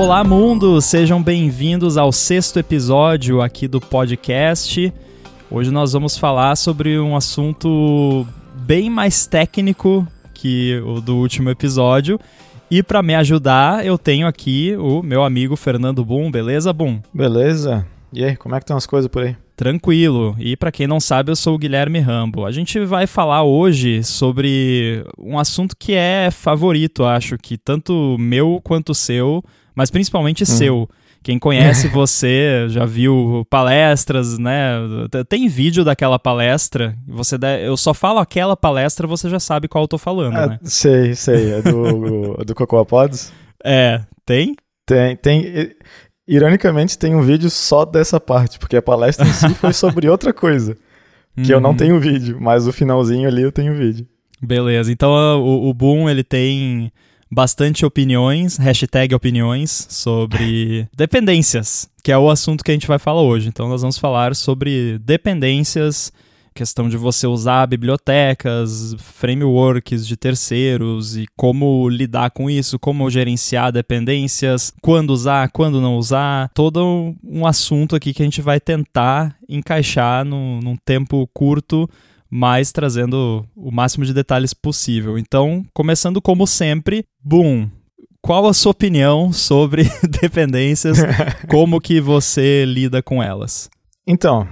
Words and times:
Olá, 0.00 0.24
mundo! 0.24 0.80
Sejam 0.80 1.22
bem-vindos 1.22 1.98
ao 1.98 2.10
sexto 2.10 2.58
episódio 2.58 3.42
aqui 3.42 3.68
do 3.68 3.78
podcast. 3.78 4.90
Hoje 5.50 5.70
nós 5.70 5.92
vamos 5.92 6.16
falar 6.16 6.56
sobre 6.56 6.98
um 6.98 7.14
assunto 7.14 8.26
bem 8.54 8.88
mais 8.88 9.26
técnico 9.26 10.08
que 10.32 10.82
o 10.86 11.02
do 11.02 11.16
último 11.16 11.50
episódio. 11.50 12.18
E 12.70 12.82
para 12.82 13.02
me 13.02 13.14
ajudar, 13.14 13.84
eu 13.84 13.98
tenho 13.98 14.26
aqui 14.26 14.74
o 14.74 15.02
meu 15.02 15.22
amigo 15.22 15.54
Fernando 15.54 16.02
Boom. 16.02 16.30
Beleza, 16.30 16.72
Boom? 16.72 17.02
Beleza. 17.12 17.86
E 18.10 18.24
aí, 18.24 18.36
como 18.36 18.54
é 18.54 18.58
que 18.58 18.64
estão 18.64 18.78
as 18.78 18.86
coisas 18.86 19.10
por 19.10 19.22
aí? 19.22 19.36
Tranquilo. 19.54 20.34
E 20.38 20.56
para 20.56 20.72
quem 20.72 20.86
não 20.86 20.98
sabe, 20.98 21.30
eu 21.30 21.36
sou 21.36 21.56
o 21.56 21.58
Guilherme 21.58 21.98
Rambo. 21.98 22.46
A 22.46 22.50
gente 22.50 22.80
vai 22.86 23.06
falar 23.06 23.42
hoje 23.42 24.02
sobre 24.02 25.04
um 25.18 25.38
assunto 25.38 25.76
que 25.78 25.92
é 25.92 26.30
favorito, 26.30 27.04
acho 27.04 27.36
que 27.36 27.58
tanto 27.58 28.16
meu 28.18 28.62
quanto 28.64 28.94
seu, 28.94 29.44
mas 29.80 29.90
principalmente 29.90 30.42
hum. 30.42 30.46
seu. 30.46 30.88
Quem 31.22 31.38
conhece 31.38 31.88
você 31.88 32.66
já 32.68 32.84
viu 32.84 33.46
palestras, 33.48 34.38
né? 34.38 34.74
Tem 35.26 35.48
vídeo 35.48 35.82
daquela 35.82 36.18
palestra. 36.18 36.94
Você 37.08 37.38
deve, 37.38 37.66
eu 37.66 37.78
só 37.78 37.94
falo 37.94 38.18
aquela 38.18 38.54
palestra, 38.54 39.06
você 39.06 39.30
já 39.30 39.40
sabe 39.40 39.68
qual 39.68 39.84
eu 39.84 39.88
tô 39.88 39.96
falando, 39.96 40.36
é, 40.36 40.46
né? 40.48 40.58
Sei, 40.64 41.14
sei. 41.14 41.52
É 41.52 41.62
do, 41.62 42.34
do 42.44 42.54
Cocoa 42.54 42.84
Pods? 42.84 43.32
É, 43.64 44.02
tem? 44.26 44.54
Tem, 44.84 45.16
tem. 45.16 45.72
Ironicamente, 46.28 46.98
tem 46.98 47.14
um 47.14 47.22
vídeo 47.22 47.48
só 47.48 47.86
dessa 47.86 48.20
parte, 48.20 48.58
porque 48.58 48.76
a 48.76 48.82
palestra 48.82 49.26
em 49.26 49.32
si 49.32 49.48
foi 49.56 49.72
sobre 49.72 50.10
outra 50.10 50.34
coisa. 50.34 50.76
Que 51.42 51.54
eu 51.54 51.60
não 51.60 51.70
uhum. 51.70 51.76
tenho 51.76 51.98
vídeo, 51.98 52.36
mas 52.38 52.66
o 52.66 52.72
finalzinho 52.72 53.26
ali 53.26 53.40
eu 53.40 53.50
tenho 53.52 53.74
vídeo. 53.74 54.06
Beleza, 54.42 54.92
então 54.92 55.10
o, 55.40 55.70
o 55.70 55.72
Boom 55.72 56.10
ele 56.10 56.22
tem 56.22 56.92
bastante 57.30 57.86
opiniões, 57.86 58.56
hashtag 58.56 59.14
opiniões, 59.14 59.86
sobre 59.88 60.88
dependências, 60.96 61.88
que 62.02 62.10
é 62.10 62.18
o 62.18 62.28
assunto 62.28 62.64
que 62.64 62.70
a 62.70 62.74
gente 62.74 62.88
vai 62.88 62.98
falar 62.98 63.22
hoje. 63.22 63.48
Então 63.48 63.68
nós 63.68 63.82
vamos 63.82 63.98
falar 63.98 64.34
sobre 64.34 64.98
dependências, 64.98 66.12
questão 66.52 66.88
de 66.88 66.96
você 66.96 67.26
usar 67.26 67.66
bibliotecas, 67.66 68.94
frameworks 68.98 70.06
de 70.06 70.16
terceiros 70.16 71.16
e 71.16 71.26
como 71.36 71.88
lidar 71.88 72.30
com 72.30 72.50
isso, 72.50 72.78
como 72.78 73.08
gerenciar 73.08 73.70
dependências, 73.70 74.72
quando 74.82 75.10
usar, 75.10 75.50
quando 75.50 75.80
não 75.80 75.96
usar, 75.96 76.50
todo 76.52 77.14
um 77.22 77.46
assunto 77.46 77.94
aqui 77.94 78.12
que 78.12 78.22
a 78.22 78.26
gente 78.26 78.42
vai 78.42 78.58
tentar 78.58 79.36
encaixar 79.48 80.24
no, 80.24 80.60
num 80.60 80.76
tempo 80.76 81.28
curto 81.32 81.88
mas 82.30 82.70
trazendo 82.70 83.44
o 83.56 83.70
máximo 83.72 84.04
de 84.04 84.14
detalhes 84.14 84.54
possível. 84.54 85.18
Então, 85.18 85.64
começando 85.74 86.22
como 86.22 86.46
sempre, 86.46 87.04
boom. 87.22 87.68
Qual 88.22 88.46
a 88.46 88.54
sua 88.54 88.72
opinião 88.72 89.32
sobre 89.32 89.84
dependências? 90.20 90.98
como 91.48 91.80
que 91.80 92.00
você 92.00 92.64
lida 92.64 93.02
com 93.02 93.22
elas? 93.22 93.68
Então, 94.06 94.46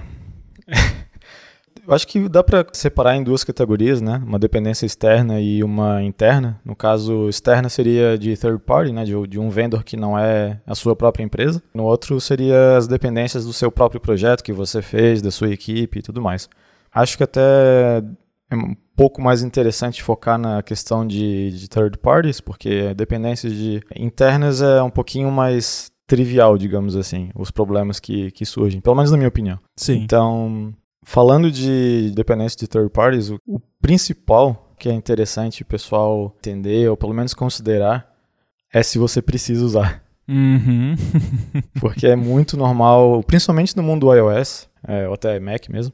eu 1.89 1.95
acho 1.95 2.07
que 2.07 2.29
dá 2.29 2.43
para 2.43 2.63
separar 2.71 3.15
em 3.15 3.23
duas 3.23 3.43
categorias, 3.43 3.99
né? 3.99 4.21
Uma 4.23 4.37
dependência 4.37 4.85
externa 4.85 5.41
e 5.41 5.63
uma 5.63 6.03
interna. 6.03 6.61
No 6.63 6.75
caso, 6.75 7.27
externa 7.27 7.67
seria 7.67 8.15
de 8.15 8.37
third 8.37 8.59
party, 8.59 8.91
né? 8.91 9.03
De, 9.03 9.27
de, 9.27 9.39
um 9.39 9.49
vendor 9.49 9.83
que 9.83 9.97
não 9.97 10.17
é 10.17 10.61
a 10.67 10.75
sua 10.75 10.95
própria 10.95 11.23
empresa. 11.23 11.63
No 11.73 11.85
outro 11.85 12.21
seria 12.21 12.77
as 12.77 12.87
dependências 12.87 13.43
do 13.43 13.51
seu 13.51 13.71
próprio 13.71 13.99
projeto 13.99 14.43
que 14.43 14.53
você 14.53 14.83
fez, 14.83 15.19
da 15.19 15.31
sua 15.31 15.49
equipe 15.49 15.97
e 15.97 16.01
tudo 16.03 16.21
mais. 16.21 16.47
Acho 16.93 17.17
que 17.17 17.23
até 17.23 18.03
é 18.49 18.55
um 18.55 18.75
pouco 18.95 19.21
mais 19.21 19.43
interessante 19.43 20.03
focar 20.03 20.37
na 20.37 20.61
questão 20.61 21.05
de, 21.05 21.51
de 21.51 21.69
third 21.69 21.97
parties, 21.99 22.41
porque 22.41 22.93
dependências 22.93 23.53
de 23.53 23.81
internas 23.95 24.61
é 24.61 24.81
um 24.81 24.89
pouquinho 24.89 25.31
mais 25.31 25.91
trivial, 26.07 26.57
digamos 26.57 26.95
assim, 26.95 27.29
os 27.35 27.51
problemas 27.51 27.99
que, 27.99 28.31
que 28.31 28.45
surgem, 28.45 28.81
pelo 28.81 28.95
menos 28.95 29.11
na 29.11 29.17
minha 29.17 29.29
opinião. 29.29 29.59
Sim. 29.75 30.01
Então, 30.01 30.73
falando 31.03 31.51
de 31.51 32.11
dependência 32.15 32.57
de 32.57 32.67
third 32.67 32.89
parties, 32.89 33.29
o, 33.29 33.37
o 33.47 33.59
principal 33.79 34.73
que 34.79 34.89
é 34.89 34.93
interessante 34.93 35.61
o 35.61 35.65
pessoal 35.65 36.33
entender, 36.37 36.89
ou 36.89 36.97
pelo 36.97 37.13
menos 37.13 37.33
considerar, 37.33 38.09
é 38.73 38.81
se 38.81 38.97
você 38.97 39.21
precisa 39.21 39.63
usar. 39.63 40.03
Uhum. 40.27 40.95
Porque 41.79 42.07
é 42.07 42.15
muito 42.15 42.55
normal, 42.55 43.21
principalmente 43.23 43.75
no 43.75 43.83
mundo 43.83 44.07
do 44.07 44.13
iOS, 44.13 44.69
é, 44.87 45.07
ou 45.07 45.13
até 45.13 45.39
Mac 45.39 45.67
mesmo, 45.69 45.93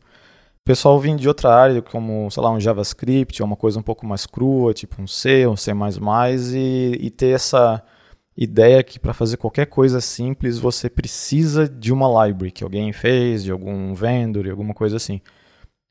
pessoal 0.66 1.00
vem 1.00 1.16
de 1.16 1.28
outra 1.28 1.54
área, 1.54 1.82
como, 1.82 2.30
sei 2.32 2.42
lá, 2.42 2.52
um 2.52 2.60
JavaScript, 2.60 3.42
uma 3.44 3.56
coisa 3.56 3.80
um 3.80 3.84
pouco 3.84 4.06
mais 4.06 4.26
crua, 4.26 4.74
tipo 4.74 5.02
um 5.02 5.08
C, 5.08 5.48
um 5.48 5.56
C++, 5.56 5.72
e, 6.56 6.98
e 7.00 7.10
ter 7.12 7.36
essa 7.36 7.84
ideia 8.36 8.84
que 8.84 9.00
para 9.00 9.14
fazer 9.14 9.38
qualquer 9.38 9.68
coisa 9.68 10.02
simples 10.02 10.58
você 10.60 10.90
precisa 10.90 11.70
de 11.70 11.94
uma 11.94 12.26
library 12.26 12.52
que 12.52 12.64
alguém 12.64 12.92
fez, 12.92 13.44
de 13.44 13.52
algum 13.52 13.94
vendor, 13.94 14.50
alguma 14.50 14.74
coisa 14.74 14.98
assim. 14.98 15.22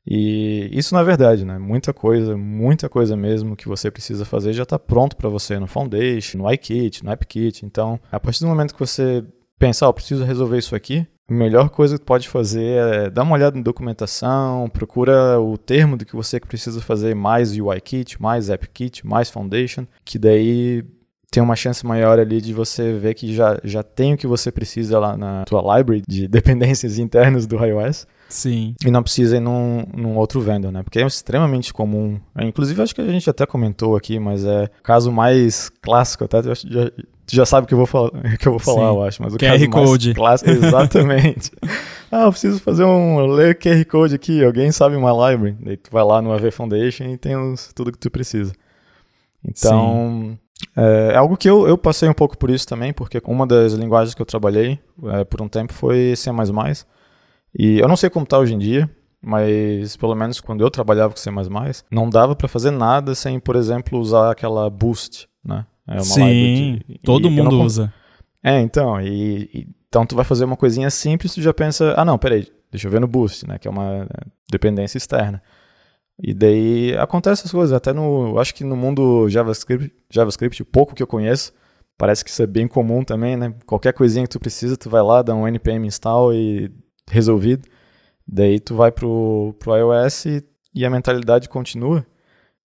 E 0.05 0.69
isso 0.71 0.93
não 0.93 1.01
é 1.01 1.03
verdade, 1.03 1.43
né? 1.45 1.57
Muita 1.57 1.91
coisa, 1.91 2.37
muita 2.37 2.87
coisa 2.87 3.17
mesmo 3.17 3.55
que 3.55 3.67
você 3.67 3.89
precisa 3.89 4.23
fazer 4.23 4.53
já 4.53 4.61
está 4.61 4.77
pronto 4.77 5.15
para 5.15 5.29
você 5.29 5.57
no 5.57 5.65
Foundation, 5.65 6.37
no 6.39 6.51
iKit, 6.53 7.03
no 7.03 7.11
AppKit. 7.11 7.65
Então, 7.65 7.99
a 8.11 8.19
partir 8.19 8.41
do 8.41 8.47
momento 8.47 8.73
que 8.73 8.79
você 8.79 9.25
pensar, 9.57 9.89
oh, 9.89 9.93
preciso 9.93 10.23
resolver 10.23 10.59
isso 10.59 10.75
aqui, 10.75 11.07
a 11.27 11.33
melhor 11.33 11.69
coisa 11.69 11.97
que 11.97 12.05
pode 12.05 12.29
fazer 12.29 12.77
é 12.77 13.09
dar 13.09 13.23
uma 13.23 13.33
olhada 13.33 13.57
na 13.57 13.63
documentação, 13.63 14.69
procura 14.69 15.39
o 15.39 15.57
termo 15.57 15.97
do 15.97 16.05
que 16.05 16.15
você 16.15 16.39
precisa 16.39 16.79
fazer, 16.81 17.15
mais 17.15 17.57
UIKit, 17.57 18.21
mais 18.21 18.49
AppKit, 18.49 19.05
mais 19.05 19.29
Foundation, 19.29 19.87
que 20.03 20.19
daí 20.19 20.83
tem 21.31 21.41
uma 21.41 21.55
chance 21.55 21.85
maior 21.85 22.19
ali 22.19 22.39
de 22.39 22.53
você 22.53 22.93
ver 22.93 23.13
que 23.13 23.33
já, 23.33 23.59
já 23.63 23.83
tem 23.83 24.13
o 24.13 24.17
que 24.17 24.27
você 24.27 24.51
precisa 24.51 24.99
lá 24.99 25.17
na 25.17 25.43
tua 25.45 25.77
library 25.77 26.03
de 26.07 26.27
dependências 26.29 26.97
internas 26.97 27.45
do 27.45 27.57
iOS. 27.57 28.07
Sim. 28.29 28.75
E 28.85 28.89
não 28.89 29.03
precisa 29.03 29.37
ir 29.37 29.39
num, 29.39 29.83
num 29.95 30.17
outro 30.17 30.41
vendor, 30.41 30.71
né? 30.71 30.81
Porque 30.81 30.99
é 30.99 31.05
extremamente 31.05 31.73
comum. 31.73 32.19
Inclusive, 32.39 32.81
acho 32.81 32.95
que 32.95 33.01
a 33.01 33.11
gente 33.11 33.29
até 33.29 33.45
comentou 33.45 33.95
aqui, 33.95 34.19
mas 34.19 34.45
é 34.45 34.65
o 34.79 34.83
caso 34.83 35.11
mais 35.11 35.69
clássico, 35.81 36.23
até 36.23 36.41
já, 36.41 36.91
Tu 37.25 37.35
já 37.35 37.45
sabe 37.45 37.65
o 37.65 37.67
que 37.67 37.73
eu 37.73 37.77
vou 37.77 37.87
falar, 37.87 38.11
que 38.37 38.47
eu 38.47 38.51
vou 38.51 38.59
falar, 38.59 38.89
eu 38.89 39.03
acho. 39.03 39.21
Mas 39.21 39.33
o 39.33 39.37
QR 39.37 39.69
Code. 39.69 40.13
clássico, 40.13 40.49
exatamente. 40.51 41.51
ah, 42.11 42.25
eu 42.25 42.31
preciso 42.31 42.59
fazer 42.59 42.83
um 42.83 43.25
ler 43.25 43.57
QR 43.57 43.83
Code 43.85 44.15
aqui. 44.15 44.43
Alguém 44.43 44.71
sabe 44.71 44.95
uma 44.95 45.11
library? 45.11 45.57
Daí 45.59 45.77
tu 45.77 45.89
vai 45.91 46.03
lá 46.03 46.21
no 46.21 46.31
AV 46.31 46.51
Foundation 46.51 47.05
e 47.05 47.17
tem 47.17 47.35
os, 47.35 47.73
tudo 47.73 47.91
que 47.91 47.97
tu 47.97 48.11
precisa. 48.11 48.53
Então, 49.43 50.37
é, 50.75 51.13
é, 51.13 51.15
algo 51.15 51.35
que 51.37 51.49
eu, 51.49 51.67
eu 51.67 51.77
passei 51.77 52.07
um 52.07 52.13
pouco 52.13 52.37
por 52.37 52.49
isso 52.49 52.67
também, 52.67 52.93
porque 52.93 53.21
uma 53.25 53.45
das 53.45 53.73
linguagens 53.73 54.13
que 54.13 54.21
eu 54.21 54.25
trabalhei 54.25 54.79
é, 55.05 55.23
por 55.23 55.41
um 55.41 55.47
tempo 55.47 55.73
foi 55.73 56.13
C++. 56.15 56.31
E 57.57 57.79
eu 57.79 57.87
não 57.87 57.95
sei 57.95 58.09
como 58.09 58.23
está 58.23 58.37
hoje 58.37 58.53
em 58.53 58.59
dia, 58.59 58.89
mas 59.21 59.95
pelo 59.97 60.15
menos 60.15 60.39
quando 60.39 60.61
eu 60.61 60.69
trabalhava 60.69 61.13
com 61.13 61.19
C++, 61.19 61.29
não 61.89 62.09
dava 62.09 62.35
para 62.35 62.47
fazer 62.47 62.71
nada 62.71 63.15
sem, 63.15 63.39
por 63.39 63.55
exemplo, 63.55 63.99
usar 63.99 64.31
aquela 64.31 64.69
Boost, 64.69 65.27
né? 65.43 65.65
É 65.87 65.99
Sim, 65.99 66.79
de, 66.87 66.99
todo 67.03 67.29
mundo 67.29 67.57
não... 67.57 67.65
usa. 67.65 67.93
É, 68.43 68.59
então, 68.59 68.99
e, 69.01 69.49
e, 69.53 69.67
então 69.87 70.05
tu 70.05 70.15
vai 70.15 70.25
fazer 70.25 70.45
uma 70.45 70.57
coisinha 70.57 70.89
simples, 70.89 71.33
tu 71.33 71.41
já 71.41 71.53
pensa, 71.53 71.93
ah 71.97 72.05
não, 72.05 72.17
peraí, 72.17 72.47
deixa 72.71 72.87
eu 72.87 72.91
ver 72.91 72.99
no 72.99 73.07
Boost, 73.07 73.47
né, 73.47 73.57
que 73.57 73.67
é 73.67 73.71
uma 73.71 74.07
dependência 74.49 74.97
externa. 74.97 75.41
E 76.21 76.33
daí 76.33 76.95
acontece 76.97 77.43
as 77.45 77.51
coisas, 77.51 77.73
até 77.73 77.91
no, 77.91 78.39
acho 78.39 78.55
que 78.55 78.63
no 78.63 78.75
mundo 78.75 79.27
JavaScript, 79.29 79.93
JavaScript, 80.09 80.63
pouco 80.63 80.95
que 80.95 81.03
eu 81.03 81.07
conheço, 81.07 81.53
parece 81.97 82.23
que 82.23 82.29
isso 82.29 82.41
é 82.41 82.47
bem 82.47 82.67
comum 82.67 83.03
também, 83.03 83.35
né? 83.35 83.53
Qualquer 83.65 83.93
coisinha 83.93 84.23
que 84.23 84.29
tu 84.29 84.39
precisa, 84.39 84.77
tu 84.77 84.89
vai 84.89 85.01
lá, 85.01 85.21
dá 85.21 85.35
um 85.35 85.47
npm 85.47 85.85
install 85.85 86.33
e 86.33 86.71
resolvido. 87.09 87.67
Daí 88.27 88.59
tu 88.59 88.75
vai 88.75 88.91
pro, 88.91 89.55
pro 89.59 89.75
iOS 89.75 90.25
e, 90.25 90.43
e 90.73 90.85
a 90.85 90.89
mentalidade 90.89 91.49
continua 91.49 92.05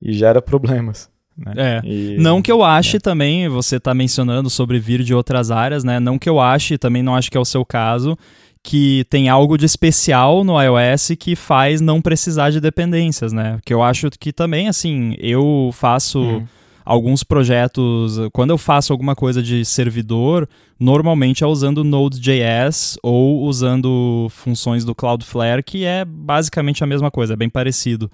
e 0.01 0.13
gera 0.13 0.41
problemas. 0.43 1.10
Né? 1.45 1.53
É. 1.57 1.81
E... 1.85 2.17
Não 2.19 2.43
que 2.43 2.53
eu 2.53 2.63
ache 2.63 2.99
é. 2.99 3.01
também, 3.01 3.49
você 3.49 3.77
está 3.77 3.95
mencionando 3.95 4.51
sobre 4.51 4.79
vir 4.79 5.03
de 5.03 5.15
outras 5.15 5.51
áreas, 5.51 5.83
né? 5.83 5.99
Não 5.99 6.19
que 6.19 6.29
eu 6.29 6.39
ache, 6.39 6.77
também 6.77 7.03
não 7.03 7.15
acho 7.15 7.31
que 7.31 7.37
é 7.37 7.41
o 7.41 7.45
seu 7.45 7.65
caso, 7.65 8.17
que 8.63 9.07
tem 9.09 9.29
algo 9.29 9.57
de 9.57 9.65
especial 9.65 10.45
no 10.45 10.61
iOS 10.61 11.13
que 11.19 11.35
faz 11.35 11.81
não 11.81 12.03
precisar 12.03 12.51
de 12.51 12.61
dependências, 12.61 13.33
né? 13.33 13.59
Que 13.65 13.73
eu 13.73 13.83
acho 13.83 14.11
que 14.11 14.33
também, 14.33 14.69
assim, 14.69 15.17
eu 15.19 15.71
faço. 15.73 16.21
Hum. 16.21 16.47
Alguns 16.83 17.23
projetos, 17.23 18.19
quando 18.33 18.51
eu 18.51 18.59
faço 18.59 18.93
alguma 18.93 19.15
coisa 19.15 19.41
de 19.41 19.65
servidor, 19.65 20.49
normalmente 20.79 21.45
é 21.45 21.47
usando 21.47 21.85
Node.js 21.85 22.99
ou 23.01 23.43
usando 23.43 24.27
funções 24.31 24.85
do 24.85 24.93
Cloudflare, 24.93 25.63
que 25.63 25.85
é 25.85 26.05
basicamente 26.05 26.83
a 26.83 26.87
mesma 26.89 27.09
coisa, 27.09 27.35
é 27.35 27.37
bem 27.37 27.51
parecido. 27.51 28.11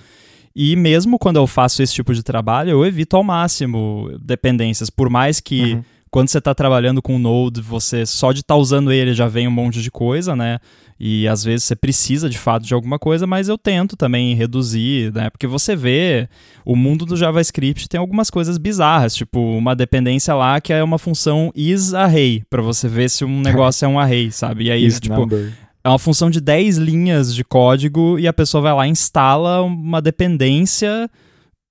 E 0.58 0.74
mesmo 0.74 1.18
quando 1.18 1.36
eu 1.36 1.46
faço 1.46 1.82
esse 1.82 1.92
tipo 1.92 2.14
de 2.14 2.22
trabalho, 2.22 2.70
eu 2.70 2.86
evito 2.86 3.14
ao 3.14 3.22
máximo 3.22 4.10
dependências, 4.18 4.88
por 4.88 5.10
mais 5.10 5.38
que. 5.38 5.74
Uhum 5.74 5.82
quando 6.16 6.28
você 6.28 6.38
está 6.38 6.54
trabalhando 6.54 7.02
com 7.02 7.16
o 7.16 7.18
Node, 7.18 7.60
você 7.60 8.06
só 8.06 8.32
de 8.32 8.40
estar 8.40 8.54
tá 8.54 8.58
usando 8.58 8.90
ele 8.90 9.12
já 9.12 9.28
vem 9.28 9.46
um 9.46 9.50
monte 9.50 9.82
de 9.82 9.90
coisa, 9.90 10.34
né? 10.34 10.58
E 10.98 11.28
às 11.28 11.44
vezes 11.44 11.64
você 11.64 11.76
precisa 11.76 12.30
de 12.30 12.38
fato 12.38 12.64
de 12.64 12.72
alguma 12.72 12.98
coisa, 12.98 13.26
mas 13.26 13.50
eu 13.50 13.58
tento 13.58 13.98
também 13.98 14.34
reduzir, 14.34 15.12
né? 15.12 15.28
Porque 15.28 15.46
você 15.46 15.76
vê 15.76 16.26
o 16.64 16.74
mundo 16.74 17.04
do 17.04 17.16
JavaScript 17.18 17.86
tem 17.86 18.00
algumas 18.00 18.30
coisas 18.30 18.56
bizarras, 18.56 19.14
tipo 19.14 19.38
uma 19.38 19.76
dependência 19.76 20.32
lá 20.34 20.58
que 20.58 20.72
é 20.72 20.82
uma 20.82 20.98
função 20.98 21.52
isArray, 21.54 22.42
para 22.48 22.62
você 22.62 22.88
ver 22.88 23.10
se 23.10 23.22
um 23.22 23.40
negócio 23.42 23.84
é 23.84 23.88
um 23.88 23.98
array, 23.98 24.30
sabe? 24.30 24.64
E 24.64 24.70
aí, 24.70 24.90
tipo, 24.98 25.16
number. 25.16 25.52
É 25.86 25.88
uma 25.88 26.00
função 26.00 26.28
de 26.28 26.40
10 26.40 26.78
linhas 26.78 27.32
de 27.32 27.44
código 27.44 28.18
e 28.18 28.26
a 28.26 28.32
pessoa 28.32 28.60
vai 28.60 28.74
lá 28.74 28.88
e 28.88 28.90
instala 28.90 29.62
uma 29.62 30.02
dependência 30.02 31.08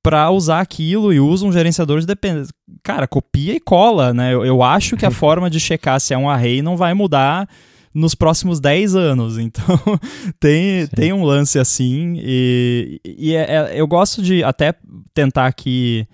para 0.01 0.31
usar 0.31 0.61
aquilo 0.61 1.11
e 1.11 1.19
usa 1.19 1.45
um 1.45 1.51
gerenciador 1.51 1.99
de 1.99 2.05
dependência. 2.05 2.53
Cara, 2.81 3.09
copia 3.09 3.53
e 3.53 3.59
cola, 3.59 4.13
né? 4.13 4.33
Eu, 4.33 4.45
eu 4.45 4.63
acho 4.63 4.95
que 4.95 5.05
a 5.05 5.11
forma 5.11 5.49
de 5.49 5.59
checar 5.59 5.99
se 5.99 6.13
é 6.13 6.17
um 6.17 6.29
array 6.29 6.61
não 6.61 6.77
vai 6.77 6.93
mudar 6.93 7.45
nos 7.93 8.15
próximos 8.15 8.61
10 8.61 8.95
anos. 8.95 9.35
Então, 9.45 9.77
tem, 10.39 10.87
tem 10.87 11.11
um 11.11 11.25
lance 11.25 11.59
assim. 11.59 12.13
E, 12.17 13.01
e 13.03 13.35
é, 13.35 13.41
é, 13.41 13.71
eu 13.75 13.85
gosto 13.85 14.21
de 14.21 14.45
até 14.45 14.75
tentar 15.13 15.45
aqui 15.45 16.07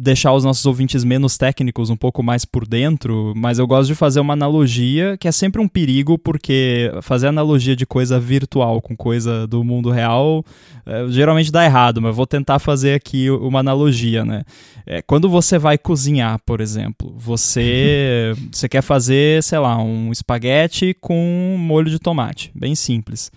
deixar 0.00 0.32
os 0.32 0.44
nossos 0.44 0.64
ouvintes 0.64 1.02
menos 1.02 1.36
técnicos 1.36 1.90
um 1.90 1.96
pouco 1.96 2.22
mais 2.22 2.44
por 2.44 2.66
dentro, 2.66 3.32
mas 3.36 3.58
eu 3.58 3.66
gosto 3.66 3.88
de 3.88 3.96
fazer 3.96 4.20
uma 4.20 4.32
analogia 4.32 5.16
que 5.18 5.26
é 5.26 5.32
sempre 5.32 5.60
um 5.60 5.66
perigo, 5.66 6.16
porque 6.16 6.92
fazer 7.02 7.26
analogia 7.26 7.74
de 7.74 7.84
coisa 7.84 8.20
virtual 8.20 8.80
com 8.80 8.96
coisa 8.96 9.44
do 9.48 9.64
mundo 9.64 9.90
real 9.90 10.44
é, 10.86 11.08
geralmente 11.08 11.50
dá 11.50 11.64
errado, 11.64 12.00
mas 12.00 12.14
vou 12.14 12.26
tentar 12.26 12.60
fazer 12.60 12.94
aqui 12.94 13.28
uma 13.28 13.58
analogia, 13.58 14.24
né? 14.24 14.44
É, 14.86 15.02
quando 15.02 15.28
você 15.28 15.58
vai 15.58 15.76
cozinhar, 15.76 16.38
por 16.46 16.60
exemplo, 16.60 17.12
você, 17.16 18.32
você 18.52 18.68
quer 18.68 18.82
fazer, 18.82 19.42
sei 19.42 19.58
lá, 19.58 19.76
um 19.82 20.12
espaguete 20.12 20.96
com 21.00 21.56
molho 21.58 21.90
de 21.90 21.98
tomate, 21.98 22.52
bem 22.54 22.74
simples 22.74 23.32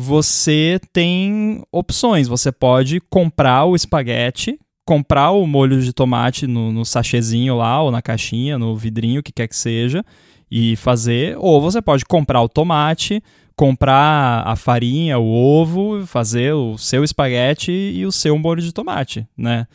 você 0.00 0.80
tem 0.92 1.60
opções. 1.72 2.28
Você 2.28 2.52
pode 2.52 3.00
comprar 3.10 3.64
o 3.64 3.74
espaguete 3.74 4.56
comprar 4.88 5.32
o 5.32 5.46
molho 5.46 5.82
de 5.82 5.92
tomate 5.92 6.46
no, 6.46 6.72
no 6.72 6.82
sachêzinho 6.82 7.54
lá, 7.54 7.82
ou 7.82 7.90
na 7.90 8.00
caixinha, 8.00 8.58
no 8.58 8.74
vidrinho, 8.74 9.20
o 9.20 9.22
que 9.22 9.30
quer 9.30 9.46
que 9.46 9.54
seja, 9.54 10.02
e 10.50 10.76
fazer. 10.76 11.36
Ou 11.38 11.60
você 11.60 11.82
pode 11.82 12.06
comprar 12.06 12.40
o 12.40 12.48
tomate, 12.48 13.22
comprar 13.54 14.42
a 14.46 14.56
farinha, 14.56 15.18
o 15.18 15.26
ovo, 15.26 16.06
fazer 16.06 16.54
o 16.54 16.78
seu 16.78 17.04
espaguete 17.04 17.70
e 17.70 18.06
o 18.06 18.10
seu 18.10 18.38
molho 18.38 18.62
de 18.62 18.72
tomate, 18.72 19.26
né? 19.36 19.66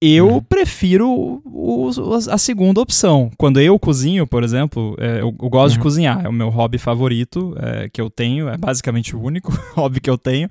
Eu 0.00 0.28
uhum. 0.28 0.42
prefiro 0.42 1.42
o, 1.44 1.90
a 2.30 2.38
segunda 2.38 2.80
opção. 2.80 3.30
Quando 3.36 3.60
eu 3.60 3.76
cozinho, 3.80 4.28
por 4.28 4.44
exemplo, 4.44 4.96
é, 4.98 5.20
eu, 5.20 5.34
eu, 5.40 5.50
gosto 5.50 5.74
uhum. 5.74 5.78
de 5.78 5.78
cozinhar, 5.80 6.24
é 6.24 6.28
o 6.28 6.32
meu 6.32 6.50
hobby 6.50 6.78
favorito 6.78 7.52
é, 7.58 7.88
que 7.88 8.00
eu 8.00 8.08
tenho, 8.08 8.48
é 8.48 8.56
basicamente 8.56 9.16
o 9.16 9.20
único 9.20 9.52
hobby 9.74 10.00
que 10.00 10.08
eu 10.08 10.16
tenho. 10.16 10.48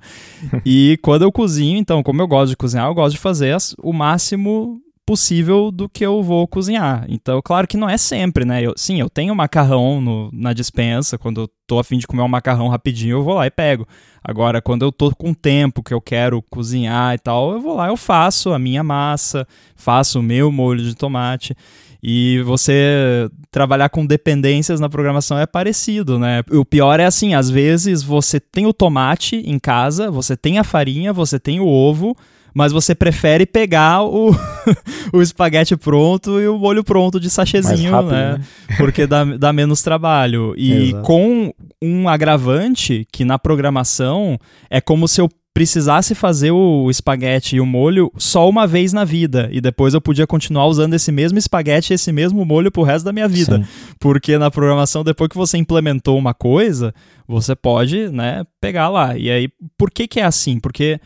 e 0.66 0.98
quando 1.00 1.22
eu 1.22 1.32
cozinho, 1.32 1.78
então, 1.78 2.02
como 2.02 2.20
eu 2.20 2.28
gosto 2.28 2.50
de 2.50 2.56
cozinhar, 2.56 2.88
eu 2.88 2.94
gosto 2.94 3.14
de 3.14 3.20
fazer 3.20 3.52
as, 3.52 3.74
o 3.82 3.92
máximo 3.92 4.82
possível 5.08 5.70
do 5.70 5.88
que 5.88 6.04
eu 6.04 6.22
vou 6.22 6.46
cozinhar. 6.46 7.06
Então, 7.08 7.40
claro 7.42 7.66
que 7.66 7.78
não 7.78 7.88
é 7.88 7.96
sempre, 7.96 8.44
né? 8.44 8.60
Eu, 8.60 8.74
sim, 8.76 9.00
eu 9.00 9.08
tenho 9.08 9.34
macarrão 9.34 10.02
no, 10.02 10.28
na 10.34 10.52
dispensa, 10.52 11.16
quando 11.16 11.40
eu 11.40 11.50
tô 11.66 11.78
afim 11.78 11.96
de 11.96 12.06
comer 12.06 12.20
um 12.20 12.28
macarrão 12.28 12.68
rapidinho, 12.68 13.16
eu 13.16 13.22
vou 13.22 13.32
lá 13.32 13.46
e 13.46 13.50
pego. 13.50 13.88
Agora, 14.22 14.60
quando 14.60 14.82
eu 14.82 14.92
tô 14.92 15.10
com 15.16 15.32
tempo 15.32 15.82
que 15.82 15.94
eu 15.94 16.00
quero 16.02 16.42
cozinhar 16.50 17.14
e 17.14 17.18
tal, 17.18 17.52
eu 17.54 17.60
vou 17.60 17.74
lá, 17.74 17.88
eu 17.88 17.96
faço 17.96 18.52
a 18.52 18.58
minha 18.58 18.82
massa, 18.82 19.48
faço 19.74 20.20
o 20.20 20.22
meu 20.22 20.52
molho 20.52 20.84
de 20.84 20.94
tomate. 20.94 21.56
E 22.02 22.42
você 22.42 23.30
trabalhar 23.50 23.88
com 23.88 24.04
dependências 24.04 24.78
na 24.78 24.90
programação 24.90 25.38
é 25.38 25.46
parecido, 25.46 26.18
né? 26.18 26.42
O 26.50 26.66
pior 26.66 27.00
é 27.00 27.06
assim, 27.06 27.32
às 27.32 27.48
vezes 27.48 28.02
você 28.02 28.38
tem 28.38 28.66
o 28.66 28.74
tomate 28.74 29.36
em 29.36 29.58
casa, 29.58 30.10
você 30.10 30.36
tem 30.36 30.58
a 30.58 30.64
farinha, 30.64 31.14
você 31.14 31.40
tem 31.40 31.60
o 31.60 31.66
ovo, 31.66 32.14
mas 32.58 32.72
você 32.72 32.92
prefere 32.92 33.46
pegar 33.46 34.02
o, 34.02 34.34
o 35.14 35.22
espaguete 35.22 35.76
pronto 35.76 36.40
e 36.40 36.48
o 36.48 36.58
molho 36.58 36.82
pronto 36.82 37.20
de 37.20 37.30
sachêzinho, 37.30 37.92
rápido, 37.92 38.10
né? 38.10 38.32
né? 38.32 38.44
Porque 38.76 39.06
dá, 39.06 39.24
dá 39.24 39.52
menos 39.52 39.80
trabalho. 39.80 40.54
E 40.56 40.92
com 41.04 41.54
um 41.80 42.08
agravante 42.08 43.06
que 43.12 43.24
na 43.24 43.38
programação 43.38 44.36
é 44.68 44.80
como 44.80 45.06
se 45.06 45.20
eu 45.20 45.28
precisasse 45.54 46.16
fazer 46.16 46.50
o 46.50 46.90
espaguete 46.90 47.54
e 47.54 47.60
o 47.60 47.66
molho 47.66 48.10
só 48.16 48.48
uma 48.48 48.66
vez 48.66 48.92
na 48.92 49.04
vida 49.04 49.48
e 49.52 49.60
depois 49.60 49.94
eu 49.94 50.00
podia 50.00 50.26
continuar 50.26 50.66
usando 50.66 50.94
esse 50.94 51.12
mesmo 51.12 51.38
espaguete 51.38 51.92
e 51.92 51.94
esse 51.94 52.10
mesmo 52.10 52.44
molho 52.44 52.72
pro 52.72 52.82
resto 52.82 53.04
da 53.04 53.12
minha 53.12 53.28
vida. 53.28 53.58
Sim. 53.58 53.64
Porque 54.00 54.36
na 54.36 54.50
programação, 54.50 55.04
depois 55.04 55.28
que 55.28 55.36
você 55.36 55.58
implementou 55.58 56.18
uma 56.18 56.34
coisa, 56.34 56.92
você 57.24 57.54
pode, 57.54 58.08
né, 58.08 58.44
pegar 58.60 58.88
lá. 58.88 59.16
E 59.16 59.30
aí, 59.30 59.48
por 59.76 59.92
que 59.92 60.08
que 60.08 60.18
é 60.18 60.24
assim? 60.24 60.58
Porque 60.58 61.00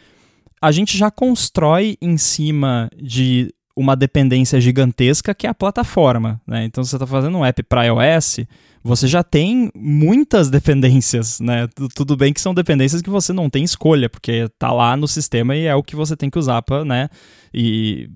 a 0.62 0.70
gente 0.70 0.96
já 0.96 1.10
constrói 1.10 1.98
em 2.00 2.16
cima 2.16 2.88
de 2.96 3.52
uma 3.74 3.96
dependência 3.96 4.60
gigantesca 4.60 5.34
que 5.34 5.46
é 5.46 5.50
a 5.50 5.54
plataforma. 5.54 6.40
Né? 6.46 6.64
Então, 6.64 6.84
você 6.84 6.94
está 6.94 7.06
fazendo 7.06 7.36
um 7.36 7.44
app 7.44 7.60
para 7.64 7.84
iOS, 7.84 8.40
você 8.84 9.06
já 9.06 9.22
tem 9.22 9.70
muitas 9.74 10.50
dependências, 10.50 11.38
né? 11.38 11.68
Tudo 11.94 12.16
bem 12.16 12.32
que 12.32 12.40
são 12.40 12.52
dependências 12.52 13.00
que 13.00 13.10
você 13.10 13.32
não 13.32 13.48
tem 13.48 13.62
escolha, 13.62 14.10
porque 14.10 14.48
tá 14.58 14.72
lá 14.72 14.96
no 14.96 15.06
sistema 15.06 15.54
e 15.54 15.66
é 15.66 15.74
o 15.74 15.84
que 15.84 15.94
você 15.94 16.16
tem 16.16 16.28
que 16.28 16.38
usar 16.38 16.60
para, 16.62 16.84
né? 16.84 17.08
E 17.54 18.08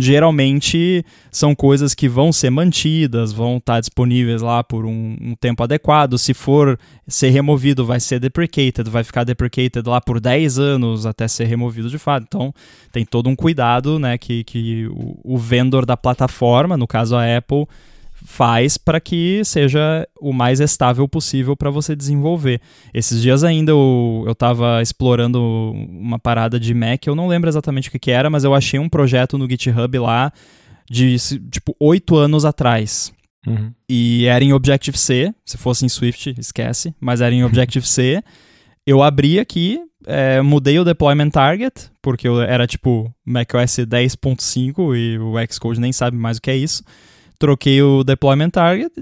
geralmente 0.00 1.04
são 1.30 1.54
coisas 1.54 1.94
que 1.94 2.08
vão 2.08 2.32
ser 2.32 2.50
mantidas, 2.50 3.32
vão 3.32 3.56
estar 3.56 3.74
tá 3.74 3.80
disponíveis 3.80 4.42
lá 4.42 4.62
por 4.62 4.84
um, 4.84 5.16
um, 5.20 5.34
tempo 5.34 5.62
adequado. 5.62 6.18
Se 6.18 6.34
for 6.34 6.78
ser 7.06 7.30
removido, 7.30 7.86
vai 7.86 8.00
ser 8.00 8.20
deprecated, 8.20 8.90
vai 8.90 9.04
ficar 9.04 9.24
deprecated 9.24 9.88
lá 9.88 10.00
por 10.00 10.20
10 10.20 10.58
anos 10.58 11.06
até 11.06 11.26
ser 11.28 11.44
removido 11.44 11.88
de 11.88 11.98
fato. 11.98 12.24
Então 12.26 12.52
tem 12.92 13.06
todo 13.06 13.28
um 13.30 13.36
cuidado, 13.36 13.98
né? 13.98 14.18
Que, 14.18 14.44
que 14.44 14.86
o, 14.88 15.34
o 15.34 15.38
vendor 15.38 15.86
da 15.86 15.96
plataforma, 15.96 16.76
no 16.76 16.86
caso 16.86 17.16
a 17.16 17.38
Apple, 17.38 17.66
faz 18.28 18.76
para 18.76 19.00
que 19.00 19.42
seja 19.42 20.06
o 20.20 20.34
mais 20.34 20.60
estável 20.60 21.08
possível 21.08 21.56
para 21.56 21.70
você 21.70 21.96
desenvolver. 21.96 22.60
Esses 22.92 23.22
dias 23.22 23.42
ainda 23.42 23.72
eu, 23.72 24.26
estava 24.28 24.82
explorando 24.82 25.40
uma 25.40 26.18
parada 26.18 26.60
de 26.60 26.74
Mac, 26.74 27.06
eu 27.06 27.14
não 27.14 27.26
lembro 27.26 27.48
exatamente 27.48 27.88
o 27.88 27.92
que, 27.92 27.98
que 27.98 28.10
era, 28.10 28.28
mas 28.28 28.44
eu 28.44 28.54
achei 28.54 28.78
um 28.78 28.88
projeto 28.88 29.38
no 29.38 29.48
GitHub 29.48 29.98
lá 29.98 30.30
de 30.90 31.16
tipo 31.50 31.74
oito 31.80 32.16
anos 32.16 32.44
atrás. 32.44 33.10
Uhum. 33.46 33.72
E 33.88 34.26
era 34.26 34.44
em 34.44 34.52
Objective-C, 34.52 35.34
se 35.42 35.56
fosse 35.56 35.86
em 35.86 35.88
Swift, 35.88 36.34
esquece, 36.38 36.94
mas 37.00 37.22
era 37.22 37.34
em 37.34 37.42
Objective-C. 37.44 38.22
Eu 38.86 39.02
abri 39.02 39.38
aqui, 39.38 39.80
é, 40.06 40.42
mudei 40.42 40.78
o 40.78 40.84
deployment 40.84 41.30
target, 41.30 41.90
porque 42.00 42.26
eu 42.26 42.40
era 42.40 42.66
tipo 42.66 43.14
macOS 43.22 43.80
10.5 43.80 44.96
e 44.96 45.18
o 45.18 45.34
Xcode 45.52 45.78
nem 45.78 45.92
sabe 45.92 46.16
mais 46.16 46.38
o 46.38 46.40
que 46.40 46.50
é 46.50 46.56
isso 46.56 46.82
troquei 47.38 47.82
o 47.82 48.02
deployment 48.02 48.50
target, 48.50 48.92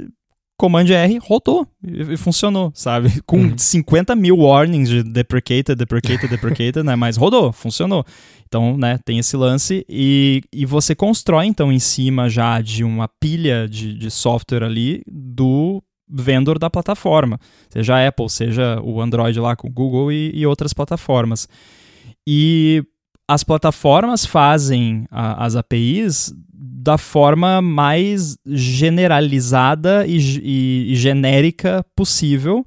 Command 0.59 0.87
R 0.89 1.19
rodou 1.19 1.69
e, 1.87 2.17
funcionou, 2.17 2.73
sabe? 2.75 3.21
Com 3.27 3.39
uhum. 3.39 3.59
50 3.59 4.17
mil 4.17 4.39
warnings 4.39 4.89
de 4.89 5.03
deprecated, 5.03 5.77
deprecated, 5.77 6.29
deprecated, 6.29 6.83
né? 6.83 6.97
Mas 6.97 7.17
rodou, 7.17 7.53
funcionou. 7.53 8.05
Então, 8.47 8.77
né, 8.77 8.99
tem 9.05 9.19
esse 9.19 9.37
lance 9.37 9.85
e, 9.89 10.43
e 10.53 10.65
você 10.65 10.95
constrói, 10.95 11.47
então, 11.47 11.73
em 11.73 11.79
cima 11.79 12.29
já 12.31 12.61
de 12.61 12.85
uma 12.85 13.09
pilha 13.21 13.69
de, 13.69 13.93
de 13.93 14.11
software 14.11 14.65
ali 14.65 15.03
do 15.07 15.83
vendor 16.09 16.57
da 16.57 16.71
plataforma, 16.71 17.39
seja 17.69 17.97
a 17.97 18.07
Apple, 18.07 18.31
seja 18.31 18.81
o 18.81 19.01
Android 19.01 19.39
lá 19.41 19.57
com 19.57 19.67
o 19.67 19.71
Google 19.71 20.13
e, 20.13 20.31
e 20.33 20.47
outras 20.47 20.73
plataformas. 20.73 21.49
E 22.25 22.85
as 23.29 23.43
plataformas 23.43 24.25
fazem 24.25 25.07
a, 25.11 25.45
as 25.45 25.57
APIs 25.57 26.33
da 26.53 26.97
forma 26.97 27.61
mais 27.61 28.39
generalizada 28.47 30.07
e, 30.07 30.19
e, 30.19 30.93
e, 30.93 30.97
genérica 30.97 31.85
possível, 31.97 32.65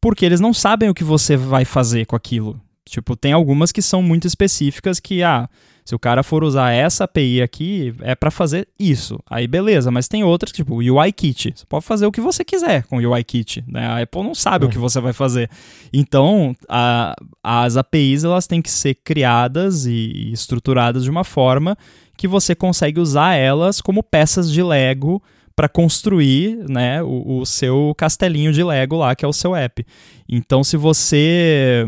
porque 0.00 0.26
eles 0.26 0.40
não 0.40 0.52
sabem 0.52 0.90
o 0.90 0.94
que 0.94 1.04
você 1.04 1.36
vai 1.36 1.64
fazer 1.64 2.04
com 2.04 2.14
aquilo. 2.14 2.60
Tipo, 2.86 3.16
tem 3.16 3.32
algumas 3.32 3.72
que 3.72 3.80
são 3.80 4.02
muito 4.02 4.26
específicas 4.26 5.00
que, 5.00 5.22
ah, 5.22 5.48
se 5.84 5.94
o 5.94 5.98
cara 5.98 6.22
for 6.22 6.44
usar 6.44 6.70
essa 6.70 7.04
API 7.04 7.42
aqui, 7.42 7.94
é 8.02 8.14
para 8.14 8.30
fazer 8.30 8.68
isso. 8.78 9.18
Aí 9.28 9.46
beleza, 9.46 9.90
mas 9.90 10.06
tem 10.06 10.22
outras, 10.22 10.52
tipo 10.52 10.74
o 10.74 10.78
UIKit. 10.78 11.52
Você 11.56 11.66
pode 11.66 11.84
fazer 11.84 12.06
o 12.06 12.12
que 12.12 12.20
você 12.20 12.44
quiser 12.44 12.84
com 12.84 12.98
o 12.98 13.12
UIKit. 13.12 13.64
Né? 13.66 13.86
A 13.86 14.02
Apple 14.02 14.22
não 14.22 14.34
sabe 14.34 14.66
o 14.66 14.68
que 14.68 14.78
você 14.78 15.00
vai 15.00 15.12
fazer. 15.12 15.50
Então, 15.92 16.54
a, 16.68 17.14
as 17.42 17.76
APIs 17.76 18.22
elas 18.24 18.46
têm 18.46 18.62
que 18.62 18.70
ser 18.70 18.94
criadas 18.94 19.84
e 19.86 20.30
estruturadas 20.32 21.02
de 21.02 21.10
uma 21.10 21.24
forma 21.24 21.76
que 22.16 22.28
você 22.28 22.54
consegue 22.54 23.00
usar 23.00 23.34
elas 23.34 23.80
como 23.80 24.02
peças 24.02 24.50
de 24.50 24.62
Lego 24.62 25.20
para 25.56 25.68
construir 25.68 26.56
né, 26.68 27.02
o, 27.02 27.40
o, 27.40 27.46
seu 27.46 27.94
castelinho 27.96 28.52
de 28.52 28.62
Lego 28.62 28.96
lá, 28.96 29.14
que 29.14 29.24
é 29.24 29.28
o 29.28 29.32
seu 29.32 29.54
app. 29.54 29.84
Então, 30.28 30.64
se 30.64 30.76
você 30.76 31.86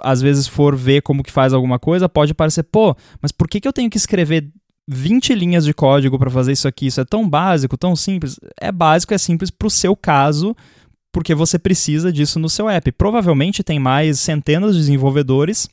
às 0.00 0.20
vezes 0.20 0.46
for 0.46 0.76
ver 0.76 1.02
como 1.02 1.22
que 1.22 1.32
faz 1.32 1.52
alguma 1.52 1.78
coisa, 1.78 2.08
pode 2.08 2.34
parecer, 2.34 2.62
pô, 2.64 2.96
mas 3.20 3.32
por 3.32 3.48
que, 3.48 3.60
que 3.60 3.68
eu 3.68 3.72
tenho 3.72 3.90
que 3.90 3.96
escrever 3.96 4.48
20 4.88 5.34
linhas 5.34 5.64
de 5.64 5.74
código 5.74 6.18
para 6.18 6.30
fazer 6.30 6.52
isso 6.52 6.68
aqui, 6.68 6.86
isso 6.86 7.00
é 7.00 7.04
tão 7.04 7.28
básico, 7.28 7.76
tão 7.76 7.96
simples. 7.96 8.38
É 8.60 8.70
básico, 8.70 9.12
é 9.12 9.18
simples 9.18 9.50
para 9.50 9.66
o 9.66 9.70
seu 9.70 9.96
caso, 9.96 10.56
porque 11.12 11.34
você 11.34 11.58
precisa 11.58 12.12
disso 12.12 12.38
no 12.38 12.48
seu 12.48 12.68
app. 12.68 12.92
Provavelmente 12.92 13.64
tem 13.64 13.78
mais 13.78 14.20
centenas 14.20 14.74
de 14.74 14.80
desenvolvedores 14.80 15.68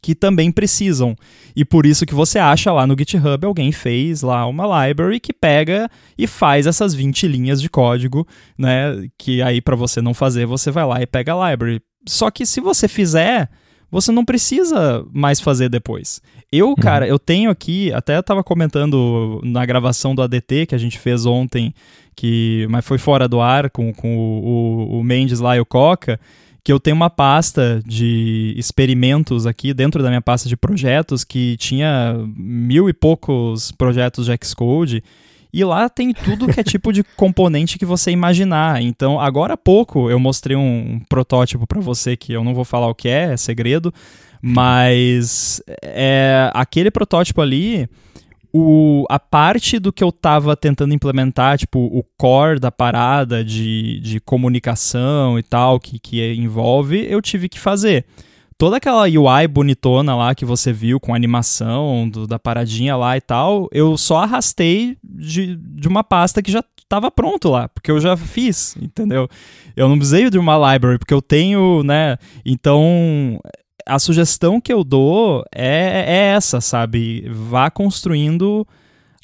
que 0.00 0.14
também 0.14 0.52
precisam. 0.52 1.16
E 1.56 1.64
por 1.64 1.84
isso 1.84 2.06
que 2.06 2.14
você 2.14 2.38
acha 2.38 2.72
lá 2.72 2.86
no 2.86 2.96
GitHub 2.96 3.44
alguém 3.44 3.72
fez 3.72 4.22
lá 4.22 4.46
uma 4.46 4.86
library 4.86 5.18
que 5.18 5.32
pega 5.32 5.90
e 6.16 6.26
faz 6.26 6.66
essas 6.66 6.94
20 6.94 7.26
linhas 7.26 7.60
de 7.60 7.68
código, 7.68 8.26
né, 8.56 9.08
que 9.18 9.42
aí 9.42 9.60
para 9.60 9.74
você 9.74 10.00
não 10.00 10.14
fazer, 10.14 10.46
você 10.46 10.70
vai 10.70 10.86
lá 10.86 11.02
e 11.02 11.06
pega 11.06 11.34
a 11.34 11.50
library. 11.50 11.80
Só 12.06 12.30
que 12.30 12.46
se 12.46 12.60
você 12.60 12.86
fizer, 12.88 13.48
você 13.90 14.12
não 14.12 14.24
precisa 14.24 15.04
mais 15.12 15.40
fazer 15.40 15.68
depois. 15.68 16.20
Eu, 16.52 16.68
uhum. 16.68 16.74
cara, 16.74 17.06
eu 17.06 17.18
tenho 17.18 17.50
aqui, 17.50 17.92
até 17.92 18.16
eu 18.16 18.22
tava 18.22 18.44
comentando 18.44 19.40
na 19.44 19.64
gravação 19.64 20.14
do 20.14 20.22
ADT 20.22 20.66
que 20.66 20.74
a 20.74 20.78
gente 20.78 20.98
fez 20.98 21.26
ontem, 21.26 21.74
que 22.14 22.66
mas 22.70 22.84
foi 22.84 22.98
fora 22.98 23.28
do 23.28 23.40
ar 23.40 23.70
com, 23.70 23.92
com 23.92 24.16
o, 24.16 24.44
o, 24.44 25.00
o 25.00 25.04
Mendes 25.04 25.40
lá 25.40 25.56
e 25.56 25.60
o 25.60 25.66
Coca, 25.66 26.18
que 26.64 26.72
eu 26.72 26.80
tenho 26.80 26.96
uma 26.96 27.08
pasta 27.08 27.80
de 27.86 28.54
experimentos 28.56 29.46
aqui 29.46 29.72
dentro 29.72 30.02
da 30.02 30.08
minha 30.08 30.20
pasta 30.20 30.48
de 30.48 30.56
projetos 30.56 31.24
que 31.24 31.56
tinha 31.56 32.14
mil 32.36 32.88
e 32.88 32.92
poucos 32.92 33.72
projetos 33.72 34.26
de 34.26 34.38
Xcode 34.44 35.02
e 35.52 35.64
lá 35.64 35.88
tem 35.88 36.12
tudo 36.12 36.48
que 36.48 36.60
é 36.60 36.62
tipo 36.62 36.92
de 36.92 37.02
componente 37.02 37.78
que 37.78 37.84
você 37.84 38.10
imaginar. 38.10 38.82
Então, 38.82 39.20
agora 39.20 39.54
há 39.54 39.56
pouco 39.56 40.10
eu 40.10 40.18
mostrei 40.18 40.56
um, 40.56 41.00
protótipo 41.08 41.66
para 41.66 41.80
você 41.80 42.16
que 42.16 42.32
eu 42.32 42.44
não 42.44 42.54
vou 42.54 42.64
falar 42.64 42.88
o 42.88 42.94
que 42.94 43.08
é, 43.08 43.32
é 43.32 43.36
segredo, 43.36 43.92
mas 44.42 45.62
é 45.82 46.50
aquele 46.54 46.90
protótipo 46.90 47.40
ali, 47.40 47.88
o, 48.52 49.04
a 49.08 49.18
parte 49.18 49.78
do 49.78 49.92
que 49.92 50.04
eu 50.04 50.10
estava 50.10 50.56
tentando 50.56 50.94
implementar, 50.94 51.58
tipo, 51.58 51.78
o 51.78 52.04
core 52.16 52.60
da 52.60 52.70
parada 52.70 53.44
de, 53.44 54.00
de 54.00 54.20
comunicação 54.20 55.38
e 55.38 55.42
tal, 55.42 55.80
que, 55.80 55.98
que 55.98 56.34
envolve, 56.34 57.06
eu 57.10 57.20
tive 57.20 57.48
que 57.48 57.58
fazer 57.58 58.04
toda 58.58 58.76
aquela 58.76 59.04
UI 59.04 59.46
bonitona 59.48 60.16
lá 60.16 60.34
que 60.34 60.44
você 60.44 60.72
viu 60.72 60.98
com 60.98 61.14
animação 61.14 62.08
do, 62.08 62.26
da 62.26 62.38
paradinha 62.38 62.96
lá 62.96 63.16
e 63.16 63.20
tal, 63.20 63.68
eu 63.72 63.96
só 63.96 64.18
arrastei 64.18 64.98
de, 65.02 65.56
de 65.56 65.86
uma 65.86 66.02
pasta 66.02 66.42
que 66.42 66.50
já 66.50 66.62
estava 66.76 67.10
pronto 67.10 67.48
lá, 67.48 67.68
porque 67.68 67.90
eu 67.90 68.00
já 68.00 68.16
fiz, 68.16 68.76
entendeu? 68.76 69.28
Eu 69.76 69.88
não 69.88 69.96
precisei 69.96 70.28
de 70.28 70.38
uma 70.38 70.56
library, 70.56 70.98
porque 70.98 71.14
eu 71.14 71.22
tenho, 71.22 71.82
né? 71.84 72.16
Então, 72.44 73.38
a 73.86 73.98
sugestão 73.98 74.60
que 74.60 74.72
eu 74.72 74.82
dou 74.82 75.44
é, 75.54 76.04
é 76.06 76.16
essa, 76.34 76.60
sabe? 76.60 77.28
Vá 77.30 77.70
construindo 77.70 78.66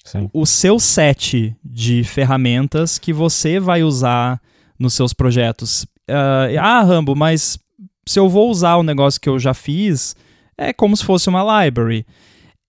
Sim. 0.04 0.30
o 0.32 0.46
seu 0.46 0.78
set 0.78 1.56
de 1.64 2.04
ferramentas 2.04 2.98
que 2.98 3.12
você 3.12 3.58
vai 3.58 3.82
usar 3.82 4.40
nos 4.78 4.94
seus 4.94 5.12
projetos. 5.12 5.84
Uh, 6.08 6.60
ah, 6.60 6.82
Rambo, 6.82 7.16
mas 7.16 7.58
se 8.06 8.18
eu 8.18 8.28
vou 8.28 8.50
usar 8.50 8.76
o 8.76 8.82
negócio 8.82 9.20
que 9.20 9.28
eu 9.28 9.38
já 9.38 9.54
fiz, 9.54 10.14
é 10.56 10.72
como 10.72 10.96
se 10.96 11.04
fosse 11.04 11.28
uma 11.28 11.64
library. 11.64 12.06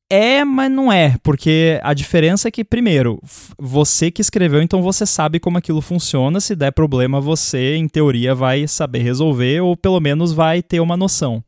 É, 0.09 0.45
mas 0.45 0.71
não 0.71 0.93
é, 0.93 1.17
porque 1.23 1.79
a 1.81 1.93
diferença 1.93 2.47
é 2.47 2.51
que, 2.51 2.63
primeiro, 2.63 3.19
você 3.57 4.11
que 4.11 4.21
escreveu, 4.21 4.61
então 4.61 4.81
você 4.81 5.03
sabe 5.05 5.39
como 5.39 5.57
aquilo 5.57 5.81
funciona. 5.81 6.39
Se 6.39 6.55
der 6.55 6.71
problema, 6.71 7.19
você, 7.19 7.75
em 7.75 7.87
teoria, 7.87 8.35
vai 8.35 8.67
saber 8.67 8.99
resolver, 8.99 9.61
ou 9.61 9.75
pelo 9.75 9.99
menos 9.99 10.31
vai 10.31 10.61
ter 10.61 10.79
uma 10.79 10.95
noção. 10.95 11.43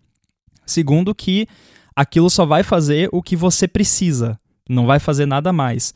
Segundo, 0.65 1.13
que 1.13 1.47
aquilo 1.95 2.29
só 2.29 2.45
vai 2.45 2.63
fazer 2.63 3.09
o 3.11 3.21
que 3.21 3.35
você 3.35 3.67
precisa, 3.67 4.39
não 4.67 4.87
vai 4.87 4.99
fazer 4.99 5.27
nada 5.27 5.53
mais. 5.53 5.93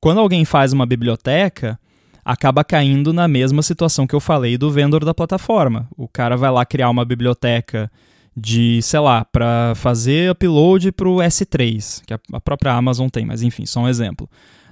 Quando 0.00 0.20
alguém 0.20 0.44
faz 0.44 0.72
uma 0.72 0.86
biblioteca, 0.86 1.78
acaba 2.24 2.64
caindo 2.64 3.12
na 3.12 3.28
mesma 3.28 3.62
situação 3.62 4.06
que 4.06 4.14
eu 4.14 4.20
falei 4.20 4.56
do 4.56 4.70
vendedor 4.70 5.04
da 5.04 5.12
plataforma. 5.12 5.88
O 5.96 6.08
cara 6.08 6.36
vai 6.36 6.50
lá 6.50 6.64
criar 6.64 6.88
uma 6.88 7.04
biblioteca 7.04 7.90
de, 8.36 8.80
sei 8.82 9.00
lá, 9.00 9.24
para 9.24 9.74
fazer 9.76 10.30
upload 10.30 10.90
para 10.92 11.08
o 11.08 11.16
S3, 11.16 12.02
que 12.04 12.14
a 12.14 12.40
própria 12.40 12.72
Amazon 12.72 13.08
tem, 13.08 13.24
mas 13.24 13.42
enfim, 13.42 13.66
só 13.66 13.80
um 13.80 13.88
exemplo. 13.88 14.28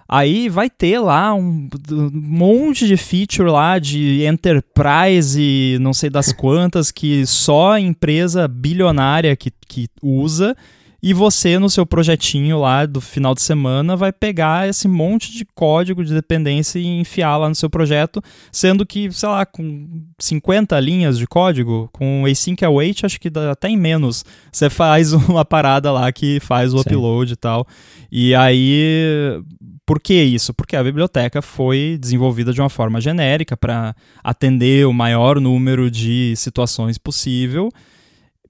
Aí 0.09 0.49
vai 0.49 0.69
ter 0.69 0.99
lá 0.99 1.33
um, 1.33 1.69
monte 2.13 2.87
de 2.87 2.97
feature 2.97 3.49
lá 3.49 3.79
de 3.79 4.27
enterprise 4.27 5.79
não 5.81 5.95
sei 5.95 6.11
das 6.11 6.33
quantas 6.33 6.91
que 6.91 7.25
só 7.25 7.79
empresa 7.79 8.47
bilionária 8.47 9.35
que, 9.35 9.51
que 9.67 9.89
usa 10.03 10.55
e 11.03 11.13
você, 11.13 11.59
no 11.59 11.69
seu 11.69 11.85
projetinho 11.85 12.61
lá 12.61 12.87
do 12.87 13.01
final 13.01 13.35
de 13.35 13.43
semana, 13.43 13.97
vai 13.97 14.13
pegar 14.13 14.69
esse 14.69 14.87
monte 14.87 15.33
de 15.33 15.45
código 15.45 16.05
de 16.05 16.15
dependência 16.15 16.79
e 16.79 16.87
enfiar 16.87 17.37
lá 17.39 17.49
no 17.49 17.57
seu 17.57 17.69
projeto, 17.69 18.23
sendo 18.53 18.87
que, 18.87 19.11
sei 19.11 19.29
lá, 19.29 19.45
com 19.45 20.05
50 20.21 20.79
linhas 20.79 21.19
de 21.19 21.27
código, 21.27 21.91
com 21.93 22.25
async 22.25 22.63
await, 22.65 23.05
acho 23.05 23.21
que 23.21 23.29
dá 23.29 23.51
até 23.51 23.69
em 23.69 23.77
menos, 23.77 24.25
você 24.53 24.71
faz 24.71 25.13
uma 25.29 25.45
parada 25.45 25.91
lá 25.91 26.13
que 26.13 26.39
faz 26.39 26.73
o 26.73 26.79
Sim. 26.79 26.91
upload 26.91 27.33
e 27.33 27.37
tal. 27.37 27.67
E 28.11 28.33
aí, 28.33 29.43
por 29.85 29.99
que 29.99 30.15
isso? 30.15 30.55
Porque 30.55 30.77
a 30.77 30.85
biblioteca 30.85 31.43
foi 31.43 31.99
desenvolvida 32.01 32.53
de 32.53 32.61
uma 32.61 32.69
forma 32.69 33.01
genérica 33.01 33.57
para 33.57 33.97
atender 34.23 34.87
o 34.87 34.93
maior 34.93 35.41
número 35.41 35.91
de 35.91 36.35
situações 36.37 36.97
possível 36.97 37.71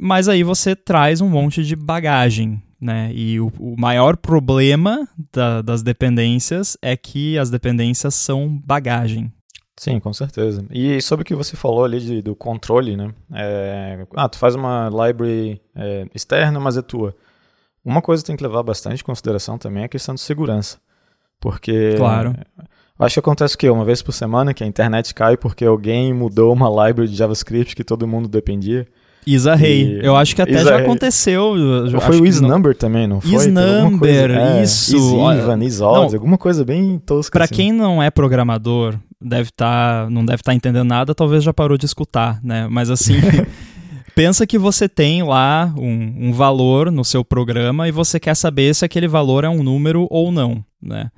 mas 0.02 0.28
aí 0.28 0.42
você 0.42 0.74
traz 0.74 1.20
um 1.20 1.28
monte 1.28 1.62
de 1.62 1.76
bagagem, 1.76 2.60
né? 2.80 3.12
E 3.14 3.38
o, 3.38 3.52
o 3.56 3.80
maior 3.80 4.16
problema 4.16 5.08
da, 5.32 5.62
das 5.62 5.80
dependências 5.80 6.76
é 6.82 6.96
que 6.96 7.38
as 7.38 7.50
dependências 7.50 8.16
são 8.16 8.48
bagagem. 8.48 9.32
Sim, 9.78 10.00
com 10.00 10.12
certeza. 10.12 10.66
E 10.72 11.00
sobre 11.00 11.22
o 11.22 11.24
que 11.24 11.36
você 11.36 11.56
falou 11.56 11.84
ali 11.84 12.00
de, 12.00 12.20
do 12.20 12.34
controle, 12.34 12.96
né? 12.96 13.14
É, 13.32 14.04
ah, 14.16 14.28
tu 14.28 14.38
faz 14.38 14.56
uma 14.56 14.88
library 14.88 15.60
é, 15.76 16.04
externa, 16.12 16.58
mas 16.58 16.76
é 16.76 16.82
tua. 16.82 17.14
Uma 17.84 18.02
coisa 18.02 18.24
que 18.24 18.26
tem 18.26 18.36
que 18.36 18.42
levar 18.42 18.64
bastante 18.64 19.02
em 19.02 19.04
consideração 19.04 19.56
também 19.56 19.84
é 19.84 19.86
a 19.86 19.88
questão 19.88 20.16
de 20.16 20.20
segurança. 20.20 20.78
Porque. 21.38 21.94
Claro. 21.96 22.34
Acho 22.98 23.14
que 23.14 23.20
acontece 23.20 23.54
o 23.54 23.58
quê? 23.58 23.70
Uma 23.70 23.84
vez 23.84 24.02
por 24.02 24.12
semana 24.12 24.52
que 24.52 24.64
a 24.64 24.66
internet 24.66 25.14
cai 25.14 25.36
porque 25.36 25.64
alguém 25.64 26.12
mudou 26.12 26.52
uma 26.52 26.68
library 26.68 27.08
de 27.08 27.16
JavaScript 27.16 27.76
que 27.76 27.84
todo 27.84 28.06
mundo 28.06 28.28
dependia. 28.28 28.84
Isa 29.26 29.54
Rei. 29.54 30.00
Eu 30.02 30.16
acho 30.16 30.34
que 30.34 30.42
até 30.42 30.52
Isa 30.52 30.64
já 30.64 30.78
aconteceu. 30.78 31.88
Já 31.88 32.00
foi 32.00 32.20
o 32.20 32.26
Isnumber 32.26 32.76
também, 32.76 33.06
não 33.06 33.20
foi? 33.20 33.34
Isnumber, 33.34 34.30
é, 34.30 34.62
isso. 34.62 34.96
Isivan, 34.96 35.62
Isods, 35.64 36.14
alguma 36.14 36.36
coisa 36.36 36.64
bem 36.64 36.98
tosca. 36.98 37.32
Pra 37.32 37.44
assim. 37.44 37.54
quem 37.54 37.72
não 37.72 38.02
é 38.02 38.10
programador, 38.10 38.96
deve 39.20 39.50
tá, 39.52 40.08
não 40.10 40.24
deve 40.24 40.40
estar 40.40 40.52
tá 40.52 40.54
entendendo 40.54 40.86
nada, 40.86 41.14
talvez 41.14 41.44
já 41.44 41.52
parou 41.52 41.78
de 41.78 41.86
escutar, 41.86 42.40
né? 42.42 42.66
Mas 42.68 42.90
assim, 42.90 43.14
pensa 44.14 44.46
que 44.46 44.58
você 44.58 44.88
tem 44.88 45.22
lá 45.22 45.72
um, 45.78 46.28
um 46.28 46.32
valor 46.32 46.90
no 46.90 47.04
seu 47.04 47.24
programa 47.24 47.88
e 47.88 47.92
você 47.92 48.18
quer 48.18 48.34
saber 48.34 48.74
se 48.74 48.84
aquele 48.84 49.06
valor 49.06 49.44
é 49.44 49.48
um 49.48 49.62
número 49.62 50.06
ou 50.10 50.32
não, 50.32 50.64
né? 50.80 51.10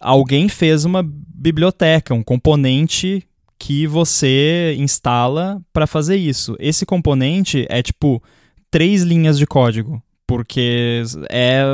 Alguém 0.00 0.48
fez 0.48 0.84
uma 0.84 1.02
biblioteca, 1.02 2.12
um 2.12 2.22
componente 2.22 3.26
que 3.58 3.86
você 3.86 4.74
instala 4.78 5.60
para 5.72 5.86
fazer 5.86 6.16
isso. 6.16 6.56
Esse 6.58 6.84
componente 6.84 7.66
é 7.68 7.82
tipo 7.82 8.22
três 8.70 9.02
linhas 9.02 9.38
de 9.38 9.46
código, 9.46 10.02
porque 10.26 11.02
é 11.30 11.64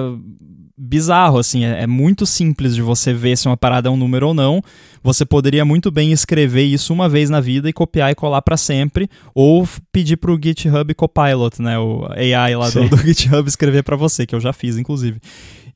bizarro, 0.76 1.38
assim, 1.38 1.64
é, 1.64 1.82
é, 1.82 1.86
muito 1.86 2.26
simples 2.26 2.74
de 2.74 2.82
você 2.82 3.12
ver 3.12 3.36
se 3.36 3.46
uma 3.46 3.56
parada 3.56 3.88
é 3.88 3.92
um 3.92 3.96
número 3.96 4.28
ou 4.28 4.34
não. 4.34 4.62
Você 5.02 5.24
poderia 5.24 5.64
muito 5.64 5.90
bem 5.90 6.12
escrever 6.12 6.64
isso 6.64 6.92
uma 6.92 7.08
vez 7.08 7.30
na 7.30 7.40
vida 7.40 7.68
e 7.68 7.72
copiar 7.72 8.10
e 8.10 8.14
colar 8.14 8.42
para 8.42 8.56
sempre, 8.56 9.08
ou 9.34 9.68
pedir 9.92 10.16
pro 10.16 10.38
GitHub 10.42 10.92
Copilot, 10.94 11.60
né, 11.60 11.78
o 11.78 12.06
AI 12.10 12.56
lá 12.56 12.68
do, 12.70 12.88
do, 12.88 12.96
GitHub 12.98 13.48
escrever 13.48 13.82
para 13.82 13.96
você, 13.96 14.26
que 14.26 14.34
eu 14.34 14.40
já 14.40 14.52
fiz, 14.52 14.76
inclusive. 14.76 15.20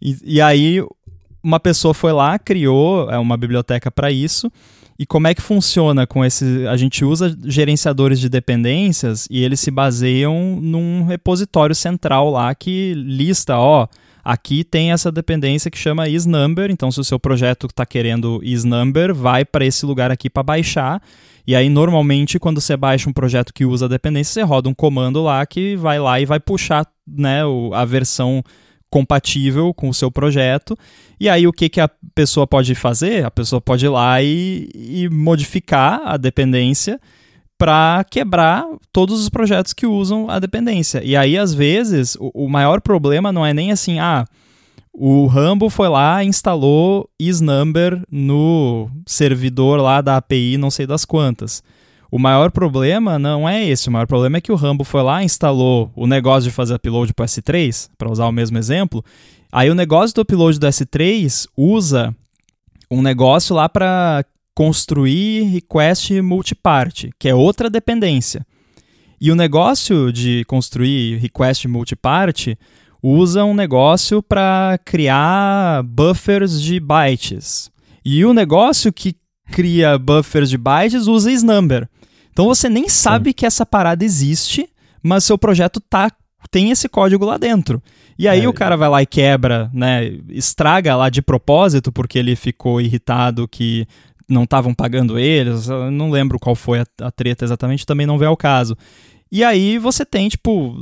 E, 0.02 0.16
e 0.24 0.40
aí 0.40 0.84
uma 1.42 1.60
pessoa 1.60 1.94
foi 1.94 2.12
lá, 2.12 2.38
criou 2.38 3.08
é, 3.08 3.18
uma 3.18 3.36
biblioteca 3.36 3.90
para 3.90 4.10
isso, 4.10 4.50
e 4.98 5.04
como 5.04 5.26
é 5.26 5.34
que 5.34 5.42
funciona 5.42 6.06
com 6.06 6.24
esse. 6.24 6.66
A 6.66 6.76
gente 6.76 7.04
usa 7.04 7.36
gerenciadores 7.44 8.18
de 8.18 8.28
dependências 8.28 9.26
e 9.30 9.42
eles 9.44 9.60
se 9.60 9.70
baseiam 9.70 10.58
num 10.60 11.04
repositório 11.04 11.74
central 11.74 12.30
lá 12.30 12.54
que 12.54 12.94
lista, 12.94 13.56
ó. 13.58 13.86
Aqui 14.24 14.64
tem 14.64 14.90
essa 14.90 15.12
dependência 15.12 15.70
que 15.70 15.78
chama 15.78 16.08
isNumber, 16.08 16.68
então 16.68 16.90
se 16.90 16.98
o 16.98 17.04
seu 17.04 17.16
projeto 17.16 17.68
está 17.68 17.86
querendo 17.86 18.40
isNumber, 18.42 19.14
vai 19.14 19.44
para 19.44 19.64
esse 19.64 19.86
lugar 19.86 20.10
aqui 20.10 20.28
para 20.28 20.42
baixar. 20.42 21.00
E 21.46 21.54
aí, 21.54 21.68
normalmente, 21.68 22.36
quando 22.36 22.60
você 22.60 22.76
baixa 22.76 23.08
um 23.08 23.12
projeto 23.12 23.54
que 23.54 23.64
usa 23.64 23.84
a 23.86 23.88
dependência, 23.88 24.32
você 24.32 24.42
roda 24.42 24.68
um 24.68 24.74
comando 24.74 25.22
lá 25.22 25.46
que 25.46 25.76
vai 25.76 26.00
lá 26.00 26.20
e 26.20 26.26
vai 26.26 26.40
puxar 26.40 26.84
né, 27.06 27.42
a 27.72 27.84
versão 27.84 28.42
compatível 28.90 29.74
com 29.74 29.88
o 29.88 29.94
seu 29.94 30.10
projeto. 30.10 30.76
E 31.18 31.28
aí 31.28 31.46
o 31.46 31.52
que, 31.52 31.68
que 31.68 31.80
a 31.80 31.90
pessoa 32.14 32.46
pode 32.46 32.74
fazer? 32.74 33.24
A 33.24 33.30
pessoa 33.30 33.60
pode 33.60 33.86
ir 33.86 33.88
lá 33.88 34.22
e, 34.22 34.68
e 34.74 35.08
modificar 35.10 36.02
a 36.04 36.16
dependência 36.16 37.00
para 37.58 38.04
quebrar 38.10 38.66
todos 38.92 39.20
os 39.20 39.28
projetos 39.28 39.72
que 39.72 39.86
usam 39.86 40.28
a 40.28 40.38
dependência. 40.38 41.02
E 41.02 41.16
aí, 41.16 41.38
às 41.38 41.54
vezes, 41.54 42.16
o, 42.16 42.30
o, 42.34 42.48
maior 42.48 42.80
problema 42.80 43.32
não 43.32 43.46
é 43.46 43.54
nem 43.54 43.72
assim, 43.72 43.98
ah, 43.98 44.26
O 44.92 45.26
Rambo 45.26 45.70
foi 45.70 45.88
lá, 45.88 46.22
instalou 46.22 47.08
isNumber 47.18 48.02
no 48.10 48.90
servidor 49.06 49.80
lá 49.80 50.00
da 50.00 50.16
API, 50.16 50.58
não 50.58 50.70
sei 50.70 50.86
das 50.86 51.04
quantas. 51.04 51.62
O 52.10 52.18
maior 52.18 52.50
problema 52.50 53.18
não 53.18 53.48
é 53.48 53.64
esse, 53.64 53.88
o 53.88 53.92
maior 53.92 54.06
problema 54.06 54.38
é 54.38 54.40
que 54.40 54.52
o 54.52 54.56
Rambo 54.56 54.84
foi 54.84 55.02
lá, 55.02 55.24
instalou 55.24 55.90
o 55.94 56.06
negócio 56.06 56.48
de 56.48 56.54
fazer 56.54 56.74
upload 56.74 57.12
para 57.12 57.24
o 57.24 57.26
S3, 57.26 57.88
para 57.98 58.10
usar 58.10 58.26
o 58.26 58.32
mesmo 58.32 58.58
exemplo. 58.58 59.04
Aí 59.50 59.70
o 59.70 59.74
negócio 59.74 60.14
do 60.14 60.22
upload 60.22 60.58
do 60.58 60.66
S3 60.66 61.48
usa 61.56 62.14
um 62.90 63.02
negócio 63.02 63.54
lá 63.54 63.68
para 63.68 64.24
construir 64.54 65.44
request 65.44 66.20
multipart, 66.22 67.06
que 67.18 67.28
é 67.28 67.34
outra 67.34 67.68
dependência. 67.68 68.46
E 69.20 69.30
o 69.30 69.34
negócio 69.34 70.12
de 70.12 70.44
construir 70.46 71.16
request 71.16 71.66
multipart 71.66 72.48
usa 73.02 73.44
um 73.44 73.54
negócio 73.54 74.22
para 74.22 74.78
criar 74.84 75.82
buffers 75.82 76.60
de 76.60 76.78
bytes. 76.78 77.70
E 78.04 78.24
o 78.24 78.32
negócio 78.32 78.92
que 78.92 79.16
cria 79.50 79.98
buffers 79.98 80.50
de 80.50 80.58
bytes 80.58 81.06
usa 81.06 81.30
isNumber. 81.30 81.88
Então 82.36 82.44
você 82.44 82.68
nem 82.68 82.86
sabe 82.86 83.30
Sim. 83.30 83.32
que 83.32 83.46
essa 83.46 83.64
parada 83.64 84.04
existe, 84.04 84.68
mas 85.02 85.24
seu 85.24 85.38
projeto 85.38 85.80
tá 85.80 86.12
tem 86.50 86.70
esse 86.70 86.86
código 86.86 87.24
lá 87.24 87.38
dentro. 87.38 87.82
E 88.18 88.28
aí 88.28 88.44
é. 88.44 88.48
o 88.48 88.52
cara 88.52 88.76
vai 88.76 88.90
lá 88.90 89.02
e 89.02 89.06
quebra, 89.06 89.70
né, 89.72 90.04
estraga 90.28 90.94
lá 90.94 91.08
de 91.08 91.22
propósito 91.22 91.90
porque 91.90 92.18
ele 92.18 92.36
ficou 92.36 92.78
irritado 92.78 93.48
que 93.48 93.88
não 94.28 94.44
estavam 94.44 94.74
pagando 94.74 95.18
eles, 95.18 95.66
não 95.90 96.10
lembro 96.10 96.38
qual 96.38 96.54
foi 96.54 96.80
a, 96.80 96.86
a 97.00 97.10
treta 97.10 97.42
exatamente, 97.42 97.86
também 97.86 98.06
não 98.06 98.18
vê 98.18 98.26
ao 98.26 98.36
caso. 98.36 98.76
E 99.32 99.42
aí 99.42 99.78
você 99.78 100.04
tem, 100.04 100.28
tipo, 100.28 100.76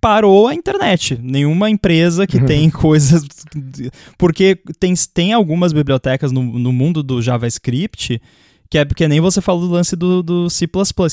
parou 0.00 0.48
a 0.48 0.54
internet. 0.54 1.18
Nenhuma 1.22 1.68
empresa 1.68 2.26
que 2.26 2.40
tem 2.46 2.70
coisas. 2.70 3.22
Porque 4.16 4.58
tem, 4.80 4.94
tem 5.12 5.34
algumas 5.34 5.74
bibliotecas 5.74 6.32
no, 6.32 6.42
no 6.42 6.72
mundo 6.72 7.02
do 7.02 7.20
JavaScript 7.20 8.18
que 8.70 8.78
é 8.78 8.84
porque 8.84 9.06
nem 9.06 9.20
você 9.20 9.40
falou 9.40 9.68
do 9.68 9.72
lance 9.72 9.94
do, 9.94 10.22
do 10.22 10.50
C, 10.50 10.66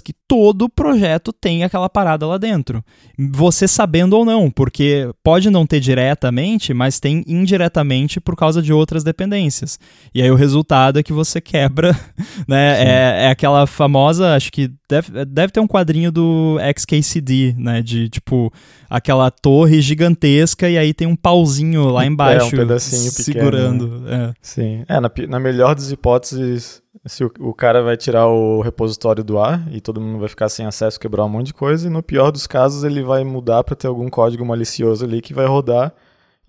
que 0.04 0.14
todo 0.28 0.70
projeto 0.70 1.32
tem 1.32 1.64
aquela 1.64 1.90
parada 1.90 2.26
lá 2.26 2.38
dentro. 2.38 2.84
Você 3.18 3.68
sabendo 3.68 4.18
ou 4.18 4.26
não, 4.26 4.50
porque 4.50 5.10
pode 5.24 5.50
não 5.50 5.66
ter 5.66 5.80
diretamente, 5.80 6.74
mas 6.74 7.00
tem 7.00 7.24
indiretamente 7.28 8.20
por 8.20 8.36
causa 8.36 8.62
de 8.62 8.74
outras 8.74 9.04
dependências. 9.04 9.80
E 10.14 10.22
aí 10.22 10.32
o 10.32 10.36
resultado 10.36 11.00
é 11.00 11.04
que 11.04 11.14
você 11.14 11.40
quebra, 11.40 11.98
né? 12.48 12.82
É, 12.82 13.26
é, 13.26 13.28
aquela 13.30 13.68
famosa, 13.68 14.36
acho 14.36 14.52
que 14.52 14.72
deve, 14.90 15.26
deve 15.26 15.54
ter 15.54 15.60
um 15.60 15.68
quadrinho 15.68 16.12
do 16.12 16.58
XKCD, 16.76 17.56
né? 17.58 17.82
De 17.82 18.10
tipo, 18.10 18.52
aquela 18.92 19.32
torre 19.32 19.80
gigantesca 19.80 20.70
e 20.70 20.78
aí 20.78 20.94
tem 20.94 21.08
um 21.08 21.16
pauzinho 21.16 21.88
lá 21.88 22.06
embaixo. 22.06 22.54
É, 22.54 22.58
um 22.58 22.62
pedacinho 22.62 23.10
segurando. 23.10 23.88
Pequeno, 23.88 24.00
né? 24.02 24.30
é. 24.30 24.34
Sim. 24.42 24.84
É, 24.86 25.00
na, 25.00 25.10
na 25.30 25.40
melhor 25.40 25.74
das 25.74 25.92
hipóteses 25.92 26.84
se 27.06 27.24
o, 27.24 27.32
o, 27.40 27.54
cara 27.54 27.82
vai 27.82 27.96
tirar 27.96 28.28
o 28.28 28.60
repositório 28.62 29.24
do 29.24 29.40
ar 29.40 29.66
e 29.72 29.80
todo 29.80 30.02
mundo 30.02 30.20
vai 30.20 30.28
ficar 30.28 30.50
sem 30.50 30.66
acesso, 30.66 31.00
quebrar 31.00 31.24
um 31.24 31.30
monte 31.30 31.48
de 31.48 31.54
coisa, 31.54 31.88
e 31.88 31.90
no 31.90 32.04
pior 32.04 32.32
dos 32.32 32.46
casos 32.46 32.84
ele 32.84 33.02
vai 33.02 33.24
mudar 33.24 33.64
para 33.64 33.76
ter 33.78 33.88
algum 33.88 34.10
código 34.10 34.46
malicioso 34.46 35.06
ali 35.06 35.22
que 35.22 35.34
vai 35.34 35.46
rodar 35.46 35.94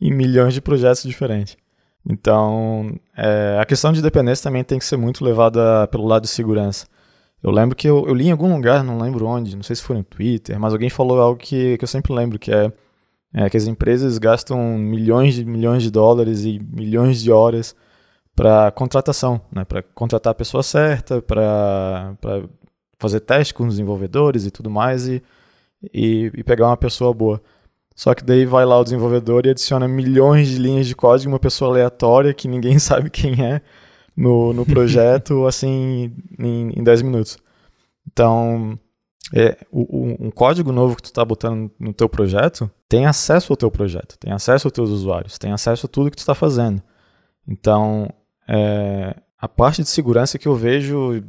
em 0.00 0.12
milhões 0.12 0.52
de 0.52 0.61
projetos 0.61 1.04
diferentes. 1.04 1.56
Então, 2.04 2.92
é, 3.16 3.56
a 3.61 3.64
questão 3.64 3.92
de 3.92 4.02
dependência 4.02 4.42
também 4.42 4.64
tem 4.64 4.80
que 4.80 4.84
ser 4.84 4.96
muito 4.96 5.25
levada 5.25 5.87
pelo 5.87 6.04
lado 6.04 6.22
de 6.22 6.28
segurança. 6.28 6.87
Eu 7.42 7.50
lembro 7.50 7.75
que 7.75 7.88
eu, 7.88 8.06
eu, 8.06 8.14
li 8.14 8.28
em 8.28 8.30
algum 8.30 8.54
lugar, 8.54 8.84
não 8.84 8.99
lembro 8.99 9.26
onde, 9.26 9.56
não 9.56 9.64
sei 9.64 9.75
se 9.75 9.82
foi 9.82 9.96
no 9.96 10.04
Twitter, 10.04 10.58
mas 10.61 10.72
alguém 10.72 10.88
falou 10.88 11.20
algo 11.20 11.38
que, 11.38 11.76
que 11.76 11.84
eu 11.84 11.88
sempre 11.88 12.12
lembro, 12.12 12.38
que 12.38 12.52
é, 12.52 12.72
é 13.34 13.50
que 13.50 13.56
as 13.56 13.66
empresas 13.66 14.16
gastam 14.18 14.78
milhões 14.78 15.34
de 15.34 15.44
milhões 15.44 15.82
de 15.82 15.90
dólares 15.90 16.44
e 16.44 16.61
milhões 16.61 17.20
de 17.20 17.32
horas 17.32 17.75
para 18.34 18.70
contratação, 18.70 19.40
né? 19.50 19.64
para 19.64 19.82
contratar 19.82 20.30
a 20.30 20.34
pessoa 20.34 20.62
certa, 20.62 21.20
para 21.20 22.14
fazer 22.99 23.20
teste 23.20 23.52
com 23.52 23.64
os 23.64 23.70
desenvolvedores 23.70 24.46
e 24.46 24.50
tudo 24.50 24.70
mais 24.70 25.08
e, 25.08 25.22
e, 25.92 26.30
e, 26.34 26.44
pegar 26.44 26.68
uma 26.68 26.76
pessoa 26.76 27.12
boa. 27.12 27.42
Só 27.94 28.14
que 28.14 28.25
daí 28.25 28.46
vai 28.46 28.64
lá 28.64 28.78
o 28.78 28.84
desenvolvedor 28.84 29.46
e 29.46 29.50
adiciona 29.50 29.88
milhões 29.88 30.49
de 30.49 30.58
linhas 30.58 30.87
de 30.87 30.94
código, 30.94 31.30
uma 31.30 31.40
pessoa 31.40 31.73
aleatória 31.73 32.32
que 32.32 32.47
ninguém 32.47 32.78
sabe 32.80 33.10
quem 33.10 33.45
é 33.45 33.60
no, 34.16 34.52
no 34.52 34.66
projeto, 34.66 35.44
assim, 35.48 36.12
em, 36.38 36.70
em 36.78 36.82
10 36.82 37.02
minutos. 37.02 37.38
Então, 38.10 38.78
é, 39.34 39.56
o, 39.70 40.26
um 40.26 40.30
código 40.30 40.72
novo 40.72 40.96
que 40.96 41.02
tu 41.02 41.06
está 41.06 41.25
botando 41.25 41.70
no 41.78 41.92
teu 41.92 42.08
projeto 42.08 42.70
tem 42.88 43.06
acesso 43.06 43.52
ao 43.52 43.56
teu 43.56 43.70
projeto, 43.70 44.18
tem 44.18 44.32
acesso 44.32 44.66
aos 44.66 44.72
teus 44.72 44.90
usuários, 44.90 45.38
tem 45.38 45.52
acesso 45.52 45.86
a 45.86 45.88
tudo 45.88 46.10
que 46.10 46.16
tu 46.16 46.20
está 46.20 46.34
fazendo. 46.34 46.82
Então, 47.48 48.08
é, 48.48 49.14
a 49.38 49.48
parte 49.48 49.82
de 49.82 49.88
segurança 49.88 50.38
que 50.38 50.46
eu 50.46 50.54
vejo 50.54 51.22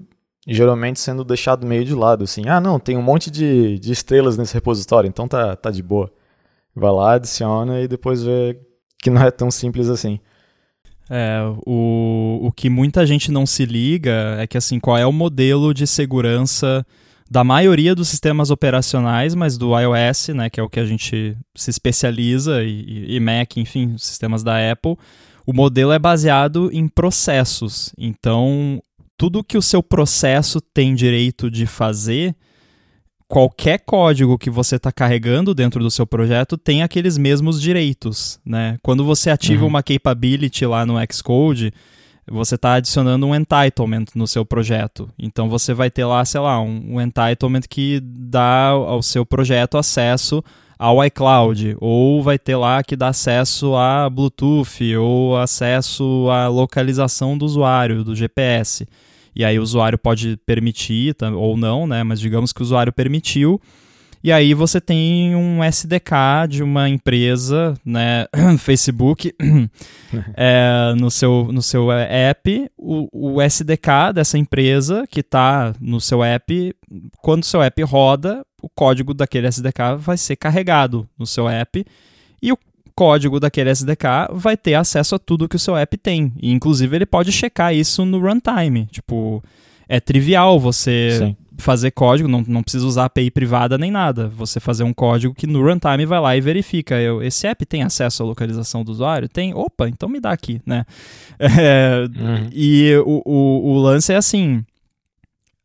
geralmente 0.45 0.99
sendo 0.99 1.23
deixado 1.23 1.65
meio 1.65 1.85
de 1.85 1.95
lado, 1.95 2.23
assim, 2.25 2.49
ah, 2.49 2.59
não, 2.59 2.79
tem 2.79 2.97
um 2.97 3.01
monte 3.01 3.31
de, 3.31 3.79
de 3.79 3.91
estrelas 3.91 4.37
nesse 4.37 4.53
repositório, 4.53 5.07
então 5.07 5.27
tá, 5.27 5.55
tá 5.55 5.71
de 5.71 5.81
boa. 5.81 6.11
Vai 6.75 6.91
lá, 6.91 7.13
adiciona 7.13 7.81
e 7.81 7.87
depois 7.87 8.23
vê 8.23 8.59
que 9.01 9.09
não 9.09 9.21
é 9.21 9.31
tão 9.31 9.49
simples 9.49 9.89
assim. 9.89 10.19
É, 11.15 11.43
o, 11.63 12.39
o 12.41 12.52
que 12.52 12.71
muita 12.71 13.06
gente 13.06 13.32
não 13.32 13.45
se 13.45 13.65
liga 13.65 14.36
é 14.39 14.47
que, 14.47 14.58
assim, 14.58 14.80
qual 14.80 14.97
é 14.97 15.06
o 15.06 15.12
modelo 15.12 15.71
de 15.71 15.86
segurança 15.86 16.84
da 17.30 17.43
maioria 17.43 17.93
dos 17.93 18.08
sistemas 18.08 18.49
operacionais, 18.49 19.36
mas 19.36 19.56
do 19.56 19.80
iOS, 19.80 20.30
né, 20.30 20.49
que 20.49 20.60
é 20.60 20.63
o 20.63 20.69
que 20.69 20.80
a 20.80 20.86
gente 20.86 21.38
se 21.56 21.69
especializa, 21.69 22.63
e, 22.63 23.15
e 23.15 23.19
Mac, 23.19 23.58
enfim, 23.58 23.95
sistemas 23.95 24.43
da 24.43 24.71
Apple, 24.71 24.97
o 25.45 25.54
modelo 25.54 25.91
é 25.91 25.99
baseado 25.99 26.71
em 26.73 26.88
processos. 26.88 27.93
Então, 27.95 28.82
tudo 29.15 29.43
que 29.43 29.58
o 29.58 29.62
seu 29.62 29.84
processo 29.84 30.60
tem 30.60 30.95
direito 30.95 31.52
de 31.52 31.67
fazer, 31.67 32.36
qualquer 33.33 33.79
código 33.79 34.37
que 34.37 34.51
você 34.51 34.75
está 34.75 34.91
carregando 34.91 35.55
dentro 35.55 35.81
do 35.81 35.89
seu 35.89 36.05
projeto 36.05 36.55
tem 36.55 36.83
aqueles 36.83 37.17
mesmos 37.17 37.59
direitos. 37.59 38.39
Né? 38.45 38.77
Quando 38.83 39.03
você 39.03 39.31
ativa 39.31 39.63
uhum. 39.63 39.69
uma 39.69 39.81
capability 39.81 40.67
lá 40.67 40.85
no 40.85 40.93
Xcode, 41.11 41.73
você 42.29 42.53
está 42.53 42.75
adicionando 42.75 43.25
um 43.25 43.33
entitlement 43.33 44.05
no 44.13 44.27
seu 44.27 44.45
projeto. 44.45 45.09
Então 45.17 45.49
você 45.49 45.73
vai 45.73 45.89
ter 45.89 46.05
lá, 46.05 46.23
sei 46.23 46.41
lá, 46.41 46.61
um, 46.61 46.93
um 46.93 47.01
entitlement 47.01 47.61
que 47.67 47.99
dá 48.03 48.67
ao 48.67 49.01
seu 49.01 49.25
projeto 49.25 49.79
acesso 49.79 50.43
ao 50.77 51.03
iCloud, 51.03 51.75
ou 51.79 52.21
vai 52.21 52.37
ter 52.37 52.55
lá 52.55 52.83
que 52.83 52.95
dá 52.95 53.07
acesso 53.07 53.75
a 53.75 54.07
Bluetooth, 54.11 54.95
ou 54.95 55.37
acesso 55.37 56.27
à 56.29 56.47
localização 56.49 57.35
do 57.35 57.45
usuário, 57.45 58.03
do 58.03 58.15
GPS. 58.15 58.87
E 59.35 59.43
aí 59.43 59.57
o 59.57 59.63
usuário 59.63 59.97
pode 59.97 60.37
permitir, 60.45 61.15
ou 61.35 61.57
não, 61.57 61.87
né? 61.87 62.03
Mas 62.03 62.19
digamos 62.19 62.53
que 62.53 62.61
o 62.61 62.63
usuário 62.63 62.93
permitiu. 62.93 63.59
E 64.23 64.31
aí 64.31 64.53
você 64.53 64.79
tem 64.79 65.35
um 65.35 65.61
SDK 65.61 66.47
de 66.47 66.63
uma 66.63 66.87
empresa, 66.87 67.73
né, 67.85 68.25
Facebook, 68.57 69.35
é, 70.33 70.93
no, 70.97 71.11
seu, 71.11 71.49
no 71.51 71.61
seu 71.61 71.91
app. 71.91 72.71
O, 72.77 73.09
o 73.11 73.41
SDK 73.41 74.13
dessa 74.15 74.37
empresa 74.37 75.05
que 75.09 75.19
está 75.19 75.75
no 75.77 75.99
seu 75.99 76.23
app, 76.23 76.73
quando 77.17 77.43
o 77.43 77.45
seu 77.45 77.61
app 77.61 77.83
roda, 77.83 78.45
o 78.61 78.69
código 78.69 79.13
daquele 79.13 79.47
SDK 79.47 79.97
vai 79.99 80.15
ser 80.15 80.37
carregado 80.37 81.05
no 81.19 81.27
seu 81.27 81.49
app 81.49 81.85
código 82.95 83.39
daquele 83.39 83.69
SDK 83.69 84.29
vai 84.32 84.56
ter 84.56 84.75
acesso 84.75 85.15
a 85.15 85.19
tudo 85.19 85.47
que 85.47 85.56
o 85.56 85.60
seu 85.60 85.75
app 85.75 85.97
tem. 85.97 86.34
E, 86.41 86.51
inclusive, 86.51 86.95
ele 86.95 87.06
pode 87.06 87.32
checar 87.32 87.73
isso 87.73 88.06
no 88.06 88.19
runtime. 88.19 88.88
Tipo, 88.91 89.43
é 89.88 89.99
trivial 89.99 90.60
você 90.60 91.17
Sim. 91.19 91.36
fazer 91.58 91.91
código, 91.91 92.27
não, 92.27 92.43
não 92.47 92.63
precisa 92.63 92.86
usar 92.86 93.06
API 93.06 93.32
privada 93.32 93.77
nem 93.77 93.91
nada. 93.91 94.27
Você 94.29 94.60
fazer 94.60 94.84
um 94.84 94.93
código 94.93 95.34
que 95.34 95.47
no 95.47 95.63
runtime 95.63 96.06
vai 96.06 96.19
lá 96.19 96.38
e 96.38 96.41
verifica. 96.41 96.99
Eu, 96.99 97.21
esse 97.21 97.47
app 97.47 97.65
tem 97.65 97.84
acesso 97.84 98.23
à 98.23 98.25
localização 98.25 98.84
do 98.84 98.91
usuário? 98.91 99.29
Tem? 99.29 99.53
Opa, 99.53 99.89
então 99.89 100.08
me 100.08 100.19
dá 100.19 100.32
aqui, 100.32 100.62
né? 100.65 100.86
É, 101.39 102.06
uhum. 102.17 102.49
E 102.53 102.95
o, 103.06 103.21
o, 103.25 103.71
o 103.73 103.77
lance 103.79 104.13
é 104.13 104.15
assim 104.15 104.63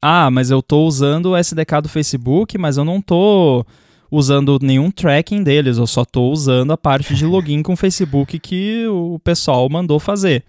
ah, 0.01 0.31
mas 0.31 0.51
eu 0.51 0.63
tô 0.63 0.87
usando 0.87 1.31
o 1.31 1.37
SDK 1.37 1.83
do 1.83 1.89
Facebook, 1.89 2.57
mas 2.57 2.77
eu 2.77 2.85
não 2.85 3.01
tô 3.01 3.67
usando 4.11 4.59
nenhum 4.63 4.91
tracking 4.91 5.43
deles, 5.43 5.79
eu 5.79 5.87
só 5.87 6.05
tô 6.05 6.31
usando 6.31 6.73
a 6.73 6.77
parte 6.77 7.15
de 7.15 7.25
login 7.27 7.63
com 7.63 7.73
o 7.73 7.77
Facebook 7.77 8.39
que 8.39 8.87
o 8.89 9.19
pessoal 9.23 9.69
mandou 9.69 9.99
fazer. 9.99 10.45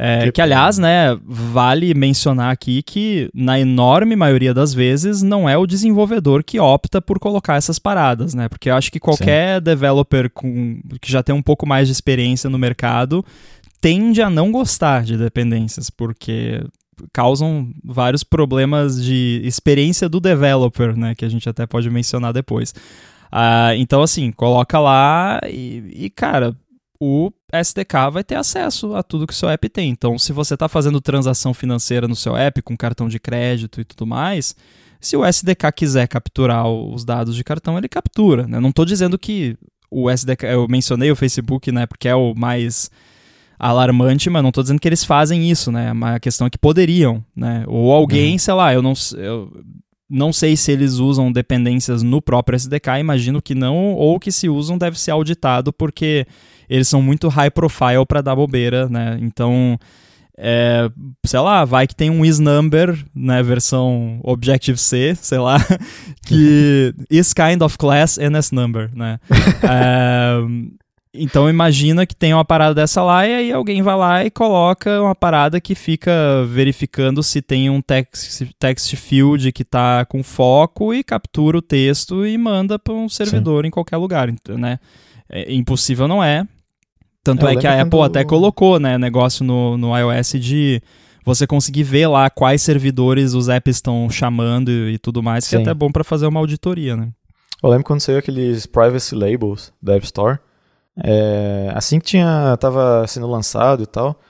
É, 0.00 0.26
que, 0.26 0.32
que, 0.32 0.40
aliás, 0.40 0.78
né, 0.78 1.18
vale 1.26 1.92
mencionar 1.92 2.52
aqui 2.52 2.84
que, 2.84 3.28
na 3.34 3.58
enorme 3.58 4.14
maioria 4.14 4.54
das 4.54 4.72
vezes, 4.72 5.22
não 5.22 5.48
é 5.48 5.58
o 5.58 5.66
desenvolvedor 5.66 6.44
que 6.44 6.60
opta 6.60 7.02
por 7.02 7.18
colocar 7.18 7.56
essas 7.56 7.80
paradas, 7.80 8.32
né? 8.32 8.48
Porque 8.48 8.70
eu 8.70 8.76
acho 8.76 8.92
que 8.92 9.00
qualquer 9.00 9.56
Sim. 9.56 9.64
developer 9.64 10.30
com, 10.30 10.78
que 11.00 11.10
já 11.10 11.20
tem 11.20 11.34
um 11.34 11.42
pouco 11.42 11.66
mais 11.66 11.88
de 11.88 11.92
experiência 11.92 12.48
no 12.48 12.56
mercado 12.56 13.24
tende 13.80 14.22
a 14.22 14.30
não 14.30 14.52
gostar 14.52 15.02
de 15.02 15.16
dependências, 15.16 15.90
porque 15.90 16.62
causam 17.12 17.70
vários 17.84 18.22
problemas 18.22 19.02
de 19.02 19.40
experiência 19.44 20.08
do 20.08 20.20
developer, 20.20 20.96
né? 20.96 21.14
Que 21.14 21.24
a 21.24 21.28
gente 21.28 21.48
até 21.48 21.66
pode 21.66 21.88
mencionar 21.90 22.32
depois. 22.32 22.74
Uh, 23.32 23.74
então, 23.76 24.02
assim, 24.02 24.32
coloca 24.32 24.78
lá 24.78 25.40
e, 25.46 26.04
e, 26.04 26.10
cara, 26.10 26.56
o 27.00 27.30
SDK 27.52 28.10
vai 28.12 28.24
ter 28.24 28.34
acesso 28.34 28.94
a 28.94 29.02
tudo 29.02 29.26
que 29.26 29.32
o 29.32 29.36
seu 29.36 29.48
app 29.48 29.68
tem. 29.68 29.90
Então, 29.90 30.18
se 30.18 30.32
você 30.32 30.54
está 30.54 30.68
fazendo 30.68 31.00
transação 31.00 31.54
financeira 31.54 32.08
no 32.08 32.16
seu 32.16 32.36
app 32.36 32.60
com 32.62 32.76
cartão 32.76 33.08
de 33.08 33.18
crédito 33.18 33.80
e 33.80 33.84
tudo 33.84 34.06
mais, 34.06 34.56
se 35.00 35.16
o 35.16 35.24
SDK 35.24 35.72
quiser 35.74 36.08
capturar 36.08 36.66
os 36.68 37.04
dados 37.04 37.36
de 37.36 37.44
cartão, 37.44 37.78
ele 37.78 37.88
captura. 37.88 38.46
Né? 38.46 38.58
Não 38.58 38.70
estou 38.70 38.84
dizendo 38.84 39.18
que 39.18 39.56
o 39.90 40.10
SDK, 40.10 40.44
eu 40.44 40.66
mencionei 40.68 41.10
o 41.10 41.16
Facebook, 41.16 41.70
né, 41.72 41.86
porque 41.86 42.08
é 42.08 42.14
o 42.14 42.34
mais 42.34 42.90
alarmante, 43.58 44.30
mas 44.30 44.42
não 44.42 44.50
estou 44.50 44.62
dizendo 44.62 44.80
que 44.80 44.88
eles 44.88 45.04
fazem 45.04 45.50
isso, 45.50 45.72
né? 45.72 45.92
A 46.02 46.20
questão 46.20 46.46
é 46.46 46.50
que 46.50 46.58
poderiam, 46.58 47.24
né? 47.34 47.64
Ou 47.66 47.92
alguém, 47.92 48.32
uhum. 48.32 48.38
sei 48.38 48.54
lá, 48.54 48.72
eu 48.72 48.82
não, 48.82 48.92
eu 49.16 49.50
não 50.08 50.32
sei 50.32 50.56
se 50.56 50.72
eles 50.72 50.94
usam 50.94 51.30
dependências 51.32 52.02
no 52.02 52.22
próprio 52.22 52.56
SDK, 52.56 52.98
imagino 53.00 53.42
que 53.42 53.54
não, 53.54 53.94
ou 53.94 54.18
que 54.18 54.32
se 54.32 54.48
usam 54.48 54.78
deve 54.78 54.98
ser 54.98 55.10
auditado 55.10 55.72
porque 55.72 56.26
eles 56.68 56.88
são 56.88 57.02
muito 57.02 57.28
high 57.28 57.50
profile 57.50 58.06
para 58.06 58.22
dar 58.22 58.36
bobeira, 58.36 58.88
né? 58.88 59.18
Então, 59.20 59.78
é, 60.40 60.88
sei 61.26 61.40
lá, 61.40 61.64
vai 61.64 61.86
que 61.86 61.96
tem 61.96 62.10
um 62.10 62.24
isNumber, 62.24 62.96
né, 63.12 63.42
versão 63.42 64.20
Objective-C, 64.22 65.16
sei 65.20 65.38
lá, 65.38 65.58
que 66.24 66.94
is 67.10 67.34
kind 67.34 67.60
of 67.60 67.76
class 67.76 68.18
NS 68.18 68.52
number, 68.52 68.88
né? 68.94 69.18
é, 69.68 70.38
então 71.18 71.48
imagina 71.48 72.06
que 72.06 72.14
tem 72.14 72.32
uma 72.32 72.44
parada 72.44 72.74
dessa 72.74 73.02
lá 73.02 73.26
e 73.26 73.34
aí 73.34 73.52
alguém 73.52 73.82
vai 73.82 73.96
lá 73.96 74.24
e 74.24 74.30
coloca 74.30 75.02
uma 75.02 75.14
parada 75.14 75.60
que 75.60 75.74
fica 75.74 76.12
verificando 76.46 77.22
se 77.22 77.42
tem 77.42 77.68
um 77.68 77.80
text, 77.80 78.42
text 78.58 78.94
field 78.96 79.52
que 79.52 79.62
está 79.62 80.04
com 80.04 80.22
foco 80.22 80.94
e 80.94 81.02
captura 81.02 81.58
o 81.58 81.62
texto 81.62 82.26
e 82.26 82.36
manda 82.38 82.78
para 82.78 82.94
um 82.94 83.08
servidor 83.08 83.64
Sim. 83.64 83.68
em 83.68 83.70
qualquer 83.70 83.96
lugar, 83.96 84.32
né? 84.48 84.78
É, 85.30 85.52
impossível 85.52 86.08
não 86.08 86.24
é, 86.24 86.46
tanto 87.22 87.46
é, 87.46 87.52
é 87.52 87.56
que 87.56 87.66
a 87.66 87.82
Apple 87.82 88.00
até 88.00 88.24
colocou, 88.24 88.80
né, 88.80 88.96
negócio 88.96 89.44
no, 89.44 89.76
no 89.76 89.96
iOS 89.96 90.32
de 90.40 90.80
você 91.24 91.46
conseguir 91.46 91.82
ver 91.82 92.06
lá 92.06 92.30
quais 92.30 92.62
servidores 92.62 93.34
os 93.34 93.50
apps 93.50 93.76
estão 93.76 94.08
chamando 94.08 94.70
e, 94.70 94.94
e 94.94 94.98
tudo 94.98 95.22
mais, 95.22 95.44
Sim. 95.44 95.50
que 95.50 95.56
é 95.56 95.60
até 95.60 95.74
bom 95.74 95.92
para 95.92 96.02
fazer 96.02 96.26
uma 96.26 96.40
auditoria, 96.40 96.96
né? 96.96 97.10
Eu 97.62 97.68
lembro 97.68 97.84
quando 97.84 98.00
saiu 98.00 98.18
aqueles 98.18 98.66
privacy 98.66 99.14
labels 99.14 99.72
da 99.82 99.96
App 99.96 100.06
Store, 100.06 100.38
é, 101.02 101.70
assim 101.74 101.98
que 102.00 102.06
tinha 102.06 102.56
tava 102.58 103.06
sendo 103.06 103.26
lançado 103.26 103.82
e 103.82 103.86
tal, 103.86 104.20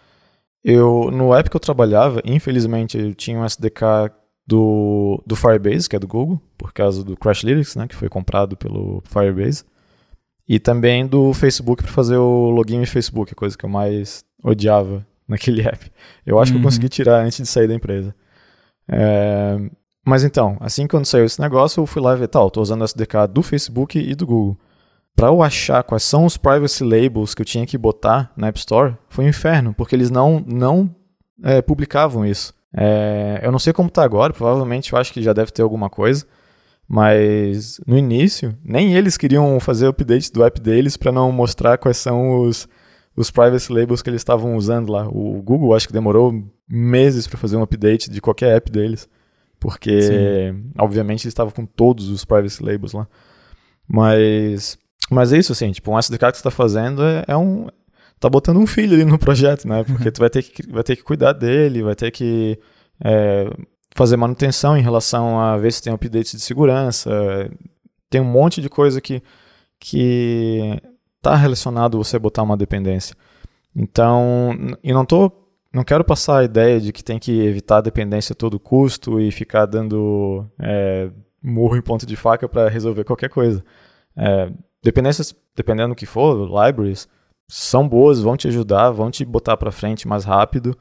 eu 0.62 1.10
no 1.10 1.34
app 1.34 1.48
que 1.48 1.56
eu 1.56 1.60
trabalhava, 1.60 2.20
infelizmente, 2.24 2.98
eu 2.98 3.14
tinha 3.14 3.38
um 3.38 3.44
SDK 3.44 4.10
do, 4.46 5.22
do 5.26 5.36
Firebase, 5.36 5.88
que 5.88 5.96
é 5.96 5.98
do 5.98 6.08
Google, 6.08 6.40
por 6.56 6.72
causa 6.72 7.04
do 7.04 7.16
Crashlytics, 7.16 7.76
né, 7.76 7.86
que 7.86 7.94
foi 7.94 8.08
comprado 8.08 8.56
pelo 8.56 9.02
Firebase. 9.04 9.64
E 10.48 10.58
também 10.58 11.06
do 11.06 11.34
Facebook 11.34 11.82
para 11.82 11.92
fazer 11.92 12.16
o 12.16 12.48
login 12.48 12.78
no 12.78 12.86
Facebook, 12.86 13.34
coisa 13.34 13.56
que 13.56 13.64
eu 13.64 13.68
mais 13.68 14.24
odiava 14.42 15.06
naquele 15.28 15.60
app. 15.62 15.92
Eu 16.24 16.38
acho 16.38 16.50
uhum. 16.50 16.54
que 16.54 16.56
eu 16.56 16.60
uhum. 16.60 16.64
consegui 16.64 16.88
tirar 16.88 17.22
antes 17.22 17.38
de 17.38 17.46
sair 17.46 17.68
da 17.68 17.74
empresa. 17.74 18.14
É... 18.88 19.58
Mas 20.06 20.24
então, 20.24 20.56
assim 20.60 20.86
quando 20.86 21.04
saiu 21.04 21.26
esse 21.26 21.38
negócio, 21.38 21.82
eu 21.82 21.86
fui 21.86 22.00
lá 22.00 22.14
ver, 22.14 22.28
tal, 22.28 22.48
estou 22.48 22.62
usando 22.62 22.80
o 22.80 22.84
SDK 22.84 23.28
do 23.30 23.42
Facebook 23.42 23.98
e 23.98 24.14
do 24.14 24.26
Google. 24.26 24.56
Para 25.18 25.26
eu 25.26 25.42
achar 25.42 25.82
quais 25.82 26.04
são 26.04 26.24
os 26.24 26.36
privacy 26.36 26.84
labels 26.84 27.34
que 27.34 27.42
eu 27.42 27.44
tinha 27.44 27.66
que 27.66 27.76
botar 27.76 28.32
na 28.36 28.46
App 28.46 28.56
Store, 28.60 28.96
foi 29.08 29.24
um 29.24 29.28
inferno, 29.28 29.74
porque 29.74 29.96
eles 29.96 30.10
não, 30.12 30.44
não 30.46 30.94
é, 31.42 31.60
publicavam 31.60 32.24
isso. 32.24 32.54
É... 32.72 33.40
eu 33.42 33.50
não 33.50 33.58
sei 33.58 33.72
como 33.72 33.88
está 33.88 34.04
agora, 34.04 34.32
provavelmente 34.32 34.92
eu 34.92 34.98
acho 34.98 35.12
que 35.12 35.20
já 35.20 35.32
deve 35.32 35.50
ter 35.50 35.62
alguma 35.62 35.90
coisa. 35.90 36.24
Mas 36.86 37.80
no 37.84 37.98
início, 37.98 38.56
nem 38.62 38.94
eles 38.94 39.16
queriam 39.16 39.58
fazer 39.58 39.88
update 39.88 40.32
do 40.32 40.44
app 40.44 40.60
deles 40.60 40.96
para 40.96 41.10
não 41.10 41.32
mostrar 41.32 41.78
quais 41.78 41.96
são 41.96 42.42
os, 42.42 42.68
os 43.16 43.28
privacy 43.28 43.72
labels 43.72 44.00
que 44.00 44.08
eles 44.08 44.20
estavam 44.20 44.54
usando 44.54 44.92
lá. 44.92 45.08
O 45.08 45.42
Google 45.42 45.74
acho 45.74 45.88
que 45.88 45.92
demorou 45.92 46.32
meses 46.70 47.26
para 47.26 47.36
fazer 47.36 47.56
um 47.56 47.62
update 47.62 48.08
de 48.08 48.20
qualquer 48.20 48.56
app 48.56 48.70
deles, 48.70 49.08
porque 49.58 50.00
Sim. 50.00 50.70
obviamente 50.78 51.24
eles 51.24 51.32
estavam 51.32 51.52
com 51.52 51.66
todos 51.66 52.08
os 52.08 52.24
privacy 52.24 52.62
labels 52.62 52.92
lá. 52.92 53.08
Mas 53.88 54.78
mas 55.10 55.32
é 55.32 55.38
isso 55.38 55.52
assim, 55.52 55.72
tipo, 55.72 55.90
um 55.90 55.98
SDK 55.98 56.18
que 56.18 56.38
você 56.38 56.40
está 56.40 56.50
fazendo 56.50 57.02
é, 57.02 57.24
é, 57.28 57.36
um 57.36 57.66
tá 58.20 58.28
botando 58.28 58.58
um 58.58 58.66
filho 58.66 58.94
ali 58.94 59.04
no 59.04 59.18
projeto, 59.18 59.66
né? 59.66 59.84
Porque 59.88 60.10
tu 60.10 60.18
vai 60.20 60.30
ter 60.30 60.42
que 60.42 60.70
vai 60.70 60.82
ter 60.82 60.96
que 60.96 61.02
cuidar 61.02 61.32
dele, 61.32 61.82
vai 61.82 61.94
ter 61.94 62.10
que 62.10 62.58
é, 63.04 63.50
fazer 63.96 64.16
manutenção 64.16 64.76
em 64.76 64.82
relação 64.82 65.38
a 65.40 65.56
ver 65.56 65.72
se 65.72 65.82
tem 65.82 65.92
updates 65.92 66.32
de 66.32 66.40
segurança. 66.40 67.10
Tem 68.10 68.20
um 68.20 68.24
monte 68.24 68.60
de 68.60 68.68
coisa 68.68 69.00
que 69.00 69.22
que 69.80 70.80
está 71.16 71.36
relacionado 71.36 71.98
você 71.98 72.18
botar 72.18 72.42
uma 72.42 72.56
dependência. 72.56 73.14
Então, 73.74 74.56
e 74.82 74.92
não 74.92 75.04
tô 75.04 75.30
não 75.72 75.84
quero 75.84 76.04
passar 76.04 76.38
a 76.38 76.44
ideia 76.44 76.80
de 76.80 76.92
que 76.92 77.04
tem 77.04 77.18
que 77.18 77.40
evitar 77.44 77.78
a 77.78 77.82
dependência 77.82 78.32
a 78.32 78.36
todo 78.36 78.58
custo 78.58 79.20
e 79.20 79.30
ficar 79.30 79.66
dando 79.66 80.46
é, 80.58 81.10
murro 81.42 81.76
em 81.76 81.82
ponto 81.82 82.06
de 82.06 82.16
faca 82.16 82.48
para 82.48 82.68
resolver 82.68 83.04
qualquer 83.04 83.28
coisa. 83.28 83.62
É, 84.16 84.50
dependências, 84.82 85.34
dependendo 85.54 85.90
do 85.90 85.96
que 85.96 86.06
for, 86.06 86.46
libraries, 86.46 87.08
são 87.48 87.88
boas, 87.88 88.20
vão 88.20 88.36
te 88.36 88.48
ajudar, 88.48 88.90
vão 88.90 89.10
te 89.10 89.24
botar 89.24 89.56
para 89.56 89.72
frente 89.72 90.06
mais 90.06 90.24
rápido. 90.24 90.76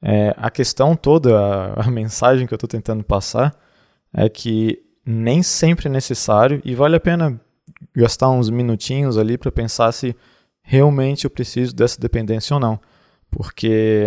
É, 0.00 0.34
a 0.36 0.50
questão 0.50 0.94
toda, 0.96 1.38
a, 1.38 1.86
a 1.86 1.90
mensagem 1.90 2.46
que 2.46 2.52
eu 2.52 2.56
estou 2.56 2.68
tentando 2.68 3.02
passar 3.02 3.56
é 4.12 4.28
que 4.28 4.82
nem 5.04 5.42
sempre 5.42 5.88
é 5.88 5.90
necessário 5.90 6.60
e 6.64 6.74
vale 6.74 6.96
a 6.96 7.00
pena 7.00 7.40
gastar 7.94 8.30
uns 8.30 8.50
minutinhos 8.50 9.16
ali 9.18 9.38
para 9.38 9.50
pensar 9.50 9.90
se 9.92 10.14
realmente 10.62 11.24
eu 11.24 11.30
preciso 11.30 11.74
dessa 11.74 12.00
dependência 12.00 12.54
ou 12.54 12.60
não. 12.60 12.78
Porque 13.30 14.04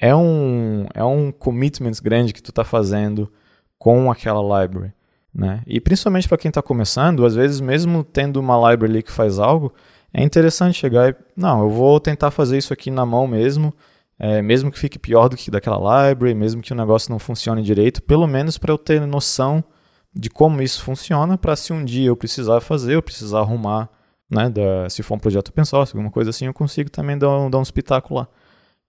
é 0.00 0.14
um, 0.14 0.86
é 0.94 1.04
um 1.04 1.32
commitment 1.32 1.92
grande 2.02 2.32
que 2.32 2.42
tu 2.42 2.50
está 2.50 2.64
fazendo 2.64 3.30
com 3.78 4.10
aquela 4.10 4.62
library. 4.62 4.92
Né? 5.38 5.62
E 5.68 5.80
principalmente 5.80 6.26
para 6.26 6.36
quem 6.36 6.48
está 6.48 6.60
começando, 6.60 7.24
às 7.24 7.36
vezes 7.36 7.60
mesmo 7.60 8.02
tendo 8.02 8.40
uma 8.40 8.72
library 8.72 9.04
que 9.04 9.12
faz 9.12 9.38
algo, 9.38 9.72
é 10.12 10.20
interessante 10.24 10.74
chegar 10.76 11.10
e, 11.10 11.16
não, 11.36 11.62
eu 11.62 11.70
vou 11.70 12.00
tentar 12.00 12.32
fazer 12.32 12.58
isso 12.58 12.72
aqui 12.72 12.90
na 12.90 13.06
mão 13.06 13.24
mesmo, 13.28 13.72
é, 14.18 14.42
mesmo 14.42 14.68
que 14.68 14.76
fique 14.76 14.98
pior 14.98 15.28
do 15.28 15.36
que 15.36 15.48
daquela 15.48 16.08
library, 16.08 16.34
mesmo 16.34 16.60
que 16.60 16.72
o 16.72 16.76
negócio 16.76 17.12
não 17.12 17.20
funcione 17.20 17.62
direito, 17.62 18.02
pelo 18.02 18.26
menos 18.26 18.58
para 18.58 18.72
eu 18.72 18.76
ter 18.76 19.00
noção 19.06 19.62
de 20.12 20.28
como 20.28 20.60
isso 20.60 20.82
funciona, 20.82 21.38
para 21.38 21.54
se 21.54 21.72
um 21.72 21.84
dia 21.84 22.08
eu 22.08 22.16
precisar 22.16 22.60
fazer, 22.60 22.94
eu 22.94 23.02
precisar 23.02 23.38
arrumar, 23.38 23.88
né, 24.28 24.50
da, 24.50 24.90
se 24.90 25.04
for 25.04 25.14
um 25.14 25.20
projeto 25.20 25.50
open 25.50 25.64
source, 25.64 25.94
alguma 25.94 26.10
coisa 26.10 26.30
assim, 26.30 26.46
eu 26.46 26.54
consigo 26.54 26.90
também 26.90 27.16
dar, 27.16 27.30
um, 27.30 27.48
dar 27.48 27.58
um 27.58 27.62
espetáculo 27.62 28.18
lá. 28.18 28.28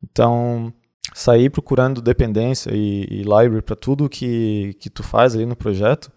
Então, 0.04 0.74
sair 1.14 1.52
procurando 1.52 2.02
dependência 2.02 2.72
e, 2.74 3.04
e 3.04 3.18
library 3.22 3.62
para 3.62 3.76
tudo 3.76 4.10
que, 4.10 4.76
que 4.80 4.90
tu 4.90 5.04
faz 5.04 5.36
ali 5.36 5.46
no 5.46 5.56
projeto, 5.56 6.12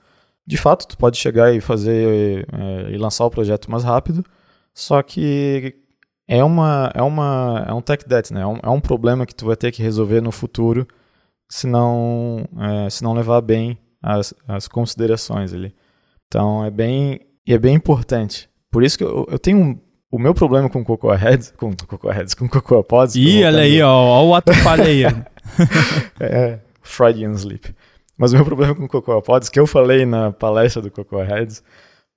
de 0.46 0.56
fato, 0.56 0.86
tu 0.86 0.98
pode 0.98 1.16
chegar 1.16 1.54
e 1.54 1.60
fazer 1.60 2.46
é, 2.52 2.90
e 2.90 2.96
lançar 2.96 3.24
o 3.24 3.30
projeto 3.30 3.70
mais 3.70 3.84
rápido, 3.84 4.24
só 4.74 5.02
que 5.02 5.74
é 6.26 6.42
uma 6.42 6.90
é 6.94 7.02
uma 7.02 7.64
é 7.68 7.72
um 7.72 7.80
tech 7.80 8.08
debt, 8.08 8.32
né? 8.32 8.42
É 8.42 8.46
um, 8.46 8.58
é 8.62 8.68
um 8.68 8.80
problema 8.80 9.26
que 9.26 9.34
tu 9.34 9.46
vai 9.46 9.56
ter 9.56 9.70
que 9.70 9.82
resolver 9.82 10.20
no 10.20 10.32
futuro 10.32 10.86
se 11.50 11.66
não 11.66 12.44
é, 12.58 12.90
se 12.90 13.02
não 13.04 13.12
levar 13.12 13.40
bem 13.40 13.78
as, 14.02 14.34
as 14.48 14.66
considerações 14.66 15.52
ali. 15.52 15.74
Então 16.26 16.64
é 16.64 16.70
bem 16.70 17.20
e 17.46 17.52
é 17.52 17.58
bem 17.58 17.74
importante. 17.74 18.48
Por 18.70 18.82
isso 18.82 18.96
que 18.98 19.04
eu, 19.04 19.26
eu 19.30 19.38
tenho 19.38 19.58
um, 19.58 19.80
o 20.10 20.18
meu 20.18 20.34
problema 20.34 20.68
com 20.68 20.84
Cocoa 20.84 21.16
Heads, 21.16 21.52
com 21.56 21.74
Cocoa 21.76 22.12
Heads, 22.12 22.34
com 22.34 22.48
Cocoa 22.48 22.82
Pods. 22.82 23.16
Ih, 23.16 23.44
olha 23.44 23.60
aí, 23.60 23.82
ó, 23.82 23.92
ó 23.92 24.26
o 24.26 24.34
ato 24.34 24.52
falha 24.54 24.84
aí. 24.86 25.04
é, 26.20 26.58
Freudian 26.82 27.32
Sleep. 27.32 27.74
Mas 28.16 28.32
o 28.32 28.36
meu 28.36 28.44
problema 28.44 28.74
com 28.74 28.86
Cocoa 28.86 29.22
Pods, 29.22 29.48
que 29.48 29.58
eu 29.58 29.66
falei 29.66 30.04
na 30.04 30.32
palestra 30.32 30.82
do 30.82 30.90
Cocoa 30.90 31.24
Heads, 31.24 31.62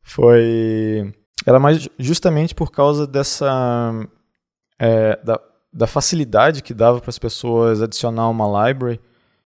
foi 0.02 1.14
era 1.46 1.60
mais 1.60 1.88
justamente 1.98 2.54
por 2.54 2.72
causa 2.72 3.06
dessa 3.08 3.92
é, 4.80 5.20
da, 5.24 5.40
da 5.74 5.88
facilidade 5.88 6.64
que 6.64 6.74
dava 6.74 7.00
para 7.00 7.10
as 7.10 7.20
pessoas 7.20 7.82
adicionar 7.82 8.30
uma 8.30 8.68
library 8.68 9.00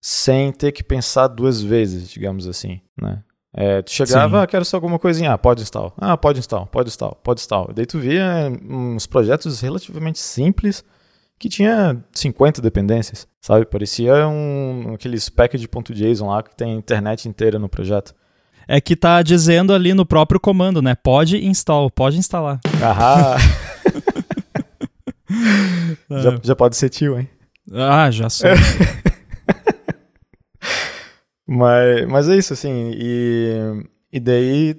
sem 0.02 0.52
ter 0.52 0.72
que 0.72 0.84
pensar 0.84 1.28
duas 1.28 1.62
vezes, 1.62 2.10
digamos 2.10 2.48
assim, 2.48 2.82
né? 3.00 3.24
É, 3.58 3.82
tu 3.82 3.90
chegava, 3.90 4.44
ah, 4.44 4.48
quero 4.48 4.66
só 4.66 4.76
alguma 4.76 5.00
coisinha, 5.00 5.32
ah, 5.32 5.38
pode 5.38 5.62
instalar, 5.62 5.94
ah, 5.98 6.18
pode 6.18 6.40
instalar, 6.40 6.68
pode 6.68 6.90
instalar, 6.90 7.16
pode 7.16 7.40
instalar. 7.40 7.74
Daí 7.74 7.86
tu 7.86 7.98
via 7.98 8.52
uns 8.70 9.08
projetos 9.08 9.62
relativamente 9.62 10.20
simples 10.20 10.84
que 11.38 11.50
tinha 11.50 12.04
50 12.12 12.62
dependências, 12.62 13.28
sabe? 13.42 13.66
Parecia 13.66 14.28
um, 14.28 14.94
aqueles 14.94 15.30
package.json 15.30 16.28
lá 16.28 16.42
que 16.42 16.56
tem 16.56 16.74
a 16.74 16.78
internet 16.78 17.28
inteira 17.28 17.60
no 17.60 17.70
projeto 17.70 18.16
é 18.68 18.82
que 18.82 18.96
tá 18.96 19.22
dizendo 19.22 19.74
ali 19.74 19.94
no 19.94 20.08
próprio 20.08 20.40
comando, 20.40 20.82
né? 20.82 20.96
Pode 20.96 21.38
install, 21.46 21.92
pode 21.92 22.18
instalar. 22.18 22.60
Ah! 22.82 23.36
já, 26.10 26.40
já 26.42 26.56
pode 26.56 26.76
ser 26.76 26.90
tio, 26.90 27.20
hein? 27.20 27.30
Ah, 27.72 28.10
já 28.12 28.30
sou. 28.30 28.50
mas, 31.48 32.08
mas 32.08 32.30
é 32.30 32.36
isso, 32.36 32.54
assim. 32.54 32.92
E, 32.96 33.84
e 34.12 34.20
daí 34.20 34.76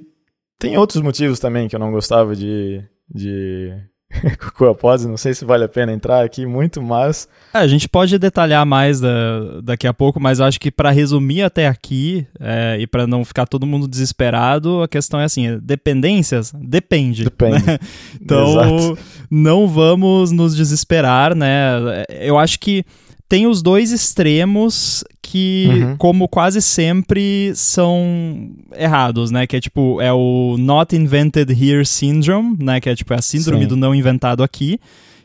tem 0.59 0.79
outros 0.79 1.03
motivos 1.03 1.39
também 1.39 1.69
que 1.69 1.75
eu 1.75 1.81
não 1.81 1.91
gostava 1.91 2.35
de, 2.35 2.83
de, 3.13 3.73
CocoaPods, 4.39 5.07
não 5.07 5.17
sei 5.17 5.35
se 5.35 5.45
vale 5.45 5.65
a 5.65 5.69
pena 5.69 5.93
entrar 5.93 6.25
aqui 6.25 6.47
muito, 6.47 6.83
mas... 6.83 7.29
É, 7.53 7.59
a 7.59 7.67
gente 7.67 7.89
pode 7.89 8.19
detalhar 8.19 8.65
mais 8.67 9.01
da, 9.01 9.61
daqui 9.63 9.87
a 9.87 9.95
pouco, 9.95 10.21
mas 10.21 10.41
acho 10.41 10.61
que 10.61 10.71
para 10.71 10.91
resumir 10.91 11.43
até 11.43 11.67
aqui 11.67 12.27
é, 12.41 12.77
e 12.81 12.87
para 12.87 13.07
não 13.07 13.25
ficar 13.25 13.47
todo 13.47 13.67
mundo 13.67 13.89
desesperado, 13.89 14.83
a 14.83 14.89
questão 14.89 15.21
é 15.21 15.25
assim, 15.25 15.59
dependências? 15.63 16.53
Depende. 16.53 17.25
Depende. 17.25 17.65
Né? 17.67 17.79
Então, 18.21 18.51
Exato. 18.51 18.99
não 19.31 19.69
vamos 19.69 20.33
nos 20.33 20.57
desesperar, 20.57 21.35
né? 21.35 22.05
Eu 22.09 22.39
acho 22.39 22.59
que 22.59 22.85
tem 23.29 23.47
os 23.47 23.63
dois 23.63 23.91
extremos 23.91 25.05
que, 25.21 25.67
uhum. 25.69 25.97
como 25.97 26.29
quase 26.29 26.63
sempre, 26.63 27.53
são 27.55 28.51
errados, 28.77 29.31
né? 29.31 29.47
Que 29.47 29.57
é 29.57 29.61
tipo, 29.61 30.01
é 30.01 30.13
o 30.13 30.57
Not 30.59 30.95
Invented 30.95 31.51
Here 31.53 31.85
Syndrome, 31.85 32.57
né? 32.61 32.81
Que 32.81 32.91
é 32.91 32.95
tipo, 32.95 33.13
é 33.13 33.17
a 33.17 33.23
síndrome 33.23 33.63
Sim. 33.63 33.69
do 33.69 33.77
não 33.77 33.95
inventado 33.95 34.43
aqui. 34.43 34.79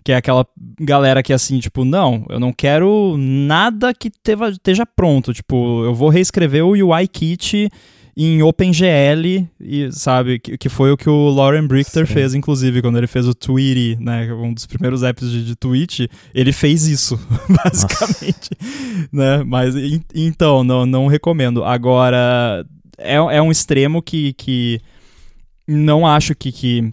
Que 0.03 0.11
é 0.11 0.15
aquela 0.15 0.47
galera 0.79 1.21
que 1.21 1.31
é 1.31 1.35
assim, 1.35 1.59
tipo, 1.59 1.85
não, 1.85 2.25
eu 2.27 2.39
não 2.39 2.51
quero 2.51 3.15
nada 3.19 3.93
que 3.93 4.09
teva, 4.09 4.49
esteja 4.49 4.83
pronto. 4.83 5.31
Tipo, 5.31 5.85
eu 5.85 5.93
vou 5.93 6.09
reescrever 6.09 6.65
o 6.65 6.71
UI 6.71 7.07
Kit 7.07 7.69
em 8.25 8.43
OpenGL, 8.43 9.47
e, 9.59 9.91
sabe? 9.91 10.39
Que, 10.39 10.57
que 10.57 10.69
foi 10.69 10.91
o 10.91 10.97
que 10.97 11.09
o 11.09 11.29
Lauren 11.29 11.65
Brichter 11.65 12.05
Sim. 12.05 12.13
fez, 12.13 12.33
inclusive, 12.33 12.81
quando 12.81 12.97
ele 12.97 13.07
fez 13.07 13.27
o 13.27 13.33
Tweety, 13.33 13.97
né? 13.99 14.31
Um 14.33 14.53
dos 14.53 14.65
primeiros 14.65 15.03
apps 15.03 15.29
de, 15.29 15.45
de 15.45 15.55
tweet, 15.55 16.09
ele 16.33 16.51
fez 16.51 16.87
isso, 16.87 17.19
basicamente. 17.63 18.49
né? 19.11 19.43
Mas 19.45 19.75
então, 20.13 20.63
não, 20.63 20.85
não 20.85 21.07
recomendo. 21.07 21.63
Agora, 21.63 22.65
é, 22.97 23.15
é 23.15 23.41
um 23.41 23.51
extremo 23.51 24.01
que, 24.01 24.33
que 24.33 24.79
não 25.67 26.05
acho 26.05 26.35
que, 26.35 26.51
que 26.51 26.91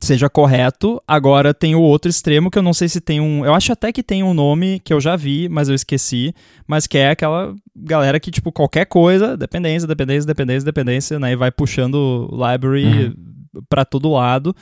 seja 0.00 0.28
correto. 0.28 1.00
Agora 1.06 1.52
tem 1.52 1.74
o 1.74 1.80
outro 1.80 2.10
extremo 2.10 2.50
que 2.50 2.58
eu 2.58 2.62
não 2.62 2.72
sei 2.72 2.88
se 2.88 3.00
tem 3.00 3.20
um. 3.20 3.44
Eu 3.44 3.54
acho 3.54 3.72
até 3.72 3.92
que 3.92 4.02
tem 4.02 4.22
um 4.22 4.34
nome 4.34 4.80
que 4.80 4.92
eu 4.92 5.00
já 5.00 5.16
vi, 5.16 5.48
mas 5.48 5.68
eu 5.68 5.74
esqueci. 5.74 6.34
Mas 6.66 6.86
que 6.86 6.98
é 6.98 7.10
aquela 7.10 7.54
galera 7.82 8.20
que, 8.20 8.30
tipo, 8.30 8.52
qualquer 8.52 8.86
coisa, 8.86 9.36
dependência, 9.36 9.86
dependência, 9.86 10.26
dependência, 10.26 10.64
dependência, 10.64 11.18
né? 11.18 11.32
E 11.32 11.36
vai 11.36 11.50
puxando 11.50 12.28
library 12.32 13.06
uhum. 13.06 13.62
para 13.68 13.84
todo 13.84 14.12
lado. 14.12 14.54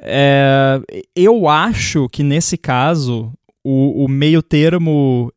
É, 0.00 0.80
eu 1.14 1.48
acho 1.48 2.08
que 2.08 2.22
nesse 2.22 2.56
caso, 2.56 3.32
o, 3.62 4.04
o 4.04 4.08
meio 4.08 4.42
termo 4.42 5.32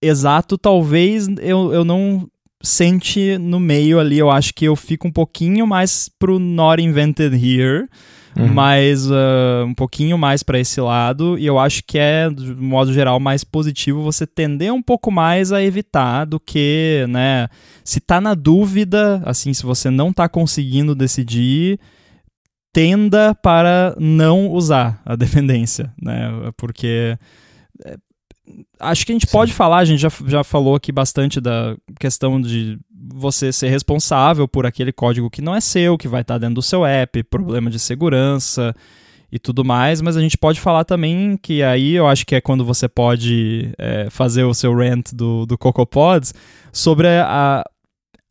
exato, 0.00 0.58
talvez 0.58 1.28
eu, 1.40 1.72
eu 1.72 1.84
não 1.84 2.28
sente 2.62 3.38
no 3.38 3.58
meio 3.58 3.98
ali. 3.98 4.18
Eu 4.18 4.30
acho 4.30 4.54
que 4.54 4.64
eu 4.64 4.76
fico 4.76 5.08
um 5.08 5.12
pouquinho 5.12 5.66
mais 5.66 6.08
pro 6.18 6.38
Not 6.38 6.82
Invented 6.82 7.34
Here 7.34 7.88
uhum. 8.36 8.48
mais 8.48 9.10
uh, 9.10 9.64
um 9.66 9.74
pouquinho 9.74 10.16
mais 10.16 10.42
para 10.42 10.58
esse 10.58 10.80
lado 10.80 11.38
e 11.38 11.46
eu 11.46 11.58
acho 11.58 11.82
que 11.84 11.98
é 11.98 12.30
de 12.30 12.54
modo 12.54 12.92
geral 12.92 13.18
mais 13.20 13.44
positivo 13.44 14.02
você 14.02 14.26
tender 14.26 14.72
um 14.72 14.82
pouco 14.82 15.10
mais 15.10 15.52
a 15.52 15.62
evitar 15.62 16.24
do 16.24 16.40
que, 16.40 17.04
né, 17.08 17.48
se 17.84 18.00
tá 18.00 18.20
na 18.20 18.34
dúvida, 18.34 19.22
assim, 19.24 19.52
se 19.52 19.62
você 19.62 19.90
não 19.90 20.12
tá 20.12 20.28
conseguindo 20.28 20.94
decidir, 20.94 21.78
tenda 22.72 23.34
para 23.34 23.94
não 23.98 24.48
usar 24.48 25.00
a 25.04 25.14
dependência, 25.16 25.92
né? 26.00 26.30
Porque 26.56 27.18
acho 28.78 29.06
que 29.06 29.12
a 29.12 29.14
gente 29.14 29.26
Sim. 29.26 29.32
pode 29.32 29.52
falar, 29.52 29.78
a 29.78 29.84
gente 29.84 30.00
já, 30.00 30.10
já 30.26 30.44
falou 30.44 30.74
aqui 30.74 30.90
bastante 30.90 31.40
da 31.40 31.76
questão 31.98 32.40
de 32.40 32.78
você 32.90 33.52
ser 33.52 33.68
responsável 33.68 34.46
por 34.46 34.66
aquele 34.66 34.92
código 34.92 35.30
que 35.30 35.42
não 35.42 35.54
é 35.54 35.60
seu, 35.60 35.98
que 35.98 36.08
vai 36.08 36.22
estar 36.22 36.38
dentro 36.38 36.56
do 36.56 36.62
seu 36.62 36.84
app, 36.84 37.22
problema 37.24 37.70
de 37.70 37.78
segurança 37.78 38.74
e 39.30 39.38
tudo 39.38 39.64
mais, 39.64 40.00
mas 40.00 40.16
a 40.16 40.20
gente 40.20 40.36
pode 40.36 40.60
falar 40.60 40.84
também 40.84 41.36
que 41.36 41.62
aí 41.62 41.94
eu 41.94 42.06
acho 42.06 42.26
que 42.26 42.34
é 42.34 42.40
quando 42.40 42.64
você 42.64 42.88
pode 42.88 43.72
é, 43.78 44.08
fazer 44.10 44.44
o 44.44 44.52
seu 44.52 44.74
rant 44.76 45.12
do, 45.12 45.46
do 45.46 45.56
CocoaPods 45.56 46.34
sobre 46.70 47.08
a, 47.08 47.64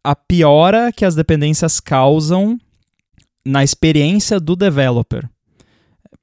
a 0.04 0.16
piora 0.16 0.92
que 0.92 1.04
as 1.04 1.16
dependências 1.16 1.80
causam 1.80 2.58
na 3.44 3.64
experiência 3.64 4.40
do 4.40 4.56
developer. 4.56 5.28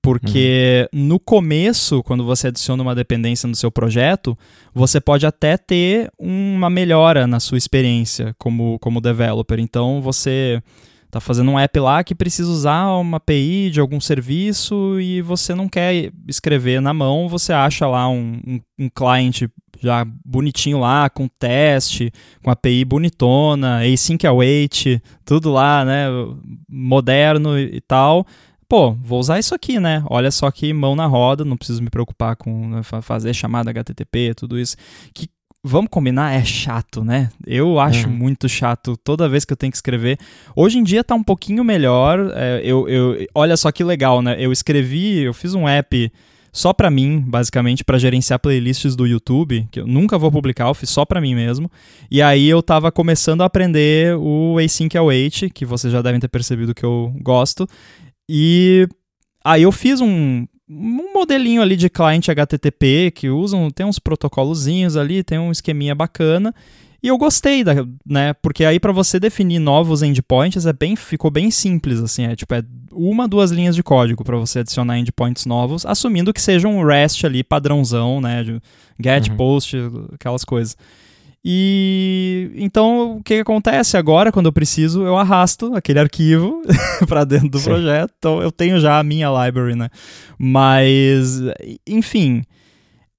Porque 0.08 0.88
uhum. 0.90 1.04
no 1.06 1.20
começo, 1.20 2.02
quando 2.02 2.24
você 2.24 2.48
adiciona 2.48 2.82
uma 2.82 2.94
dependência 2.94 3.46
no 3.46 3.54
seu 3.54 3.70
projeto, 3.70 4.36
você 4.74 4.98
pode 4.98 5.26
até 5.26 5.58
ter 5.58 6.10
uma 6.18 6.70
melhora 6.70 7.26
na 7.26 7.38
sua 7.38 7.58
experiência 7.58 8.34
como, 8.38 8.78
como 8.78 9.02
developer. 9.02 9.60
Então 9.60 10.00
você 10.00 10.62
está 11.04 11.20
fazendo 11.20 11.50
um 11.50 11.58
app 11.58 11.78
lá 11.78 12.02
que 12.02 12.14
precisa 12.14 12.50
usar 12.50 12.86
uma 12.92 13.18
API 13.18 13.70
de 13.70 13.80
algum 13.80 14.00
serviço 14.00 14.98
e 14.98 15.20
você 15.20 15.54
não 15.54 15.68
quer 15.68 16.10
escrever 16.26 16.80
na 16.80 16.94
mão, 16.94 17.28
você 17.28 17.52
acha 17.52 17.86
lá 17.86 18.08
um, 18.08 18.40
um, 18.46 18.60
um 18.78 18.88
client 18.88 19.42
já 19.80 20.06
bonitinho 20.24 20.80
lá, 20.80 21.08
com 21.10 21.28
teste, 21.28 22.10
com 22.42 22.50
API 22.50 22.84
bonitona, 22.84 23.80
async 23.82 24.26
await, 24.26 25.00
tudo 25.24 25.50
lá, 25.50 25.84
né, 25.84 26.06
moderno 26.68 27.58
e 27.58 27.80
tal 27.82 28.26
pô, 28.68 28.92
vou 28.92 29.18
usar 29.18 29.38
isso 29.38 29.54
aqui, 29.54 29.80
né? 29.80 30.04
Olha 30.08 30.30
só 30.30 30.50
que 30.50 30.72
mão 30.72 30.94
na 30.94 31.06
roda, 31.06 31.44
não 31.44 31.56
preciso 31.56 31.82
me 31.82 31.90
preocupar 31.90 32.36
com 32.36 32.68
né, 32.68 32.82
fazer 33.02 33.32
chamada 33.32 33.70
HTTP, 33.70 34.34
tudo 34.34 34.58
isso. 34.58 34.76
Que 35.14 35.28
vamos 35.64 35.90
combinar, 35.90 36.34
é 36.34 36.44
chato, 36.44 37.02
né? 37.02 37.30
Eu 37.46 37.80
acho 37.80 38.06
uhum. 38.06 38.14
muito 38.14 38.48
chato 38.48 38.96
toda 38.96 39.28
vez 39.28 39.44
que 39.44 39.52
eu 39.52 39.56
tenho 39.56 39.70
que 39.70 39.76
escrever. 39.76 40.18
Hoje 40.54 40.78
em 40.78 40.84
dia 40.84 41.02
tá 41.02 41.14
um 41.14 41.22
pouquinho 41.22 41.64
melhor. 41.64 42.30
É, 42.34 42.60
eu, 42.62 42.88
eu, 42.88 43.26
olha 43.34 43.56
só 43.56 43.72
que 43.72 43.82
legal, 43.82 44.20
né? 44.20 44.36
Eu 44.38 44.52
escrevi, 44.52 45.20
eu 45.20 45.32
fiz 45.32 45.54
um 45.54 45.68
app 45.68 46.12
só 46.52 46.72
para 46.72 46.90
mim, 46.90 47.20
basicamente, 47.20 47.84
para 47.84 47.98
gerenciar 47.98 48.38
playlists 48.38 48.96
do 48.96 49.06
YouTube, 49.06 49.68
que 49.70 49.80
eu 49.80 49.86
nunca 49.86 50.18
vou 50.18 50.32
publicar, 50.32 50.66
eu 50.66 50.74
fiz 50.74 50.90
só 50.90 51.04
para 51.04 51.20
mim 51.20 51.34
mesmo. 51.34 51.70
E 52.10 52.20
aí 52.22 52.48
eu 52.48 52.62
tava 52.62 52.90
começando 52.90 53.42
a 53.42 53.44
aprender 53.44 54.16
o 54.16 54.58
Async 54.58 54.96
Await, 54.96 55.50
que 55.50 55.64
vocês 55.64 55.92
já 55.92 56.02
devem 56.02 56.18
ter 56.18 56.28
percebido 56.28 56.74
que 56.74 56.84
eu 56.84 57.14
gosto. 57.20 57.68
E 58.28 58.86
aí 59.44 59.62
eu 59.62 59.72
fiz 59.72 60.00
um, 60.00 60.46
um 60.68 61.12
modelinho 61.14 61.62
ali 61.62 61.76
de 61.76 61.88
cliente 61.88 62.30
HTTP 62.30 63.10
que 63.10 63.30
usam, 63.30 63.70
tem 63.70 63.86
uns 63.86 63.98
protocolozinhos 63.98 64.96
ali, 64.96 65.22
tem 65.22 65.38
um 65.38 65.50
esqueminha 65.50 65.94
bacana. 65.94 66.54
E 67.02 67.08
eu 67.08 67.16
gostei, 67.16 67.62
da, 67.62 67.74
né? 68.04 68.34
Porque 68.34 68.64
aí 68.64 68.80
para 68.80 68.92
você 68.92 69.20
definir 69.20 69.60
novos 69.60 70.02
endpoints 70.02 70.66
é 70.66 70.72
bem, 70.72 70.96
ficou 70.96 71.30
bem 71.30 71.48
simples 71.50 72.00
assim, 72.00 72.24
é 72.24 72.34
tipo 72.34 72.52
é 72.54 72.62
uma, 72.90 73.28
duas 73.28 73.52
linhas 73.52 73.76
de 73.76 73.82
código 73.84 74.24
para 74.24 74.36
você 74.36 74.58
adicionar 74.60 74.98
endpoints 74.98 75.46
novos, 75.46 75.86
assumindo 75.86 76.32
que 76.32 76.40
seja 76.40 76.66
um 76.66 76.84
REST 76.84 77.24
ali 77.24 77.44
padrãozão, 77.44 78.20
né, 78.20 78.42
de 78.42 78.60
get, 79.00 79.28
uhum. 79.28 79.36
post, 79.36 79.76
aquelas 80.12 80.44
coisas. 80.44 80.76
E 81.44 82.50
então 82.56 83.16
o 83.18 83.22
que, 83.22 83.36
que, 83.36 83.40
acontece 83.40 83.96
agora 83.96 84.32
quando 84.32 84.46
eu 84.46 84.52
preciso, 84.52 85.04
eu 85.04 85.16
arrasto 85.16 85.74
aquele 85.74 86.00
arquivo 86.00 86.62
para 87.06 87.24
dentro 87.24 87.48
do 87.48 87.58
Sim. 87.58 87.64
projeto. 87.64 88.12
Então 88.18 88.42
eu 88.42 88.50
tenho 88.50 88.80
já 88.80 88.98
a 88.98 89.02
minha 89.02 89.28
library, 89.28 89.74
né? 89.74 89.88
Mas 90.36 91.40
enfim, 91.86 92.42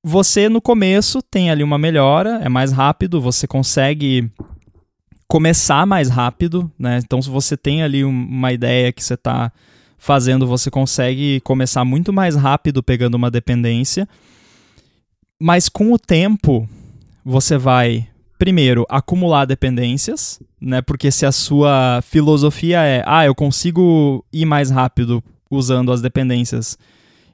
você 0.04 0.50
no 0.50 0.62
começo 0.62 1.22
tem 1.22 1.50
ali 1.50 1.64
uma 1.64 1.78
melhora, 1.78 2.42
é 2.44 2.50
mais 2.50 2.72
rápido, 2.72 3.22
você 3.22 3.48
consegue 3.48 4.30
começar 5.28 5.86
mais 5.86 6.10
rápido, 6.10 6.70
né? 6.78 7.00
Então 7.04 7.22
se 7.22 7.30
você 7.30 7.56
tem 7.56 7.84
ali 7.84 8.04
uma 8.04 8.52
ideia 8.52 8.92
que 8.92 9.04
você 9.04 9.14
está 9.14 9.52
fazendo, 9.98 10.46
você 10.46 10.70
consegue 10.70 11.40
começar 11.42 11.86
muito 11.86 12.12
mais 12.12 12.36
rápido 12.36 12.84
pegando 12.84 13.16
uma 13.16 13.32
dependência. 13.32 14.08
Mas 15.42 15.70
com 15.70 15.94
o 15.94 16.00
tempo, 16.00 16.68
você 17.30 17.58
vai 17.58 18.08
primeiro 18.40 18.86
acumular 18.90 19.46
dependências, 19.46 20.40
né? 20.60 20.82
Porque 20.82 21.12
se 21.12 21.26
a 21.26 21.32
sua 21.32 22.02
filosofia 22.02 22.82
é, 22.82 23.04
ah, 23.06 23.26
eu 23.26 23.36
consigo 23.36 24.26
ir 24.34 24.46
mais 24.46 24.72
rápido 24.72 25.24
usando 25.52 25.92
as 25.92 26.02
dependências, 26.02 26.78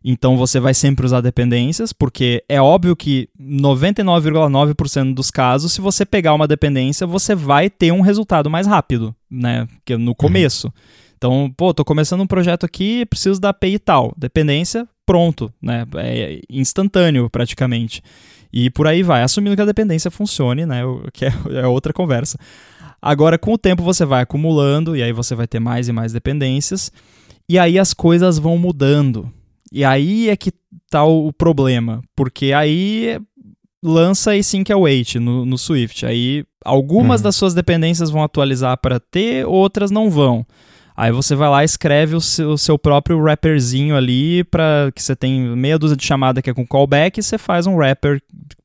então 0.04 0.36
você 0.36 0.60
vai 0.60 0.74
sempre 0.74 1.06
usar 1.06 1.22
dependências, 1.22 1.94
porque 1.94 2.44
é 2.50 2.62
óbvio 2.62 2.96
que 2.96 3.30
99,9% 3.40 5.14
dos 5.14 5.32
casos, 5.32 5.72
se 5.72 5.80
você 5.80 6.06
pegar 6.06 6.34
uma 6.34 6.48
dependência, 6.48 7.08
você 7.08 7.34
vai 7.34 7.70
ter 7.70 7.92
um 7.94 8.02
resultado 8.02 8.50
mais 8.50 8.68
rápido, 8.68 9.16
né? 9.32 9.68
Que 9.86 9.96
no 9.96 10.14
começo. 10.14 10.68
Uhum. 10.68 10.74
Então, 11.18 11.54
pô, 11.56 11.74
tô 11.74 11.86
começando 11.86 12.22
um 12.22 12.28
projeto 12.28 12.66
aqui, 12.66 13.06
preciso 13.06 13.40
da 13.40 13.50
API 13.50 13.80
tal. 13.80 14.14
Dependência, 14.18 14.88
pronto, 15.06 15.54
né? 15.62 15.86
É 15.96 16.42
instantâneo 16.50 17.30
praticamente. 17.30 18.04
E 18.56 18.70
por 18.70 18.88
aí 18.88 19.04
vai, 19.04 19.22
assumindo 19.22 19.54
que 19.54 19.62
a 19.62 19.66
dependência 19.66 20.10
funcione, 20.10 20.66
né? 20.66 20.82
Que 21.12 21.26
é, 21.26 21.34
é 21.62 21.68
outra 21.68 21.92
conversa. 21.92 22.40
Agora, 23.02 23.38
com 23.38 23.52
o 23.52 23.58
tempo, 23.58 23.84
você 23.84 24.06
vai 24.06 24.22
acumulando, 24.22 24.96
e 24.96 25.04
aí 25.04 25.12
você 25.12 25.36
vai 25.36 25.46
ter 25.46 25.60
mais 25.60 25.90
e 25.90 25.92
mais 25.92 26.14
dependências, 26.14 26.90
e 27.50 27.60
aí 27.60 27.78
as 27.78 27.94
coisas 27.94 28.40
vão 28.40 28.58
mudando. 28.58 29.30
E 29.74 29.84
aí 29.84 30.30
é 30.30 30.38
que 30.38 30.54
tá 30.90 31.04
o 31.04 31.34
problema, 31.34 32.02
porque 32.16 32.54
aí 32.54 33.20
lança 33.84 34.32
async 34.32 34.72
await 34.72 35.16
no, 35.16 35.46
no 35.46 35.58
Swift. 35.58 36.06
Aí 36.06 36.46
algumas 36.64 37.20
uhum. 37.20 37.26
das 37.26 37.36
suas 37.36 37.54
dependências 37.54 38.10
vão 38.10 38.24
atualizar 38.24 38.78
para 38.78 39.02
ter, 39.02 39.46
outras 39.46 39.92
não 39.92 40.10
vão. 40.10 40.46
Aí 40.96 41.12
você 41.12 41.36
vai 41.36 41.50
lá 41.50 41.62
e 41.62 41.66
escreve 41.66 42.16
o 42.16 42.22
seu, 42.22 42.52
o 42.52 42.58
seu 42.58 42.80
próprio 42.80 43.20
wrapperzinho 43.20 43.96
ali 43.96 44.44
para 44.46 44.92
que 44.96 45.04
você 45.04 45.16
tem 45.16 45.42
meia 45.42 45.78
dúzia 45.78 45.98
de 45.98 46.06
chamada 46.06 46.42
que 46.42 46.50
é 46.50 46.54
com 46.54 46.66
callback 46.66 47.20
e 47.20 47.24
você 47.24 47.38
faz 47.38 47.68
um 47.68 47.76
wrapper 47.76 48.22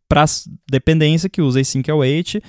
para 0.08 0.24
dependência 0.70 1.28
que 1.28 1.42
usa 1.42 1.60
async 1.60 1.90
await. 1.90 2.40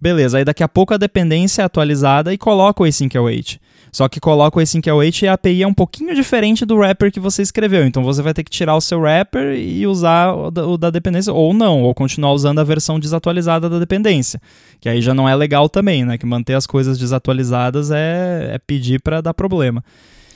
Beleza, 0.00 0.38
aí 0.38 0.44
daqui 0.44 0.62
a 0.62 0.68
pouco 0.68 0.94
a 0.94 0.96
dependência 0.96 1.62
é 1.62 1.64
atualizada 1.64 2.32
e 2.32 2.38
coloca 2.38 2.82
o 2.82 2.86
async 2.86 3.16
await. 3.16 3.60
Só 3.92 4.08
que 4.08 4.20
coloca 4.20 4.58
o 4.58 4.62
async 4.62 4.88
await 4.88 5.22
e 5.22 5.28
a 5.28 5.34
API 5.34 5.62
é 5.62 5.66
um 5.66 5.74
pouquinho 5.74 6.14
diferente 6.14 6.64
do 6.64 6.76
wrapper 6.76 7.12
que 7.12 7.20
você 7.20 7.42
escreveu. 7.42 7.86
Então 7.86 8.02
você 8.02 8.22
vai 8.22 8.34
ter 8.34 8.44
que 8.44 8.50
tirar 8.50 8.76
o 8.76 8.80
seu 8.80 9.00
wrapper 9.00 9.54
e 9.56 9.86
usar 9.86 10.32
o 10.32 10.50
da, 10.50 10.66
o 10.66 10.78
da 10.78 10.90
dependência, 10.90 11.32
ou 11.32 11.52
não, 11.52 11.82
ou 11.82 11.94
continuar 11.94 12.32
usando 12.32 12.58
a 12.58 12.64
versão 12.64 12.98
desatualizada 12.98 13.68
da 13.68 13.78
dependência. 13.78 14.40
Que 14.80 14.88
aí 14.88 15.00
já 15.00 15.14
não 15.14 15.28
é 15.28 15.34
legal 15.34 15.68
também, 15.68 16.04
né? 16.04 16.18
Que 16.18 16.26
manter 16.26 16.54
as 16.54 16.66
coisas 16.66 16.98
desatualizadas 16.98 17.90
é, 17.90 18.50
é 18.54 18.58
pedir 18.58 19.00
para 19.00 19.20
dar 19.20 19.34
problema. 19.34 19.82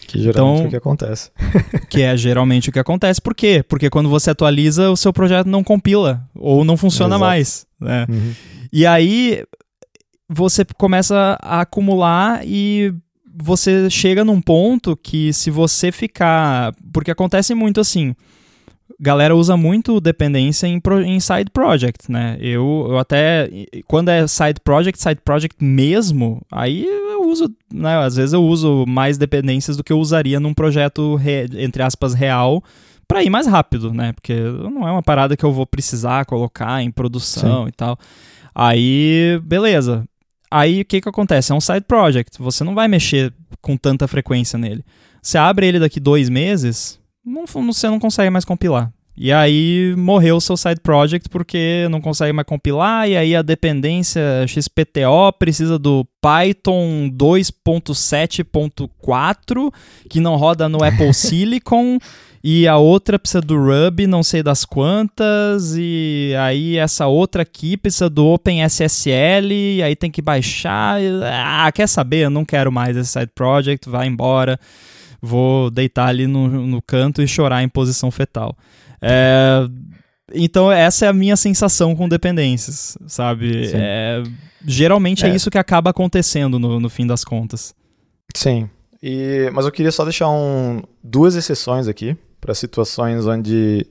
Que 0.06 0.20
geralmente 0.20 0.54
então, 0.54 0.64
é 0.64 0.66
o 0.66 0.70
que 0.70 0.76
acontece. 0.76 1.30
que 1.88 2.02
é 2.02 2.16
geralmente 2.16 2.68
o 2.68 2.72
que 2.72 2.78
acontece. 2.78 3.20
Por 3.20 3.34
quê? 3.34 3.64
Porque 3.66 3.88
quando 3.88 4.08
você 4.08 4.30
atualiza, 4.30 4.90
o 4.90 4.96
seu 4.96 5.12
projeto 5.12 5.46
não 5.46 5.62
compila 5.64 6.22
ou 6.34 6.64
não 6.64 6.76
funciona 6.76 7.14
Exato. 7.16 7.20
mais. 7.20 7.66
Né? 7.80 8.06
Uhum. 8.08 8.32
E 8.72 8.86
aí 8.86 9.44
você 10.28 10.64
começa 10.76 11.38
a 11.40 11.60
acumular 11.60 12.40
e 12.44 12.92
você 13.34 13.88
chega 13.90 14.24
num 14.24 14.40
ponto 14.40 14.96
que 14.96 15.32
se 15.32 15.50
você 15.50 15.92
ficar. 15.92 16.74
Porque 16.92 17.10
acontece 17.10 17.54
muito 17.54 17.80
assim. 17.80 18.14
Galera 19.00 19.34
usa 19.34 19.56
muito 19.56 20.00
dependência 20.00 20.66
em, 20.66 20.78
pro, 20.78 21.02
em 21.02 21.18
side 21.18 21.50
project, 21.52 22.10
né? 22.10 22.36
Eu, 22.40 22.86
eu 22.90 22.98
até. 22.98 23.48
Quando 23.86 24.10
é 24.10 24.26
side 24.26 24.60
project, 24.62 25.00
side 25.02 25.20
project 25.24 25.62
mesmo, 25.62 26.40
aí 26.50 26.84
eu 26.84 27.28
uso. 27.28 27.52
Né? 27.72 27.96
Às 27.98 28.16
vezes 28.16 28.32
eu 28.32 28.42
uso 28.42 28.84
mais 28.86 29.18
dependências 29.18 29.76
do 29.76 29.84
que 29.84 29.92
eu 29.92 29.98
usaria 29.98 30.38
num 30.38 30.54
projeto, 30.54 31.16
re, 31.16 31.46
entre 31.54 31.82
aspas, 31.82 32.14
real 32.14 32.62
para 33.08 33.22
ir 33.22 33.30
mais 33.30 33.46
rápido, 33.46 33.92
né? 33.92 34.12
Porque 34.12 34.34
não 34.34 34.88
é 34.88 34.92
uma 34.92 35.02
parada 35.02 35.36
que 35.36 35.44
eu 35.44 35.52
vou 35.52 35.66
precisar 35.66 36.24
colocar 36.24 36.82
em 36.82 36.90
produção 36.90 37.64
Sim. 37.64 37.68
e 37.68 37.72
tal. 37.72 37.98
Aí, 38.54 39.40
beleza. 39.44 40.04
Aí 40.52 40.82
o 40.82 40.84
que, 40.84 41.00
que 41.00 41.08
acontece? 41.08 41.50
É 41.50 41.54
um 41.54 41.60
side 41.60 41.86
project. 41.88 42.36
Você 42.38 42.62
não 42.62 42.74
vai 42.74 42.86
mexer 42.86 43.32
com 43.62 43.74
tanta 43.76 44.06
frequência 44.06 44.58
nele. 44.58 44.84
Você 45.22 45.38
abre 45.38 45.66
ele 45.66 45.78
daqui 45.78 45.98
dois 45.98 46.28
meses, 46.28 47.00
não, 47.24 47.46
você 47.46 47.88
não 47.88 47.98
consegue 47.98 48.28
mais 48.28 48.44
compilar. 48.44 48.92
E 49.16 49.32
aí 49.32 49.94
morreu 49.96 50.36
o 50.36 50.40
seu 50.40 50.56
side 50.56 50.80
project 50.80 51.28
porque 51.28 51.86
não 51.90 52.00
consegue 52.00 52.32
mais 52.32 52.46
compilar, 52.46 53.08
e 53.08 53.16
aí 53.16 53.36
a 53.36 53.42
dependência 53.42 54.44
XPTO 54.48 55.32
precisa 55.38 55.78
do 55.78 56.04
Python 56.20 57.08
2.7.4, 57.14 59.72
que 60.08 60.18
não 60.18 60.34
roda 60.36 60.68
no 60.68 60.82
Apple 60.82 61.12
Silicon. 61.14 61.98
E 62.44 62.66
a 62.66 62.76
outra 62.76 63.20
precisa 63.20 63.40
do 63.40 63.56
Ruby, 63.56 64.08
não 64.08 64.24
sei 64.24 64.42
das 64.42 64.64
quantas, 64.64 65.76
e 65.76 66.34
aí 66.40 66.76
essa 66.76 67.06
outra 67.06 67.42
aqui 67.42 67.76
precisa 67.76 68.10
do 68.10 68.26
OpenSSL, 68.26 69.52
e 69.52 69.80
aí 69.80 69.94
tem 69.94 70.10
que 70.10 70.20
baixar. 70.20 70.98
Ah, 71.24 71.70
quer 71.70 71.86
saber? 71.86 72.24
Eu 72.24 72.30
não 72.30 72.44
quero 72.44 72.72
mais 72.72 72.96
esse 72.96 73.12
side 73.12 73.30
project, 73.32 73.88
vai 73.88 74.08
embora. 74.08 74.58
Vou 75.20 75.70
deitar 75.70 76.08
ali 76.08 76.26
no, 76.26 76.48
no 76.66 76.82
canto 76.82 77.22
e 77.22 77.28
chorar 77.28 77.62
em 77.62 77.68
posição 77.68 78.10
fetal. 78.10 78.56
É, 79.00 79.64
então, 80.34 80.72
essa 80.72 81.06
é 81.06 81.08
a 81.08 81.12
minha 81.12 81.36
sensação 81.36 81.94
com 81.94 82.08
dependências, 82.08 82.98
sabe? 83.06 83.70
É, 83.72 84.20
geralmente 84.66 85.24
é. 85.24 85.28
é. 85.28 85.34
isso 85.34 85.48
que 85.48 85.58
acaba 85.58 85.90
acontecendo 85.90 86.58
no, 86.58 86.80
no 86.80 86.90
fim 86.90 87.06
das 87.06 87.24
contas. 87.24 87.72
Sim. 88.34 88.68
E, 89.00 89.48
mas 89.52 89.64
eu 89.64 89.70
queria 89.70 89.92
só 89.92 90.02
deixar 90.02 90.28
um, 90.28 90.82
duas 91.04 91.36
exceções 91.36 91.86
aqui 91.86 92.16
para 92.42 92.54
situações 92.54 93.24
onde 93.24 93.86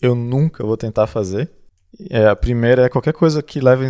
eu 0.00 0.14
nunca 0.14 0.64
vou 0.64 0.76
tentar 0.76 1.08
fazer. 1.08 1.50
É, 2.08 2.28
a 2.28 2.36
primeira 2.36 2.86
é 2.86 2.88
qualquer 2.88 3.12
coisa 3.12 3.42
que 3.42 3.60
leve 3.60 3.86
em 3.86 3.88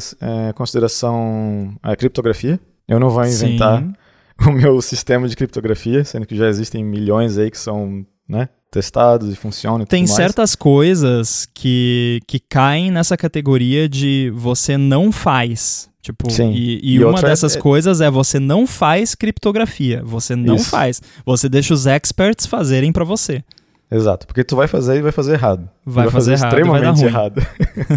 é, 0.48 0.52
consideração 0.54 1.76
a 1.82 1.94
criptografia. 1.94 2.58
Eu 2.88 2.98
não 2.98 3.10
vou 3.10 3.22
inventar 3.22 3.82
Sim. 3.82 3.92
o 4.48 4.50
meu 4.50 4.80
sistema 4.80 5.28
de 5.28 5.36
criptografia, 5.36 6.02
sendo 6.04 6.26
que 6.26 6.34
já 6.34 6.48
existem 6.48 6.82
milhões 6.82 7.36
aí 7.36 7.50
que 7.50 7.58
são 7.58 8.06
né, 8.26 8.48
testados 8.70 9.30
e 9.30 9.36
funcionam. 9.36 9.82
E 9.82 9.86
Tem 9.86 10.06
certas 10.06 10.54
coisas 10.54 11.46
que, 11.52 12.22
que 12.26 12.40
caem 12.40 12.90
nessa 12.90 13.14
categoria 13.14 13.86
de 13.90 14.32
você 14.34 14.78
não 14.78 15.12
faz. 15.12 15.90
Tipo, 16.00 16.30
Sim. 16.30 16.52
e, 16.52 16.80
e, 16.82 16.94
e 16.94 17.04
uma 17.04 17.20
dessas 17.20 17.56
é... 17.56 17.60
coisas 17.60 18.00
é 18.00 18.10
você 18.10 18.40
não 18.40 18.66
faz 18.66 19.14
criptografia. 19.14 20.02
Você 20.02 20.34
não 20.34 20.56
Isso. 20.56 20.70
faz. 20.70 21.02
Você 21.26 21.46
deixa 21.46 21.74
os 21.74 21.86
experts 21.86 22.46
fazerem 22.46 22.90
para 22.90 23.04
você. 23.04 23.44
Exato, 23.90 24.26
porque 24.26 24.44
tu 24.44 24.54
vai 24.54 24.68
fazer 24.68 24.98
e 24.98 25.02
vai 25.02 25.12
fazer 25.12 25.32
errado. 25.32 25.68
Vai, 25.84 26.04
vai 26.04 26.12
fazer, 26.12 26.36
fazer 26.36 26.44
errado, 26.44 26.58
extremamente 26.58 27.04
errado. 27.04 27.46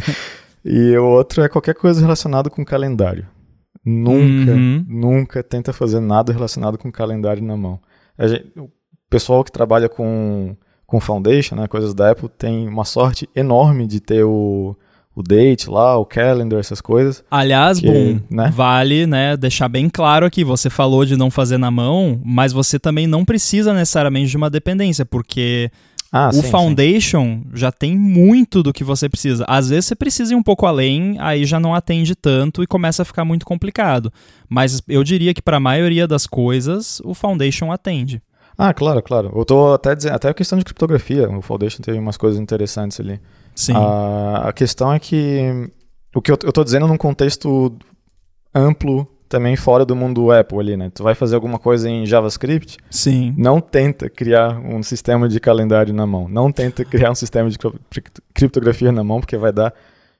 e 0.64 0.98
o 0.98 1.06
outro 1.06 1.44
é 1.44 1.50
qualquer 1.50 1.76
coisa 1.76 2.00
relacionada 2.00 2.50
com 2.50 2.64
calendário. 2.64 3.28
Nunca, 3.84 4.52
uhum. 4.52 4.86
nunca 4.88 5.44
tenta 5.44 5.74
fazer 5.74 6.00
nada 6.00 6.32
relacionado 6.32 6.78
com 6.78 6.92
calendário 6.92 7.44
na 7.44 7.58
mão. 7.58 7.80
Gente, 8.20 8.52
o 8.58 8.70
pessoal 9.10 9.44
que 9.44 9.52
trabalha 9.52 9.90
com, 9.90 10.56
com 10.86 11.00
Foundation, 11.00 11.56
né, 11.56 11.68
coisas 11.68 11.94
da 11.94 12.12
Apple, 12.12 12.30
tem 12.30 12.68
uma 12.68 12.86
sorte 12.86 13.28
enorme 13.36 13.88
de 13.88 14.00
ter 14.00 14.24
o, 14.24 14.76
o 15.22 15.24
date 15.24 15.70
lá, 15.70 15.98
o 15.98 16.06
calendar, 16.06 16.60
essas 16.60 16.82
coisas. 16.82 17.24
Aliás, 17.32 17.80
que, 17.80 17.88
bom, 17.88 18.20
né? 18.30 18.52
vale 18.54 19.08
né, 19.08 19.38
deixar 19.38 19.70
bem 19.70 19.90
claro 19.90 20.26
aqui, 20.26 20.44
você 20.44 20.70
falou 20.70 21.06
de 21.06 21.16
não 21.16 21.32
fazer 21.32 21.58
na 21.58 21.72
mão, 21.72 22.20
mas 22.24 22.52
você 22.52 22.78
também 22.78 23.08
não 23.08 23.24
precisa 23.24 23.74
necessariamente 23.74 24.30
de 24.30 24.38
uma 24.38 24.50
dependência, 24.50 25.06
porque 25.06 25.72
ah, 26.12 26.30
o 26.30 26.34
sim, 26.34 26.44
Foundation 26.44 27.24
sim. 27.24 27.44
já 27.54 27.72
tem 27.72 27.98
muito 27.98 28.62
do 28.62 28.74
que 28.74 28.84
você 28.84 29.08
precisa. 29.08 29.46
Às 29.48 29.70
vezes 29.70 29.86
você 29.86 29.96
precisa 29.96 30.34
ir 30.34 30.36
um 30.36 30.44
pouco 30.44 30.66
além, 30.66 31.16
aí 31.20 31.46
já 31.46 31.60
não 31.60 31.74
atende 31.74 32.16
tanto 32.16 32.62
e 32.62 32.68
começa 32.68 33.04
a 33.04 33.06
ficar 33.06 33.24
muito 33.24 33.46
complicado. 33.46 34.12
Mas 34.50 34.82
eu 34.90 35.04
diria 35.04 35.34
que 35.34 35.42
para 35.42 35.58
a 35.58 35.62
maioria 35.62 36.06
das 36.06 36.28
coisas, 36.28 37.02
o 37.06 37.14
Foundation 37.14 37.72
atende. 37.72 38.22
Ah, 38.58 38.74
claro, 38.74 39.02
claro. 39.02 39.32
Eu 39.34 39.46
tô 39.46 39.74
até 39.74 39.96
dizendo, 39.96 40.16
até 40.16 40.30
a 40.30 40.34
questão 40.34 40.60
de 40.60 40.66
criptografia, 40.66 41.30
o 41.30 41.42
Foundation 41.42 41.82
tem 41.82 41.98
umas 41.98 42.18
coisas 42.18 42.40
interessantes 42.40 43.00
ali. 43.00 43.20
Sim. 43.56 43.74
A, 43.76 44.50
a 44.50 44.54
questão 44.54 44.92
é 44.94 45.00
que 45.00 45.70
o 46.16 46.22
que 46.22 46.32
eu, 46.32 46.38
eu 46.44 46.52
tô 46.52 46.64
dizendo 46.64 46.88
num 46.88 46.98
contexto 46.98 47.76
amplo 48.54 49.08
também 49.32 49.56
fora 49.56 49.86
do 49.86 49.96
mundo 49.96 50.30
Apple 50.30 50.60
ali, 50.60 50.76
né? 50.76 50.92
Tu 50.94 51.02
vai 51.02 51.16
fazer 51.16 51.36
alguma 51.36 51.58
coisa 51.58 51.90
em 51.90 52.06
JavaScript? 52.06 52.78
Sim. 52.90 53.34
Não 53.38 53.62
tenta 53.62 54.10
criar 54.10 54.60
um 54.60 54.84
sistema 54.84 55.30
de 55.30 55.40
calendário 55.40 55.94
na 55.94 56.06
mão. 56.06 56.28
Não 56.28 56.52
tenta 56.52 56.84
criar 56.84 57.12
um 57.12 57.16
sistema 57.16 57.50
de 57.50 57.58
criptografia 58.34 58.92
na 58.92 59.06
mão, 59.06 59.22
porque 59.22 59.38
vai 59.38 59.54
dar 59.54 59.74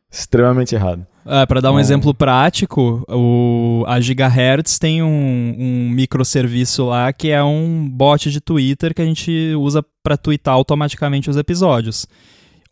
extremamente 0.10 0.76
errado. 0.76 1.06
É, 1.26 1.46
para 1.46 1.62
dar 1.62 1.72
um 1.72 1.80
exemplo 1.80 2.14
prático, 2.14 3.04
o, 3.08 3.84
a 3.86 4.00
Gigahertz 4.00 4.80
tem 4.80 5.04
um, 5.04 5.56
um 5.58 5.90
microserviço 5.90 6.86
lá 6.86 7.14
que 7.14 7.30
é 7.30 7.44
um 7.44 7.88
bot 7.88 8.32
de 8.32 8.42
Twitter 8.42 8.94
que 8.94 9.02
a 9.02 9.06
gente 9.06 9.54
usa 9.56 9.86
para 10.02 10.18
twittar 10.18 10.54
automaticamente 10.54 11.30
os 11.30 11.38
episódios. 11.38 12.08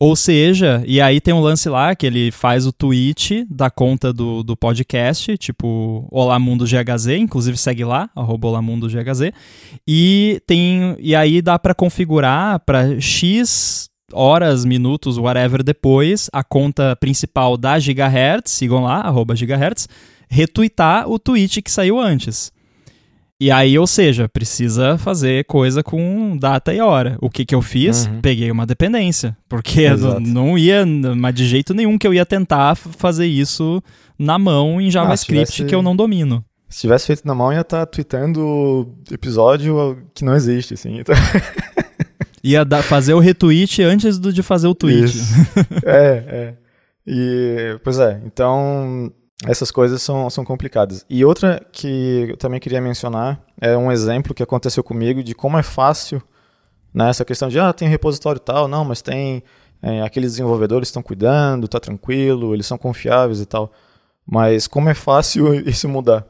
Ou 0.01 0.15
seja, 0.15 0.81
e 0.87 1.01
aí 1.01 1.19
tem 1.19 1.33
um 1.33 1.41
lance 1.41 1.67
lá 1.67 1.93
que 1.93 2.07
ele 2.07 2.31
faz 2.31 2.65
o 2.65 2.71
tweet 2.71 3.45
da 3.49 3.69
conta 3.69 4.13
do, 4.13 4.41
do 4.43 4.55
podcast, 4.55 5.37
tipo 5.37 6.07
Olá 6.09 6.39
Mundo 6.39 6.63
GHZ, 6.63 7.07
inclusive 7.17 7.57
segue 7.57 7.83
lá, 7.83 8.09
arroba 8.15 8.47
Olá 8.47 8.61
Mundo 8.61 8.87
GHZ, 8.87 9.33
e 9.85 10.41
tem 10.47 10.95
e 10.99 11.13
aí 11.13 11.41
dá 11.41 11.59
para 11.59 11.75
configurar 11.75 12.61
para 12.61 12.97
X 13.01 13.89
horas, 14.13 14.63
minutos, 14.63 15.17
whatever 15.17 15.61
depois, 15.61 16.29
a 16.31 16.45
conta 16.45 16.95
principal 16.95 17.57
da 17.57 17.77
Gigahertz, 17.77 18.51
sigam 18.51 18.83
lá, 18.83 19.01
arroba 19.01 19.35
Gigahertz, 19.35 19.89
retweetar 20.29 21.09
o 21.09 21.19
tweet 21.19 21.61
que 21.61 21.69
saiu 21.69 21.99
antes. 21.99 22.53
E 23.41 23.49
aí, 23.49 23.79
ou 23.79 23.87
seja, 23.87 24.27
precisa 24.27 24.97
fazer 24.97 25.45
coisa 25.45 25.81
com 25.81 26.35
data 26.35 26.73
e 26.73 26.81
hora. 26.81 27.17
O 27.21 27.29
que 27.29 27.45
que 27.45 27.55
eu 27.55 27.61
fiz? 27.61 28.05
Uhum. 28.05 28.19
Peguei 28.19 28.51
uma 28.51 28.65
dependência. 28.65 29.37
Porque 29.47 29.87
não 30.19 30.57
ia, 30.57 30.85
mas 30.85 31.33
de 31.33 31.45
jeito 31.45 31.73
nenhum 31.73 31.97
que 31.97 32.05
eu 32.05 32.13
ia 32.13 32.25
tentar 32.25 32.75
fazer 32.75 33.27
isso 33.27 33.81
na 34.17 34.37
mão 34.37 34.81
em 34.81 34.91
JavaScript 34.91 35.41
ah, 35.41 35.45
tivesse, 35.45 35.69
que 35.69 35.73
eu 35.73 35.81
não 35.81 35.95
domino. 35.95 36.43
Se 36.67 36.81
tivesse 36.81 37.07
feito 37.07 37.25
na 37.25 37.33
mão, 37.33 37.53
ia 37.53 37.61
estar 37.61 37.79
tá 37.79 37.85
tweetando 37.85 38.93
episódio 39.09 40.03
que 40.13 40.25
não 40.25 40.35
existe, 40.35 40.73
assim. 40.73 40.99
Então... 40.99 41.15
ia 42.43 42.65
dar, 42.65 42.83
fazer 42.83 43.13
o 43.13 43.19
retweet 43.19 43.81
antes 43.81 44.19
do, 44.19 44.33
de 44.33 44.43
fazer 44.43 44.67
o 44.67 44.75
tweet. 44.75 45.05
Isso. 45.05 45.33
é, 45.85 46.23
é. 46.27 46.53
E, 47.07 47.79
pois 47.83 47.99
é, 47.99 48.21
então 48.25 49.11
essas 49.45 49.71
coisas 49.71 50.01
são, 50.01 50.29
são 50.29 50.43
complicadas. 50.43 51.05
E 51.09 51.23
outra 51.23 51.61
que 51.71 52.27
eu 52.29 52.37
também 52.37 52.59
queria 52.59 52.81
mencionar 52.81 53.41
é 53.59 53.75
um 53.77 53.91
exemplo 53.91 54.33
que 54.33 54.43
aconteceu 54.43 54.83
comigo 54.83 55.23
de 55.23 55.33
como 55.33 55.57
é 55.57 55.63
fácil 55.63 56.21
né, 56.93 57.09
essa 57.09 57.23
questão 57.23 57.47
de, 57.47 57.59
ah, 57.59 57.71
tem 57.71 57.87
repositório 57.87 58.39
tal, 58.39 58.67
não, 58.67 58.83
mas 58.83 59.01
tem 59.01 59.43
é, 59.81 60.01
aqueles 60.01 60.31
desenvolvedores 60.31 60.89
estão 60.89 61.01
cuidando, 61.01 61.67
tá 61.67 61.79
tranquilo, 61.79 62.53
eles 62.53 62.65
são 62.65 62.77
confiáveis 62.77 63.39
e 63.39 63.45
tal. 63.45 63.71
Mas 64.25 64.67
como 64.67 64.89
é 64.89 64.93
fácil 64.93 65.53
isso 65.67 65.87
mudar. 65.87 66.25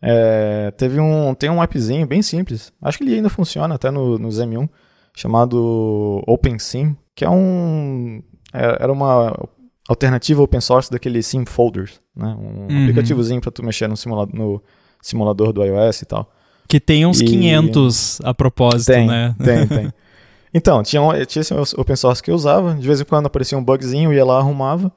É, 0.00 0.72
teve 0.76 1.00
um, 1.00 1.34
tem 1.34 1.48
um 1.48 1.62
appzinho 1.62 2.06
bem 2.06 2.22
simples, 2.22 2.72
acho 2.82 2.98
que 2.98 3.04
ele 3.04 3.14
ainda 3.14 3.28
funciona 3.28 3.76
até 3.76 3.88
no, 3.88 4.18
no 4.18 4.28
M1, 4.28 4.68
chamado 5.14 6.22
OpenSim, 6.26 6.96
que 7.14 7.24
é 7.24 7.30
um 7.30 8.20
é, 8.52 8.82
era 8.82 8.92
uma 8.92 9.32
alternativa 9.92 10.42
open 10.42 10.60
source 10.60 10.90
daquele 10.90 11.22
Sim 11.22 11.44
Folders, 11.44 12.00
né? 12.16 12.36
Um 12.38 12.72
uhum. 12.72 12.82
aplicativozinho 12.82 13.40
para 13.40 13.50
tu 13.50 13.64
mexer 13.64 13.88
no 13.88 13.96
simulador, 13.96 14.34
no 14.34 14.62
simulador 15.00 15.52
do 15.52 15.64
iOS 15.64 16.02
e 16.02 16.06
tal. 16.06 16.30
Que 16.68 16.80
tem 16.80 17.04
uns 17.04 17.20
e... 17.20 17.24
500 17.24 18.20
a 18.24 18.34
propósito, 18.34 18.92
tem, 18.92 19.06
né? 19.06 19.34
Tem, 19.42 19.66
tem. 19.68 19.92
Então, 20.54 20.82
tinha, 20.82 21.02
tinha 21.26 21.40
esse 21.40 21.54
open 21.54 21.96
source 21.96 22.22
que 22.22 22.30
eu 22.30 22.34
usava, 22.34 22.74
de 22.74 22.86
vez 22.86 23.00
em 23.00 23.04
quando 23.04 23.26
aparecia 23.26 23.56
um 23.56 23.64
bugzinho, 23.64 24.10
eu 24.10 24.16
ia 24.16 24.24
lá, 24.24 24.38
arrumava. 24.38 24.92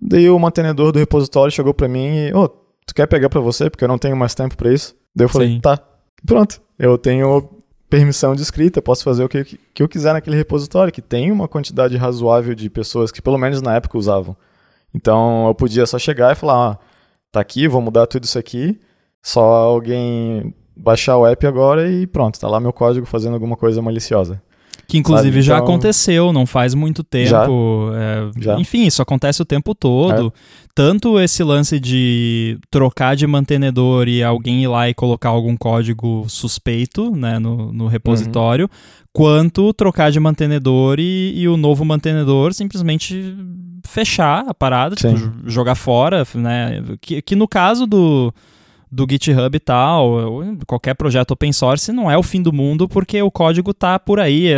Daí 0.00 0.28
o 0.28 0.38
mantenedor 0.38 0.92
do 0.92 0.98
repositório 0.98 1.52
chegou 1.52 1.72
para 1.72 1.88
mim 1.88 2.06
e, 2.06 2.34
ô, 2.34 2.44
oh, 2.44 2.48
tu 2.48 2.94
quer 2.94 3.06
pegar 3.06 3.28
para 3.28 3.40
você? 3.40 3.70
Porque 3.70 3.84
eu 3.84 3.88
não 3.88 3.98
tenho 3.98 4.16
mais 4.16 4.34
tempo 4.34 4.56
para 4.56 4.72
isso. 4.72 4.94
Daí 5.14 5.24
eu 5.24 5.28
falei, 5.28 5.48
Sim. 5.48 5.60
tá, 5.60 5.78
pronto. 6.26 6.60
Eu 6.78 6.98
tenho 6.98 7.48
permissão 7.88 8.34
de 8.34 8.42
escrita, 8.42 8.82
posso 8.82 9.04
fazer 9.04 9.24
o 9.24 9.28
que, 9.28 9.44
que 9.44 9.82
eu 9.82 9.88
quiser 9.88 10.12
naquele 10.12 10.36
repositório, 10.36 10.92
que 10.92 11.02
tem 11.02 11.30
uma 11.30 11.48
quantidade 11.48 11.96
razoável 11.96 12.54
de 12.54 12.68
pessoas 12.68 13.10
que 13.12 13.22
pelo 13.22 13.38
menos 13.38 13.62
na 13.62 13.76
época 13.76 13.98
usavam. 13.98 14.36
Então 14.94 15.46
eu 15.46 15.54
podia 15.54 15.86
só 15.86 15.98
chegar 15.98 16.32
e 16.32 16.34
falar, 16.34 16.72
ah, 16.72 16.78
tá 17.30 17.40
aqui, 17.40 17.68
vou 17.68 17.80
mudar 17.80 18.06
tudo 18.06 18.24
isso 18.24 18.38
aqui, 18.38 18.80
só 19.22 19.40
alguém 19.42 20.54
baixar 20.76 21.16
o 21.16 21.26
app 21.26 21.46
agora 21.46 21.90
e 21.90 22.06
pronto, 22.06 22.38
tá 22.38 22.48
lá 22.48 22.60
meu 22.60 22.72
código 22.72 23.06
fazendo 23.06 23.34
alguma 23.34 23.56
coisa 23.56 23.80
maliciosa. 23.80 24.42
Que 24.88 24.98
inclusive 24.98 25.30
Sabe? 25.30 25.42
já 25.42 25.54
então, 25.54 25.64
aconteceu, 25.64 26.32
não 26.32 26.46
faz 26.46 26.74
muito 26.74 27.02
tempo. 27.02 27.28
Já, 27.28 27.46
é, 27.96 28.30
já. 28.40 28.60
Enfim, 28.60 28.86
isso 28.86 29.02
acontece 29.02 29.42
o 29.42 29.44
tempo 29.44 29.74
todo. 29.74 30.28
É. 30.28 30.66
Tanto 30.74 31.18
esse 31.18 31.42
lance 31.42 31.80
de 31.80 32.58
trocar 32.70 33.16
de 33.16 33.26
mantenedor 33.26 34.08
e 34.08 34.22
alguém 34.22 34.62
ir 34.62 34.68
lá 34.68 34.88
e 34.88 34.94
colocar 34.94 35.30
algum 35.30 35.56
código 35.56 36.24
suspeito 36.28 37.10
né, 37.16 37.38
no, 37.38 37.72
no 37.72 37.86
repositório, 37.86 38.66
uhum. 38.66 39.06
quanto 39.12 39.72
trocar 39.72 40.12
de 40.12 40.20
mantenedor 40.20 41.00
e, 41.00 41.32
e, 41.34 41.48
o 41.48 41.56
novo 41.56 41.84
mantenedor 41.84 42.52
simplesmente 42.52 43.34
fechar 43.86 44.44
a 44.46 44.54
parada, 44.54 44.94
tipo, 44.94 45.14
jogar 45.46 45.74
fora, 45.74 46.26
né? 46.34 46.82
Que, 47.00 47.22
que 47.22 47.34
no 47.34 47.48
caso 47.48 47.86
do 47.86 48.32
do 48.90 49.06
GitHub 49.08 49.56
e 49.56 49.60
tal, 49.60 50.42
qualquer 50.66 50.94
projeto 50.94 51.32
open 51.32 51.52
source 51.52 51.92
não 51.92 52.10
é 52.10 52.16
o 52.16 52.22
fim 52.22 52.40
do 52.40 52.52
mundo 52.52 52.88
porque 52.88 53.20
o 53.20 53.30
código 53.30 53.74
tá 53.74 53.98
por 53.98 54.20
aí, 54.20 54.50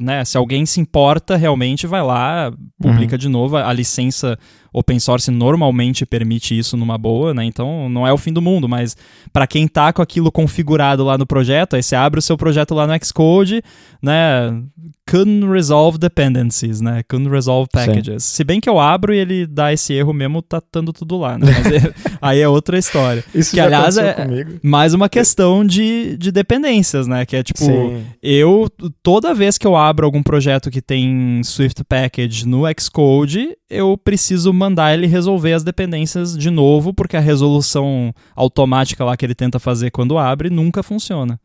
né? 0.00 0.24
Se 0.24 0.36
alguém 0.36 0.66
se 0.66 0.80
importa, 0.80 1.36
realmente 1.36 1.86
vai 1.86 2.02
lá, 2.02 2.52
publica 2.80 3.14
uhum. 3.14 3.18
de 3.18 3.28
novo 3.28 3.56
a, 3.56 3.68
a 3.68 3.72
licença 3.72 4.38
open 4.72 4.98
source 4.98 5.30
normalmente 5.30 6.06
permite 6.06 6.56
isso 6.56 6.76
numa 6.76 6.96
boa, 6.96 7.34
né? 7.34 7.44
Então 7.44 7.88
não 7.88 8.06
é 8.06 8.12
o 8.12 8.18
fim 8.18 8.32
do 8.32 8.42
mundo, 8.42 8.68
mas 8.68 8.96
para 9.32 9.46
quem 9.46 9.66
tá 9.66 9.92
com 9.92 10.02
aquilo 10.02 10.30
configurado 10.30 11.04
lá 11.04 11.18
no 11.18 11.26
projeto, 11.26 11.76
aí 11.76 11.82
você 11.82 11.96
abre 11.96 12.18
o 12.18 12.22
seu 12.22 12.36
projeto 12.36 12.74
lá 12.74 12.86
no 12.86 13.04
Xcode, 13.04 13.62
né? 14.02 14.62
Couldn't 15.08 15.50
resolve 15.50 15.98
dependencies, 15.98 16.80
né? 16.80 17.02
Couldn't 17.08 17.30
resolve 17.30 17.68
packages. 17.72 18.22
Sim. 18.22 18.36
Se 18.36 18.44
bem 18.44 18.60
que 18.60 18.68
eu 18.68 18.78
abro 18.78 19.12
e 19.12 19.18
ele 19.18 19.46
dá 19.46 19.72
esse 19.72 19.92
erro 19.92 20.12
mesmo, 20.12 20.40
tá 20.40 20.60
tudo 20.60 21.16
lá, 21.16 21.36
né? 21.36 21.48
É, 21.50 22.10
aí 22.22 22.40
é 22.40 22.48
outra 22.48 22.78
história. 22.78 23.24
Isso 23.34 23.52
que 23.52 23.60
aliás 23.60 23.98
é 23.98 24.12
comigo. 24.12 24.60
mais 24.62 24.94
uma 24.94 25.08
questão 25.08 25.64
de, 25.64 26.16
de 26.16 26.30
dependências, 26.30 27.06
né? 27.08 27.26
Que 27.26 27.36
é 27.36 27.42
tipo, 27.42 27.64
Sim. 27.64 28.04
eu 28.22 28.68
toda 29.02 29.34
vez 29.34 29.58
que 29.58 29.66
eu 29.66 29.76
abro 29.76 30.06
algum 30.06 30.22
projeto 30.22 30.70
que 30.70 30.80
tem 30.80 31.42
Swift 31.42 31.82
package 31.84 32.46
no 32.46 32.62
Xcode, 32.78 33.56
eu 33.68 33.96
preciso 33.96 34.52
mandar 34.60 34.92
ele 34.92 35.06
resolver 35.06 35.54
as 35.54 35.64
dependências 35.64 36.36
de 36.36 36.50
novo, 36.50 36.92
porque 36.92 37.16
a 37.16 37.20
resolução 37.20 38.14
automática 38.36 39.04
lá 39.04 39.16
que 39.16 39.24
ele 39.24 39.34
tenta 39.34 39.58
fazer 39.58 39.90
quando 39.90 40.18
abre 40.18 40.50
nunca 40.50 40.82
funciona. 40.82 41.40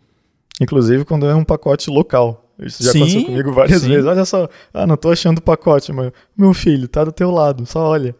Inclusive 0.61 1.05
quando 1.05 1.26
é 1.26 1.34
um 1.34 1.45
pacote 1.45 1.89
local. 1.89 2.41
Isso 2.59 2.84
já 2.84 2.91
sim, 2.91 2.99
aconteceu 2.99 3.26
comigo 3.26 3.53
várias 3.53 3.82
sim. 3.82 3.89
vezes. 3.89 4.05
Olha 4.05 4.26
só, 4.26 4.49
ah, 4.74 4.86
não 4.86 4.97
tô 4.97 5.11
achando 5.11 5.39
o 5.39 5.41
pacote, 5.41 5.93
mas 5.93 6.11
meu 6.38 6.53
filho, 6.53 6.88
tá 6.88 7.03
do 7.03 7.11
teu 7.11 7.32
lado, 7.32 7.66
só 7.66 7.89
olha. 7.89 8.16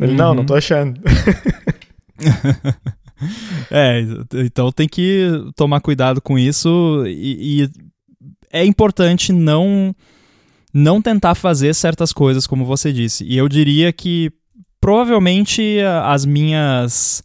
Ele, 0.00 0.12
uhum. 0.12 0.18
não, 0.18 0.34
não 0.34 0.44
tô 0.44 0.54
uhum. 0.54 0.58
achando. 0.58 1.00
é, 3.70 4.00
então 4.44 4.72
tem 4.72 4.88
que 4.88 5.28
tomar 5.54 5.80
cuidado 5.80 6.20
com 6.20 6.38
isso 6.38 7.04
e, 7.06 7.64
e 7.64 7.70
é 8.50 8.64
importante 8.64 9.32
não 9.32 9.94
não 10.72 11.00
tentar 11.00 11.34
fazer 11.34 11.74
certas 11.74 12.12
coisas, 12.12 12.46
como 12.46 12.64
você 12.64 12.92
disse. 12.92 13.24
E 13.24 13.36
eu 13.36 13.48
diria 13.48 13.92
que 13.92 14.30
provavelmente 14.80 15.78
as 16.04 16.24
minhas 16.24 17.22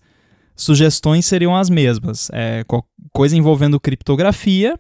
sugestões 0.55 1.25
seriam 1.25 1.55
as 1.55 1.69
mesmas. 1.69 2.29
É, 2.33 2.63
coisa 3.11 3.35
envolvendo 3.35 3.79
criptografia 3.79 4.77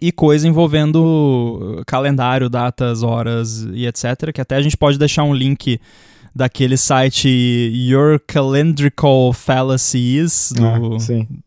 e 0.00 0.10
coisa 0.10 0.48
envolvendo 0.48 1.82
calendário, 1.86 2.50
datas, 2.50 3.02
horas 3.02 3.66
e 3.72 3.86
etc. 3.86 4.32
Que 4.34 4.40
até 4.40 4.56
a 4.56 4.62
gente 4.62 4.76
pode 4.76 4.98
deixar 4.98 5.24
um 5.24 5.34
link 5.34 5.80
daquele 6.34 6.76
site 6.76 7.28
Your 7.28 8.18
Calendrical 8.26 9.32
Fallacies 9.32 10.52
do, 10.54 10.66
ah, 10.66 10.78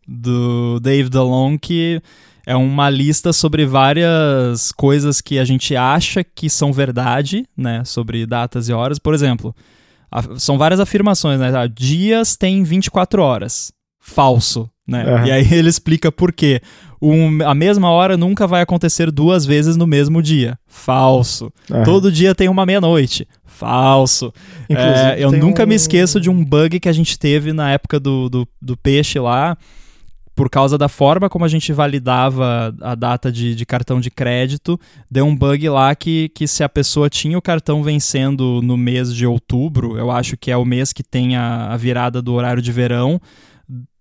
do 0.06 0.80
Dave 0.80 1.08
DeLong 1.10 1.58
que 1.58 2.00
é 2.46 2.54
uma 2.54 2.88
lista 2.88 3.32
sobre 3.32 3.66
várias 3.66 4.70
coisas 4.70 5.20
que 5.20 5.36
a 5.36 5.44
gente 5.44 5.74
acha 5.74 6.22
que 6.22 6.48
são 6.48 6.72
verdade, 6.72 7.44
né? 7.56 7.82
Sobre 7.84 8.24
datas 8.24 8.68
e 8.68 8.72
horas. 8.72 9.00
Por 9.00 9.12
exemplo, 9.12 9.52
são 10.38 10.56
várias 10.56 10.78
afirmações, 10.78 11.40
né? 11.40 11.52
Ah, 11.52 11.66
dias 11.66 12.36
tem 12.36 12.62
24 12.62 13.20
horas. 13.20 13.72
Falso, 13.98 14.70
né? 14.86 15.04
Uhum. 15.04 15.26
E 15.26 15.32
aí 15.32 15.46
ele 15.52 15.68
explica 15.68 16.12
por 16.12 16.32
quê. 16.32 16.60
Um, 17.02 17.42
a 17.44 17.52
mesma 17.52 17.90
hora 17.90 18.16
nunca 18.16 18.46
vai 18.46 18.62
acontecer 18.62 19.10
duas 19.10 19.44
vezes 19.44 19.76
no 19.76 19.86
mesmo 19.86 20.22
dia. 20.22 20.56
Falso. 20.68 21.52
Uhum. 21.68 21.82
Todo 21.82 22.12
dia 22.12 22.32
tem 22.32 22.48
uma 22.48 22.64
meia-noite. 22.64 23.26
Falso. 23.44 24.32
É, 24.68 25.16
eu 25.18 25.32
nunca 25.32 25.64
um... 25.64 25.66
me 25.66 25.74
esqueço 25.74 26.20
de 26.20 26.30
um 26.30 26.44
bug 26.44 26.78
que 26.78 26.88
a 26.88 26.92
gente 26.92 27.18
teve 27.18 27.52
na 27.52 27.72
época 27.72 27.98
do, 27.98 28.28
do, 28.28 28.48
do 28.62 28.76
peixe 28.76 29.18
lá 29.18 29.58
por 30.36 30.50
causa 30.50 30.76
da 30.76 30.86
forma 30.86 31.30
como 31.30 31.46
a 31.46 31.48
gente 31.48 31.72
validava 31.72 32.74
a 32.82 32.94
data 32.94 33.32
de, 33.32 33.54
de, 33.54 33.64
cartão 33.64 33.98
de 33.98 34.10
crédito, 34.10 34.78
deu 35.10 35.24
um 35.24 35.34
bug 35.34 35.66
lá 35.70 35.94
que, 35.94 36.28
que 36.28 36.46
se 36.46 36.62
a 36.62 36.68
pessoa 36.68 37.08
tinha 37.08 37.38
o 37.38 37.42
cartão 37.42 37.82
vencendo 37.82 38.60
no 38.62 38.76
mês 38.76 39.12
de 39.14 39.26
outubro, 39.26 39.96
eu 39.96 40.10
acho 40.10 40.36
que 40.36 40.50
é 40.50 40.56
o 40.56 40.64
mês 40.64 40.92
que 40.92 41.02
tem 41.02 41.36
a, 41.36 41.72
a 41.72 41.76
virada 41.78 42.20
do 42.20 42.34
horário 42.34 42.60
de 42.60 42.70
verão, 42.70 43.18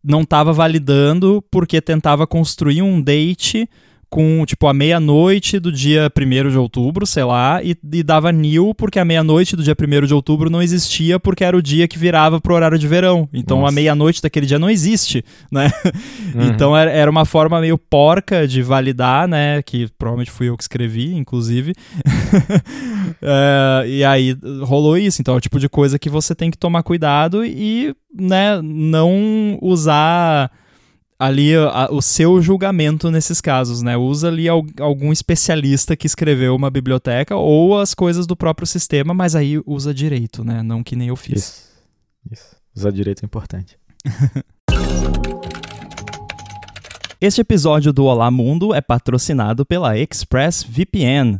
não 0.03 0.21
estava 0.21 0.51
validando 0.51 1.41
porque 1.49 1.79
tentava 1.79 2.27
construir 2.27 2.81
um 2.81 3.01
date 3.01 3.67
com, 4.15 4.45
tipo, 4.45 4.65
a 4.65 4.73
meia-noite 4.73 5.59
do 5.59 5.69
dia 5.69 6.09
1 6.09 6.49
de 6.49 6.57
outubro, 6.57 7.05
sei 7.05 7.25
lá, 7.25 7.61
e, 7.61 7.75
e 7.91 8.01
dava 8.01 8.31
nil 8.31 8.73
porque 8.73 8.97
a 8.97 9.03
meia-noite 9.03 9.57
do 9.57 9.61
dia 9.61 9.75
1 9.77 10.05
de 10.05 10.13
outubro 10.13 10.49
não 10.49 10.61
existia 10.61 11.19
porque 11.19 11.43
era 11.43 11.57
o 11.57 11.61
dia 11.61 11.85
que 11.85 11.99
virava 11.99 12.39
pro 12.39 12.53
horário 12.53 12.79
de 12.79 12.87
verão. 12.87 13.27
Então 13.33 13.59
Nossa. 13.59 13.73
a 13.73 13.75
meia-noite 13.75 14.21
daquele 14.21 14.45
dia 14.45 14.57
não 14.57 14.69
existe, 14.69 15.21
né? 15.51 15.69
Uhum. 16.33 16.47
Então 16.47 16.75
era, 16.75 16.91
era 16.91 17.09
uma 17.09 17.23
forma 17.23 17.61
meio 17.61 17.77
porca 17.77 18.47
de 18.47 18.61
validar, 18.61 19.27
né? 19.27 19.61
Que 19.61 19.87
provavelmente 19.97 20.31
fui 20.31 20.49
eu 20.49 20.57
que 20.57 20.63
escrevi, 20.63 21.13
inclusive. 21.13 21.73
é, 23.21 23.83
e 23.87 24.03
aí 24.03 24.35
rolou 24.61 24.97
isso. 24.97 25.21
Então 25.21 25.33
é 25.33 25.37
o 25.37 25.41
tipo 25.41 25.59
de 25.59 25.69
coisa 25.69 25.97
que 25.97 26.09
você 26.09 26.35
tem 26.35 26.51
que 26.51 26.57
tomar 26.57 26.83
cuidado 26.83 27.45
e, 27.45 27.95
né, 28.13 28.59
não 28.61 29.57
usar 29.61 30.51
ali 31.17 31.55
a, 31.55 31.89
o 31.91 32.01
seu 32.01 32.41
julgamento 32.41 33.09
nesses 33.09 33.39
casos, 33.39 33.81
né? 33.81 33.95
Usa 33.97 34.27
ali 34.27 34.47
al, 34.49 34.65
algum 34.79 35.11
especialista 35.11 35.95
que 35.95 36.05
escreveu 36.05 36.55
uma 36.55 36.69
biblioteca 36.69 37.35
ou 37.35 37.79
as 37.79 37.93
coisas 37.93 38.27
do 38.27 38.35
próprio 38.35 38.67
sistema, 38.67 39.13
mas 39.13 39.35
aí 39.35 39.61
usa 39.65 39.93
direito, 39.93 40.43
né? 40.43 40.61
Não 40.61 40.83
que 40.83 40.95
nem 40.95 41.07
eu 41.07 41.15
fiz. 41.15 41.39
Isso. 41.39 41.75
Isso. 42.31 42.55
Usar 42.75 42.91
direito 42.91 43.23
é 43.23 43.25
importante. 43.25 43.77
este 47.21 47.41
episódio 47.41 47.93
do 47.93 48.05
Olá 48.05 48.29
Mundo 48.29 48.73
é 48.73 48.81
patrocinado 48.81 49.65
pela 49.65 49.97
ExpressVPN. 49.97 51.39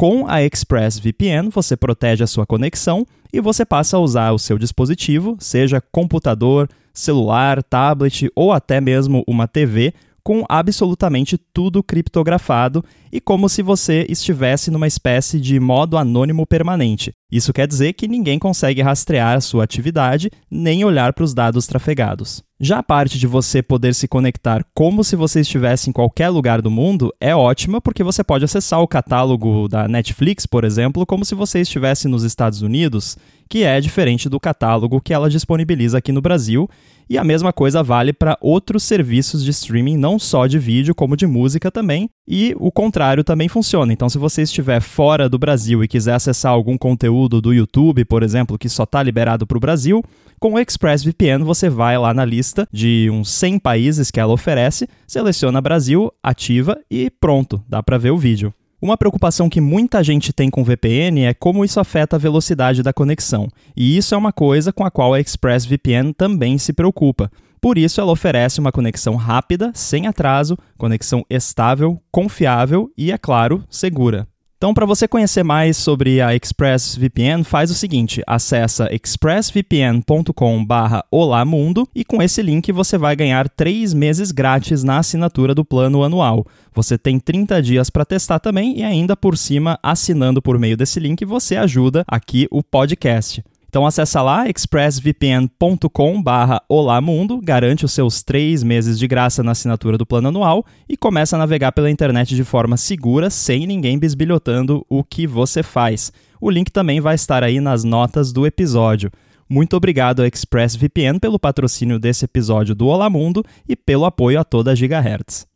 Com 0.00 0.28
a 0.28 0.40
ExpressVPN, 0.44 1.48
você 1.50 1.76
protege 1.76 2.22
a 2.22 2.26
sua 2.28 2.46
conexão 2.46 3.04
e 3.32 3.40
você 3.40 3.64
passa 3.64 3.96
a 3.96 4.00
usar 4.00 4.30
o 4.30 4.38
seu 4.38 4.56
dispositivo, 4.56 5.36
seja 5.40 5.82
computador, 5.90 6.68
celular, 6.94 7.60
tablet 7.64 8.30
ou 8.32 8.52
até 8.52 8.80
mesmo 8.80 9.24
uma 9.26 9.48
TV, 9.48 9.92
com 10.22 10.44
absolutamente 10.48 11.36
tudo 11.36 11.82
criptografado 11.82 12.84
e 13.10 13.20
como 13.20 13.48
se 13.48 13.60
você 13.60 14.06
estivesse 14.08 14.70
numa 14.70 14.86
espécie 14.86 15.40
de 15.40 15.58
modo 15.58 15.98
anônimo 15.98 16.46
permanente. 16.46 17.10
Isso 17.28 17.52
quer 17.52 17.66
dizer 17.66 17.94
que 17.94 18.06
ninguém 18.06 18.38
consegue 18.38 18.80
rastrear 18.80 19.36
a 19.36 19.40
sua 19.40 19.64
atividade 19.64 20.30
nem 20.48 20.84
olhar 20.84 21.12
para 21.12 21.24
os 21.24 21.34
dados 21.34 21.66
trafegados. 21.66 22.44
Já 22.60 22.80
a 22.80 22.82
parte 22.82 23.20
de 23.20 23.26
você 23.28 23.62
poder 23.62 23.94
se 23.94 24.08
conectar 24.08 24.66
como 24.74 25.04
se 25.04 25.14
você 25.14 25.42
estivesse 25.42 25.88
em 25.88 25.92
qualquer 25.92 26.28
lugar 26.28 26.60
do 26.60 26.68
mundo 26.68 27.14
é 27.20 27.32
ótima 27.32 27.80
porque 27.80 28.02
você 28.02 28.24
pode 28.24 28.44
acessar 28.44 28.80
o 28.80 28.88
catálogo 28.88 29.68
da 29.68 29.86
Netflix, 29.86 30.44
por 30.44 30.64
exemplo, 30.64 31.06
como 31.06 31.24
se 31.24 31.36
você 31.36 31.60
estivesse 31.60 32.08
nos 32.08 32.24
Estados 32.24 32.60
Unidos, 32.60 33.16
que 33.48 33.62
é 33.62 33.80
diferente 33.80 34.28
do 34.28 34.40
catálogo 34.40 35.00
que 35.00 35.14
ela 35.14 35.30
disponibiliza 35.30 35.98
aqui 35.98 36.10
no 36.10 36.20
Brasil 36.20 36.68
e 37.08 37.16
a 37.16 37.22
mesma 37.22 37.52
coisa 37.52 37.80
vale 37.80 38.12
para 38.12 38.36
outros 38.40 38.82
serviços 38.82 39.44
de 39.44 39.52
streaming, 39.52 39.96
não 39.96 40.18
só 40.18 40.48
de 40.48 40.58
vídeo, 40.58 40.96
como 40.96 41.16
de 41.16 41.28
música 41.28 41.70
também. 41.70 42.10
E 42.30 42.54
o 42.58 42.70
contrário 42.70 43.24
também 43.24 43.48
funciona. 43.48 43.90
Então, 43.90 44.06
se 44.06 44.18
você 44.18 44.42
estiver 44.42 44.82
fora 44.82 45.30
do 45.30 45.38
Brasil 45.38 45.82
e 45.82 45.88
quiser 45.88 46.12
acessar 46.12 46.52
algum 46.52 46.76
conteúdo 46.76 47.40
do 47.40 47.54
YouTube, 47.54 48.04
por 48.04 48.22
exemplo, 48.22 48.58
que 48.58 48.68
só 48.68 48.82
está 48.82 49.02
liberado 49.02 49.46
para 49.46 49.56
o 49.56 49.60
Brasil, 49.60 50.04
com 50.38 50.52
o 50.52 50.58
ExpressVPN 50.58 51.42
você 51.42 51.70
vai 51.70 51.96
lá 51.96 52.12
na 52.12 52.26
lista 52.26 52.68
de 52.70 53.08
uns 53.10 53.30
100 53.30 53.58
países 53.60 54.10
que 54.10 54.20
ela 54.20 54.34
oferece, 54.34 54.86
seleciona 55.06 55.62
Brasil, 55.62 56.12
ativa 56.22 56.78
e 56.90 57.08
pronto, 57.08 57.62
dá 57.66 57.82
para 57.82 57.96
ver 57.96 58.10
o 58.10 58.18
vídeo. 58.18 58.52
Uma 58.80 58.98
preocupação 58.98 59.48
que 59.48 59.60
muita 59.60 60.04
gente 60.04 60.32
tem 60.32 60.50
com 60.50 60.62
VPN 60.62 61.24
é 61.24 61.34
como 61.34 61.64
isso 61.64 61.80
afeta 61.80 62.14
a 62.14 62.18
velocidade 62.18 62.82
da 62.82 62.92
conexão, 62.92 63.48
e 63.74 63.96
isso 63.96 64.14
é 64.14 64.18
uma 64.18 64.32
coisa 64.32 64.70
com 64.70 64.84
a 64.84 64.90
qual 64.90 65.14
a 65.14 65.20
ExpressVPN 65.20 66.12
também 66.12 66.58
se 66.58 66.74
preocupa. 66.74 67.30
Por 67.60 67.78
isso, 67.78 68.00
ela 68.00 68.12
oferece 68.12 68.60
uma 68.60 68.72
conexão 68.72 69.16
rápida, 69.16 69.70
sem 69.74 70.06
atraso, 70.06 70.56
conexão 70.76 71.24
estável, 71.28 72.00
confiável 72.10 72.90
e, 72.96 73.12
é 73.12 73.18
claro, 73.18 73.64
segura. 73.68 74.26
Então, 74.58 74.74
para 74.74 74.84
você 74.84 75.06
conhecer 75.06 75.44
mais 75.44 75.76
sobre 75.76 76.20
a 76.20 76.34
ExpressVPN, 76.34 77.44
faz 77.44 77.70
o 77.70 77.74
seguinte: 77.74 78.20
acessa 78.26 78.92
expressvpn.com/olamundo 78.92 81.88
e 81.94 82.04
com 82.04 82.20
esse 82.20 82.42
link 82.42 82.72
você 82.72 82.98
vai 82.98 83.14
ganhar 83.14 83.48
3 83.48 83.94
meses 83.94 84.32
grátis 84.32 84.82
na 84.82 84.98
assinatura 84.98 85.54
do 85.54 85.64
plano 85.64 86.02
anual. 86.02 86.44
Você 86.74 86.98
tem 86.98 87.20
30 87.20 87.62
dias 87.62 87.88
para 87.88 88.04
testar 88.04 88.40
também 88.40 88.80
e 88.80 88.82
ainda 88.82 89.16
por 89.16 89.38
cima, 89.38 89.78
assinando 89.80 90.42
por 90.42 90.58
meio 90.58 90.76
desse 90.76 90.98
link, 90.98 91.24
você 91.24 91.54
ajuda 91.54 92.04
aqui 92.08 92.48
o 92.50 92.60
podcast. 92.60 93.44
Então 93.68 93.84
acessa 93.84 94.22
lá 94.22 94.48
expressvpn.com 94.48 96.22
barra 96.22 96.62
Olamundo, 96.68 97.38
garante 97.40 97.84
os 97.84 97.92
seus 97.92 98.22
três 98.22 98.62
meses 98.62 98.98
de 98.98 99.06
graça 99.06 99.42
na 99.42 99.52
assinatura 99.52 99.98
do 99.98 100.06
plano 100.06 100.28
anual 100.28 100.64
e 100.88 100.96
começa 100.96 101.36
a 101.36 101.38
navegar 101.38 101.72
pela 101.72 101.90
internet 101.90 102.34
de 102.34 102.44
forma 102.44 102.78
segura, 102.78 103.28
sem 103.28 103.66
ninguém 103.66 103.98
bisbilhotando 103.98 104.86
o 104.88 105.04
que 105.04 105.26
você 105.26 105.62
faz. 105.62 106.10
O 106.40 106.50
link 106.50 106.70
também 106.70 107.00
vai 107.00 107.14
estar 107.14 107.44
aí 107.44 107.60
nas 107.60 107.84
notas 107.84 108.32
do 108.32 108.46
episódio. 108.46 109.10
Muito 109.48 109.76
obrigado 109.76 110.20
ao 110.20 110.26
ExpressVPN 110.26 111.18
pelo 111.18 111.38
patrocínio 111.38 111.98
desse 111.98 112.24
episódio 112.24 112.74
do 112.74 112.86
Olamundo 112.86 113.44
e 113.68 113.76
pelo 113.76 114.04
apoio 114.04 114.40
a 114.40 114.44
toda 114.44 114.72
a 114.72 114.74
Gigahertz. 114.74 115.46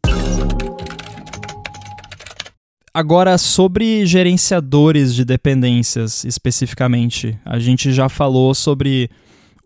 Agora, 2.94 3.38
sobre 3.38 4.04
gerenciadores 4.04 5.14
de 5.14 5.24
dependências 5.24 6.24
especificamente, 6.24 7.38
a 7.42 7.58
gente 7.58 7.90
já 7.90 8.06
falou 8.06 8.54
sobre 8.54 9.08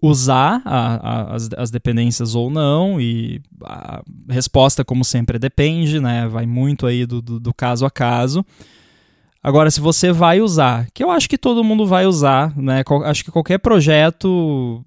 usar 0.01 0.63
a, 0.65 0.95
a, 0.95 1.35
as, 1.35 1.49
as, 1.57 1.71
dependências 1.71 2.37
ou 2.37 2.49
não, 2.49 3.01
e 3.01 3.41
a 3.65 4.01
resposta, 4.29 4.85
como 4.85 5.05
sempre, 5.05 5.41
depende, 5.41 5.99
né? 5.99 6.29
Vai 6.29 6.47
muito 6.47 6.87
aí 6.87 7.05
do, 7.05 7.21
do, 7.21 7.41
do 7.41 7.53
caso 7.53 7.85
a 7.85 7.91
caso. 7.91 8.47
Agora, 9.43 9.71
se 9.73 9.81
você 9.81 10.13
vai 10.13 10.41
usar, 10.41 10.87
que 10.95 11.03
eu 11.03 11.11
acho 11.11 11.29
que 11.29 11.39
todo 11.39 11.65
mundo 11.65 11.85
vai 11.85 12.07
usar, 12.07 12.57
né? 12.57 12.85
Acho 13.05 13.25
que 13.25 13.33
qualquer 13.33 13.59
projeto 13.59 14.85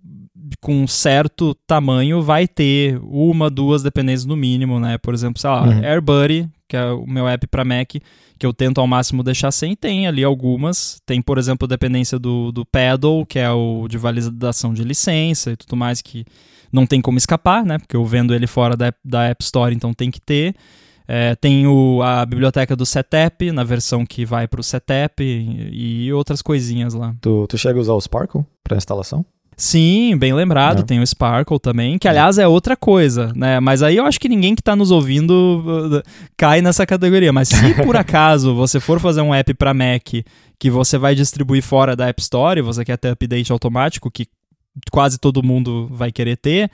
com 0.62 0.86
certo 0.88 1.55
tamanho 1.66 2.22
vai 2.22 2.47
ter 2.47 2.99
uma, 3.03 3.49
duas 3.49 3.82
dependências 3.82 4.26
no 4.26 4.36
mínimo, 4.36 4.80
né? 4.80 4.97
Por 4.97 5.14
exemplo, 5.14 5.39
sei 5.39 5.49
lá, 5.49 5.64
uhum. 5.64 5.84
AirBuddy, 5.84 6.49
que 6.68 6.76
é 6.76 6.91
o 6.91 7.05
meu 7.07 7.28
app 7.28 7.47
para 7.47 7.64
Mac, 7.64 7.95
que 8.38 8.45
eu 8.45 8.53
tento 8.53 8.80
ao 8.80 8.88
máximo 8.88 9.24
deixar 9.24 9.51
sem, 9.51 9.76
tem 9.76 10.07
ali 10.07 10.24
algumas. 10.24 11.01
Tem, 11.05 11.22
por 11.22 11.38
exemplo, 11.38 11.66
a 11.66 11.70
dependência 11.70 12.20
do, 12.20 12.51
do 12.51 12.66
Paddle, 12.66 13.26
que 13.26 13.39
é 13.39 13.49
o 13.51 13.88
de 13.88 13.97
validação 13.97 14.74
de 14.74 14.84
licença 14.84 15.51
e 15.51 15.57
tudo 15.57 15.76
mais, 15.76 16.01
que 16.01 16.26
não 16.72 16.86
tem 16.86 17.01
como 17.01 17.18
escapar, 17.18 17.66
né? 17.66 17.78
Porque 17.78 17.95
eu 17.95 18.05
vendo 18.05 18.34
ele 18.34 18.47
fora 18.47 18.78
da, 18.78 18.93
da 19.03 19.26
App 19.26 19.43
Store, 19.43 19.74
então 19.74 19.93
tem 19.93 20.12
que 20.12 20.22
ter. 20.22 20.55
É, 21.07 21.36
tem 21.36 21.66
o, 21.66 22.03
a 22.03 22.24
biblioteca 22.24 22.76
do 22.76 22.86
Setup, 22.86 23.51
na 23.51 23.64
versão 23.64 24.05
que 24.05 24.24
vai 24.24 24.47
para 24.47 24.62
o 24.62 24.64
Setup 24.64 25.24
e, 25.24 26.05
e, 26.05 26.14
outras 26.14 26.39
coisinhas 26.39 26.93
lá. 26.93 27.16
Tu, 27.20 27.47
tu 27.47 27.57
chega 27.57 27.80
a 27.80 27.82
usar 27.82 27.93
o 27.93 28.01
Sparkle 28.01 28.45
para 28.64 28.78
instalação? 28.78 29.26
Sim, 29.60 30.16
bem 30.16 30.34
lembrado, 30.34 30.80
é. 30.80 30.84
tem 30.84 31.01
o 31.01 31.05
Sparkle 31.05 31.60
também, 31.60 31.99
que 31.99 32.07
aliás 32.07 32.38
é 32.38 32.47
outra 32.47 32.78
coisa, 32.78 33.34
né? 33.36 33.60
Mas 33.60 33.84
aí 33.84 33.97
eu 33.97 34.05
acho 34.05 34.18
que 34.18 34.30
ninguém 34.30 34.55
que 34.55 34.62
está 34.62 34.74
nos 34.74 34.89
ouvindo 34.89 35.62
uh, 35.68 36.01
cai 36.38 36.62
nessa 36.62 36.86
categoria. 36.86 37.34
Mas 37.34 37.49
se 37.49 37.74
por 37.84 37.93
acaso 37.97 38.55
você 38.55 38.80
for 38.80 39.01
fazer 39.01 39.20
um 39.20 39.36
app 39.36 39.53
para 39.55 39.74
Mac 39.74 40.24
que 40.57 40.70
você 40.70 40.97
vai 40.97 41.14
distribuir 41.14 41.62
fora 41.62 41.93
da 41.93 42.07
App 42.07 42.22
Store, 42.22 42.62
você 42.62 42.86
quer 42.86 42.95
ter 42.97 43.10
update 43.10 43.51
automático, 43.51 44.10
que 44.10 44.28
quase 44.89 45.18
todo 45.18 45.43
mundo 45.43 45.89
vai 45.91 46.10
querer 46.10 46.38
ter, 46.38 46.72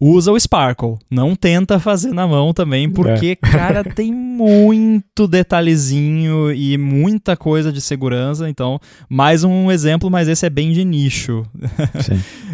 usa 0.00 0.30
o 0.30 0.38
Sparkle. 0.38 0.96
Não 1.10 1.34
tenta 1.34 1.78
fazer 1.80 2.12
na 2.12 2.26
mão 2.26 2.52
também, 2.52 2.88
porque, 2.88 3.30
é. 3.30 3.36
cara, 3.36 3.82
tem 3.84 4.12
muito 4.12 5.26
detalhezinho 5.26 6.52
e 6.52 6.78
muita 6.78 7.36
coisa 7.36 7.72
de 7.72 7.80
segurança. 7.80 8.48
Então, 8.48 8.80
mais 9.08 9.42
um 9.42 9.70
exemplo, 9.70 10.10
mas 10.10 10.28
esse 10.28 10.46
é 10.46 10.50
bem 10.50 10.72
de 10.72 10.84
nicho. 10.84 11.44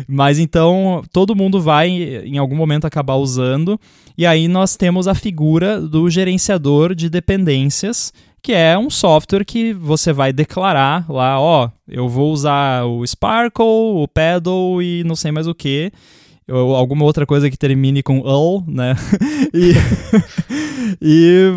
Mas 0.07 0.38
então, 0.38 1.03
todo 1.12 1.36
mundo 1.36 1.61
vai 1.61 1.88
em 1.88 2.36
algum 2.36 2.57
momento 2.57 2.86
acabar 2.86 3.14
usando. 3.14 3.80
E 4.18 4.26
aí 4.26 4.49
nós 4.49 4.76
temos 4.76 5.09
a 5.09 5.14
figura 5.14 5.80
do 5.80 6.11
gerenciador 6.11 6.95
de 6.95 7.09
dependências, 7.09 8.12
que 8.42 8.53
é 8.53 8.76
um 8.76 8.90
software 8.90 9.45
que 9.45 9.72
você 9.72 10.12
vai 10.12 10.32
declarar 10.32 11.11
lá, 11.11 11.40
ó, 11.40 11.70
eu 11.88 12.07
vou 12.09 12.32
usar 12.32 12.84
o 12.84 13.07
Sparkle, 13.07 13.64
o 13.64 14.07
Paddle 14.07 14.82
e 14.82 15.03
não 15.05 15.16
sei 15.16 15.32
mais 15.32 15.47
o 15.47 15.55
que 15.55 15.90
ou 16.49 16.74
alguma 16.74 17.05
outra 17.05 17.26
coisa 17.26 17.51
que 17.51 17.57
termine 17.57 18.03
com 18.03 18.20
ul, 18.20 18.64
né? 18.66 18.95
e, 19.53 19.72
e 21.01 21.53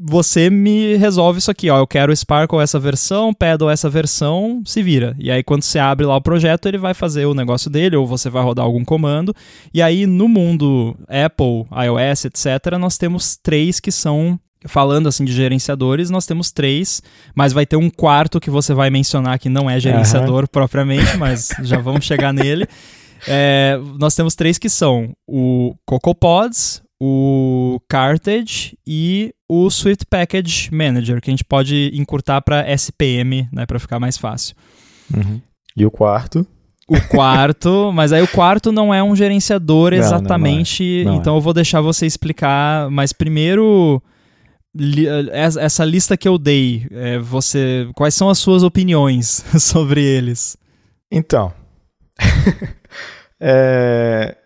você 0.00 0.48
me 0.48 0.94
resolve 0.94 1.40
isso 1.40 1.50
aqui, 1.50 1.68
ó. 1.68 1.78
Eu 1.78 1.86
quero 1.86 2.14
Sparkle 2.14 2.60
essa 2.60 2.78
versão, 2.78 3.34
Paddle 3.34 3.68
essa 3.68 3.90
versão, 3.90 4.62
se 4.64 4.80
vira. 4.80 5.16
E 5.18 5.30
aí, 5.30 5.42
quando 5.42 5.62
você 5.62 5.78
abre 5.78 6.06
lá 6.06 6.16
o 6.16 6.22
projeto, 6.22 6.66
ele 6.66 6.78
vai 6.78 6.94
fazer 6.94 7.26
o 7.26 7.34
negócio 7.34 7.68
dele, 7.68 7.96
ou 7.96 8.06
você 8.06 8.30
vai 8.30 8.42
rodar 8.42 8.64
algum 8.64 8.84
comando. 8.84 9.34
E 9.74 9.82
aí, 9.82 10.06
no 10.06 10.28
mundo 10.28 10.96
Apple, 11.08 11.66
iOS, 11.84 12.26
etc., 12.26 12.78
nós 12.78 12.96
temos 12.96 13.36
três 13.36 13.80
que 13.80 13.90
são. 13.90 14.38
Falando 14.66 15.08
assim 15.08 15.24
de 15.24 15.32
gerenciadores, 15.32 16.10
nós 16.10 16.26
temos 16.26 16.50
três, 16.50 17.00
mas 17.32 17.52
vai 17.52 17.64
ter 17.64 17.76
um 17.76 17.88
quarto 17.88 18.40
que 18.40 18.50
você 18.50 18.74
vai 18.74 18.90
mencionar 18.90 19.38
que 19.38 19.48
não 19.48 19.70
é 19.70 19.78
gerenciador 19.78 20.40
uhum. 20.40 20.48
propriamente, 20.50 21.16
mas 21.16 21.50
já 21.62 21.78
vamos 21.78 22.04
chegar 22.04 22.32
nele. 22.32 22.66
É, 23.26 23.78
nós 23.98 24.14
temos 24.14 24.34
três 24.34 24.58
que 24.58 24.68
são 24.68 25.12
o 25.26 25.74
CocoaPods, 25.86 26.82
o 27.00 27.80
Cartage 27.88 28.76
e 28.86 29.32
o 29.48 29.70
Swift 29.70 30.04
Package 30.06 30.72
Manager, 30.72 31.20
que 31.20 31.30
a 31.30 31.32
gente 31.32 31.44
pode 31.44 31.90
encurtar 31.94 32.42
para 32.42 32.68
SPM, 32.72 33.48
né, 33.52 33.64
para 33.66 33.78
ficar 33.78 33.98
mais 33.98 34.18
fácil. 34.18 34.54
Uhum. 35.14 35.40
E 35.76 35.86
o 35.86 35.90
quarto? 35.90 36.46
O 36.88 37.00
quarto, 37.08 37.90
mas 37.94 38.12
aí 38.12 38.22
o 38.22 38.28
quarto 38.28 38.72
não 38.72 38.92
é 38.92 39.02
um 39.02 39.14
gerenciador 39.14 39.92
não, 39.92 39.98
exatamente, 39.98 41.04
não 41.04 41.12
é. 41.12 41.14
Não 41.14 41.20
então 41.20 41.34
é. 41.34 41.36
eu 41.36 41.40
vou 41.40 41.54
deixar 41.54 41.80
você 41.80 42.06
explicar, 42.06 42.90
mas 42.90 43.12
primeiro 43.12 44.02
essa 45.32 45.84
lista 45.84 46.16
que 46.16 46.28
eu 46.28 46.38
dei, 46.38 46.86
é, 46.90 47.18
você, 47.18 47.88
quais 47.94 48.14
são 48.14 48.28
as 48.28 48.38
suas 48.38 48.62
opiniões 48.62 49.44
sobre 49.58 50.02
eles? 50.02 50.56
Então, 51.10 51.52
é, 53.40 54.36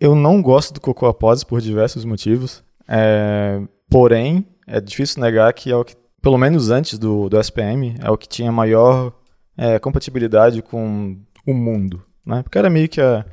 eu 0.00 0.14
não 0.14 0.40
gosto 0.42 0.74
do 0.74 0.80
Cocoa 0.80 1.14
Pods 1.14 1.44
por 1.44 1.60
diversos 1.60 2.04
motivos. 2.04 2.62
É, 2.88 3.60
porém, 3.90 4.46
é 4.66 4.80
difícil 4.80 5.20
negar 5.20 5.52
que 5.52 5.70
é 5.70 5.76
o 5.76 5.84
que, 5.84 5.96
pelo 6.20 6.38
menos 6.38 6.70
antes 6.70 6.98
do, 6.98 7.28
do 7.28 7.38
SPM, 7.40 7.96
é 8.00 8.10
o 8.10 8.16
que 8.16 8.28
tinha 8.28 8.52
maior 8.52 9.12
é, 9.56 9.78
compatibilidade 9.78 10.62
com 10.62 11.16
o 11.46 11.54
mundo. 11.54 12.02
Né? 12.24 12.42
Porque 12.42 12.58
era 12.58 12.68
meio 12.68 12.88
que 12.88 13.00
a, 13.00 13.24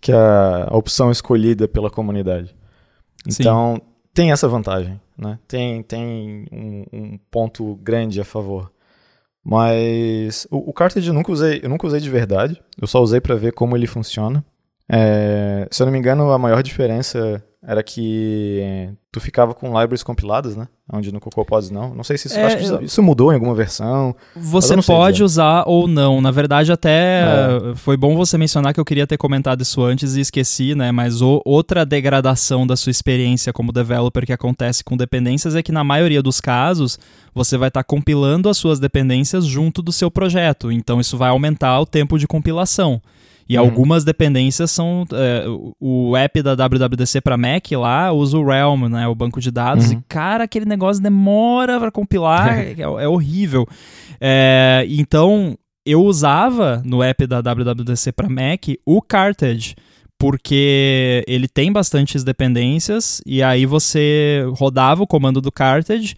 que 0.00 0.12
a, 0.12 0.68
a 0.68 0.76
opção 0.76 1.10
escolhida 1.10 1.68
pela 1.68 1.90
comunidade. 1.90 2.54
Então, 3.26 3.76
Sim. 3.76 3.82
tem 4.14 4.32
essa 4.32 4.48
vantagem. 4.48 5.00
Né? 5.16 5.38
Tem, 5.46 5.82
tem 5.82 6.46
um, 6.50 6.84
um 6.92 7.18
ponto 7.30 7.76
grande 7.76 8.20
a 8.20 8.24
favor. 8.24 8.72
Mas 9.44 10.46
o, 10.50 10.70
o 10.70 10.72
Cartridge 10.72 11.08
eu 11.08 11.14
nunca 11.14 11.32
usei, 11.32 11.60
eu 11.62 11.68
nunca 11.68 11.86
usei 11.86 12.00
de 12.00 12.10
verdade. 12.10 12.62
Eu 12.80 12.86
só 12.86 13.00
usei 13.00 13.20
para 13.20 13.34
ver 13.34 13.52
como 13.52 13.76
ele 13.76 13.86
funciona. 13.86 14.44
É, 14.88 15.66
se 15.70 15.82
eu 15.82 15.86
não 15.86 15.92
me 15.92 15.98
engano, 15.98 16.30
a 16.30 16.38
maior 16.38 16.62
diferença 16.62 17.42
era 17.62 17.82
que 17.82 18.92
tu 19.12 19.20
ficava 19.20 19.52
com 19.52 19.66
libraries 19.68 20.02
compiladas, 20.02 20.56
né? 20.56 20.66
Onde 20.90 21.12
no 21.12 21.20
CocoaPods 21.20 21.70
não. 21.70 21.94
Não 21.94 22.02
sei 22.02 22.16
se 22.16 22.28
isso, 22.28 22.38
É, 22.38 22.44
acho 22.46 22.56
que 22.78 22.84
isso, 22.86 23.02
mudou 23.02 23.30
em 23.30 23.34
alguma 23.34 23.54
versão. 23.54 24.16
Você 24.34 24.74
pode 24.82 25.16
dizer. 25.18 25.24
usar 25.24 25.64
ou 25.66 25.86
não. 25.86 26.20
Na 26.22 26.30
verdade, 26.30 26.72
até 26.72 27.22
É. 27.24 27.74
foi 27.76 27.94
bom 27.96 28.16
você 28.16 28.38
mencionar 28.38 28.72
que 28.72 28.80
eu 28.80 28.84
queria 28.86 29.06
ter 29.06 29.18
comentado 29.18 29.60
isso 29.60 29.82
antes 29.82 30.16
e 30.16 30.20
esqueci, 30.22 30.74
né? 30.74 30.90
Mas 30.90 31.20
o- 31.20 31.42
outra 31.44 31.84
degradação 31.84 32.66
da 32.66 32.74
sua 32.74 32.90
experiência 32.90 33.52
como 33.52 33.70
developer 33.70 34.24
que 34.24 34.32
acontece 34.32 34.82
com 34.82 34.96
dependências 34.96 35.54
é 35.54 35.62
que, 35.62 35.72
na 35.72 35.84
maioria 35.84 36.22
dos 36.22 36.40
casos, 36.40 36.98
você 37.34 37.58
vai 37.58 37.68
estar 37.68 37.84
compilando 37.84 38.48
as 38.48 38.56
suas 38.56 38.80
dependências 38.80 39.44
junto 39.44 39.82
do 39.82 39.92
seu 39.92 40.10
projeto. 40.10 40.72
Então, 40.72 40.98
isso 41.00 41.18
vai 41.18 41.28
aumentar 41.28 41.78
o 41.80 41.84
tempo 41.86 42.18
de 42.18 42.26
compilação. 42.26 43.00
E 43.48 43.58
Uhum. 43.58 43.64
algumas 43.64 44.04
dependências 44.04 44.70
são. 44.70 45.04
é, 45.12 45.44
o 45.80 46.16
app 46.16 46.40
da 46.42 46.54
WWDC 46.54 47.20
para 47.20 47.36
Mac 47.36 47.72
lá 47.72 48.12
usa 48.12 48.38
o 48.38 48.46
Realm, 48.46 48.88
né? 48.88 49.01
O 49.08 49.14
banco 49.14 49.40
de 49.40 49.50
dados. 49.50 49.90
Uhum. 49.90 49.98
E, 49.98 50.02
cara, 50.08 50.44
aquele 50.44 50.64
negócio 50.64 51.02
demora 51.02 51.78
para 51.78 51.90
compilar. 51.90 52.58
é, 52.58 52.80
é 52.80 53.08
horrível. 53.08 53.66
É, 54.20 54.84
então, 54.88 55.56
eu 55.84 56.02
usava 56.02 56.82
no 56.84 57.02
app 57.02 57.26
da 57.26 57.40
WWDC 57.40 58.12
para 58.12 58.28
Mac 58.28 58.68
o 58.86 59.02
Carthage. 59.02 59.74
Porque 60.18 61.24
ele 61.26 61.48
tem 61.48 61.72
bastantes 61.72 62.22
dependências, 62.22 63.20
e 63.26 63.42
aí 63.42 63.66
você 63.66 64.44
rodava 64.56 65.02
o 65.02 65.06
comando 65.06 65.40
do 65.40 65.50
Carthage, 65.50 66.14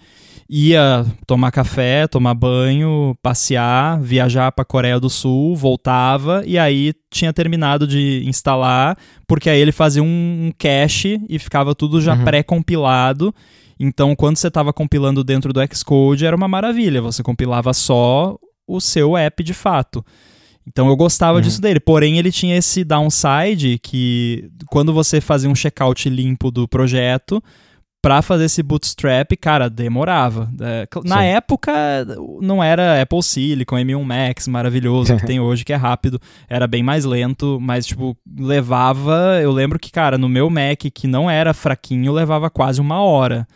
ia 0.48 1.04
tomar 1.26 1.50
café, 1.50 2.06
tomar 2.06 2.34
banho, 2.34 3.16
passear, 3.22 4.00
viajar 4.00 4.52
para 4.52 4.64
Coreia 4.64 5.00
do 5.00 5.08
Sul, 5.08 5.56
voltava 5.56 6.42
e 6.46 6.58
aí 6.58 6.92
tinha 7.10 7.32
terminado 7.32 7.86
de 7.86 8.22
instalar, 8.26 8.96
porque 9.26 9.48
aí 9.48 9.58
ele 9.60 9.72
fazia 9.72 10.02
um, 10.02 10.06
um 10.46 10.52
cache 10.58 11.20
e 11.28 11.38
ficava 11.38 11.74
tudo 11.74 12.00
já 12.00 12.14
Uhum. 12.14 12.24
pré-compilado. 12.24 13.34
Então, 13.80 14.14
quando 14.14 14.36
você 14.36 14.48
estava 14.48 14.72
compilando 14.72 15.24
dentro 15.24 15.52
do 15.52 15.60
Xcode, 15.74 16.24
era 16.24 16.36
uma 16.36 16.46
maravilha, 16.48 17.02
você 17.02 17.22
compilava 17.22 17.72
só 17.72 18.36
o 18.66 18.80
seu 18.80 19.16
app 19.16 19.42
de 19.42 19.52
fato. 19.54 20.04
Então 20.66 20.88
eu 20.88 20.96
gostava 20.96 21.36
Uhum. 21.36 21.42
disso 21.42 21.60
dele, 21.60 21.78
porém 21.80 22.16
ele 22.18 22.32
tinha 22.32 22.56
esse 22.56 22.84
downside 22.84 23.78
que 23.82 24.48
quando 24.70 24.94
você 24.94 25.20
fazia 25.20 25.50
um 25.50 25.54
checkout 25.54 26.08
limpo 26.08 26.50
do 26.50 26.66
projeto, 26.66 27.42
pra 28.04 28.20
fazer 28.22 28.44
esse 28.44 28.62
bootstrap, 28.62 29.32
cara, 29.40 29.70
demorava. 29.70 30.50
É, 30.60 30.86
na 31.04 31.20
Sim. 31.20 31.26
época 31.26 31.72
não 32.40 32.62
era 32.62 33.00
Apple 33.00 33.22
Silicon, 33.22 33.76
M1 33.76 34.02
Max 34.04 34.46
maravilhoso 34.46 35.16
que 35.16 35.24
tem 35.26 35.40
hoje, 35.40 35.64
que 35.64 35.72
é 35.72 35.76
rápido, 35.76 36.20
era 36.48 36.66
bem 36.66 36.82
mais 36.82 37.04
lento, 37.04 37.58
mas 37.60 37.86
tipo, 37.86 38.16
levava, 38.38 39.40
eu 39.42 39.50
lembro 39.50 39.78
que, 39.78 39.90
cara, 39.90 40.18
no 40.18 40.28
meu 40.28 40.50
Mac 40.50 40.80
que 40.92 41.06
não 41.06 41.30
era 41.30 41.54
fraquinho, 41.54 42.12
levava 42.12 42.50
quase 42.50 42.80
uma 42.80 43.00
hora 43.00 43.46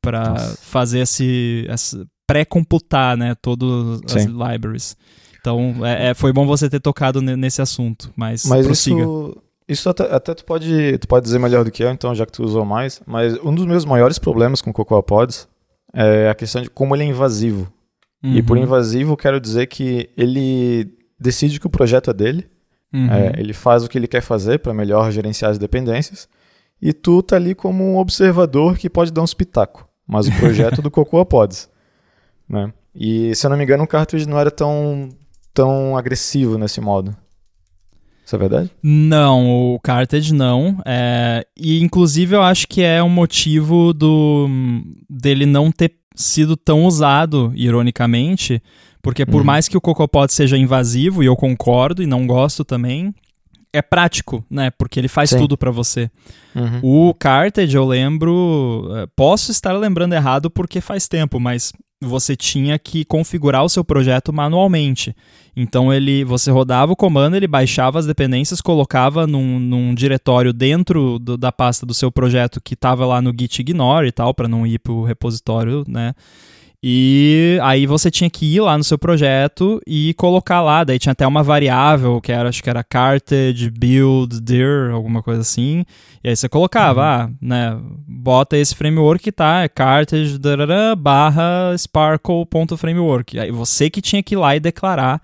pra 0.00 0.30
Nossa. 0.30 0.58
fazer 0.62 1.00
esse, 1.00 1.66
esse 1.68 2.06
pré-computar, 2.26 3.16
né, 3.16 3.34
todas 3.40 4.00
as 4.14 4.24
libraries. 4.24 4.96
Então, 5.40 5.84
é, 5.84 6.08
é, 6.10 6.14
foi 6.14 6.32
bom 6.32 6.46
você 6.46 6.68
ter 6.68 6.80
tocado 6.80 7.20
ne- 7.22 7.36
nesse 7.36 7.62
assunto, 7.62 8.12
mas, 8.16 8.44
Mas 8.46 8.66
prossiga. 8.66 9.00
isso, 9.02 9.36
isso 9.68 9.88
até, 9.88 10.04
até 10.04 10.34
tu, 10.34 10.44
pode, 10.44 10.98
tu 10.98 11.08
pode 11.08 11.24
dizer 11.24 11.38
melhor 11.38 11.64
do 11.64 11.70
que 11.70 11.82
eu, 11.82 11.90
então, 11.90 12.14
já 12.14 12.24
que 12.24 12.32
tu 12.32 12.44
usou 12.44 12.64
mais. 12.64 13.00
Mas 13.06 13.34
um 13.42 13.54
dos 13.54 13.66
meus 13.66 13.84
maiores 13.84 14.18
problemas 14.18 14.62
com 14.62 14.70
o 14.70 14.74
CocoaPods 14.74 15.48
é 15.92 16.28
a 16.28 16.34
questão 16.34 16.62
de 16.62 16.70
como 16.70 16.94
ele 16.94 17.04
é 17.04 17.06
invasivo. 17.06 17.72
E 18.22 18.42
por 18.42 18.56
Uhum, 18.56 18.64
invasivo, 18.64 19.16
quero 19.16 19.40
dizer 19.40 19.66
que 19.66 20.10
ele 20.16 20.90
decide 21.18 21.60
que 21.60 21.66
o 21.66 21.70
projeto 21.70 22.10
é 22.10 22.14
dele, 22.14 22.48
uhum. 22.92 23.12
é, 23.12 23.34
ele 23.38 23.52
faz 23.52 23.84
o 23.84 23.88
que 23.88 23.96
ele 23.96 24.08
quer 24.08 24.20
fazer 24.20 24.58
para 24.58 24.74
melhor 24.74 25.10
gerenciar 25.12 25.50
as 25.50 25.58
dependências, 25.58 26.28
e 26.80 26.92
tu 26.92 27.22
tá 27.22 27.36
ali 27.36 27.54
como 27.54 27.84
um 27.84 27.98
observador 27.98 28.76
que 28.76 28.90
pode 28.90 29.12
dar 29.12 29.22
uns 29.22 29.34
pitaco. 29.34 29.88
Mas 30.06 30.26
o 30.28 30.32
projeto 30.32 30.80
é 30.80 30.82
do 30.82 30.90
CocoaPods. 30.90 31.68
Né? 32.48 32.72
E, 32.94 33.34
se 33.34 33.46
eu 33.46 33.50
não 33.50 33.56
me 33.56 33.64
engano, 33.64 33.84
o 33.84 33.88
cartridge 33.88 34.28
não 34.28 34.38
era 34.38 34.50
tão, 34.50 35.08
tão 35.52 35.96
agressivo 35.96 36.58
nesse 36.58 36.80
modo. 36.80 37.16
Isso 38.26 38.34
é 38.34 38.38
verdade? 38.40 38.70
Não, 38.82 39.48
o 39.74 39.78
Carthage 39.80 40.34
não. 40.34 40.78
É, 40.84 41.46
e 41.56 41.80
inclusive 41.80 42.34
eu 42.34 42.42
acho 42.42 42.66
que 42.66 42.82
é 42.82 43.00
um 43.00 43.08
motivo 43.08 43.92
do 43.94 44.48
dele 45.08 45.46
não 45.46 45.70
ter 45.70 45.92
sido 46.14 46.56
tão 46.56 46.84
usado, 46.84 47.52
ironicamente, 47.54 48.60
porque 49.00 49.24
por 49.24 49.38
Uhum. 49.42 49.44
mais 49.44 49.68
que 49.68 49.76
o 49.76 49.80
CocoaPod 49.80 50.32
seja 50.32 50.56
invasivo, 50.58 51.22
e 51.22 51.26
eu 51.26 51.36
concordo 51.36 52.02
e 52.02 52.06
não 52.06 52.26
gosto 52.26 52.64
também, 52.64 53.14
é 53.72 53.80
prático, 53.82 54.44
né? 54.50 54.70
Porque 54.76 54.98
ele 54.98 55.06
faz 55.08 55.30
Sim. 55.30 55.38
tudo 55.38 55.56
pra 55.56 55.70
você. 55.70 56.10
Uhum. 56.54 57.08
O 57.10 57.14
Carthage, 57.14 57.76
eu 57.76 57.84
lembro. 57.84 58.88
eh, 58.96 59.06
Posso 59.14 59.50
estar 59.52 59.72
lembrando 59.74 60.14
errado 60.14 60.50
porque 60.50 60.80
faz 60.80 61.06
tempo, 61.06 61.38
mas 61.38 61.72
você 62.02 62.36
tinha 62.36 62.78
que 62.78 63.04
configurar 63.04 63.64
o 63.64 63.68
seu 63.68 63.84
projeto 63.84 64.32
manualmente. 64.32 65.16
Então 65.56 65.92
ele, 65.92 66.24
você 66.24 66.50
rodava 66.50 66.92
o 66.92 66.96
comando, 66.96 67.36
ele 67.36 67.46
baixava 67.46 67.98
as 67.98 68.06
dependências, 68.06 68.60
colocava 68.60 69.26
num, 69.26 69.58
num 69.58 69.94
diretório 69.94 70.52
dentro 70.52 71.18
do- 71.18 71.38
da 71.38 71.50
pasta 71.50 71.86
do 71.86 71.94
seu 71.94 72.12
projeto 72.12 72.60
que 72.62 72.74
estava 72.74 73.06
lá 73.06 73.22
no 73.22 73.32
git 73.38 73.60
ignore 73.60 74.08
e 74.08 74.12
tal, 74.12 74.34
para 74.34 74.46
não 74.48 74.66
ir 74.66 74.78
para 74.78 74.92
o 74.92 75.04
repositório, 75.04 75.84
né? 75.88 76.12
E 76.88 77.58
aí 77.64 77.84
você 77.84 78.12
tinha 78.12 78.30
que 78.30 78.46
ir 78.46 78.60
lá 78.60 78.78
no 78.78 78.84
seu 78.84 78.96
projeto 78.96 79.80
e 79.84 80.14
colocar 80.14 80.62
lá. 80.62 80.84
Daí 80.84 81.00
tinha 81.00 81.10
até 81.10 81.26
uma 81.26 81.42
variável 81.42 82.20
que 82.20 82.30
era, 82.30 82.48
acho 82.48 82.62
que 82.62 82.70
era 82.70 82.84
cartage, 82.84 83.68
build, 83.70 84.40
dir, 84.40 84.92
alguma 84.92 85.20
coisa 85.20 85.40
assim. 85.40 85.84
E 86.22 86.28
aí 86.28 86.36
você 86.36 86.48
colocava, 86.48 87.02
ah, 87.24 87.30
né, 87.42 87.76
bota 88.06 88.56
esse 88.56 88.72
framework 88.72 89.24
que 89.24 89.32
tá, 89.32 89.62
é 89.62 89.68
cartage, 89.68 90.38
darará, 90.38 90.94
barra 90.94 91.74
sparkle.framework. 91.76 93.36
Aí 93.36 93.50
você 93.50 93.90
que 93.90 94.00
tinha 94.00 94.22
que 94.22 94.36
ir 94.36 94.38
lá 94.38 94.54
e 94.54 94.60
declarar 94.60 95.20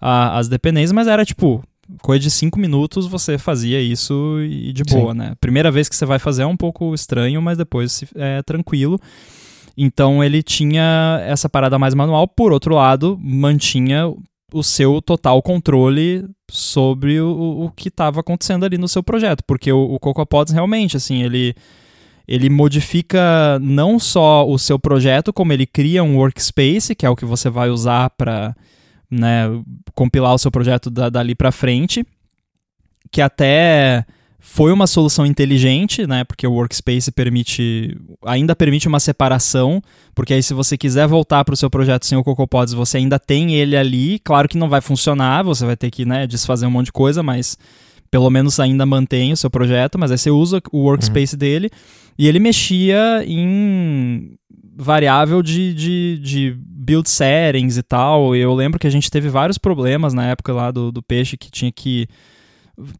a- 0.00 0.38
as 0.38 0.48
dependências, 0.48 0.92
mas 0.92 1.06
era 1.06 1.26
tipo, 1.26 1.62
coisa 2.00 2.20
de 2.22 2.30
cinco 2.30 2.58
minutos 2.58 3.06
você 3.06 3.36
fazia 3.36 3.82
isso 3.82 4.40
e 4.40 4.72
de 4.72 4.82
Sim. 4.88 4.96
boa, 4.98 5.12
né? 5.12 5.34
Primeira 5.38 5.70
vez 5.70 5.90
que 5.90 5.94
você 5.94 6.06
vai 6.06 6.18
fazer 6.18 6.44
é 6.44 6.46
um 6.46 6.56
pouco 6.56 6.94
estranho, 6.94 7.42
mas 7.42 7.58
depois 7.58 8.02
é 8.14 8.40
tranquilo. 8.42 8.98
Então 9.76 10.22
ele 10.22 10.42
tinha 10.42 11.20
essa 11.26 11.48
parada 11.48 11.78
mais 11.78 11.94
manual, 11.94 12.28
por 12.28 12.52
outro 12.52 12.74
lado, 12.74 13.18
mantinha 13.20 14.12
o 14.52 14.62
seu 14.62 15.00
total 15.00 15.40
controle 15.42 16.24
sobre 16.50 17.20
o, 17.20 17.64
o 17.64 17.70
que 17.70 17.88
estava 17.88 18.20
acontecendo 18.20 18.64
ali 18.64 18.76
no 18.76 18.86
seu 18.88 19.02
projeto, 19.02 19.42
porque 19.46 19.72
o, 19.72 19.94
o 19.94 19.98
realmente, 20.52 20.96
assim, 20.96 21.22
ele 21.22 21.54
ele 22.28 22.48
modifica 22.48 23.58
não 23.60 23.98
só 23.98 24.48
o 24.48 24.58
seu 24.58 24.78
projeto, 24.78 25.32
como 25.32 25.52
ele 25.52 25.66
cria 25.66 26.04
um 26.04 26.16
workspace, 26.16 26.94
que 26.94 27.04
é 27.04 27.10
o 27.10 27.16
que 27.16 27.24
você 27.24 27.50
vai 27.50 27.68
usar 27.68 28.10
para 28.10 28.54
né, 29.10 29.44
compilar 29.94 30.32
o 30.32 30.38
seu 30.38 30.50
projeto 30.50 30.88
da- 30.88 31.10
dali 31.10 31.34
para 31.34 31.50
frente, 31.50 32.06
que 33.10 33.20
até 33.20 34.06
foi 34.44 34.72
uma 34.72 34.88
solução 34.88 35.24
inteligente, 35.24 36.04
né? 36.04 36.24
Porque 36.24 36.44
o 36.44 36.52
workspace 36.52 37.12
permite, 37.12 37.96
ainda 38.26 38.56
permite 38.56 38.88
uma 38.88 38.98
separação, 38.98 39.80
porque 40.16 40.34
aí 40.34 40.42
se 40.42 40.52
você 40.52 40.76
quiser 40.76 41.06
voltar 41.06 41.44
para 41.44 41.54
o 41.54 41.56
seu 41.56 41.70
projeto 41.70 42.04
sem 42.04 42.18
o 42.18 42.24
CocoaPods, 42.24 42.74
você 42.74 42.96
ainda 42.96 43.20
tem 43.20 43.54
ele 43.54 43.76
ali. 43.76 44.18
Claro 44.18 44.48
que 44.48 44.58
não 44.58 44.68
vai 44.68 44.80
funcionar, 44.80 45.44
você 45.44 45.64
vai 45.64 45.76
ter 45.76 45.92
que 45.92 46.04
né, 46.04 46.26
desfazer 46.26 46.66
um 46.66 46.72
monte 46.72 46.86
de 46.86 46.92
coisa, 46.92 47.22
mas 47.22 47.56
pelo 48.10 48.28
menos 48.30 48.58
ainda 48.58 48.84
mantém 48.84 49.32
o 49.32 49.36
seu 49.36 49.48
projeto. 49.48 49.96
Mas 49.96 50.10
aí 50.10 50.18
você 50.18 50.30
usa 50.30 50.60
o 50.72 50.80
workspace 50.80 51.36
dele 51.36 51.70
e 52.18 52.26
ele 52.26 52.40
mexia 52.40 53.24
em 53.24 54.34
variável 54.74 55.40
de, 55.40 55.72
de, 55.72 56.18
de 56.20 56.56
build 56.58 57.08
settings 57.08 57.76
e 57.76 57.82
tal. 57.84 58.34
Eu 58.34 58.52
lembro 58.54 58.80
que 58.80 58.88
a 58.88 58.90
gente 58.90 59.08
teve 59.08 59.28
vários 59.28 59.56
problemas 59.56 60.12
na 60.12 60.26
época 60.26 60.52
lá 60.52 60.72
do, 60.72 60.90
do 60.90 61.00
peixe 61.00 61.36
que 61.36 61.48
tinha 61.48 61.70
que 61.70 62.08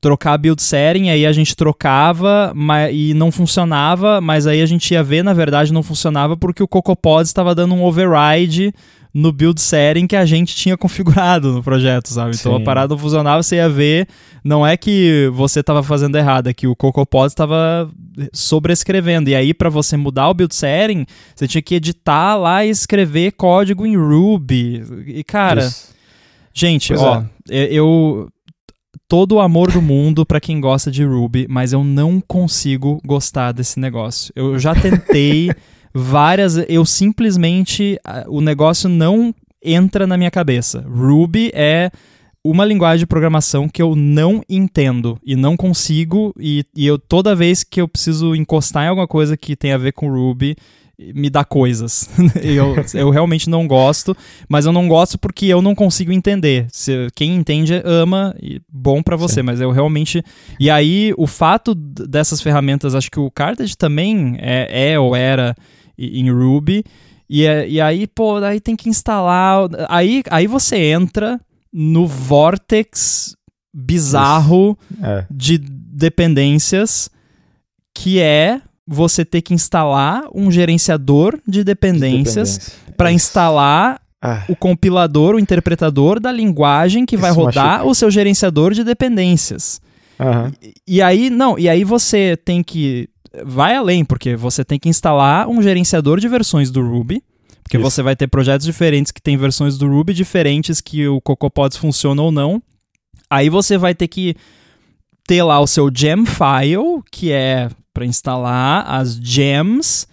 trocar 0.00 0.34
a 0.34 0.38
build 0.38 0.62
setting, 0.62 1.10
aí 1.10 1.24
a 1.26 1.32
gente 1.32 1.54
trocava 1.56 2.52
ma- 2.54 2.90
e 2.90 3.14
não 3.14 3.30
funcionava, 3.32 4.20
mas 4.20 4.46
aí 4.46 4.60
a 4.62 4.66
gente 4.66 4.92
ia 4.92 5.02
ver, 5.02 5.22
na 5.22 5.32
verdade, 5.34 5.72
não 5.72 5.82
funcionava 5.82 6.36
porque 6.36 6.62
o 6.62 6.68
CocoaPods 6.68 7.28
estava 7.30 7.54
dando 7.54 7.74
um 7.74 7.82
override 7.84 8.72
no 9.14 9.30
build 9.30 9.60
setting 9.60 10.06
que 10.06 10.16
a 10.16 10.24
gente 10.24 10.56
tinha 10.56 10.74
configurado 10.76 11.52
no 11.52 11.62
projeto, 11.62 12.08
sabe? 12.08 12.34
Então 12.34 12.54
a 12.54 12.58
Sim. 12.58 12.64
parada 12.64 12.94
não 12.94 12.98
funcionava, 12.98 13.42
você 13.42 13.56
ia 13.56 13.68
ver, 13.68 14.08
não 14.42 14.66
é 14.66 14.74
que 14.74 15.30
você 15.34 15.60
estava 15.60 15.82
fazendo 15.82 16.16
errado, 16.16 16.48
é 16.48 16.54
que 16.54 16.66
o 16.66 16.74
CocoaPods 16.74 17.32
estava 17.32 17.90
sobrescrevendo. 18.32 19.28
E 19.30 19.34
aí 19.34 19.52
para 19.54 19.68
você 19.68 19.96
mudar 19.96 20.28
o 20.28 20.34
build 20.34 20.54
setting, 20.54 21.04
você 21.34 21.46
tinha 21.46 21.62
que 21.62 21.74
editar 21.74 22.36
lá 22.36 22.64
e 22.64 22.70
escrever 22.70 23.32
código 23.32 23.86
em 23.86 23.96
Ruby. 23.96 24.82
E 25.06 25.22
cara, 25.24 25.60
Isso. 25.66 25.92
Gente, 26.54 26.88
Pois 26.88 27.00
ó, 27.00 27.24
eu, 27.48 27.66
eu- 27.66 28.28
todo 29.12 29.32
o 29.32 29.40
amor 29.40 29.70
do 29.70 29.82
mundo 29.82 30.24
pra 30.24 30.40
quem 30.40 30.58
gosta 30.58 30.90
de 30.90 31.04
Ruby, 31.04 31.46
mas 31.46 31.74
eu 31.74 31.84
não 31.84 32.18
consigo 32.18 32.98
gostar 33.04 33.52
desse 33.52 33.78
negócio. 33.78 34.32
Eu 34.34 34.58
já 34.58 34.74
tentei 34.74 35.50
várias, 35.92 36.56
eu 36.66 36.82
simplesmente 36.86 38.00
o 38.26 38.40
negócio 38.40 38.88
não 38.88 39.34
entra 39.62 40.06
na 40.06 40.16
minha 40.16 40.30
cabeça. 40.30 40.82
Ruby 40.88 41.50
é 41.52 41.90
uma 42.44 42.64
linguagem 42.64 42.98
de 42.98 43.06
programação 43.06 43.68
que 43.68 43.80
eu 43.80 43.94
não 43.94 44.42
entendo 44.48 45.18
e 45.24 45.36
não 45.36 45.56
consigo, 45.56 46.34
e, 46.38 46.64
e 46.74 46.86
eu 46.86 46.98
toda 46.98 47.36
vez 47.36 47.62
que 47.62 47.80
eu 47.80 47.86
preciso 47.86 48.34
encostar 48.34 48.84
em 48.84 48.88
alguma 48.88 49.06
coisa 49.06 49.36
que 49.36 49.54
tem 49.54 49.72
a 49.72 49.78
ver 49.78 49.92
com 49.92 50.10
Ruby, 50.10 50.56
me 51.14 51.30
dá 51.30 51.44
coisas. 51.44 52.08
eu, 52.42 52.74
eu 52.94 53.10
realmente 53.10 53.48
não 53.48 53.66
gosto, 53.66 54.16
mas 54.48 54.66
eu 54.66 54.72
não 54.72 54.88
gosto 54.88 55.18
porque 55.18 55.46
eu 55.46 55.62
não 55.62 55.74
consigo 55.74 56.12
entender. 56.12 56.66
Se, 56.70 57.08
quem 57.14 57.34
entende 57.34 57.80
ama, 57.84 58.34
e 58.40 58.60
bom 58.68 59.02
para 59.02 59.16
você, 59.16 59.36
Sim. 59.36 59.42
mas 59.42 59.60
eu 59.60 59.70
realmente. 59.70 60.22
E 60.60 60.70
aí, 60.70 61.12
o 61.16 61.26
fato 61.26 61.74
dessas 61.74 62.40
ferramentas, 62.40 62.94
acho 62.94 63.10
que 63.10 63.20
o 63.20 63.30
Cartage 63.30 63.76
também 63.76 64.36
é, 64.38 64.92
é 64.92 64.98
ou 64.98 65.16
era 65.16 65.54
em 65.98 66.30
Ruby. 66.30 66.84
E, 67.28 67.46
é, 67.46 67.68
e 67.68 67.80
aí, 67.80 68.06
pô, 68.06 68.36
aí 68.36 68.60
tem 68.60 68.76
que 68.76 68.88
instalar. 68.88 69.68
Aí, 69.88 70.22
aí 70.30 70.46
você 70.46 70.76
entra 70.76 71.40
no 71.72 72.06
vortex 72.06 73.34
bizarro 73.72 74.76
é. 75.02 75.24
de 75.30 75.58
dependências 75.58 77.10
que 77.94 78.20
é 78.20 78.60
você 78.86 79.24
ter 79.24 79.42
que 79.42 79.54
instalar 79.54 80.24
um 80.34 80.50
gerenciador 80.50 81.38
de 81.46 81.64
dependências 81.64 82.72
de 82.86 82.92
para 82.94 83.12
instalar 83.12 84.00
ah. 84.20 84.44
o 84.48 84.54
compilador, 84.54 85.34
o 85.34 85.38
interpretador 85.38 86.20
da 86.20 86.30
linguagem 86.30 87.06
que 87.06 87.16
Isso 87.16 87.22
vai 87.22 87.30
rodar 87.30 87.78
machuca. 87.78 87.90
o 87.90 87.94
seu 87.94 88.10
gerenciador 88.10 88.72
de 88.72 88.84
dependências. 88.84 89.80
Uhum. 90.18 90.52
E, 90.62 90.74
e 90.86 91.02
aí, 91.02 91.30
não, 91.30 91.58
e 91.58 91.68
aí 91.68 91.84
você 91.84 92.36
tem 92.36 92.62
que. 92.62 93.08
Vai 93.44 93.74
além, 93.74 94.04
porque 94.04 94.36
você 94.36 94.62
tem 94.64 94.78
que 94.78 94.88
instalar 94.88 95.48
um 95.48 95.62
gerenciador 95.62 96.20
de 96.20 96.28
versões 96.28 96.70
do 96.70 96.86
Ruby. 96.86 97.22
Porque 97.72 97.78
Isso. 97.78 97.90
você 97.90 98.02
vai 98.02 98.14
ter 98.14 98.26
projetos 98.26 98.66
diferentes 98.66 99.10
que 99.10 99.22
têm 99.22 99.34
versões 99.34 99.78
do 99.78 99.88
Ruby 99.88 100.12
diferentes 100.12 100.78
que 100.78 101.08
o 101.08 101.22
CocoaPods 101.22 101.78
funciona 101.78 102.20
ou 102.20 102.30
não. 102.30 102.62
Aí 103.30 103.48
você 103.48 103.78
vai 103.78 103.94
ter 103.94 104.08
que 104.08 104.36
ter 105.26 105.42
lá 105.42 105.58
o 105.58 105.66
seu 105.66 105.90
gem 105.90 106.26
file, 106.26 107.02
que 107.10 107.32
é 107.32 107.70
para 107.94 108.04
instalar 108.04 108.84
as 108.86 109.14
gems. 109.14 110.06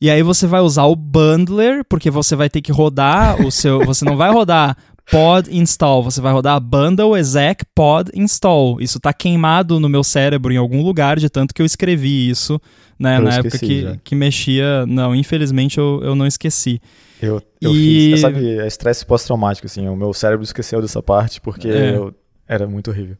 E 0.00 0.08
aí 0.08 0.22
você 0.22 0.46
vai 0.46 0.60
usar 0.60 0.84
o 0.84 0.94
bundler, 0.94 1.84
porque 1.88 2.08
você 2.08 2.36
vai 2.36 2.48
ter 2.48 2.62
que 2.62 2.70
rodar 2.70 3.44
o 3.44 3.50
seu. 3.50 3.84
Você 3.84 4.04
não 4.04 4.16
vai 4.16 4.30
rodar 4.30 4.76
pod 5.12 5.54
install, 5.54 6.02
você 6.02 6.20
vai 6.22 6.32
rodar 6.32 6.58
bundle 6.58 7.16
exec 7.16 7.64
pod 7.74 8.10
install. 8.14 8.80
Isso 8.80 8.98
tá 8.98 9.12
queimado 9.12 9.78
no 9.78 9.88
meu 9.88 10.02
cérebro 10.02 10.52
em 10.52 10.56
algum 10.56 10.82
lugar, 10.82 11.18
de 11.18 11.28
tanto 11.28 11.54
que 11.54 11.60
eu 11.60 11.66
escrevi 11.66 12.30
isso, 12.30 12.58
né? 12.98 13.18
Eu 13.18 13.22
na 13.22 13.34
época 13.34 13.58
que, 13.58 14.00
que 14.02 14.14
mexia. 14.14 14.86
Não, 14.86 15.14
infelizmente 15.14 15.76
eu, 15.76 16.00
eu 16.02 16.14
não 16.14 16.26
esqueci. 16.26 16.80
Eu, 17.20 17.42
eu 17.60 17.72
e... 17.72 18.12
fiz, 18.12 18.20
sabe, 18.20 18.58
é 18.58 18.66
estresse 18.66 19.04
pós-traumático, 19.04 19.66
assim. 19.66 19.86
O 19.86 19.94
meu 19.94 20.14
cérebro 20.14 20.42
esqueceu 20.42 20.80
dessa 20.80 21.02
parte 21.02 21.40
porque 21.40 21.68
é. 21.68 21.94
eu, 21.94 22.14
era 22.48 22.66
muito 22.66 22.90
horrível. 22.90 23.16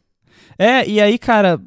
É, 0.58 0.88
e 0.88 1.00
aí, 1.00 1.18
cara, 1.18 1.60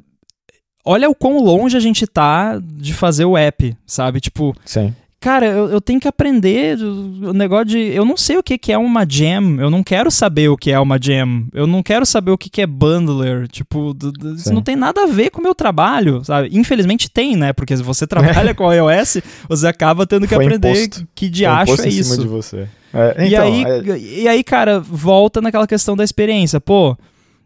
olha 0.83 1.09
o 1.09 1.15
quão 1.15 1.39
longe 1.39 1.77
a 1.77 1.79
gente 1.79 2.07
tá 2.07 2.59
de 2.59 2.93
fazer 2.93 3.25
o 3.25 3.37
app, 3.37 3.77
sabe? 3.85 4.19
Tipo, 4.19 4.55
Sim. 4.65 4.93
Cara, 5.25 5.47
eu, 5.47 5.69
eu 5.69 5.81
tenho 5.81 5.99
que 5.99 6.07
aprender 6.07 6.77
o 6.79 7.33
negócio 7.33 7.65
de. 7.65 7.79
Eu 7.79 8.05
não 8.05 8.15
sei 8.15 8.37
o 8.37 8.43
que, 8.43 8.59
que 8.59 8.71
é 8.71 8.77
uma 8.77 9.03
gem, 9.09 9.57
eu 9.57 9.71
não 9.71 9.81
quero 9.81 10.11
saber 10.11 10.49
o 10.49 10.55
que 10.55 10.69
é 10.69 10.79
uma 10.79 10.99
gem, 11.01 11.47
eu 11.51 11.65
não 11.65 11.81
quero 11.81 12.05
saber 12.05 12.29
o 12.29 12.37
que, 12.37 12.47
que 12.47 12.61
é 12.61 12.67
bundler. 12.67 13.47
Tipo, 13.47 13.97
isso 14.35 14.53
não 14.53 14.61
tem 14.61 14.75
nada 14.75 15.01
a 15.01 15.07
ver 15.07 15.31
com 15.31 15.39
o 15.39 15.43
meu 15.43 15.55
trabalho, 15.55 16.23
sabe? 16.23 16.49
Infelizmente 16.51 17.09
tem, 17.09 17.35
né? 17.35 17.53
Porque 17.53 17.75
se 17.75 17.81
você 17.81 18.05
trabalha 18.05 18.53
com 18.55 18.71
iOS, 18.71 19.17
você 19.49 19.65
acaba 19.65 20.05
tendo 20.05 20.27
que 20.27 20.35
Foi 20.35 20.45
aprender 20.45 20.69
imposto. 20.69 21.07
que 21.15 21.27
diacho 21.27 21.81
é 21.81 21.89
isso. 21.89 22.21
de 22.21 22.27
você. 22.27 22.67
É, 22.93 23.27
então, 23.27 23.27
e, 23.27 23.35
aí, 23.35 23.63
é... 23.63 23.97
e 23.97 24.27
aí, 24.27 24.43
cara, 24.43 24.79
volta 24.79 25.41
naquela 25.41 25.65
questão 25.65 25.97
da 25.97 26.03
experiência. 26.03 26.61
Pô, 26.61 26.95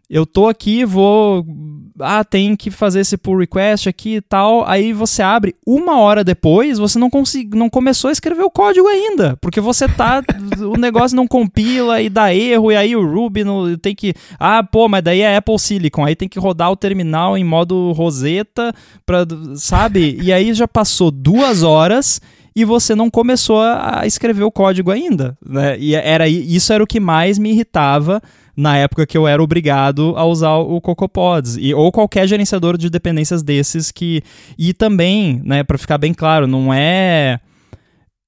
eu 0.10 0.26
tô 0.26 0.47
aqui, 0.47 0.84
vou. 0.84 1.45
Ah, 1.99 2.24
tem 2.24 2.55
que 2.55 2.72
fazer 2.72 3.01
esse 3.01 3.16
pull 3.16 3.38
request 3.38 3.88
aqui 3.88 4.16
e 4.16 4.22
tal. 4.22 4.68
Aí 4.68 4.91
você 4.91 5.22
abre, 5.22 5.55
uma 5.68 5.99
hora 5.99 6.24
depois, 6.24 6.80
você 6.80 6.97
não, 6.97 7.12
consegui, 7.12 7.55
não 7.55 7.70
começou 7.70 8.10
a 8.10 8.12
escrever 8.12 8.41
o 8.41 8.49
código 8.49 8.88
ainda. 8.88 9.38
Porque 9.39 9.62
você 9.62 9.88
tá. 9.88 10.24
o 10.60 10.78
negócio 10.78 11.16
não 11.16 11.28
compila 11.28 12.01
e 12.01 12.10
dá 12.10 12.34
erro, 12.34 12.72
e 12.72 12.76
aí 12.76 12.95
o 12.95 13.05
Ruby 13.05 13.43
não, 13.43 13.78
tem 13.78 13.93
que. 13.93 14.16
Ah, 14.39 14.64
pô, 14.64 14.89
mas 14.89 15.03
daí 15.03 15.22
é 15.22 15.38
Apple 15.38 15.60
Silicon. 15.60 16.03
Aí 16.03 16.16
tem 16.16 16.28
que 16.28 16.39
rodar 16.39 16.72
o 16.72 16.78
terminal 16.78 17.38
em 17.38 17.43
modo 17.43 17.91
Rosetta, 17.91 18.74
pra, 19.05 19.28
sabe? 19.55 20.18
E 20.24 20.34
aí 20.34 20.55
já 20.55 20.68
passou 20.68 21.12
duas 21.12 21.62
horas 21.62 22.20
e 22.55 22.66
você 22.66 22.95
não 22.95 23.12
começou 23.12 23.62
a 23.62 24.01
escrever 24.05 24.43
o 24.43 24.51
código 24.51 24.89
ainda, 24.89 25.38
né? 25.45 25.78
E 25.80 25.93
era 25.93 26.28
isso 26.28 26.74
era 26.74 26.84
o 26.84 26.88
que 26.88 26.99
mais 26.99 27.38
me 27.38 27.51
irritava 27.51 28.20
na 28.60 28.76
época 28.76 29.07
que 29.07 29.18
eu 29.18 29.26
era 29.26 29.41
obrigado 29.41 30.14
a 30.18 30.26
usar 30.26 30.57
o 30.57 30.82
CocoaPods 30.82 31.55
e 31.57 31.74
ou 31.74 31.91
qualquer 31.93 32.28
gerenciador 32.28 32.78
de 32.78 32.89
dependências 32.89 33.41
desses 33.41 33.89
que 33.89 34.22
e 34.57 34.74
também, 34.74 35.41
né, 35.45 35.64
para 35.64 35.78
ficar 35.78 35.97
bem 35.97 36.14
claro, 36.14 36.45
não 36.45 36.74
é 36.74 37.39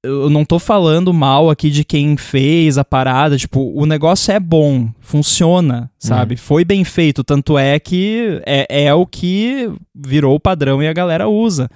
eu 0.04 0.30
não 0.30 0.44
tô 0.46 0.58
falando 0.58 1.14
mal 1.14 1.50
aqui 1.50 1.70
de 1.70 1.84
quem 1.84 2.18
fez 2.18 2.78
a 2.78 2.84
parada, 2.84 3.38
tipo, 3.38 3.72
o 3.76 3.86
negócio 3.86 4.32
é 4.32 4.40
bom, 4.40 4.90
funciona, 5.00 5.92
sabe? 6.00 6.34
Uhum. 6.34 6.40
Foi 6.40 6.66
bem 6.66 6.84
feito, 6.84 7.24
tanto 7.24 7.56
é 7.56 7.78
que 7.80 8.42
é, 8.44 8.86
é 8.86 8.94
o 8.94 9.06
que 9.06 9.70
virou 9.94 10.36
o 10.36 10.40
padrão 10.40 10.82
e 10.82 10.88
a 10.88 10.94
galera 10.94 11.28
usa. 11.28 11.70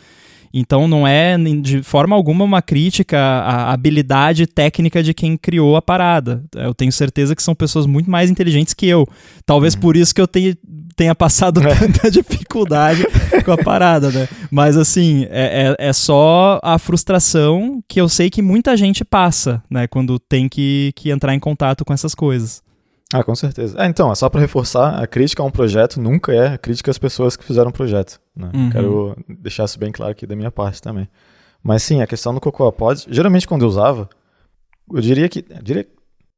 Então 0.58 0.88
não 0.88 1.06
é 1.06 1.38
de 1.62 1.84
forma 1.84 2.16
alguma 2.16 2.46
uma 2.46 2.62
crítica 2.62 3.20
à 3.20 3.74
habilidade 3.74 4.48
técnica 4.48 5.04
de 5.04 5.14
quem 5.14 5.36
criou 5.36 5.76
a 5.76 5.82
parada. 5.82 6.46
Eu 6.56 6.74
tenho 6.74 6.94
certeza 6.94 7.36
que 7.36 7.44
são 7.44 7.54
pessoas 7.54 7.86
muito 7.86 8.10
mais 8.10 8.32
inteligentes 8.32 8.74
que 8.74 8.88
eu. 8.88 9.06
Talvez 9.46 9.74
uhum. 9.74 9.82
por 9.82 9.98
isso 9.98 10.16
que 10.16 10.22
eu 10.22 10.28
tenha, 10.28 10.56
tenha 10.96 11.14
passado 11.14 11.60
tanta 11.78 12.10
dificuldade 12.10 13.06
com 13.44 13.52
a 13.52 13.58
parada, 13.58 14.10
né? 14.10 14.30
Mas 14.50 14.78
assim, 14.78 15.28
é, 15.30 15.76
é, 15.78 15.90
é, 15.90 15.92
só 15.92 16.58
a 16.64 16.80
frustração 16.80 17.84
que 17.86 18.00
eu 18.00 18.08
sei 18.08 18.30
que 18.30 18.42
muita 18.42 18.78
gente 18.78 19.04
passa, 19.04 19.62
né? 19.70 19.88
Quando 19.88 20.18
tem 20.18 20.48
que, 20.48 20.94
que 20.96 21.12
entrar 21.12 21.36
em 21.36 21.40
contato 21.40 21.84
com 21.84 21.92
essas 21.92 22.16
coisas. 22.16 22.64
Ah, 23.14 23.24
com 23.24 23.36
certeza. 23.36 23.80
É, 23.82 23.86
então, 23.86 24.12
é 24.12 24.16
só 24.16 24.30
para 24.30 24.42
reforçar, 24.42 25.02
a 25.02 25.06
crítica 25.06 25.44
a 25.44 25.46
um 25.46 25.52
projeto 25.52 26.02
nunca 26.02 26.34
é 26.34 26.54
a 26.54 26.58
crítica 26.58 26.92
às 26.92 26.98
pessoas 26.98 27.36
que 27.36 27.44
fizeram 27.44 27.70
o 27.70 27.74
projeto. 27.74 28.20
Né? 28.36 28.52
Uhum. 28.54 28.70
Quero 28.70 29.18
deixar 29.28 29.66
isso 29.66 29.80
bem 29.80 29.92
claro 29.92 30.12
aqui 30.12 30.26
da 30.26 30.36
minha 30.36 30.52
parte 30.52 30.82
também. 30.82 31.08
Mas 31.64 31.84
sim, 31.84 32.02
a 32.02 32.08
questão 32.08 32.34
do 32.34 32.42
Cocoa 32.42 32.72
Pods, 32.72 33.08
geralmente 33.10 33.48
quando 33.48 33.64
eu 33.64 33.68
usava, 33.68 34.10
eu 34.92 35.02
diria 35.02 35.28
que, 35.30 35.46
eu 35.50 35.64
diria 35.64 35.88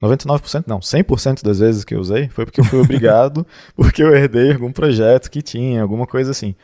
99% 0.02 0.66
não, 0.68 0.80
100% 0.80 1.44
das 1.44 1.60
vezes 1.60 1.84
que 1.84 1.96
eu 1.96 2.00
usei 2.00 2.30
foi 2.30 2.46
porque 2.46 2.62
eu 2.62 2.66
fui 2.66 2.80
obrigado, 2.80 3.46
porque 3.76 4.04
eu 4.04 4.16
herdei 4.16 4.54
algum 4.54 4.72
projeto 4.72 5.30
que 5.30 5.42
tinha, 5.42 5.82
alguma 5.82 6.06
coisa 6.06 6.32
assim. 6.32 6.56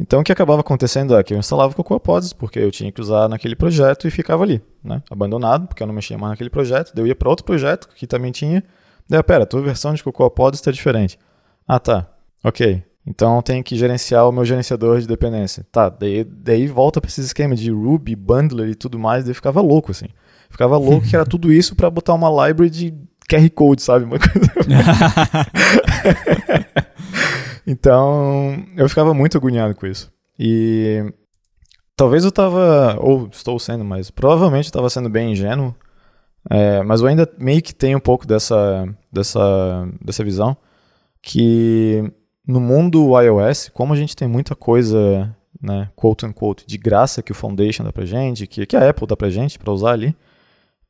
Então 0.00 0.20
o 0.20 0.24
que 0.24 0.32
acabava 0.32 0.60
acontecendo 0.60 1.16
é 1.16 1.22
que 1.22 1.34
eu 1.34 1.38
instalava 1.38 1.72
o 1.72 1.76
Cocoa 1.76 2.00
Pods, 2.00 2.32
porque 2.32 2.58
eu 2.58 2.70
tinha 2.70 2.90
que 2.90 3.00
usar 3.00 3.28
naquele 3.28 3.56
projeto 3.56 4.06
e 4.06 4.10
ficava 4.10 4.44
ali, 4.44 4.62
né? 4.82 5.02
abandonado, 5.10 5.66
porque 5.66 5.82
eu 5.82 5.86
não 5.86 5.94
mexia 5.94 6.16
mais 6.16 6.30
naquele 6.30 6.50
projeto, 6.50 6.92
daí 6.94 7.02
eu 7.02 7.08
ia 7.08 7.16
para 7.16 7.28
outro 7.28 7.44
projeto 7.44 7.88
que 7.94 8.06
também 8.06 8.30
tinha, 8.30 8.64
Daí, 9.08 9.22
pera, 9.22 9.44
a 9.44 9.46
tua 9.46 9.62
versão 9.62 9.94
de 9.94 10.02
CocoaPods 10.02 10.60
está 10.60 10.70
diferente. 10.70 11.18
Ah, 11.66 11.78
tá. 11.78 12.06
Ok. 12.44 12.82
Então 13.06 13.40
tem 13.40 13.62
que 13.62 13.74
gerenciar 13.74 14.28
o 14.28 14.32
meu 14.32 14.44
gerenciador 14.44 15.00
de 15.00 15.06
dependência. 15.06 15.64
Tá, 15.72 15.88
daí, 15.88 16.24
daí 16.24 16.66
volta 16.66 17.00
para 17.00 17.08
esse 17.08 17.22
esquema 17.22 17.56
de 17.56 17.70
Ruby, 17.70 18.14
Bundler 18.14 18.68
e 18.68 18.74
tudo 18.74 18.98
mais, 18.98 19.24
daí 19.24 19.32
ficava 19.32 19.62
louco, 19.62 19.92
assim. 19.92 20.08
Ficava 20.50 20.76
louco 20.76 21.06
que 21.06 21.16
era 21.16 21.24
tudo 21.26 21.50
isso 21.50 21.74
para 21.74 21.88
botar 21.88 22.12
uma 22.12 22.28
library 22.46 22.70
de 22.70 22.94
QR 23.30 23.48
Code, 23.54 23.82
sabe? 23.82 24.04
Uma 24.04 24.18
coisa... 24.18 24.52
então, 27.66 28.62
eu 28.76 28.88
ficava 28.90 29.14
muito 29.14 29.38
agoniado 29.38 29.74
com 29.74 29.86
isso. 29.86 30.12
E 30.38 31.10
talvez 31.96 32.26
eu 32.26 32.32
tava, 32.32 32.98
ou 33.00 33.28
estou 33.32 33.58
sendo, 33.58 33.86
mas 33.86 34.10
provavelmente 34.10 34.66
eu 34.66 34.72
tava 34.72 34.90
sendo 34.90 35.08
bem 35.08 35.32
ingênuo 35.32 35.74
é, 36.50 36.82
mas 36.82 37.00
eu 37.00 37.06
ainda 37.06 37.30
meio 37.38 37.60
que 37.62 37.74
tenho 37.74 37.98
um 37.98 38.00
pouco 38.00 38.26
dessa, 38.26 38.88
dessa, 39.12 39.88
dessa 40.02 40.24
visão 40.24 40.56
que 41.20 42.10
no 42.46 42.60
mundo 42.60 43.20
iOS, 43.20 43.68
como 43.74 43.92
a 43.92 43.96
gente 43.96 44.16
tem 44.16 44.26
muita 44.26 44.54
coisa, 44.56 45.36
né, 45.60 45.90
quote 45.94 46.24
unquote, 46.24 46.66
de 46.66 46.78
graça 46.78 47.22
que 47.22 47.32
o 47.32 47.34
Foundation 47.34 47.84
dá 47.84 47.92
pra 47.92 48.06
gente, 48.06 48.46
que, 48.46 48.64
que 48.64 48.76
a 48.76 48.88
Apple 48.88 49.06
dá 49.06 49.16
pra 49.16 49.28
gente 49.28 49.58
para 49.58 49.72
usar 49.72 49.92
ali, 49.92 50.16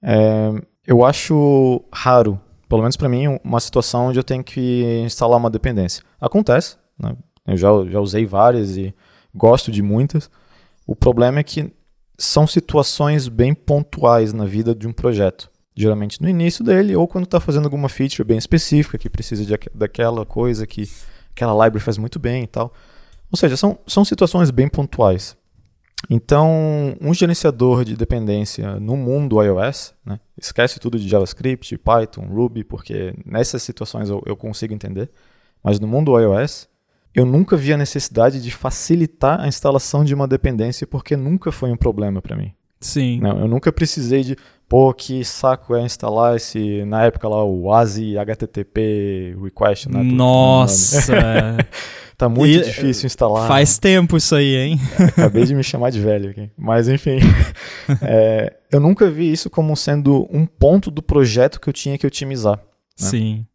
é, 0.00 0.52
eu 0.86 1.04
acho 1.04 1.82
raro, 1.92 2.40
pelo 2.68 2.82
menos 2.82 2.96
para 2.96 3.08
mim, 3.08 3.38
uma 3.42 3.58
situação 3.58 4.08
onde 4.08 4.18
eu 4.18 4.24
tenho 4.24 4.44
que 4.44 5.02
instalar 5.04 5.38
uma 5.38 5.50
dependência. 5.50 6.04
Acontece, 6.20 6.76
né, 6.96 7.16
eu 7.48 7.56
já, 7.56 7.68
já 7.90 7.98
usei 7.98 8.24
várias 8.24 8.76
e 8.76 8.94
gosto 9.34 9.72
de 9.72 9.82
muitas. 9.82 10.30
O 10.86 10.94
problema 10.94 11.40
é 11.40 11.42
que 11.42 11.72
são 12.18 12.46
situações 12.46 13.28
bem 13.28 13.54
pontuais 13.54 14.32
na 14.32 14.44
vida 14.44 14.74
de 14.74 14.88
um 14.88 14.92
projeto. 14.92 15.48
Geralmente 15.76 16.20
no 16.20 16.28
início 16.28 16.64
dele, 16.64 16.96
ou 16.96 17.06
quando 17.06 17.24
está 17.24 17.38
fazendo 17.38 17.66
alguma 17.66 17.88
feature 17.88 18.26
bem 18.26 18.36
específica 18.36 18.98
que 18.98 19.08
precisa 19.08 19.44
de, 19.44 19.56
daquela 19.72 20.26
coisa 20.26 20.66
que 20.66 20.90
aquela 21.30 21.52
library 21.52 21.84
faz 21.84 21.96
muito 21.96 22.18
bem 22.18 22.42
e 22.42 22.46
tal. 22.48 22.72
Ou 23.30 23.38
seja, 23.38 23.56
são, 23.56 23.78
são 23.86 24.04
situações 24.04 24.50
bem 24.50 24.68
pontuais. 24.68 25.36
Então, 26.10 26.96
um 27.00 27.12
gerenciador 27.14 27.84
de 27.84 27.96
dependência 27.96 28.78
no 28.80 28.96
mundo 28.96 29.42
iOS, 29.42 29.94
né, 30.04 30.18
esquece 30.36 30.78
tudo 30.78 30.98
de 30.98 31.08
JavaScript, 31.08 31.76
Python, 31.78 32.26
Ruby, 32.26 32.64
porque 32.64 33.14
nessas 33.24 33.62
situações 33.62 34.08
eu, 34.08 34.22
eu 34.24 34.36
consigo 34.36 34.72
entender, 34.72 35.10
mas 35.62 35.80
no 35.80 35.88
mundo 35.88 36.18
iOS, 36.18 36.68
eu 37.14 37.24
nunca 37.24 37.56
vi 37.56 37.72
a 37.72 37.76
necessidade 37.76 38.40
de 38.40 38.50
facilitar 38.50 39.40
a 39.40 39.48
instalação 39.48 40.04
de 40.04 40.14
uma 40.14 40.28
dependência 40.28 40.86
porque 40.86 41.16
nunca 41.16 41.50
foi 41.50 41.70
um 41.70 41.76
problema 41.76 42.20
para 42.22 42.36
mim. 42.36 42.52
Sim. 42.80 43.20
Não, 43.20 43.40
eu 43.40 43.48
nunca 43.48 43.72
precisei 43.72 44.22
de, 44.22 44.36
pô, 44.68 44.92
que 44.94 45.24
saco 45.24 45.74
é 45.74 45.82
instalar 45.82 46.36
esse, 46.36 46.84
na 46.84 47.04
época 47.04 47.28
lá, 47.28 47.44
o 47.44 47.72
ASI 47.72 48.16
HTTP 48.16 49.36
request. 49.42 49.88
Né, 49.88 50.02
Nossa! 50.02 51.56
tá 52.16 52.28
muito 52.28 52.60
e, 52.60 52.62
difícil 52.62 53.06
instalar. 53.06 53.48
Faz 53.48 53.78
tempo 53.78 54.16
isso 54.16 54.34
aí, 54.34 54.54
hein? 54.56 54.80
Acabei 55.08 55.44
de 55.44 55.54
me 55.54 55.64
chamar 55.64 55.90
de 55.90 56.00
velho 56.00 56.30
aqui. 56.30 56.50
Mas 56.56 56.88
enfim, 56.88 57.18
é, 58.02 58.56
eu 58.70 58.78
nunca 58.78 59.10
vi 59.10 59.32
isso 59.32 59.50
como 59.50 59.76
sendo 59.76 60.28
um 60.30 60.46
ponto 60.46 60.90
do 60.90 61.02
projeto 61.02 61.60
que 61.60 61.68
eu 61.68 61.72
tinha 61.72 61.98
que 61.98 62.06
otimizar. 62.06 62.58
Né? 63.00 63.08
Sim. 63.08 63.46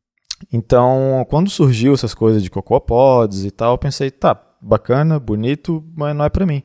Então, 0.52 1.26
quando 1.30 1.50
surgiu 1.50 1.94
essas 1.94 2.14
coisas 2.14 2.41
de 2.44 2.50
Cocoa 2.50 2.82
Pods 2.82 3.46
e 3.46 3.52
tal, 3.52 3.74
eu 3.74 3.78
pensei, 3.78 4.12
tá, 4.12 4.39
bacana, 4.62 5.20
bonito, 5.20 5.84
mas 5.96 6.16
não 6.16 6.26
é 6.26 6.30
para 6.30 6.46
mim. 6.46 6.64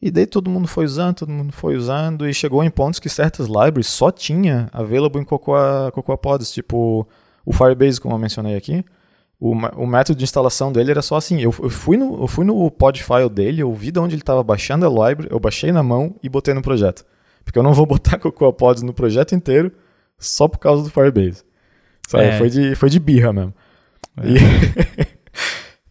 E 0.00 0.10
daí 0.10 0.26
todo 0.26 0.48
mundo 0.48 0.68
foi 0.68 0.84
usando, 0.84 1.16
todo 1.16 1.32
mundo 1.32 1.52
foi 1.52 1.76
usando, 1.76 2.28
e 2.28 2.32
chegou 2.32 2.62
em 2.62 2.70
pontos 2.70 3.00
que 3.00 3.08
certas 3.08 3.46
libraries 3.46 3.88
só 3.88 4.10
tinha 4.10 4.70
available 4.72 5.20
em 5.20 5.24
Cocoa, 5.24 5.90
Cocoa 5.92 6.16
Pods, 6.16 6.52
tipo 6.52 7.06
o 7.44 7.52
Firebase, 7.52 8.00
como 8.00 8.14
eu 8.14 8.18
mencionei 8.18 8.56
aqui. 8.56 8.84
O, 9.40 9.52
o 9.52 9.86
método 9.86 10.18
de 10.18 10.24
instalação 10.24 10.72
dele 10.72 10.90
era 10.90 11.02
só 11.02 11.16
assim, 11.16 11.40
eu, 11.40 11.54
eu, 11.60 11.70
fui 11.70 11.96
no, 11.96 12.22
eu 12.22 12.26
fui 12.26 12.44
no 12.44 12.70
pod 12.70 13.02
file 13.02 13.28
dele, 13.28 13.62
eu 13.62 13.72
vi 13.72 13.90
de 13.90 13.98
onde 13.98 14.14
ele 14.14 14.22
estava 14.22 14.42
baixando 14.42 14.84
a 14.86 14.88
library, 14.88 15.28
eu 15.30 15.40
baixei 15.40 15.72
na 15.72 15.82
mão 15.82 16.14
e 16.22 16.28
botei 16.28 16.54
no 16.54 16.62
projeto. 16.62 17.04
Porque 17.44 17.58
eu 17.58 17.62
não 17.62 17.72
vou 17.72 17.86
botar 17.86 18.18
Cocoa 18.18 18.52
Pods 18.52 18.82
no 18.82 18.92
projeto 18.92 19.34
inteiro 19.34 19.72
só 20.18 20.46
por 20.46 20.58
causa 20.58 20.82
do 20.82 20.90
Firebase. 20.90 21.44
Sabe? 22.08 22.24
É. 22.24 22.38
Foi, 22.38 22.48
de, 22.48 22.74
foi 22.74 22.88
de 22.88 22.98
birra 22.98 23.34
mesmo. 23.34 23.54
É. 24.16 24.28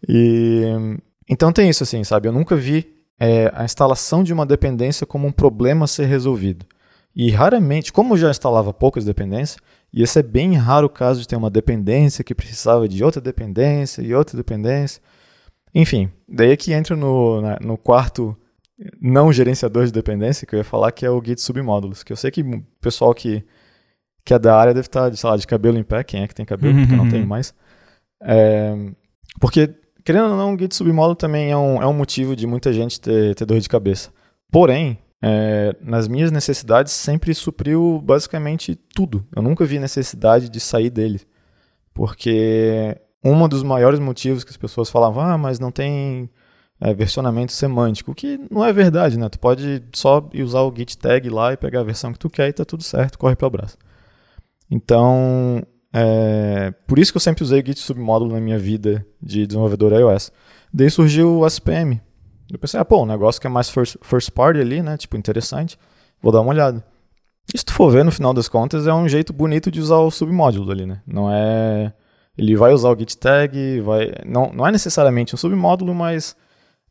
E, 0.08 0.64
e, 0.66 0.98
então 1.28 1.52
tem 1.52 1.70
isso 1.70 1.84
assim, 1.84 2.02
sabe? 2.02 2.26
Eu 2.26 2.32
nunca 2.32 2.56
vi 2.56 2.92
é, 3.20 3.52
a 3.54 3.64
instalação 3.64 4.24
de 4.24 4.32
uma 4.32 4.44
dependência 4.44 5.06
como 5.06 5.28
um 5.28 5.32
problema 5.32 5.84
a 5.84 5.88
ser 5.88 6.06
resolvido. 6.06 6.66
E 7.14 7.30
raramente, 7.30 7.92
como 7.92 8.14
eu 8.14 8.18
já 8.18 8.30
instalava 8.30 8.74
poucas 8.74 9.04
dependências, 9.04 9.58
e 9.92 10.02
esse 10.02 10.18
é 10.18 10.22
bem 10.22 10.54
raro 10.54 10.88
o 10.88 10.90
caso 10.90 11.20
de 11.20 11.28
ter 11.28 11.36
uma 11.36 11.48
dependência 11.48 12.24
que 12.24 12.34
precisava 12.34 12.88
de 12.88 13.04
outra 13.04 13.20
dependência 13.20 14.02
e 14.02 14.12
outra 14.12 14.36
dependência. 14.36 15.00
Enfim, 15.72 16.10
daí 16.28 16.50
é 16.50 16.56
que 16.56 16.72
entra 16.72 16.96
no, 16.96 17.40
na, 17.40 17.58
no 17.60 17.78
quarto 17.78 18.36
não 19.00 19.32
gerenciador 19.32 19.86
de 19.86 19.92
dependência, 19.92 20.46
que 20.46 20.54
eu 20.54 20.58
ia 20.58 20.64
falar 20.64 20.90
que 20.90 21.06
é 21.06 21.10
o 21.10 21.22
Git 21.24 21.40
submódulos, 21.40 22.02
que 22.02 22.12
eu 22.12 22.16
sei 22.16 22.32
que 22.32 22.42
o 22.42 22.64
pessoal 22.80 23.14
que, 23.14 23.44
que 24.24 24.34
é 24.34 24.38
da 24.38 24.56
área 24.56 24.74
deve 24.74 24.86
estar, 24.86 25.14
sei 25.16 25.30
lá, 25.30 25.36
de 25.36 25.46
cabelo 25.46 25.78
em 25.78 25.82
pé, 25.82 26.04
quem 26.04 26.22
é 26.22 26.28
que 26.28 26.34
tem 26.34 26.44
cabelo, 26.44 26.78
porque 26.78 26.92
eu 26.92 26.98
não 26.98 27.08
tenho 27.08 27.26
mais. 27.26 27.54
É, 28.22 28.74
porque 29.40 29.74
Querendo 30.08 30.30
ou 30.30 30.36
não, 30.38 30.54
o 30.54 30.58
Git 30.58 30.74
submódulo 30.74 31.14
também 31.14 31.50
é 31.50 31.56
um, 31.58 31.82
é 31.82 31.86
um 31.86 31.92
motivo 31.92 32.34
de 32.34 32.46
muita 32.46 32.72
gente 32.72 32.98
ter, 32.98 33.34
ter 33.34 33.44
dor 33.44 33.60
de 33.60 33.68
cabeça. 33.68 34.10
Porém, 34.50 34.98
é, 35.20 35.76
nas 35.82 36.08
minhas 36.08 36.32
necessidades 36.32 36.94
sempre 36.94 37.34
supriu 37.34 38.00
basicamente 38.02 38.74
tudo. 38.74 39.22
Eu 39.36 39.42
nunca 39.42 39.66
vi 39.66 39.78
necessidade 39.78 40.48
de 40.48 40.60
sair 40.60 40.88
dele. 40.88 41.20
Porque 41.92 42.96
um 43.22 43.46
dos 43.46 43.62
maiores 43.62 44.00
motivos 44.00 44.44
que 44.44 44.50
as 44.50 44.56
pessoas 44.56 44.88
falavam, 44.88 45.22
ah, 45.22 45.36
mas 45.36 45.60
não 45.60 45.70
tem 45.70 46.30
é, 46.80 46.94
versionamento 46.94 47.52
semântico, 47.52 48.12
o 48.12 48.14
que 48.14 48.40
não 48.50 48.64
é 48.64 48.72
verdade, 48.72 49.18
né? 49.18 49.28
Tu 49.28 49.38
pode 49.38 49.82
só 49.92 50.26
usar 50.42 50.62
o 50.62 50.74
git 50.74 50.96
tag 50.96 51.28
lá 51.28 51.52
e 51.52 51.58
pegar 51.58 51.80
a 51.80 51.84
versão 51.84 52.14
que 52.14 52.18
tu 52.18 52.30
quer 52.30 52.48
e 52.48 52.52
tá 52.54 52.64
tudo 52.64 52.82
certo, 52.82 53.18
corre 53.18 53.36
para 53.36 53.46
o 53.46 53.50
braço. 53.50 53.76
Então, 54.70 55.62
é, 55.92 56.72
por 56.86 56.98
isso 56.98 57.12
que 57.12 57.16
eu 57.16 57.20
sempre 57.20 57.42
usei 57.42 57.64
Git 57.64 57.80
submódulo 57.80 58.32
na 58.32 58.40
minha 58.40 58.58
vida 58.58 59.06
de 59.20 59.46
desenvolvedor 59.46 59.92
iOS. 59.92 60.30
Daí 60.72 60.90
surgiu 60.90 61.40
o 61.40 61.46
SPM. 61.46 62.00
Eu 62.50 62.58
pensei, 62.58 62.78
ah, 62.78 62.84
pô, 62.84 63.02
um 63.02 63.06
negócio 63.06 63.40
que 63.40 63.46
é 63.46 63.50
mais 63.50 63.68
first, 63.68 63.96
first 64.02 64.30
party 64.30 64.60
ali, 64.60 64.82
né? 64.82 64.96
Tipo, 64.96 65.16
interessante. 65.16 65.78
Vou 66.22 66.32
dar 66.32 66.40
uma 66.40 66.50
olhada. 66.50 66.84
E 67.52 67.58
se 67.58 67.64
tu 67.64 67.72
for 67.72 67.90
ver, 67.90 68.04
no 68.04 68.12
final 68.12 68.34
das 68.34 68.48
contas, 68.48 68.86
é 68.86 68.92
um 68.92 69.08
jeito 69.08 69.32
bonito 69.32 69.70
de 69.70 69.80
usar 69.80 69.98
o 69.98 70.10
submódulo 70.10 70.70
ali, 70.70 70.86
né? 70.86 71.00
Não 71.06 71.32
é... 71.32 71.92
Ele 72.36 72.56
vai 72.56 72.72
usar 72.72 72.90
o 72.90 72.98
git 72.98 73.16
tag, 73.18 73.80
vai... 73.80 74.12
Não, 74.24 74.52
não 74.52 74.66
é 74.66 74.70
necessariamente 74.70 75.34
um 75.34 75.38
submódulo, 75.38 75.94
mas 75.94 76.36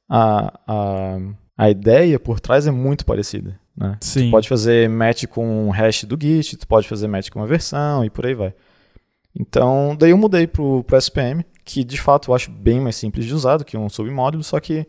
a, 0.09 0.53
a, 0.67 1.19
a 1.57 1.69
ideia 1.69 2.19
por 2.19 2.39
trás 2.39 2.67
é 2.67 2.71
muito 2.71 3.05
parecida, 3.05 3.59
né? 3.75 3.97
Sim. 3.99 4.27
Tu 4.27 4.31
pode 4.31 4.47
fazer 4.47 4.87
match 4.89 5.25
com 5.25 5.67
o 5.67 5.71
hash 5.71 6.03
do 6.03 6.17
git, 6.21 6.55
tu 6.55 6.67
pode 6.67 6.87
fazer 6.87 7.07
match 7.07 7.29
com 7.29 7.39
uma 7.39 7.47
versão 7.47 8.05
e 8.05 8.09
por 8.09 8.25
aí 8.25 8.35
vai. 8.35 8.53
Então, 9.39 9.95
daí 9.97 10.11
eu 10.11 10.17
mudei 10.17 10.45
pro, 10.45 10.83
pro 10.83 10.97
SPM, 10.97 11.43
que 11.65 11.83
de 11.83 11.99
fato 11.99 12.31
eu 12.31 12.35
acho 12.35 12.51
bem 12.51 12.79
mais 12.79 12.95
simples 12.95 13.25
de 13.25 13.33
usar 13.33 13.57
do 13.57 13.65
que 13.65 13.77
um 13.77 13.89
submódulo, 13.89 14.43
só 14.43 14.59
que 14.59 14.85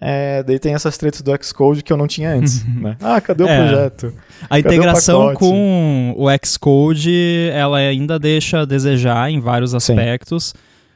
é, 0.00 0.42
daí 0.42 0.58
tem 0.58 0.74
essas 0.74 0.96
tretas 0.96 1.22
do 1.22 1.32
Xcode 1.42 1.82
que 1.82 1.92
eu 1.92 1.96
não 1.96 2.06
tinha 2.06 2.30
antes. 2.30 2.64
né? 2.68 2.96
Ah, 3.00 3.20
cadê 3.20 3.44
o 3.44 3.48
é, 3.48 3.56
projeto? 3.56 4.14
A 4.44 4.48
cadê 4.48 4.60
integração 4.60 5.34
com 5.34 6.14
o 6.16 6.26
Xcode, 6.46 7.50
ela 7.52 7.78
ainda 7.78 8.18
deixa 8.18 8.60
a 8.60 8.64
desejar 8.64 9.30
em 9.30 9.40
vários 9.40 9.74
aspectos, 9.74 10.48
Sim. 10.48 10.54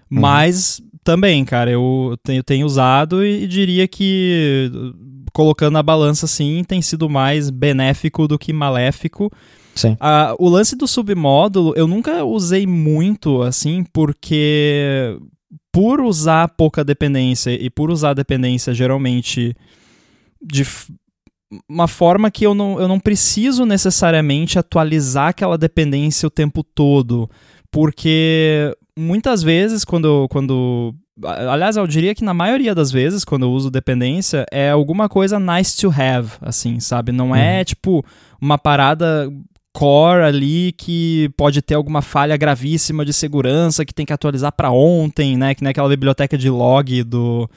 mas 0.08 0.78
uhum. 0.78 0.91
Também, 1.05 1.44
cara, 1.44 1.70
eu 1.70 2.16
tenho, 2.22 2.42
tenho 2.42 2.66
usado 2.66 3.24
e, 3.24 3.46
diria 3.46 3.88
que 3.88 4.70
colocando 5.32 5.74
na 5.74 5.82
balança 5.82 6.26
assim, 6.26 6.62
tem 6.66 6.82
sido 6.82 7.09
mais 7.09 7.50
benéfico 7.50 8.28
do 8.28 8.38
que 8.38 8.53
maléfico. 8.53 9.30
Sim. 9.74 9.96
Ah, 9.98 10.34
o 10.38 10.48
lance 10.48 10.76
do 10.76 10.86
submódulo 10.86 11.72
eu 11.76 11.86
nunca 11.86 12.24
usei 12.24 12.66
muito, 12.66 13.42
assim, 13.42 13.84
porque 13.92 15.18
por 15.72 16.00
usar 16.00 16.48
pouca 16.48 16.84
dependência 16.84 17.50
e 17.50 17.70
por 17.70 17.90
usar 17.90 18.12
dependência 18.12 18.74
geralmente 18.74 19.57
de 20.42 20.66
uma 21.68 21.88
forma 21.88 22.30
que 22.30 22.44
eu 22.44 22.55
não, 22.55 22.78
eu 22.80 22.86
não 22.86 23.00
preciso 23.00 23.64
necessariamente 23.64 24.59
atualizar 24.59 25.28
aquela 25.28 25.57
dependência 25.57 26.26
o 26.26 26.30
tempo 26.30 26.62
todo, 26.62 27.28
porque 27.70 28.74
muitas 28.99 29.43
vezes 29.43 29.84
quando, 29.84 30.28
quando 30.28 30.95
aliás, 31.24 31.76
eu 31.76 31.86
diria 31.86 32.14
que 32.14 32.24
na 32.24 32.34
maioria 32.34 32.74
das 32.74 32.90
vezes, 32.90 33.24
quando 33.24 33.45
eu 33.45 33.51
uso 33.51 33.70
dependência, 33.70 34.47
é 34.51 34.70
alguma 34.70 35.09
coisa 35.09 35.38
nice 35.38 35.76
to 35.76 35.93
have, 35.97 36.30
assim, 36.40 36.80
sabe? 36.80 37.12
Não 37.12 37.34
é, 37.34 37.59
uhum. 37.59 37.64
tipo, 37.64 38.05
uma 38.40 38.57
parada 38.59 39.30
core 39.72 40.22
ali 40.22 40.72
que 40.72 41.30
pode 41.36 41.62
ter 41.62 41.74
alguma 41.74 42.03
falha 42.03 42.36
gravíssima 42.36 43.05
de 43.05 43.12
segurança 43.12 43.84
que 43.84 43.95
tem 43.95 44.05
que 44.05 44.12
atualizar 44.12 44.53
para 44.53 44.70
ontem, 44.70 45.36
né? 45.36 45.55
Que 45.55 45.62
nem 45.62 45.70
aquela 45.70 45.88
biblioteca 45.88 46.36
de 46.36 46.51
log 46.51 47.03
do 47.05 47.49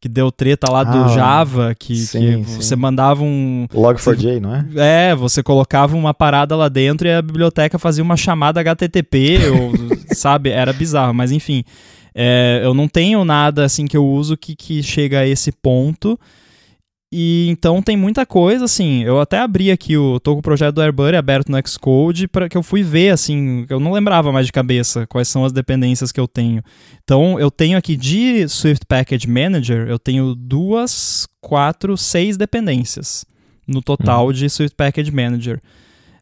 que 0.00 0.08
deu 0.08 0.30
treta 0.30 0.70
lá 0.70 0.80
ah, 0.80 0.84
do 0.84 1.08
Java, 1.14 1.74
que, 1.78 1.96
sim, 1.96 2.42
que 2.42 2.50
sim. 2.50 2.56
você 2.60 2.76
mandava 2.76 3.22
um. 3.22 3.66
Log4j, 3.72 4.40
não 4.40 4.54
é? 4.54 4.66
É, 4.76 5.14
você 5.14 5.42
colocava 5.42 5.96
uma 5.96 6.14
parada 6.14 6.54
lá 6.54 6.68
dentro 6.68 7.08
e 7.08 7.12
a 7.12 7.22
biblioteca 7.22 7.78
fazia 7.78 8.02
uma 8.02 8.16
chamada 8.16 8.60
HTTP, 8.60 9.38
ou, 9.50 9.72
sabe? 10.14 10.50
Era 10.50 10.72
bizarro, 10.72 11.12
mas 11.14 11.32
enfim. 11.32 11.64
É, 12.14 12.60
eu 12.64 12.74
não 12.74 12.88
tenho 12.88 13.24
nada 13.24 13.64
assim 13.64 13.86
que 13.86 13.96
eu 13.96 14.04
uso 14.04 14.36
que, 14.36 14.56
que 14.56 14.82
chega 14.82 15.20
a 15.20 15.26
esse 15.26 15.52
ponto. 15.52 16.18
E 17.10 17.48
então 17.48 17.80
tem 17.80 17.96
muita 17.96 18.26
coisa, 18.26 18.66
assim. 18.66 19.02
Eu 19.02 19.18
até 19.18 19.38
abri 19.38 19.70
aqui 19.70 19.96
o. 19.96 20.20
tô 20.20 20.34
com 20.34 20.40
o 20.40 20.42
projeto 20.42 20.74
do 20.74 20.82
AirBuddy 20.82 21.16
aberto 21.16 21.50
no 21.50 21.58
Xcode 21.66 22.28
para 22.28 22.48
que 22.48 22.56
eu 22.56 22.62
fui 22.62 22.82
ver, 22.82 23.10
assim. 23.10 23.64
Eu 23.70 23.80
não 23.80 23.92
lembrava 23.92 24.30
mais 24.30 24.44
de 24.44 24.52
cabeça 24.52 25.06
quais 25.06 25.26
são 25.28 25.44
as 25.44 25.52
dependências 25.52 26.12
que 26.12 26.20
eu 26.20 26.28
tenho. 26.28 26.62
Então 27.02 27.40
eu 27.40 27.50
tenho 27.50 27.78
aqui 27.78 27.96
de 27.96 28.46
Swift 28.48 28.84
Package 28.86 29.26
Manager, 29.26 29.88
eu 29.88 29.98
tenho 29.98 30.34
duas, 30.34 31.26
quatro, 31.40 31.96
seis 31.96 32.36
dependências 32.36 33.24
no 33.66 33.82
total 33.82 34.26
uhum. 34.26 34.32
de 34.32 34.50
Swift 34.50 34.76
Package 34.76 35.10
Manager. 35.10 35.60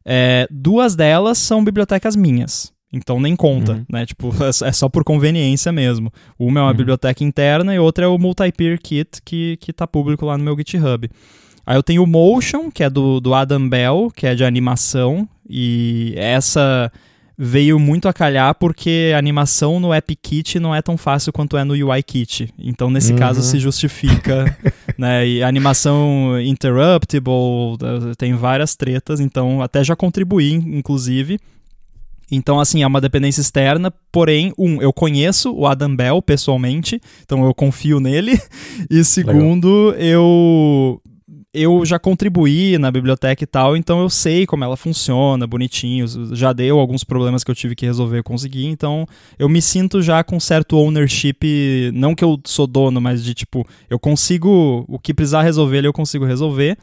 É, 0.04 0.46
duas 0.48 0.94
delas 0.94 1.36
são 1.38 1.64
bibliotecas 1.64 2.14
minhas. 2.14 2.72
Então 2.96 3.20
nem 3.20 3.36
conta, 3.36 3.72
uhum. 3.72 3.84
né? 3.90 4.06
Tipo, 4.06 4.30
é, 4.42 4.68
é 4.68 4.72
só 4.72 4.88
por 4.88 5.04
conveniência 5.04 5.70
mesmo. 5.70 6.12
Uma 6.38 6.60
é 6.60 6.62
uma 6.62 6.70
uhum. 6.70 6.76
biblioteca 6.76 7.22
interna 7.22 7.74
e 7.74 7.78
outra 7.78 8.04
é 8.04 8.08
o 8.08 8.18
Multi-Peer 8.18 8.80
Kit, 8.80 9.20
que, 9.24 9.56
que 9.58 9.72
tá 9.72 9.86
público 9.86 10.26
lá 10.26 10.36
no 10.36 10.44
meu 10.44 10.56
GitHub. 10.56 11.08
Aí 11.66 11.76
eu 11.76 11.82
tenho 11.82 12.02
o 12.02 12.06
Motion, 12.06 12.70
que 12.70 12.84
é 12.84 12.90
do, 12.90 13.20
do 13.20 13.34
Adam 13.34 13.68
Bell, 13.68 14.10
que 14.14 14.26
é 14.26 14.34
de 14.34 14.44
animação, 14.44 15.28
e 15.48 16.14
essa 16.16 16.92
veio 17.38 17.78
muito 17.78 18.08
a 18.08 18.12
calhar 18.12 18.54
porque 18.54 19.12
a 19.14 19.18
animação 19.18 19.78
no 19.78 19.92
AppKit 19.92 20.58
não 20.58 20.74
é 20.74 20.80
tão 20.80 20.96
fácil 20.96 21.32
quanto 21.32 21.56
é 21.56 21.64
no 21.64 21.74
UIKit. 21.74 22.52
Então, 22.58 22.88
nesse 22.88 23.12
uhum. 23.12 23.18
caso, 23.18 23.42
se 23.42 23.58
justifica. 23.58 24.56
né? 24.96 25.26
E 25.26 25.42
animação 25.42 26.40
interruptible, 26.40 27.76
tem 28.16 28.34
várias 28.34 28.74
tretas, 28.74 29.20
então 29.20 29.60
até 29.60 29.84
já 29.84 29.94
contribuí, 29.94 30.54
inclusive. 30.54 31.38
Então, 32.30 32.58
assim, 32.58 32.82
é 32.82 32.86
uma 32.86 33.00
dependência 33.00 33.40
externa, 33.40 33.92
porém, 34.10 34.52
um, 34.58 34.82
eu 34.82 34.92
conheço 34.92 35.52
o 35.54 35.66
Adam 35.66 35.94
Bell 35.94 36.20
pessoalmente, 36.20 37.00
então 37.22 37.44
eu 37.44 37.54
confio 37.54 38.00
nele. 38.00 38.38
E 38.90 39.02
segundo, 39.04 39.90
Legal. 39.90 40.00
eu 40.00 41.02
eu 41.56 41.86
já 41.86 41.98
contribuí 41.98 42.76
na 42.76 42.90
biblioteca 42.90 43.42
e 43.42 43.46
tal, 43.46 43.76
então 43.76 44.00
eu 44.02 44.10
sei 44.10 44.44
como 44.44 44.62
ela 44.62 44.76
funciona, 44.76 45.46
bonitinho, 45.46 46.06
já 46.34 46.52
deu 46.52 46.78
alguns 46.78 47.02
problemas 47.02 47.42
que 47.42 47.50
eu 47.50 47.54
tive 47.54 47.74
que 47.74 47.86
resolver, 47.86 48.18
eu 48.18 48.24
consegui, 48.24 48.66
então 48.66 49.06
eu 49.38 49.48
me 49.48 49.62
sinto 49.62 50.02
já 50.02 50.22
com 50.22 50.38
certo 50.38 50.76
ownership, 50.76 51.90
não 51.94 52.14
que 52.14 52.22
eu 52.22 52.38
sou 52.44 52.66
dono, 52.66 53.00
mas 53.00 53.24
de 53.24 53.32
tipo, 53.32 53.66
eu 53.88 53.98
consigo, 53.98 54.84
o 54.86 54.98
que 54.98 55.14
precisar 55.14 55.42
resolver, 55.42 55.84
eu 55.84 55.92
consigo 55.92 56.26
resolver. 56.26 56.76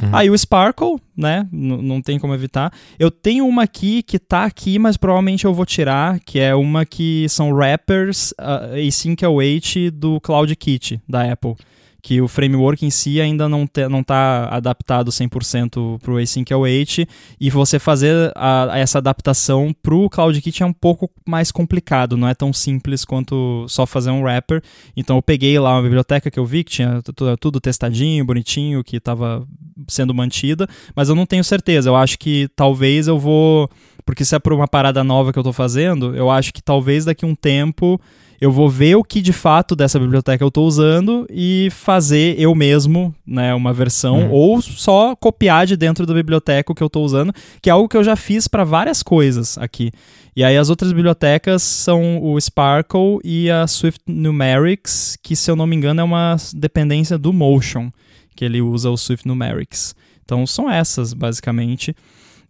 Uhum. 0.00 0.08
Aí 0.12 0.30
o 0.30 0.38
Sparkle, 0.38 0.96
né? 1.16 1.46
N 1.52 1.82
não 1.82 2.00
tem 2.00 2.18
como 2.18 2.34
evitar. 2.34 2.72
Eu 2.98 3.10
tenho 3.10 3.46
uma 3.46 3.64
aqui 3.64 4.02
que 4.02 4.18
tá 4.18 4.44
aqui, 4.44 4.78
mas 4.78 4.96
provavelmente 4.96 5.44
eu 5.44 5.52
vou 5.52 5.66
tirar, 5.66 6.20
que 6.20 6.38
é 6.38 6.54
uma 6.54 6.86
que 6.86 7.26
são 7.28 7.52
wrappers 7.52 8.32
uh, 8.32 8.74
async 8.86 9.22
await 9.24 9.90
do 9.90 10.20
CloudKit 10.20 11.00
da 11.08 11.30
Apple 11.30 11.56
que 12.02 12.20
o 12.20 12.26
framework 12.26 12.84
em 12.84 12.90
si 12.90 13.20
ainda 13.20 13.48
não 13.48 13.62
está 13.64 14.48
adaptado 14.50 15.12
100% 15.12 16.00
para 16.00 16.12
o 16.12 16.18
Async 16.18 16.52
Await 16.52 17.06
e 17.40 17.48
você 17.48 17.78
fazer 17.78 18.32
a, 18.34 18.72
essa 18.74 18.98
adaptação 18.98 19.72
para 19.80 19.94
o 19.94 20.10
CloudKit 20.10 20.64
é 20.64 20.66
um 20.66 20.72
pouco 20.72 21.08
mais 21.24 21.52
complicado, 21.52 22.16
não 22.16 22.26
é 22.26 22.34
tão 22.34 22.52
simples 22.52 23.04
quanto 23.04 23.64
só 23.68 23.86
fazer 23.86 24.10
um 24.10 24.22
wrapper. 24.22 24.60
Então 24.96 25.16
eu 25.16 25.22
peguei 25.22 25.56
lá 25.60 25.76
uma 25.76 25.82
biblioteca 25.82 26.28
que 26.28 26.38
eu 26.40 26.44
vi 26.44 26.64
que 26.64 26.72
tinha 26.72 27.00
tudo 27.38 27.60
testadinho, 27.60 28.24
bonitinho, 28.24 28.82
que 28.82 28.96
estava 28.96 29.46
sendo 29.86 30.12
mantida, 30.12 30.68
mas 30.96 31.08
eu 31.08 31.14
não 31.14 31.24
tenho 31.24 31.44
certeza. 31.44 31.88
Eu 31.88 31.96
acho 31.96 32.18
que 32.18 32.48
talvez 32.56 33.06
eu 33.06 33.18
vou, 33.18 33.70
porque 34.04 34.24
se 34.24 34.34
é 34.34 34.38
por 34.38 34.52
uma 34.52 34.68
parada 34.68 35.02
nova 35.02 35.32
que 35.32 35.38
eu 35.38 35.42
estou 35.42 35.52
fazendo, 35.52 36.14
eu 36.14 36.30
acho 36.30 36.52
que 36.52 36.62
talvez 36.62 37.04
daqui 37.04 37.24
a 37.24 37.28
um 37.28 37.34
tempo 37.34 38.00
eu 38.42 38.50
vou 38.50 38.68
ver 38.68 38.96
o 38.96 39.04
que 39.04 39.22
de 39.22 39.32
fato 39.32 39.76
dessa 39.76 40.00
biblioteca 40.00 40.42
eu 40.42 40.48
estou 40.48 40.66
usando 40.66 41.24
e 41.30 41.68
fazer 41.70 42.34
eu 42.40 42.52
mesmo, 42.56 43.14
né, 43.24 43.54
uma 43.54 43.72
versão 43.72 44.22
uhum. 44.22 44.30
ou 44.32 44.60
só 44.60 45.14
copiar 45.14 45.64
de 45.64 45.76
dentro 45.76 46.04
da 46.04 46.12
biblioteca 46.12 46.72
o 46.72 46.74
que 46.74 46.82
eu 46.82 46.88
estou 46.88 47.04
usando, 47.04 47.32
que 47.60 47.70
é 47.70 47.72
algo 47.72 47.88
que 47.88 47.96
eu 47.96 48.02
já 48.02 48.16
fiz 48.16 48.48
para 48.48 48.64
várias 48.64 49.00
coisas 49.00 49.56
aqui. 49.58 49.92
E 50.34 50.42
aí 50.42 50.56
as 50.56 50.70
outras 50.70 50.92
bibliotecas 50.92 51.62
são 51.62 52.20
o 52.20 52.40
Sparkle 52.40 53.20
e 53.22 53.48
a 53.48 53.64
Swift 53.68 54.00
Numerics, 54.08 55.16
que 55.22 55.36
se 55.36 55.48
eu 55.48 55.54
não 55.54 55.66
me 55.66 55.76
engano 55.76 56.00
é 56.00 56.04
uma 56.04 56.34
dependência 56.52 57.16
do 57.16 57.32
Motion, 57.32 57.92
que 58.34 58.44
ele 58.44 58.60
usa 58.60 58.90
o 58.90 58.96
Swift 58.96 59.24
Numerics. 59.24 59.94
Então 60.24 60.44
são 60.48 60.68
essas 60.68 61.12
basicamente. 61.12 61.94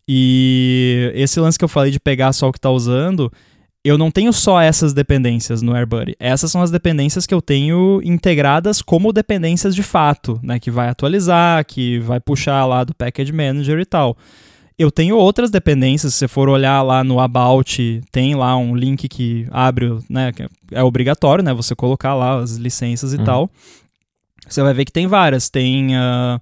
E 0.09 1.13
esse 1.15 1.39
lance 1.39 1.59
que 1.59 1.65
eu 1.65 1.69
falei 1.69 1.91
de 1.91 2.01
pegar 2.01 2.33
só 2.33 2.49
o 2.49 2.53
que 2.53 2.59
está 2.59 2.71
usando, 2.71 3.33
eu 3.85 3.99
não 3.99 4.11
tenho 4.11 4.33
só 4.33 4.61
essas 4.61 4.93
dependências 4.93 5.63
no 5.63 5.75
AirBuddy. 5.75 6.15
Essas 6.19 6.51
são 6.51 6.63
as 6.63 6.71
dependências 6.71 7.27
que 7.27 7.35
eu 7.35 7.43
tenho 7.43 8.01
integradas 8.05 8.81
como 8.81 9.13
dependências 9.13 9.75
de 9.75 9.83
fato, 9.83 10.39
né? 10.43 10.61
Que 10.61 10.71
vai 10.71 10.89
atualizar, 10.89 11.65
que 11.65 11.99
vai 12.01 12.21
puxar 12.21 12.65
lá 12.65 12.85
do 12.85 12.95
Package 12.95 13.33
Manager 13.33 13.79
e 13.79 13.85
tal. 13.85 14.17
Eu 14.79 14.91
tenho 14.91 15.17
outras 15.17 15.51
dependências, 15.51 16.15
se 16.15 16.21
você 16.21 16.29
for 16.29 16.49
olhar 16.49 16.81
lá 16.83 17.05
no 17.05 17.21
About, 17.21 18.01
tem 18.11 18.35
lá 18.35 18.57
um 18.57 18.75
link 18.75 19.09
que 19.09 19.47
abre, 19.51 19.99
né? 20.09 20.33
É 20.71 20.83
obrigatório, 20.83 21.45
né? 21.45 21.53
Você 21.53 21.75
colocar 21.75 22.15
lá 22.15 22.39
as 22.39 22.57
licenças 22.57 23.13
e 23.13 23.17
uhum. 23.17 23.25
tal. 23.25 23.51
Você 24.49 24.63
vai 24.63 24.75
ver 24.75 24.85
que 24.85 24.93
tem 24.93 25.07
várias. 25.07 25.51
Tem. 25.51 25.97
Uh, 25.97 26.41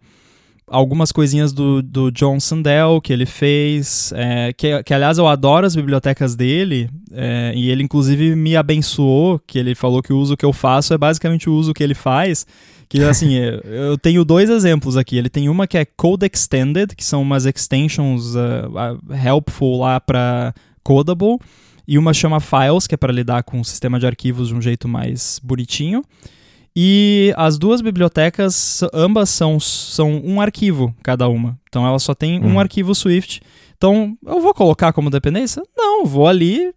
algumas 0.71 1.11
coisinhas 1.11 1.53
do, 1.53 1.83
do 1.83 2.13
John 2.13 2.39
Sandel 2.39 3.01
que 3.01 3.13
ele 3.13 3.27
fez, 3.27 4.13
é, 4.15 4.53
que, 4.53 4.81
que 4.85 4.95
aliás 4.95 5.19
eu 5.19 5.27
adoro 5.27 5.67
as 5.67 5.75
bibliotecas 5.75 6.37
dele, 6.37 6.89
é, 7.11 7.53
e 7.57 7.69
ele 7.69 7.83
inclusive 7.83 8.37
me 8.37 8.57
abençoou, 8.57 9.41
que 9.45 9.59
ele 9.59 9.75
falou 9.75 10.01
que 10.01 10.13
o 10.13 10.19
uso 10.19 10.37
que 10.37 10.45
eu 10.45 10.53
faço 10.53 10.95
é 10.95 10.99
basicamente 10.99 11.51
o 11.51 11.55
uso 11.55 11.75
que 11.75 11.83
ele 11.83 11.95
faz, 11.95 12.47
que 12.89 13.03
assim, 13.03 13.35
eu 13.35 13.99
tenho 13.99 14.25
dois 14.25 14.49
exemplos 14.49 14.97
aqui, 14.97 15.19
ele 15.19 15.29
tem 15.29 15.49
uma 15.49 15.67
que 15.67 15.77
é 15.77 15.85
Code 15.85 16.31
Extended, 16.33 16.95
que 16.95 17.05
são 17.05 17.21
umas 17.21 17.47
extensions 17.47 18.37
uh, 18.37 19.15
helpful 19.27 19.81
lá 19.81 19.99
para 19.99 20.55
Codable, 20.85 21.39
e 21.87 21.99
uma 21.99 22.15
chama 22.15 22.39
Files, 22.39 22.87
que 22.87 22.95
é 22.95 22.97
para 22.97 23.13
lidar 23.13 23.43
com 23.43 23.61
o 23.61 23.65
sistema 23.65 23.99
de 23.99 24.07
arquivos 24.07 24.49
de 24.49 24.55
um 24.55 24.63
jeito 24.63 24.87
mais 24.87 25.41
bonitinho, 25.43 26.05
e 26.75 27.33
as 27.37 27.59
duas 27.59 27.81
bibliotecas, 27.81 28.83
ambas 28.93 29.29
são, 29.31 29.59
são 29.59 30.21
um 30.25 30.41
arquivo 30.41 30.95
cada 31.03 31.29
uma. 31.29 31.59
Então 31.69 31.87
ela 31.87 31.99
só 31.99 32.15
tem 32.15 32.41
um 32.41 32.53
uhum. 32.53 32.61
arquivo 32.61 32.95
Swift. 32.95 33.43
Então 33.77 34.17
eu 34.25 34.41
vou 34.41 34.55
colocar 34.55 34.93
como 34.93 35.11
dependência? 35.11 35.63
Não, 35.77 36.05
vou 36.05 36.29
ali, 36.29 36.73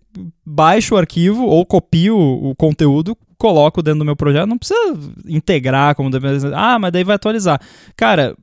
baixo 0.46 0.96
o 0.96 0.98
arquivo 0.98 1.44
ou 1.44 1.66
copio 1.66 2.18
o 2.18 2.56
conteúdo, 2.56 3.16
coloco 3.38 3.84
dentro 3.84 4.00
do 4.00 4.06
meu 4.06 4.16
projeto. 4.16 4.48
Não 4.48 4.58
precisa 4.58 4.80
integrar 5.28 5.96
como 5.96 6.10
dependência. 6.10 6.52
Ah, 6.56 6.80
mas 6.80 6.92
daí 6.92 7.04
vai 7.04 7.16
atualizar. 7.16 7.62
Cara, 7.96 8.36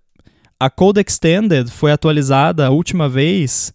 a 0.59 0.71
Code 0.71 1.01
Extended 1.01 1.71
foi 1.71 1.91
atualizada 1.91 2.67
a 2.67 2.71
última 2.71 3.09
vez 3.09 3.73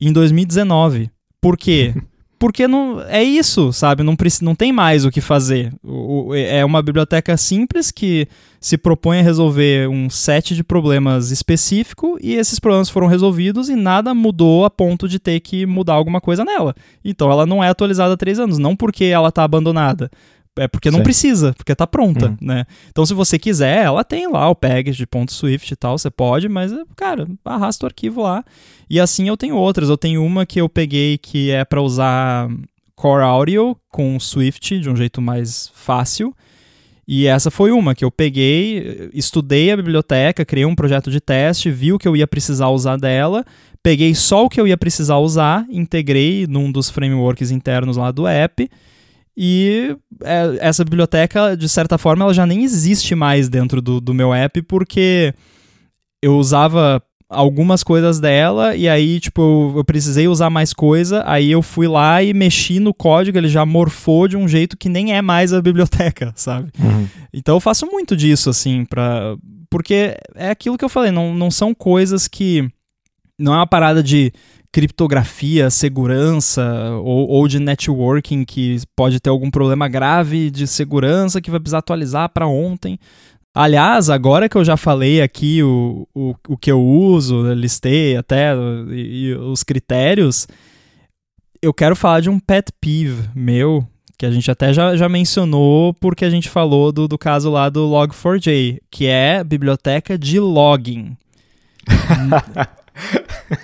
em 0.00 0.12
2019. 0.12 1.10
Por 1.40 1.56
quê? 1.56 1.94
porque 2.46 2.68
não 2.68 3.02
é 3.08 3.24
isso, 3.24 3.72
sabe? 3.72 4.04
Não, 4.04 4.16
não 4.40 4.54
tem 4.54 4.70
mais 4.70 5.04
o 5.04 5.10
que 5.10 5.20
fazer. 5.20 5.72
O, 5.82 6.28
o, 6.28 6.34
é 6.36 6.64
uma 6.64 6.80
biblioteca 6.80 7.36
simples 7.36 7.90
que 7.90 8.28
se 8.60 8.78
propõe 8.78 9.18
a 9.18 9.22
resolver 9.22 9.88
um 9.88 10.08
set 10.08 10.54
de 10.54 10.62
problemas 10.62 11.32
específico 11.32 12.16
e 12.22 12.34
esses 12.34 12.60
problemas 12.60 12.88
foram 12.88 13.08
resolvidos 13.08 13.68
e 13.68 13.74
nada 13.74 14.14
mudou 14.14 14.64
a 14.64 14.70
ponto 14.70 15.08
de 15.08 15.18
ter 15.18 15.40
que 15.40 15.66
mudar 15.66 15.94
alguma 15.94 16.20
coisa 16.20 16.44
nela. 16.44 16.72
Então 17.04 17.32
ela 17.32 17.44
não 17.44 17.64
é 17.64 17.68
atualizada 17.68 18.14
há 18.14 18.16
três 18.16 18.38
anos, 18.38 18.58
não 18.58 18.76
porque 18.76 19.06
ela 19.06 19.30
está 19.30 19.42
abandonada, 19.42 20.08
é 20.56 20.66
porque 20.66 20.90
não 20.90 20.98
Sim. 20.98 21.04
precisa, 21.04 21.52
porque 21.54 21.74
tá 21.74 21.86
pronta, 21.86 22.28
uhum. 22.28 22.36
né? 22.40 22.64
Então, 22.88 23.04
se 23.04 23.12
você 23.12 23.38
quiser, 23.38 23.84
ela 23.84 24.02
tem 24.02 24.26
lá 24.30 24.48
o 24.48 24.54
package 24.54 24.96
de 24.96 25.06
ponto 25.06 25.32
.swift 25.32 25.70
e 25.72 25.76
tal, 25.76 25.98
você 25.98 26.10
pode, 26.10 26.48
mas, 26.48 26.72
cara, 26.96 27.28
arrasta 27.44 27.84
o 27.84 27.88
arquivo 27.88 28.22
lá. 28.22 28.44
E 28.88 28.98
assim 28.98 29.28
eu 29.28 29.36
tenho 29.36 29.56
outras. 29.56 29.88
Eu 29.88 29.98
tenho 29.98 30.24
uma 30.24 30.46
que 30.46 30.60
eu 30.60 30.68
peguei 30.68 31.18
que 31.18 31.50
é 31.50 31.64
para 31.64 31.82
usar 31.82 32.48
Core 32.94 33.22
Audio 33.22 33.76
com 33.90 34.18
Swift 34.18 34.80
de 34.80 34.88
um 34.88 34.96
jeito 34.96 35.20
mais 35.20 35.70
fácil. 35.74 36.34
E 37.06 37.26
essa 37.26 37.50
foi 37.50 37.70
uma 37.70 37.94
que 37.94 38.04
eu 38.04 38.10
peguei, 38.10 39.10
estudei 39.14 39.70
a 39.70 39.76
biblioteca, 39.76 40.44
criei 40.44 40.66
um 40.66 40.74
projeto 40.74 41.08
de 41.08 41.20
teste, 41.20 41.70
vi 41.70 41.92
o 41.92 41.98
que 41.98 42.08
eu 42.08 42.16
ia 42.16 42.26
precisar 42.26 42.68
usar 42.68 42.96
dela, 42.96 43.44
peguei 43.80 44.12
só 44.12 44.44
o 44.44 44.48
que 44.48 44.60
eu 44.60 44.66
ia 44.66 44.76
precisar 44.76 45.18
usar, 45.18 45.64
integrei 45.70 46.48
num 46.48 46.72
dos 46.72 46.90
frameworks 46.90 47.52
internos 47.52 47.96
lá 47.96 48.10
do 48.10 48.26
app 48.26 48.68
e 49.36 49.94
é, 50.22 50.56
essa 50.60 50.82
biblioteca, 50.82 51.56
de 51.56 51.68
certa 51.68 51.98
forma, 51.98 52.24
ela 52.24 52.32
já 52.32 52.46
nem 52.46 52.64
existe 52.64 53.14
mais 53.14 53.48
dentro 53.48 53.82
do, 53.82 54.00
do 54.00 54.14
meu 54.14 54.32
app, 54.32 54.62
porque 54.62 55.34
eu 56.22 56.36
usava 56.38 57.02
algumas 57.28 57.82
coisas 57.82 58.20
dela 58.20 58.76
e 58.76 58.88
aí, 58.88 59.20
tipo, 59.20 59.42
eu, 59.42 59.78
eu, 59.78 59.84
precisei 59.84 60.28
usar 60.28 60.48
mais 60.48 60.72
coisa, 60.72 61.22
aí 61.26 61.50
eu 61.50 61.60
fui 61.60 61.88
lá 61.88 62.22
e 62.22 62.32
mexi 62.32 62.78
no 62.78 62.94
código, 62.94 63.36
ele 63.36 63.48
já 63.48 63.66
morfou 63.66 64.28
de 64.28 64.36
um 64.36 64.46
jeito 64.46 64.76
que 64.76 64.88
nem 64.88 65.14
é 65.14 65.20
mais 65.20 65.52
a 65.52 65.60
biblioteca, 65.60 66.32
sabe? 66.36 66.70
Uhum. 66.78 67.06
Então 67.32 67.56
eu 67.56 67.60
faço 67.60 67.86
muito 67.86 68.16
disso, 68.16 68.48
assim, 68.48 68.84
pra... 68.84 69.36
porque 69.68 70.16
é 70.34 70.50
aquilo 70.50 70.78
que 70.78 70.84
eu 70.84 70.88
falei, 70.88 71.10
não, 71.10 71.34
não 71.34 71.50
são 71.50 71.74
coisas 71.74 72.26
que... 72.26 72.68
Não 73.38 73.52
é 73.52 73.56
uma 73.56 73.66
parada 73.66 74.02
de 74.02 74.32
criptografia, 74.72 75.70
segurança 75.70 76.90
ou, 77.02 77.28
ou, 77.28 77.48
de 77.48 77.58
networking 77.58 78.44
que 78.44 78.80
pode 78.94 79.20
ter 79.20 79.30
algum 79.30 79.50
problema 79.50 79.88
grave 79.88 80.50
de 80.50 80.66
segurança 80.66 81.40
que 81.40 81.50
vai 81.50 81.60
precisar 81.60 81.78
atualizar 81.78 82.28
para 82.28 82.46
ontem. 82.46 82.98
Aliás, 83.54 84.10
agora 84.10 84.48
que 84.48 84.56
eu 84.56 84.64
já 84.64 84.76
falei 84.76 85.22
aqui 85.22 85.62
o, 85.62 86.06
o, 86.14 86.34
o 86.48 86.56
que 86.58 86.70
eu 86.70 86.82
uso, 86.82 87.52
listei 87.54 88.16
até 88.16 88.54
e, 88.90 89.28
e 89.28 89.34
os 89.34 89.62
critérios, 89.62 90.46
eu 91.62 91.72
quero 91.72 91.96
falar 91.96 92.20
de 92.20 92.28
um 92.28 92.38
pet 92.38 92.70
peeve 92.78 93.28
meu, 93.34 93.86
que 94.18 94.26
a 94.26 94.30
gente 94.30 94.50
até 94.50 94.72
já, 94.72 94.96
já 94.96 95.08
mencionou 95.08 95.94
porque 95.94 96.24
a 96.24 96.30
gente 96.30 96.48
falou 96.48 96.92
do, 96.92 97.08
do 97.08 97.18
caso 97.18 97.50
lá 97.50 97.68
do 97.68 97.88
Log4j, 97.88 98.80
que 98.90 99.06
é 99.06 99.42
biblioteca 99.42 100.18
de 100.18 100.38
logging. 100.38 101.16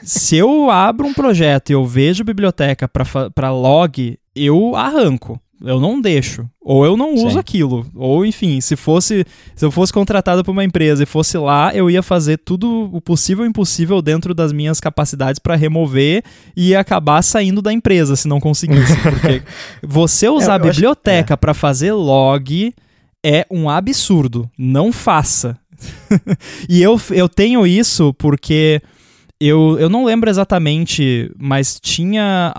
Se 0.03 0.37
eu 0.37 0.71
abro 0.71 1.07
um 1.07 1.15
projeto 1.15 1.71
e 1.71 1.73
eu 1.73 1.85
vejo 1.85 2.25
biblioteca 2.25 2.89
para 2.89 3.51
log, 3.51 4.19
eu 4.35 4.77
arranco. 4.77 5.41
Eu 5.65 5.79
não 5.79 6.01
deixo. 6.01 6.45
Ou 6.61 6.85
eu 6.85 6.97
não 6.97 7.15
uso 7.15 7.31
Sim. 7.31 7.39
aquilo. 7.39 7.87
Ou, 7.95 8.27
enfim, 8.27 8.61
se 8.61 8.75
fosse. 8.75 9.25
Se 9.55 9.65
eu 9.65 9.71
fosse 9.71 9.93
contratado 9.93 10.43
por 10.43 10.51
uma 10.51 10.65
empresa 10.65 11.05
e 11.05 11.07
fosse 11.07 11.39
lá, 11.39 11.73
eu 11.73 11.89
ia 11.89 12.03
fazer 12.03 12.39
tudo 12.39 12.91
o 12.93 13.01
possível 13.01 13.45
e 13.45 13.49
impossível 13.49 14.03
dentro 14.03 14.35
das 14.35 14.53
minhas 14.53 14.81
capacidades 14.81 15.39
para 15.39 15.55
remover 15.55 16.25
e 16.57 16.75
acabar 16.75 17.23
saindo 17.23 17.63
da 17.63 17.73
empresa 17.73 18.17
se 18.17 18.27
não 18.27 18.41
conseguisse. 18.41 18.97
Porque 19.03 19.43
você 19.83 20.29
usar 20.29 20.55
é, 20.55 20.57
a 20.57 20.59
biblioteca 20.59 21.35
é. 21.35 21.37
para 21.37 21.55
fazer 21.55 21.93
log 21.93 22.75
é 23.25 23.47
um 23.49 23.71
absurdo. 23.71 24.51
Não 24.59 24.93
faça. 24.93 25.57
e 26.69 26.83
eu, 26.83 27.01
eu 27.11 27.29
tenho 27.29 27.67
isso 27.67 28.13
porque 28.15 28.81
eu, 29.47 29.77
eu 29.79 29.89
não 29.89 30.05
lembro 30.05 30.29
exatamente, 30.31 31.31
mas 31.39 31.79
tinha. 31.81 32.53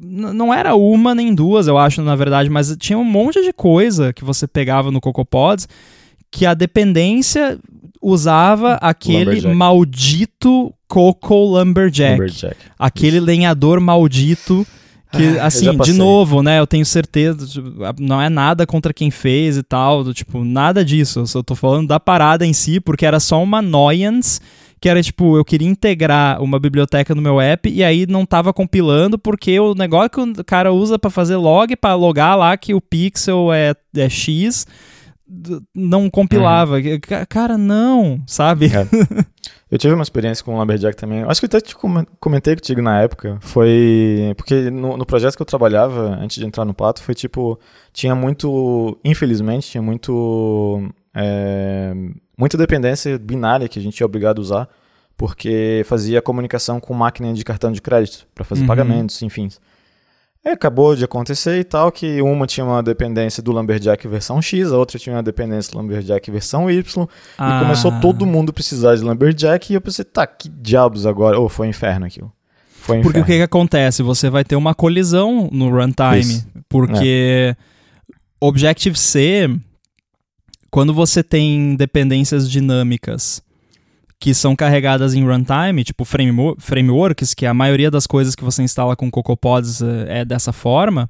não 0.00 0.52
era 0.52 0.74
uma 0.74 1.14
nem 1.14 1.34
duas, 1.34 1.66
eu 1.66 1.76
acho, 1.78 2.02
na 2.02 2.16
verdade, 2.16 2.48
mas 2.50 2.74
tinha 2.78 2.98
um 2.98 3.04
monte 3.04 3.42
de 3.42 3.52
coisa 3.52 4.12
que 4.12 4.24
você 4.24 4.46
pegava 4.46 4.90
no 4.90 5.00
CocoaPods 5.00 5.68
que 6.30 6.44
a 6.44 6.54
dependência 6.54 7.58
usava 8.02 8.74
aquele 8.74 9.24
Lumberjack. 9.24 9.54
maldito 9.54 10.74
Coco 10.86 11.34
Lumberjack. 11.34 12.12
Lumberjack. 12.12 12.56
Aquele 12.78 13.20
lenhador 13.20 13.80
maldito 13.80 14.66
que, 15.10 15.38
Ah, 15.38 15.46
assim, 15.46 15.74
de 15.78 15.94
novo, 15.94 16.42
né? 16.42 16.58
Eu 16.58 16.66
tenho 16.66 16.84
certeza, 16.84 17.46
tipo, 17.46 17.70
não 17.98 18.20
é 18.20 18.28
nada 18.28 18.66
contra 18.66 18.92
quem 18.92 19.10
fez 19.10 19.56
e 19.56 19.62
tal, 19.62 20.04
do, 20.04 20.12
tipo, 20.12 20.44
nada 20.44 20.84
disso. 20.84 21.20
Eu 21.20 21.26
só 21.26 21.42
tô 21.42 21.54
falando 21.54 21.88
da 21.88 21.98
parada 21.98 22.46
em 22.46 22.52
si, 22.52 22.78
porque 22.78 23.06
era 23.06 23.18
só 23.18 23.42
uma 23.42 23.58
annoyance, 23.58 24.38
que 24.80 24.88
era 24.88 25.02
tipo, 25.02 25.36
eu 25.36 25.44
queria 25.44 25.68
integrar 25.68 26.42
uma 26.42 26.58
biblioteca 26.58 27.14
no 27.14 27.22
meu 27.22 27.40
app 27.40 27.68
e 27.68 27.82
aí 27.82 28.06
não 28.06 28.24
tava 28.26 28.52
compilando, 28.52 29.18
porque 29.18 29.58
o 29.60 29.74
negócio 29.74 30.10
que 30.10 30.20
o 30.20 30.44
cara 30.44 30.72
usa 30.72 30.98
pra 30.98 31.10
fazer 31.10 31.36
log, 31.36 31.74
pra 31.76 31.94
logar 31.94 32.36
lá 32.38 32.56
que 32.56 32.74
o 32.74 32.80
pixel 32.80 33.52
é, 33.52 33.74
é 33.96 34.08
X, 34.08 34.66
não 35.74 36.08
compilava. 36.08 36.76
Ca- 37.00 37.26
Cara, 37.26 37.58
não, 37.58 38.20
sabe? 38.26 38.66
É. 38.66 38.86
Eu 39.70 39.76
tive 39.76 39.92
uma 39.92 40.02
experiência 40.02 40.42
com 40.42 40.54
o 40.54 40.58
Lumberjack 40.58 40.96
também. 40.96 41.22
Acho 41.24 41.40
que 41.40 41.44
eu 41.44 41.48
até 41.48 41.60
te 41.60 41.76
comen- 41.76 42.06
comentei 42.18 42.54
contigo 42.54 42.80
na 42.80 43.02
época. 43.02 43.36
Foi. 43.42 44.32
Porque 44.34 44.70
no, 44.70 44.96
no 44.96 45.04
projeto 45.04 45.36
que 45.36 45.42
eu 45.42 45.46
trabalhava, 45.46 46.16
antes 46.18 46.38
de 46.38 46.46
entrar 46.46 46.64
no 46.64 46.72
Pato, 46.72 47.02
foi 47.02 47.14
tipo. 47.14 47.60
Tinha 47.92 48.14
muito. 48.14 48.98
Infelizmente, 49.04 49.68
tinha 49.70 49.82
muito. 49.82 50.88
é, 51.14 51.92
muita 52.38 52.56
dependência 52.56 53.18
binária 53.18 53.68
que 53.68 53.78
a 53.78 53.82
gente 53.82 54.02
é 54.02 54.06
obrigado 54.06 54.38
a 54.38 54.42
usar. 54.42 54.68
Porque 55.16 55.82
fazia 55.84 56.22
comunicação 56.22 56.78
com 56.78 56.94
máquina 56.94 57.34
de 57.34 57.44
cartão 57.44 57.72
de 57.72 57.82
crédito 57.82 58.24
para 58.32 58.44
fazer 58.44 58.60
Uhum. 58.60 58.66
pagamentos, 58.68 59.20
enfim. 59.20 59.48
É, 60.44 60.52
acabou 60.52 60.94
de 60.94 61.04
acontecer 61.04 61.58
e 61.58 61.64
tal, 61.64 61.90
que 61.90 62.22
uma 62.22 62.46
tinha 62.46 62.64
uma 62.64 62.80
dependência 62.80 63.42
do 63.42 63.50
Lumberjack 63.50 64.06
versão 64.06 64.40
X, 64.40 64.70
a 64.72 64.78
outra 64.78 64.96
tinha 64.96 65.16
uma 65.16 65.22
dependência 65.22 65.72
do 65.72 65.78
Lumberjack 65.78 66.30
versão 66.30 66.70
Y, 66.70 67.04
e 67.34 67.60
começou 67.60 67.90
Ah. 67.90 67.98
todo 67.98 68.24
mundo 68.24 68.52
precisar 68.52 68.94
de 68.94 69.02
Lumberjack 69.02 69.72
e 69.72 69.74
eu 69.74 69.80
pensei, 69.80 70.04
tá, 70.04 70.24
que 70.24 70.48
diabos 70.48 71.04
agora? 71.04 71.36
Ou 71.36 71.48
foi 71.48 71.66
um 71.66 71.70
inferno 71.70 72.06
aquilo. 72.06 72.32
Foi 72.70 72.98
um 72.98 73.02
Porque 73.02 73.18
o 73.18 73.24
que, 73.24 73.36
que 73.38 73.42
acontece? 73.42 74.04
Você 74.04 74.30
vai 74.30 74.44
ter 74.44 74.54
uma 74.54 74.72
colisão 74.72 75.48
no 75.50 75.68
runtime. 75.68 76.20
Isso. 76.20 76.46
Porque 76.68 77.56
Objective-C, 78.40 79.50
quando 80.70 80.92
você 80.94 81.22
tem 81.22 81.74
dependências 81.76 82.50
dinâmicas 82.50 83.42
que 84.20 84.34
são 84.34 84.56
carregadas 84.56 85.14
em 85.14 85.24
runtime, 85.24 85.84
tipo 85.84 86.04
frame- 86.04 86.54
frameworks, 86.58 87.34
que 87.34 87.46
a 87.46 87.54
maioria 87.54 87.90
das 87.90 88.06
coisas 88.06 88.34
que 88.34 88.42
você 88.44 88.62
instala 88.62 88.96
com 88.96 89.10
CocoaPods 89.10 89.80
eh, 89.80 90.06
é 90.20 90.24
dessa 90.24 90.52
forma, 90.52 91.08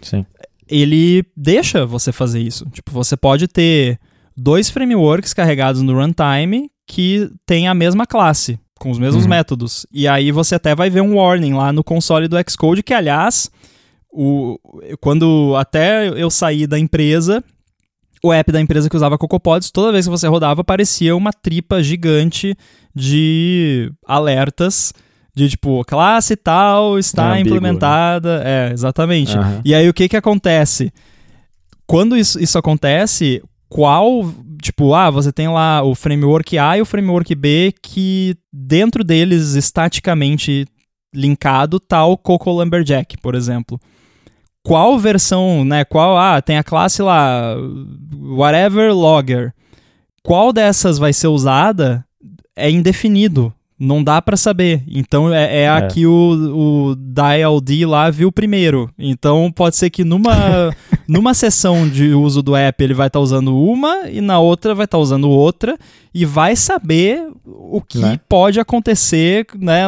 Sim. 0.00 0.24
ele 0.68 1.24
deixa 1.36 1.84
você 1.84 2.12
fazer 2.12 2.40
isso. 2.40 2.64
Tipo, 2.72 2.92
você 2.92 3.16
pode 3.16 3.48
ter 3.48 3.98
dois 4.36 4.70
frameworks 4.70 5.34
carregados 5.34 5.82
no 5.82 5.92
runtime 5.94 6.70
que 6.86 7.28
tem 7.44 7.66
a 7.66 7.74
mesma 7.74 8.06
classe, 8.06 8.60
com 8.78 8.92
os 8.92 8.98
mesmos 8.98 9.24
Uhum. 9.24 9.30
métodos. 9.30 9.84
E 9.92 10.06
aí 10.06 10.30
você 10.30 10.54
até 10.54 10.72
vai 10.72 10.88
ver 10.88 11.00
um 11.00 11.16
warning 11.16 11.52
lá 11.54 11.72
no 11.72 11.82
console 11.82 12.28
do 12.28 12.36
Xcode, 12.48 12.80
que 12.84 12.94
aliás, 12.94 13.50
o, 14.12 14.56
quando 15.00 15.54
até 15.56 16.08
eu 16.08 16.30
saí 16.30 16.64
da 16.64 16.78
empresa, 16.78 17.42
o 18.26 18.32
app 18.32 18.52
da 18.52 18.60
empresa 18.60 18.88
que 18.88 18.96
usava 18.96 19.18
CocoaPods, 19.18 19.70
toda 19.70 19.92
vez 19.92 20.06
que 20.06 20.10
você 20.10 20.26
rodava, 20.26 20.60
aparecia 20.60 21.16
uma 21.16 21.32
tripa 21.32 21.82
gigante 21.82 22.56
de 22.94 23.92
alertas 24.06 24.92
de 25.36 25.50
tipo, 25.50 25.84
classe 25.84 26.34
tal 26.34 26.98
está 26.98 27.36
É 27.36 27.40
ambíguo, 27.40 27.50
né? 27.50 27.58
implementada. 27.58 28.42
É, 28.44 28.72
exatamente. 28.72 29.36
Aham. 29.36 29.60
E 29.64 29.74
aí 29.74 29.86
o 29.86 29.92
que 29.92 30.08
que 30.08 30.16
acontece? 30.16 30.90
Quando 31.86 32.16
isso, 32.16 32.42
isso 32.42 32.56
acontece, 32.56 33.42
qual, 33.68 34.32
tipo, 34.62 34.94
ah, 34.94 35.10
você 35.10 35.30
tem 35.30 35.48
lá 35.48 35.82
o 35.82 35.94
framework 35.94 36.58
A 36.58 36.78
e 36.78 36.80
o 36.80 36.86
framework 36.86 37.34
B 37.34 37.74
que 37.82 38.34
dentro 38.50 39.04
deles 39.04 39.54
estaticamente 39.54 40.66
linkado 41.14 41.78
tá 41.78 42.04
o 42.04 42.16
Coco 42.16 42.50
Lumberjack, 42.50 43.18
por 43.18 43.34
exemplo. 43.34 43.78
Qual 44.66 44.98
versão, 44.98 45.64
né, 45.64 45.84
qual, 45.84 46.18
ah, 46.18 46.42
tem 46.42 46.58
a 46.58 46.64
classe 46.64 47.00
lá, 47.00 47.54
whatever 48.12 48.92
logger. 48.92 49.54
Qual 50.24 50.52
dessas 50.52 50.98
vai 50.98 51.12
ser 51.12 51.28
usada 51.28 52.04
é 52.56 52.68
indefinido. 52.68 53.54
Não 53.78 54.02
dá 54.02 54.22
pra 54.22 54.36
saber. 54.38 54.82
Então 54.88 55.32
é, 55.34 55.62
é 55.64 55.68
a 55.68 55.78
É. 55.80 55.86
que 55.88 56.06
o, 56.06 56.90
o 56.90 56.96
DialD 56.96 57.84
lá 57.84 58.08
viu 58.10 58.32
primeiro. 58.32 58.90
Então 58.98 59.52
pode 59.54 59.76
ser 59.76 59.90
que 59.90 60.02
numa, 60.02 60.32
numa 61.06 61.34
sessão 61.34 61.86
de 61.88 62.14
uso 62.14 62.42
do 62.42 62.56
app 62.56 62.82
ele 62.82 62.94
vai 62.94 63.08
estar 63.08 63.20
usando 63.20 63.54
uma 63.56 64.08
e 64.10 64.20
na 64.22 64.38
outra 64.38 64.74
vai 64.74 64.84
estar 64.86 64.96
usando 64.98 65.28
outra 65.28 65.76
e 66.14 66.24
vai 66.24 66.56
saber 66.56 67.28
o 67.44 67.82
que 67.82 67.98
Né? 67.98 68.18
pode 68.26 68.58
acontecer, 68.58 69.46
né? 69.58 69.82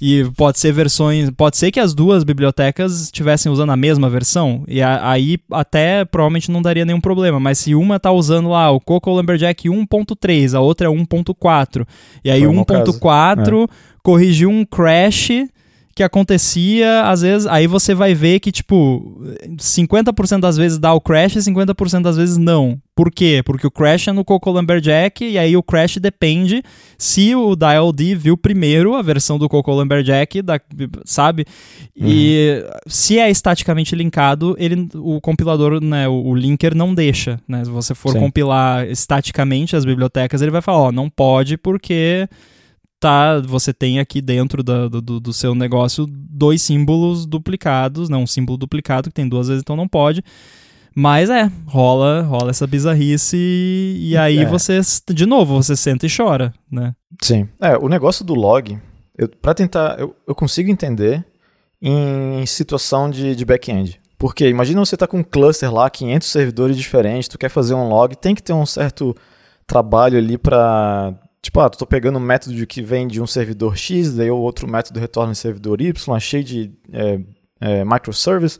E 0.00 0.24
pode 0.36 0.58
ser 0.60 0.70
versões. 0.72 1.28
Pode 1.30 1.56
ser 1.56 1.72
que 1.72 1.80
as 1.80 1.92
duas 1.94 2.22
bibliotecas 2.22 3.00
estivessem 3.02 3.50
usando 3.50 3.70
a 3.70 3.76
mesma 3.76 4.08
versão. 4.08 4.62
E 4.68 4.80
a- 4.80 5.10
aí 5.10 5.38
até 5.50 6.04
provavelmente 6.04 6.50
não 6.52 6.62
daria 6.62 6.84
nenhum 6.84 7.00
problema. 7.00 7.40
Mas 7.40 7.58
se 7.58 7.74
uma 7.74 7.98
tá 7.98 8.12
usando 8.12 8.48
lá 8.50 8.70
o 8.70 8.78
Coco 8.78 9.10
Lumberjack 9.10 9.68
1.3, 9.68 10.54
a 10.54 10.60
outra 10.60 10.86
é 10.86 10.90
1.4. 10.90 11.84
E 12.24 12.30
aí 12.30 12.42
Foi 12.42 12.48
o 12.76 12.84
meu 12.84 13.00
caso. 13.00 13.42
1.4 13.42 13.68
corrigiu 14.02 14.48
um 14.48 14.64
crash 14.64 15.30
que 15.96 16.02
acontecia, 16.02 17.04
às 17.04 17.22
vezes, 17.22 17.46
aí 17.46 17.66
você 17.66 17.94
vai 17.94 18.12
ver 18.12 18.38
que, 18.38 18.52
tipo, 18.52 19.18
50% 19.56 20.40
das 20.40 20.54
vezes 20.54 20.78
dá 20.78 20.92
o 20.92 21.00
crash 21.00 21.36
e 21.36 21.38
50% 21.38 22.02
das 22.02 22.18
vezes 22.18 22.36
não. 22.36 22.78
Por 22.94 23.10
quê? 23.10 23.40
Porque 23.42 23.66
o 23.66 23.70
crash 23.70 24.08
é 24.08 24.12
no 24.12 24.22
Coco 24.22 24.50
Lumberjack 24.50 25.24
e 25.24 25.38
aí 25.38 25.56
o 25.56 25.62
crash 25.62 25.96
depende 25.96 26.62
se 26.98 27.34
o 27.34 27.56
DialD 27.56 28.14
viu 28.14 28.36
primeiro 28.36 28.94
a 28.94 29.00
versão 29.00 29.38
do 29.38 29.48
Coco 29.48 29.72
Lumberjack, 29.72 30.42
da, 30.42 30.60
sabe? 31.06 31.46
E 31.96 32.62
se 32.86 33.18
é 33.18 33.30
estaticamente 33.30 33.96
linkado, 33.96 34.54
ele, 34.58 34.86
o 34.96 35.18
compilador, 35.18 35.82
né, 35.82 36.06
o, 36.06 36.26
o 36.26 36.34
linker 36.34 36.74
não 36.74 36.94
deixa, 36.94 37.40
né? 37.48 37.64
Se 37.64 37.70
você 37.70 37.94
for 37.94 38.12
Sim. 38.12 38.20
compilar 38.20 38.86
estaticamente 38.86 39.74
as 39.74 39.86
bibliotecas, 39.86 40.42
ele 40.42 40.50
vai 40.50 40.60
falar, 40.60 40.78
ó, 40.78 40.92
não 40.92 41.08
pode 41.08 41.56
porque 41.56 42.28
tá, 43.00 43.40
você 43.40 43.72
tem 43.72 43.98
aqui 43.98 44.20
dentro 44.20 44.62
da- 44.62 44.88
do, 44.88 45.20
do, 45.20 45.32
seu 45.32 45.54
negócio 45.54 46.06
dois 46.08 46.62
símbolos 46.62 47.26
duplicados, 47.26 48.08
não, 48.08 48.22
um 48.22 48.26
símbolo 48.26 48.56
duplicado 48.58 49.08
que 49.10 49.14
tem 49.14 49.28
duas 49.28 49.48
vezes, 49.48 49.62
então 49.62 49.76
não 49.76 49.88
pode. 49.88 50.22
Mas 50.94 51.28
é, 51.28 51.50
rola, 51.66 52.22
rola 52.22 52.50
essa 52.50 52.66
bizarrice 52.66 53.36
e, 53.36 54.12
e 54.12 54.16
aí 54.16 54.38
É. 54.38 54.44
você, 54.46 54.80
de 55.12 55.26
novo, 55.26 55.62
você 55.62 55.76
senta 55.76 56.06
e 56.06 56.08
chora, 56.14 56.54
né? 56.70 56.94
Sim. 57.22 57.46
É, 57.60 57.76
o 57.76 57.86
negócio 57.88 58.24
do 58.24 58.34
log, 58.34 58.78
eu, 59.18 59.28
pra 59.28 59.52
tentar, 59.52 59.98
eu, 60.00 60.16
eu 60.26 60.34
consigo 60.34 60.70
entender 60.70 61.22
em 61.82 62.46
situação 62.46 63.10
de, 63.10 63.36
de 63.36 63.44
back-end. 63.44 64.00
Porque 64.18 64.48
imagina 64.48 64.80
você 64.82 64.96
tá 64.96 65.06
com 65.06 65.18
um 65.18 65.22
cluster 65.22 65.70
lá, 65.70 65.90
500 65.90 66.26
servidores 66.28 66.76
diferentes, 66.78 67.28
tu 67.28 67.36
quer 67.36 67.50
fazer 67.50 67.74
um 67.74 67.86
log, 67.88 68.16
tem 68.16 68.34
que 68.34 68.42
ter 68.42 68.54
um 68.54 68.64
certo 68.64 69.14
trabalho 69.66 70.16
ali 70.16 70.38
pra... 70.38 71.12
Tipo, 71.46 71.60
ah, 71.60 71.70
tô 71.70 71.86
pegando 71.86 72.18
um 72.18 72.20
método 72.20 72.56
de 72.56 72.66
que 72.66 72.82
vem 72.82 73.06
de 73.06 73.22
um 73.22 73.26
servidor 73.26 73.76
X, 73.78 74.14
daí 74.16 74.28
o 74.28 74.36
outro 74.36 74.66
método 74.68 74.98
retorna 74.98 75.30
em 75.30 75.34
servidor 75.36 75.80
Y, 75.80 76.18
cheio 76.18 76.42
de 76.42 76.72
é, 76.92 77.20
é, 77.60 77.84
microservice. 77.84 78.58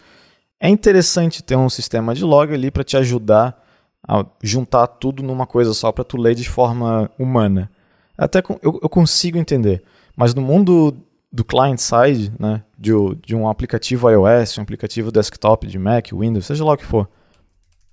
É 0.61 0.69
interessante 0.69 1.43
ter 1.43 1.57
um 1.57 1.69
sistema 1.69 2.15
de 2.15 2.23
log 2.25 2.55
ali 2.55 2.71
para 2.71 2.85
te 2.85 2.97
ajudar 2.97 3.61
a 4.07 4.25
juntar 4.41 4.87
tudo 4.87 5.21
numa 5.21 5.49
coisa 5.49 5.75
só 5.75 5.91
para 5.91 6.05
tu 6.05 6.17
ler 6.17 6.37
de 6.37 6.49
forma 6.49 7.11
humana. 7.19 7.69
Até 8.17 8.41
com- 8.41 8.57
eu, 8.63 8.79
eu 8.81 8.89
consigo 8.89 9.37
entender, 9.37 9.83
mas 10.17 10.33
no 10.33 10.41
mundo 10.41 10.97
do 11.33 11.45
client 11.45 11.81
side, 11.81 12.33
né, 12.39 12.63
de, 12.79 12.93
de 13.27 13.35
um 13.35 13.49
aplicativo 13.49 14.09
iOS, 14.09 14.59
um 14.59 14.63
aplicativo 14.63 15.11
desktop 15.11 15.67
de 15.67 15.77
Mac, 15.77 16.13
Windows, 16.13 16.47
seja 16.47 16.65
lá 16.65 16.75
o 16.75 16.77
que 16.77 16.85
for, 16.87 17.09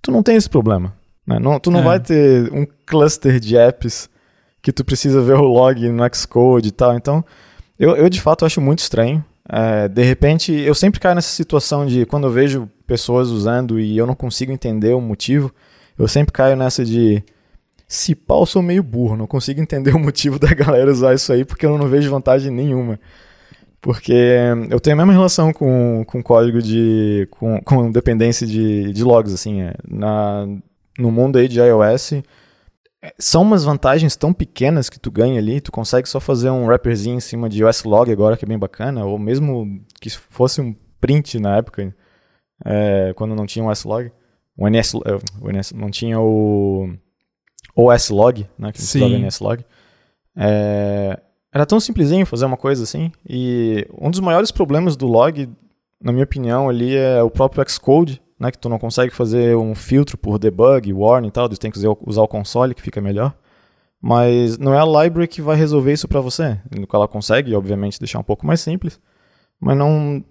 tu 0.03 0.11
não 0.11 0.22
tem 0.22 0.35
esse 0.35 0.47
problema. 0.47 0.93
Né? 1.26 1.39
Não, 1.39 1.59
tu 1.59 1.72
não 1.72 1.80
É. 1.80 1.84
vai 1.84 1.99
ter 1.99 2.53
um 2.53 2.68
cluster 2.85 3.39
de 3.39 3.57
apps 3.57 4.07
que 4.64 4.72
tu 4.72 4.84
precisa 4.85 5.22
ver 5.22 5.35
o 5.35 5.44
log 5.44 5.90
no 5.90 6.15
Xcode 6.15 6.69
e 6.69 6.72
tal. 6.72 6.95
Então, 6.95 7.23
eu, 7.77 7.98
eu 7.98 8.10
de 8.10 8.22
fato 8.22 8.45
acho 8.45 8.61
muito 8.61 8.80
estranho. 8.80 9.23
É, 9.48 9.90
de 9.90 10.02
repente, 10.02 10.53
eu 10.53 10.73
sempre 10.73 11.02
caio 11.02 11.15
nessa 11.15 11.35
situação 11.35 11.85
de 11.85 12.06
quando 12.06 12.27
eu 12.27 12.31
vejo 12.31 12.69
pessoas 12.88 13.27
usando 13.27 13.77
e 13.77 13.98
eu 13.98 14.07
não 14.07 14.15
consigo 14.15 14.53
entender 14.53 14.94
o 14.94 15.02
motivo, 15.02 15.53
eu 15.99 16.07
sempre 16.07 16.31
caio 16.31 16.56
nessa 16.56 16.85
de 16.85 17.22
se 17.85 18.15
pau, 18.15 18.44
eu 18.44 18.45
sou 18.45 18.61
meio 18.61 18.81
burro, 18.81 19.18
não 19.18 19.27
consigo 19.27 19.60
entender 19.61 19.94
o 19.94 19.99
motivo 19.99 20.40
da 20.40 20.53
galera 20.53 20.90
usar 20.90 21.14
isso 21.14 21.31
aí 21.34 21.44
porque 21.44 21.65
eu 21.65 21.77
não 21.77 21.88
vejo 21.90 22.10
vantagem 22.10 22.49
nenhuma. 22.49 22.98
Porque 23.81 24.14
eu 24.69 24.80
tenho 24.80 24.94
a 24.94 24.98
mesma 24.98 25.11
relação 25.11 25.52
com, 25.52 26.06
com 26.07 26.23
código 26.23 26.61
de. 26.61 27.27
com, 27.30 27.61
com 27.61 27.91
dependência 27.91 28.48
de, 28.48 28.94
de 28.94 29.03
logs, 29.03 29.34
assim. 29.34 29.61
é. 29.61 29.73
Na, 29.85 30.48
no 30.98 31.11
mundo 31.11 31.38
aí 31.38 31.49
de 31.49 31.60
iOS, 31.60 32.23
são 33.19 33.41
umas 33.41 33.63
vantagens 33.63 34.15
tão 34.15 34.34
pequenas 34.34 34.89
que 34.89 34.99
tu 34.99 35.11
ganha 35.11 35.39
ali, 35.39 35.59
tu 35.59 35.71
consegue 35.71 36.07
só 36.07 36.19
fazer 36.19 36.49
um 36.49 36.65
wrapperzinho 36.65 37.17
em 37.17 37.19
cima 37.19 37.49
de 37.49 37.63
OS 37.63 37.84
Log 37.84 38.11
agora, 38.11 38.38
que 38.38 38.45
é 38.45 38.47
bem 38.47 38.57
bacana, 38.57 39.05
ou 39.05 39.19
mesmo 39.19 39.84
que 39.99 40.09
fosse 40.09 40.61
um 40.61 40.73
print 41.01 41.39
na 41.39 41.57
época, 41.57 41.93
é, 42.63 43.13
quando 43.15 43.35
não 43.35 43.45
tinha 43.45 43.63
um 43.63 43.67
OS 43.67 43.84
Log. 43.84 44.11
o 44.57 44.69
NS, 44.69 44.93
eh, 44.95 45.19
o 45.41 45.49
NS 45.49 45.73
não 45.73 45.89
tinha 45.89 46.19
o 46.19 46.89
OS 47.75 48.09
Log, 48.09 48.47
né, 48.57 48.71
que 48.71 48.81
Sim. 48.81 49.19
NS 49.19 49.39
Log. 49.39 49.65
É, 50.35 51.19
era 51.53 51.65
tão 51.65 51.80
simplesinho 51.80 52.25
fazer 52.25 52.45
uma 52.45 52.57
coisa 52.57 52.84
assim. 52.84 53.11
E 53.27 53.85
um 53.99 54.09
dos 54.09 54.19
maiores 54.19 54.49
problemas 54.49 54.95
do 54.95 55.05
log, 55.05 55.47
na 56.01 56.11
minha 56.11 56.23
opinião, 56.23 56.69
ali 56.69 56.95
é 56.95 57.21
o 57.21 57.30
próprio 57.30 57.63
Xcode, 57.69 58.21
né, 58.44 58.52
que 58.52 58.57
tu 58.57 58.68
não 58.68 58.78
consegue 58.78 59.14
fazer 59.14 59.56
um 59.56 59.74
filtro 59.74 60.18
por 60.18 60.38
debug, 60.38 60.91
warning 60.91 61.30
e 61.30 61.32
tal, 61.32 61.48
tu 61.48 61.57
tem 61.57 61.72
que 61.72 61.80
usar 62.06 62.22
o 62.22 62.28
console 62.28 62.76
que 62.76 62.82
fica 62.82 62.99
melhor. 62.99 63.34
Mas 64.02 64.57
não 64.57 64.74
é 64.74 64.80
a 64.80 65.03
library 65.03 65.30
que 65.30 65.41
vai 65.41 65.56
resolver 65.56 65.94
isso 65.94 66.10
para 66.10 66.20
você. 66.20 66.60
Ela 66.94 67.07
consegue, 67.07 67.56
obviamente, 67.56 67.98
deixar 67.98 68.20
um 68.20 68.24
pouco 68.24 68.45
mais 68.45 68.60
simples, 68.60 68.99
mas 69.57 69.78
não 69.78 70.22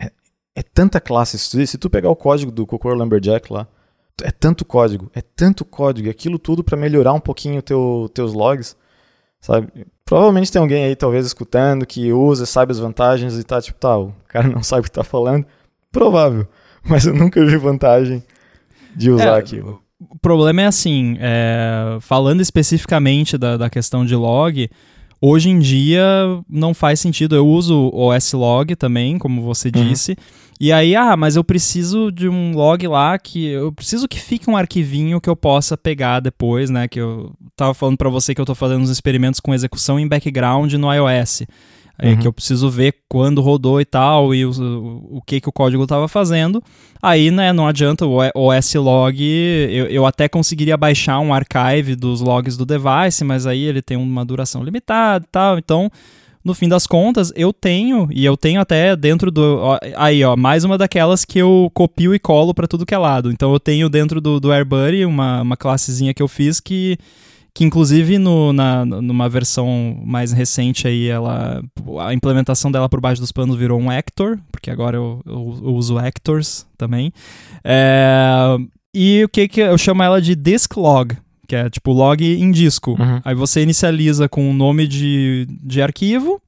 é, 0.00 0.10
é 0.56 0.62
tanta 0.62 0.98
classe. 0.98 1.38
Se, 1.38 1.76
tu 1.76 1.90
pegar 1.90 2.08
o 2.08 2.16
código 2.16 2.50
do 2.50 2.66
Cocor 2.66 2.94
Lumberjack 2.94 3.52
lá, 3.52 3.68
é 4.22 4.30
tanto 4.30 4.64
código, 4.64 5.10
é 5.14 5.20
tanto 5.20 5.62
código, 5.62 6.08
aquilo 6.08 6.38
tudo 6.38 6.64
para 6.64 6.76
melhorar 6.76 7.12
um 7.12 7.20
pouquinho 7.20 7.60
teu, 7.60 8.10
teus 8.14 8.32
logs, 8.32 8.74
sabe? 9.40 9.86
Provavelmente 10.06 10.50
tem 10.50 10.60
alguém 10.62 10.84
aí, 10.84 10.96
talvez, 10.96 11.26
escutando, 11.26 11.84
que 11.84 12.10
usa, 12.14 12.46
sabe 12.46 12.72
as 12.72 12.78
vantagens 12.78 13.38
e 13.38 13.44
tá 13.44 13.60
tipo, 13.60 13.78
tá, 13.78 13.98
o 13.98 14.14
cara 14.26 14.48
não 14.48 14.62
sabe 14.62 14.80
o 14.80 14.84
que 14.84 14.90
tá 14.90 15.04
falando. 15.04 15.44
Provável, 15.92 16.48
mas 16.88 17.06
eu 17.06 17.14
nunca 17.14 17.44
vi 17.44 17.56
vantagem 17.56 18.22
de 18.94 19.10
usar 19.10 19.36
É, 19.36 19.38
aquilo. 19.38 19.80
O 20.10 20.18
problema 20.18 20.62
é 20.62 20.66
assim, 20.66 21.16
é, 21.20 21.98
falando 22.00 22.40
especificamente 22.40 23.36
da, 23.36 23.56
da 23.56 23.68
questão 23.70 24.04
de 24.04 24.14
log, 24.14 24.70
hoje 25.20 25.50
em 25.50 25.58
dia 25.58 26.02
não 26.48 26.72
faz 26.72 27.00
sentido. 27.00 27.34
Eu 27.34 27.46
uso 27.46 27.74
o 27.92 28.06
OS 28.08 28.32
Log 28.32 28.76
também, 28.76 29.18
como 29.18 29.42
você 29.42 29.70
Uhum. 29.74 29.84
disse. 29.88 30.16
E 30.60 30.72
aí, 30.72 30.96
ah, 30.96 31.16
mas 31.16 31.36
eu 31.36 31.44
preciso 31.44 32.10
de 32.10 32.28
um 32.28 32.52
log 32.52 32.84
lá 32.88 33.16
que. 33.16 33.46
Eu 33.46 33.70
preciso 33.72 34.08
que 34.08 34.18
fique 34.18 34.50
um 34.50 34.56
arquivinho 34.56 35.20
que 35.20 35.30
eu 35.30 35.36
possa 35.36 35.76
pegar 35.76 36.18
depois, 36.18 36.68
né? 36.68 36.88
Que 36.88 37.00
eu 37.00 37.32
tava 37.56 37.74
falando 37.74 37.96
pra 37.96 38.08
você 38.08 38.34
que 38.34 38.40
eu 38.40 38.44
tô 38.44 38.56
fazendo 38.56 38.80
uns 38.82 38.90
experimentos 38.90 39.38
com 39.38 39.54
execução 39.54 40.00
em 40.00 40.08
background 40.08 40.72
no 40.74 40.92
iOS. 40.92 41.42
Aí 41.98 42.12
Uhum. 42.12 42.16
que 42.18 42.28
eu 42.28 42.32
preciso 42.32 42.70
ver 42.70 42.94
quando 43.08 43.40
rodou 43.40 43.80
e 43.80 43.84
tal, 43.84 44.32
e 44.32 44.46
o, 44.46 44.50
o, 44.50 45.16
o 45.18 45.22
que, 45.22 45.40
que 45.40 45.48
o 45.48 45.52
código 45.52 45.82
estava 45.82 46.06
fazendo. 46.06 46.62
Aí, 47.02 47.30
né, 47.30 47.52
não 47.52 47.66
adianta, 47.66 48.06
o 48.06 48.18
OS 48.34 48.74
log, 48.74 49.20
eu, 49.20 49.86
eu 49.86 50.06
até 50.06 50.28
conseguiria 50.28 50.76
baixar 50.76 51.18
um 51.18 51.34
archive 51.34 51.96
dos 51.96 52.20
logs 52.20 52.56
do 52.56 52.64
device, 52.64 53.24
mas 53.24 53.46
aí 53.46 53.64
ele 53.64 53.82
tem 53.82 53.96
uma 53.96 54.24
duração 54.24 54.62
limitada 54.62 55.24
e 55.24 55.28
tal. 55.32 55.58
Então, 55.58 55.90
no 56.44 56.54
fim 56.54 56.68
das 56.68 56.86
contas, 56.86 57.32
eu 57.34 57.52
tenho, 57.52 58.08
e 58.12 58.24
eu 58.24 58.36
tenho 58.36 58.60
até 58.60 58.94
dentro 58.94 59.30
do. 59.30 59.58
ó, 59.60 59.78
aí, 59.96 60.22
ó, 60.24 60.36
mais 60.36 60.62
uma 60.62 60.78
daquelas 60.78 61.24
que 61.24 61.38
eu 61.38 61.68
copio 61.74 62.14
e 62.14 62.18
colo 62.18 62.54
para 62.54 62.68
tudo 62.68 62.86
que 62.86 62.94
é 62.94 62.98
lado. 62.98 63.32
Então, 63.32 63.52
eu 63.52 63.58
tenho 63.58 63.88
dentro 63.88 64.20
do, 64.20 64.38
do 64.38 64.52
AirBuddy 64.52 65.04
uma, 65.04 65.42
uma 65.42 65.56
classezinha 65.56 66.14
que 66.14 66.22
eu 66.22 66.28
fiz 66.28 66.60
que 66.60 66.96
que 67.58 67.64
inclusive 67.64 68.18
no, 68.18 68.52
na, 68.52 68.84
numa 68.84 69.28
versão 69.28 70.00
mais 70.06 70.30
recente 70.30 70.86
aí, 70.86 71.08
ela, 71.08 71.60
a 71.98 72.14
implementação 72.14 72.70
dela 72.70 72.88
por 72.88 73.00
baixo 73.00 73.20
dos 73.20 73.32
panos 73.32 73.56
virou 73.56 73.80
um 73.80 73.90
Actor, 73.90 74.38
porque 74.52 74.70
agora 74.70 74.96
eu, 74.96 75.20
eu, 75.26 75.58
eu 75.64 75.74
uso 75.74 75.98
Actors 75.98 76.64
também. 76.76 77.12
É, 77.64 78.56
e 78.94 79.24
o 79.24 79.28
que 79.28 79.48
que 79.48 79.60
eu 79.60 79.76
chamo 79.76 80.04
ela 80.04 80.22
de 80.22 80.36
disk 80.36 80.76
log, 80.76 81.16
que 81.48 81.56
é 81.56 81.68
tipo 81.68 81.90
log 81.90 82.24
em 82.24 82.48
disco. 82.52 82.92
Uhum. 82.92 83.20
Aí 83.24 83.34
você 83.34 83.60
inicializa 83.60 84.28
com 84.28 84.48
o 84.48 84.54
nome 84.54 84.86
de, 84.86 85.48
de 85.60 85.82
arquivo 85.82 86.40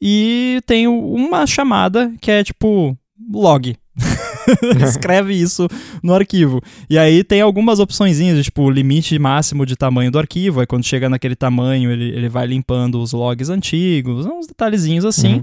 e 0.00 0.60
tem 0.64 0.86
uma 0.86 1.44
chamada 1.44 2.14
que 2.20 2.30
é 2.30 2.44
tipo 2.44 2.96
log. 3.32 3.76
Escreve 4.82 5.34
isso 5.34 5.68
no 6.02 6.14
arquivo. 6.14 6.60
E 6.88 6.98
aí 6.98 7.22
tem 7.24 7.40
algumas 7.40 7.80
opçõezinhas, 7.80 8.36
de, 8.36 8.44
tipo, 8.44 8.70
limite 8.70 9.18
máximo 9.18 9.64
de 9.64 9.76
tamanho 9.76 10.10
do 10.10 10.18
arquivo. 10.18 10.60
Aí 10.60 10.66
quando 10.66 10.84
chega 10.84 11.08
naquele 11.08 11.36
tamanho, 11.36 11.90
ele, 11.90 12.10
ele 12.10 12.28
vai 12.28 12.46
limpando 12.46 13.00
os 13.00 13.12
logs 13.12 13.50
antigos, 13.50 14.26
uns 14.26 14.46
detalhezinhos 14.46 15.04
assim. 15.04 15.36
Uhum. 15.36 15.42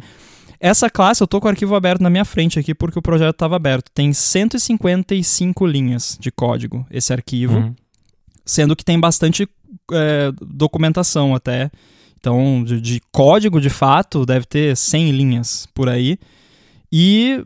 Essa 0.60 0.92
classe, 0.92 1.24
eu 1.24 1.28
tô 1.28 1.42
com 1.42 1.48
o 1.48 1.50
arquivo 1.50 1.74
aberto 1.74 2.02
na 2.02 2.10
minha 2.10 2.24
frente 2.24 2.60
aqui 2.60 2.76
porque 2.76 3.00
o 3.00 3.02
projeto 3.02 3.34
estava 3.34 3.56
aberto. 3.56 3.90
Tem 3.94 4.14
155 4.14 5.66
linhas 5.66 6.18
de 6.20 6.32
código, 6.32 6.86
esse 6.92 7.12
arquivo. 7.12 7.58
Uhum. 7.58 7.76
Sendo 8.46 8.76
que 8.76 8.86
tem 8.86 9.00
bastante 9.00 9.50
é, 9.92 10.32
documentação 10.40 11.34
até. 11.34 11.72
Então, 12.20 12.64
de, 12.64 12.80
de 12.80 13.02
código, 13.12 13.60
de 13.60 13.72
fato, 13.72 14.24
deve 14.24 14.46
ter 14.46 14.78
100 14.78 15.12
linhas 15.12 15.68
por 15.74 15.90
aí. 15.90 16.20
E 16.92 17.44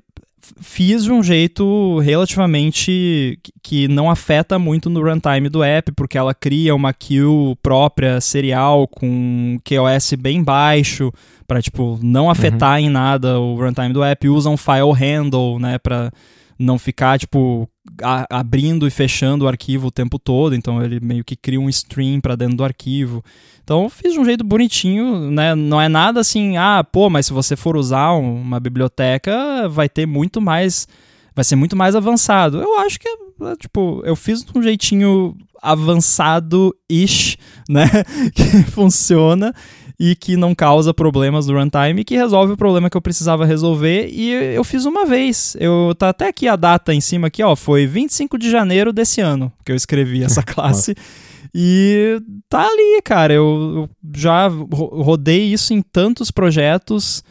fiz 0.59 1.03
de 1.03 1.11
um 1.11 1.21
jeito 1.23 1.99
relativamente 1.99 3.39
que- 3.63 3.87
não 3.87 4.09
afeta 4.09 4.57
muito 4.59 4.89
no 4.89 5.01
runtime 5.01 5.49
do 5.49 5.63
app, 5.63 5.91
porque 5.93 6.17
ela 6.17 6.33
cria 6.33 6.73
uma 6.75 6.93
queue 6.93 7.55
própria 7.61 8.19
serial 8.21 8.87
com 8.87 9.57
QoS 9.63 10.13
bem 10.17 10.43
baixo 10.43 11.11
para 11.47 11.61
tipo 11.61 11.99
não 12.01 12.29
afetar 12.29 12.79
em 12.79 12.89
nada 12.89 13.39
o 13.39 13.55
runtime 13.55 13.93
do 13.93 14.03
app, 14.03 14.27
usa 14.29 14.49
um 14.49 14.57
file 14.57 14.91
handle, 14.93 15.59
né, 15.59 15.77
para 15.77 16.11
não 16.57 16.77
ficar 16.79 17.19
tipo 17.19 17.69
a- 18.01 18.25
abrindo 18.29 18.87
e 18.87 18.89
fechando 18.91 19.45
o 19.45 19.47
arquivo 19.47 19.87
o 19.87 19.91
tempo 19.91 20.17
todo, 20.17 20.55
então 20.55 20.81
ele 20.83 20.99
meio 20.99 21.23
que 21.23 21.35
cria 21.35 21.59
um 21.59 21.69
stream 21.69 22.19
para 22.21 22.35
dentro 22.35 22.57
do 22.57 22.63
arquivo. 22.63 23.23
Então 23.63 23.89
fiz 23.89 24.13
de 24.13 24.19
um 24.19 24.25
jeito 24.25 24.43
bonitinho, 24.43 25.31
né? 25.31 25.53
Não 25.55 25.81
é 25.81 25.89
nada 25.89 26.19
assim, 26.19 26.55
ah, 26.57 26.83
pô, 26.83 27.09
mas 27.09 27.25
se 27.25 27.33
você 27.33 27.55
for 27.55 27.75
usar 27.75 28.13
um- 28.13 28.41
uma 28.41 28.59
biblioteca, 28.59 29.67
vai 29.69 29.89
ter 29.89 30.05
muito 30.05 30.39
mais. 30.41 30.87
Vai 31.35 31.43
ser 31.43 31.55
muito 31.57 31.75
mais 31.75 31.95
avançado. 31.95 32.61
Eu 32.61 32.79
acho 32.79 32.97
que, 32.97 33.07
é, 33.09 33.55
tipo, 33.59 34.01
eu 34.05 34.15
fiz 34.15 34.41
de 34.43 34.57
um 34.57 34.63
jeitinho 34.63 35.35
avançado-ish, 35.61 37.37
né? 37.69 37.85
que 38.33 38.43
funciona 38.71 39.53
e 39.99 40.15
que 40.15 40.35
não 40.35 40.53
causa 40.53 40.93
problemas 40.93 41.45
do 41.45 41.53
runtime 41.53 42.01
e 42.01 42.03
que 42.03 42.15
resolve 42.15 42.53
o 42.53 42.57
problema 42.57 42.89
que 42.89 42.97
eu 42.97 43.01
precisava 43.01 43.45
resolver. 43.45 44.09
E 44.11 44.31
eu 44.31 44.63
fiz 44.63 44.85
uma 44.85 45.05
vez. 45.05 45.55
Eu 45.59 45.93
tá 45.97 46.09
até 46.09 46.27
aqui 46.27 46.47
a 46.47 46.55
data 46.55 46.93
em 46.93 46.99
cima 47.01 47.27
aqui, 47.27 47.41
ó, 47.43 47.55
foi 47.55 47.87
25 47.87 48.37
de 48.37 48.49
janeiro 48.51 48.91
desse 48.91 49.21
ano 49.21 49.51
que 49.65 49.71
eu 49.71 49.75
escrevi 49.75 50.23
essa 50.23 50.43
classe. 50.43 50.95
E 51.53 52.19
tá 52.49 52.67
ali, 52.67 53.01
cara. 53.03 53.33
Eu, 53.33 53.43
eu 53.43 53.89
já 54.15 54.47
ro- 54.47 55.01
rodei 55.01 55.45
isso 55.53 55.73
em 55.73 55.81
tantos 55.81 56.29
projetos 56.29 57.23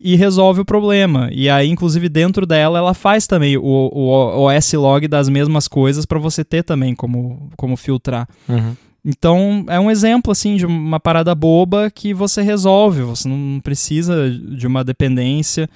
e 0.00 0.16
resolve 0.16 0.62
o 0.62 0.64
problema. 0.64 1.28
E 1.32 1.48
aí, 1.48 1.68
inclusive, 1.68 2.08
dentro 2.08 2.44
dela, 2.44 2.78
ela 2.78 2.92
faz 2.94 3.28
também 3.28 3.56
o, 3.56 3.62
o 3.62 4.08
OS 4.48 4.72
log 4.72 5.06
das 5.06 5.28
mesmas 5.28 5.68
coisas 5.68 6.04
para 6.04 6.18
você 6.18 6.42
ter 6.44 6.64
também 6.64 6.92
como, 6.92 7.48
como 7.56 7.76
filtrar. 7.76 8.28
Uhum. 8.48 8.74
Então, 9.04 9.64
é 9.68 9.80
um 9.80 9.90
exemplo, 9.90 10.30
assim, 10.30 10.56
de 10.56 10.64
uma 10.64 11.00
parada 11.00 11.34
boba 11.34 11.90
que 11.90 12.14
você 12.14 12.40
resolve. 12.40 13.02
Você 13.02 13.28
não 13.28 13.60
precisa 13.60 14.30
de 14.30 14.66
uma 14.66 14.84
dependência. 14.84 15.68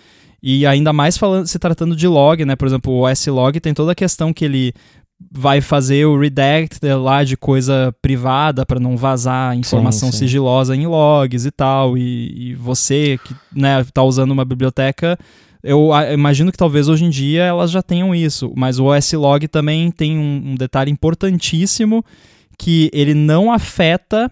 E 0.42 0.64
ainda 0.64 0.92
mais 0.92 1.16
falando, 1.16 1.46
se 1.46 1.58
tratando 1.58 1.96
de 1.96 2.06
log, 2.06 2.44
né? 2.44 2.54
Por 2.54 2.68
exemplo, 2.68 2.92
o 2.92 3.00
OS 3.00 3.26
log 3.26 3.58
tem 3.58 3.74
toda 3.74 3.92
a 3.92 3.96
questão 3.96 4.32
que 4.32 4.44
ele 4.44 4.72
vai 5.32 5.60
fazer 5.60 6.04
o 6.04 6.18
redact 6.18 6.78
lá 6.86 7.24
de 7.24 7.36
coisa 7.36 7.92
privada 8.02 8.66
para 8.66 8.78
não 8.78 8.96
vazar 8.96 9.56
informação 9.56 10.12
sim. 10.12 10.18
sigilosa 10.18 10.76
em 10.76 10.86
logs 10.86 11.46
e 11.46 11.50
tal. 11.50 11.98
E, 11.98 12.50
e 12.50 12.54
você 12.54 13.18
que 13.24 13.34
né, 13.52 13.82
tá 13.92 14.04
usando 14.04 14.30
uma 14.30 14.44
biblioteca, 14.44 15.18
eu 15.64 15.90
imagino 16.12 16.52
que 16.52 16.58
talvez 16.58 16.88
hoje 16.88 17.04
em 17.04 17.10
dia 17.10 17.42
elas 17.42 17.72
já 17.72 17.82
tenham 17.82 18.14
isso. 18.14 18.52
Mas 18.54 18.78
o 18.78 18.84
OS 18.84 19.12
log 19.14 19.48
também 19.48 19.90
tem 19.90 20.16
um, 20.16 20.52
um 20.52 20.54
detalhe 20.54 20.92
importantíssimo 20.92 22.04
que 22.58 22.90
ele 22.92 23.14
não 23.14 23.52
afeta 23.52 24.30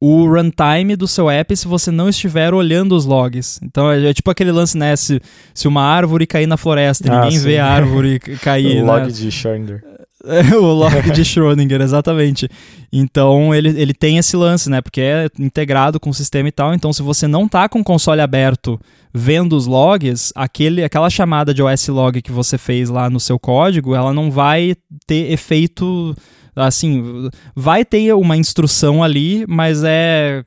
o 0.00 0.26
runtime 0.26 0.96
do 0.96 1.06
seu 1.06 1.30
app 1.30 1.56
se 1.56 1.68
você 1.68 1.92
não 1.92 2.08
estiver 2.08 2.52
olhando 2.52 2.96
os 2.96 3.04
logs. 3.04 3.60
Então 3.62 3.88
é, 3.90 4.10
é 4.10 4.12
tipo 4.14 4.30
aquele 4.32 4.50
lance, 4.50 4.76
né? 4.76 4.96
Se, 4.96 5.20
se 5.54 5.68
uma 5.68 5.82
árvore 5.82 6.26
cair 6.26 6.46
na 6.48 6.56
floresta 6.56 7.06
e 7.06 7.10
Ah, 7.10 7.20
ninguém 7.20 7.38
sim. 7.38 7.44
vê 7.44 7.58
a 7.58 7.66
árvore 7.66 8.18
cair. 8.42 8.82
o 8.82 8.86
né? 8.86 8.92
log 8.92 9.12
de 9.12 9.28
Schrödinger. 9.30 9.84
O 10.54 10.72
log 10.72 11.10
de 11.10 11.22
Schrödinger, 11.24 11.80
exatamente. 11.80 12.48
Então 12.92 13.52
ele, 13.54 13.68
ele 13.80 13.92
tem 13.94 14.18
esse 14.18 14.36
lance, 14.36 14.68
né? 14.70 14.80
Porque 14.80 15.00
é 15.00 15.28
integrado 15.38 15.98
com 15.98 16.10
o 16.10 16.14
sistema 16.14 16.48
e 16.48 16.52
tal. 16.52 16.72
Então, 16.74 16.92
se 16.92 17.02
você 17.02 17.26
não 17.26 17.48
tá 17.48 17.68
com 17.68 17.80
o 17.80 17.84
console 17.84 18.20
aberto 18.20 18.80
vendo 19.12 19.56
os 19.56 19.66
logs, 19.66 20.32
aquele, 20.36 20.82
aquela 20.84 21.10
chamada 21.10 21.52
de 21.52 21.60
OS 21.62 21.88
log 21.88 22.22
que 22.22 22.30
você 22.32 22.56
fez 22.56 22.88
lá 22.88 23.10
no 23.10 23.18
seu 23.18 23.36
código, 23.38 23.94
ela 23.96 24.12
não 24.12 24.30
vai 24.30 24.76
ter 25.08 25.30
efeito. 25.32 26.14
Assim, 26.54 27.28
vai 27.56 27.84
ter 27.84 28.12
uma 28.14 28.36
instrução 28.36 29.02
ali, 29.02 29.44
mas 29.48 29.82
é. 29.84 30.44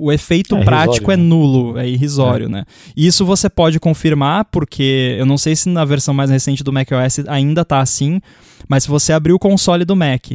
O 0.00 0.12
efeito 0.12 0.54
É 0.54 0.64
prático 0.64 1.10
é 1.10 1.16
né? 1.16 1.22
nulo, 1.24 1.76
é 1.76 1.88
irrisório, 1.88 2.48
né? 2.48 2.64
Isso 2.96 3.24
você 3.26 3.50
pode 3.50 3.80
confirmar, 3.80 4.44
porque 4.44 5.16
eu 5.18 5.26
não 5.26 5.36
sei 5.36 5.56
se 5.56 5.68
na 5.68 5.84
versão 5.84 6.14
mais 6.14 6.30
recente 6.30 6.62
do 6.62 6.72
macOS 6.72 7.18
ainda 7.26 7.64
tá 7.64 7.80
assim, 7.80 8.20
mas 8.68 8.84
se 8.84 8.88
você 8.88 9.12
abrir 9.12 9.32
o 9.32 9.40
console 9.40 9.84
do 9.84 9.96
Mac 9.96 10.30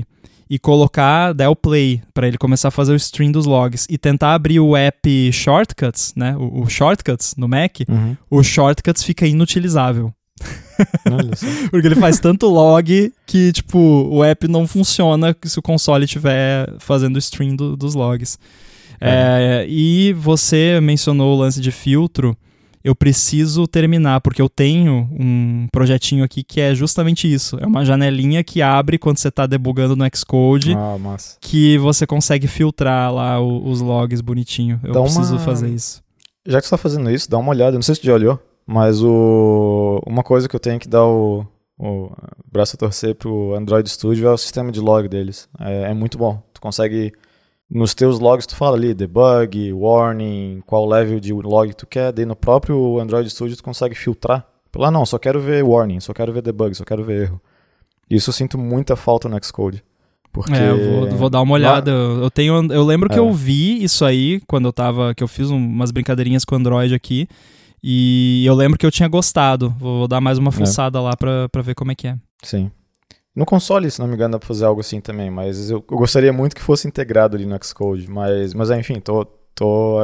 e 0.49 0.59
colocar, 0.59 1.31
der 1.31 1.47
o 1.47 1.55
play 1.55 2.01
para 2.13 2.27
ele 2.27 2.37
começar 2.37 2.67
a 2.67 2.71
fazer 2.71 2.91
o 2.91 2.97
stream 2.97 3.31
dos 3.31 3.45
logs 3.45 3.87
e 3.89 3.97
tentar 3.97 4.33
abrir 4.33 4.59
o 4.59 4.75
app 4.75 5.31
Shortcuts, 5.31 6.11
né, 6.13 6.35
o, 6.37 6.63
o 6.63 6.69
Shortcuts 6.69 7.33
no 7.37 7.47
Mac, 7.47 7.77
Uhum. 7.87 8.17
o 8.29 8.43
Shortcuts 8.43 9.01
fica 9.01 9.25
inutilizável. 9.25 10.11
Porque 11.69 11.87
ele 11.87 11.95
faz 11.95 12.19
tanto 12.19 12.47
log 12.47 13.13
que, 13.25 13.51
tipo, 13.51 13.77
o 13.79 14.23
app 14.23 14.47
não 14.47 14.67
funciona 14.67 15.35
se 15.43 15.57
o 15.57 15.61
console 15.61 16.05
estiver 16.05 16.73
fazendo 16.79 17.19
stream 17.19 17.55
do, 17.55 17.75
dos 17.75 17.95
logs. 17.95 18.37
É. 18.99 19.63
É, 19.63 19.67
e 19.67 20.13
você 20.13 20.79
mencionou 20.81 21.35
o 21.35 21.39
lance 21.39 21.59
de 21.59 21.71
filtro 21.71 22.37
eu 22.83 22.93
preciso 22.93 23.65
terminar, 23.65 24.19
porque 24.19 24.41
eu 24.41 24.49
tenho 24.49 25.09
um 25.17 25.67
projetinho 25.71 26.23
aqui 26.23 26.43
que 26.43 26.59
é 26.59 26.75
justamente 26.75 27.31
isso. 27.31 27.57
É 27.61 27.65
uma 27.65 27.85
janelinha 27.85 28.43
que 28.43 28.61
abre 28.61 28.97
quando 28.97 29.17
você 29.17 29.29
está 29.29 29.47
debugando 29.47 29.95
no 29.95 30.05
Xcode, 30.13 30.75
ah, 30.75 30.97
que 31.39 31.77
você 31.77 32.05
consegue 32.05 32.45
filtrar 32.45 33.13
lá 33.13 33.39
os 33.39 33.79
logs 33.79 34.19
bonitinho. 34.19 34.81
Eu 34.83 34.93
dá 34.93 35.01
preciso 35.01 35.35
uma... 35.35 35.39
fazer 35.39 35.69
isso. 35.69 36.03
Já 36.45 36.59
que 36.59 36.67
você 36.67 36.75
está 36.75 36.77
fazendo 36.77 37.09
isso, 37.09 37.29
dá 37.29 37.37
uma 37.37 37.51
olhada. 37.51 37.77
Não 37.77 37.81
sei 37.81 37.95
se 37.95 38.01
você 38.01 38.07
já 38.07 38.13
olhou, 38.13 38.37
mas 38.65 39.03
o... 39.03 40.01
uma 40.05 40.23
coisa 40.23 40.47
que 40.47 40.55
eu 40.55 40.59
tenho 40.59 40.79
que 40.79 40.87
dar 40.87 41.05
o, 41.05 41.45
o 41.77 42.11
braço 42.51 42.75
a 42.75 42.79
torcer 42.79 43.15
pro 43.15 43.55
Android 43.55 43.89
Studio 43.89 44.27
é 44.27 44.31
o 44.31 44.37
sistema 44.37 44.71
de 44.71 44.79
log 44.79 45.07
deles. 45.07 45.49
É, 45.59 45.91
é 45.91 45.93
muito 45.93 46.17
bom. 46.17 46.41
Tu 46.53 46.61
consegue 46.61 47.13
nos 47.69 47.93
teus 47.93 48.19
logs 48.19 48.45
tu 48.45 48.55
fala 48.55 48.77
ali 48.77 48.93
debug, 48.93 49.73
warning, 49.73 50.61
qual 50.65 50.87
level 50.87 51.19
de 51.19 51.33
log 51.33 51.73
tu 51.73 51.87
quer, 51.87 52.11
daí 52.11 52.25
no 52.25 52.35
próprio 52.35 52.99
Android 52.99 53.29
Studio 53.29 53.57
tu 53.57 53.63
consegue 53.63 53.95
filtrar. 53.95 54.45
Lá 54.75 54.89
não, 54.89 55.05
só 55.05 55.19
quero 55.19 55.39
ver 55.39 55.63
warning, 55.63 55.99
só 55.99 56.13
quero 56.13 56.33
ver 56.33 56.41
debug, 56.41 56.73
só 56.75 56.83
quero 56.83 57.03
ver 57.03 57.23
erro. 57.23 57.41
Isso 58.09 58.29
eu 58.29 58.33
sinto 58.33 58.57
muita 58.57 58.95
falta 58.95 59.29
no 59.29 59.43
Xcode. 59.43 59.83
Porque... 60.31 60.53
É, 60.53 60.69
eu 60.71 61.07
vou, 61.07 61.17
vou 61.17 61.29
dar 61.29 61.41
uma 61.41 61.53
olhada. 61.53 61.91
Eu 61.91 62.29
tenho, 62.31 62.71
eu 62.71 62.83
lembro 62.83 63.07
que 63.07 63.15
é. 63.15 63.19
eu 63.19 63.31
vi 63.31 63.83
isso 63.83 64.03
aí 64.03 64.41
quando 64.47 64.65
eu 64.65 64.73
tava, 64.73 65.13
que 65.13 65.23
eu 65.23 65.27
fiz 65.27 65.49
umas 65.49 65.91
brincadeirinhas 65.91 66.43
com 66.43 66.55
o 66.55 66.57
Android 66.57 66.93
aqui. 66.93 67.27
E 67.83 68.45
eu 68.45 68.55
lembro 68.55 68.77
que 68.77 68.85
eu 68.85 68.91
tinha 68.91 69.09
gostado. 69.09 69.69
Vou, 69.77 70.07
dar 70.07 70.21
mais 70.21 70.37
uma 70.37 70.49
é. 70.49 70.53
fuçada 70.53 70.99
é. 70.99 71.01
lá 71.01 71.17
pra, 71.17 71.49
pra 71.49 71.61
ver 71.61 71.75
como 71.75 71.91
é 71.91 71.95
que 71.95 72.07
é. 72.07 72.17
Sim. 72.41 72.71
No 73.35 73.45
console, 73.45 73.89
se 73.89 73.99
não 73.99 74.07
me 74.07 74.13
engano, 74.13 74.33
dá 74.33 74.39
pra 74.39 74.47
fazer 74.47 74.63
algo 74.63 74.79
assim 74.79 75.01
também, 75.01 75.29
mas 75.29 75.69
eu, 75.69 75.83
eu 75.89 75.97
gostaria 75.97 76.31
muito 76.31 76.55
que 76.55 76.61
fosse 76.61 76.87
integrado 76.87 77.35
ali 77.35 77.45
no 77.45 77.57
Xcode. 77.61 78.09
Mas, 78.09 78.53
mas 78.53 78.69
enfim, 78.69 78.99
tô, 78.99 79.25
tô. 79.53 79.99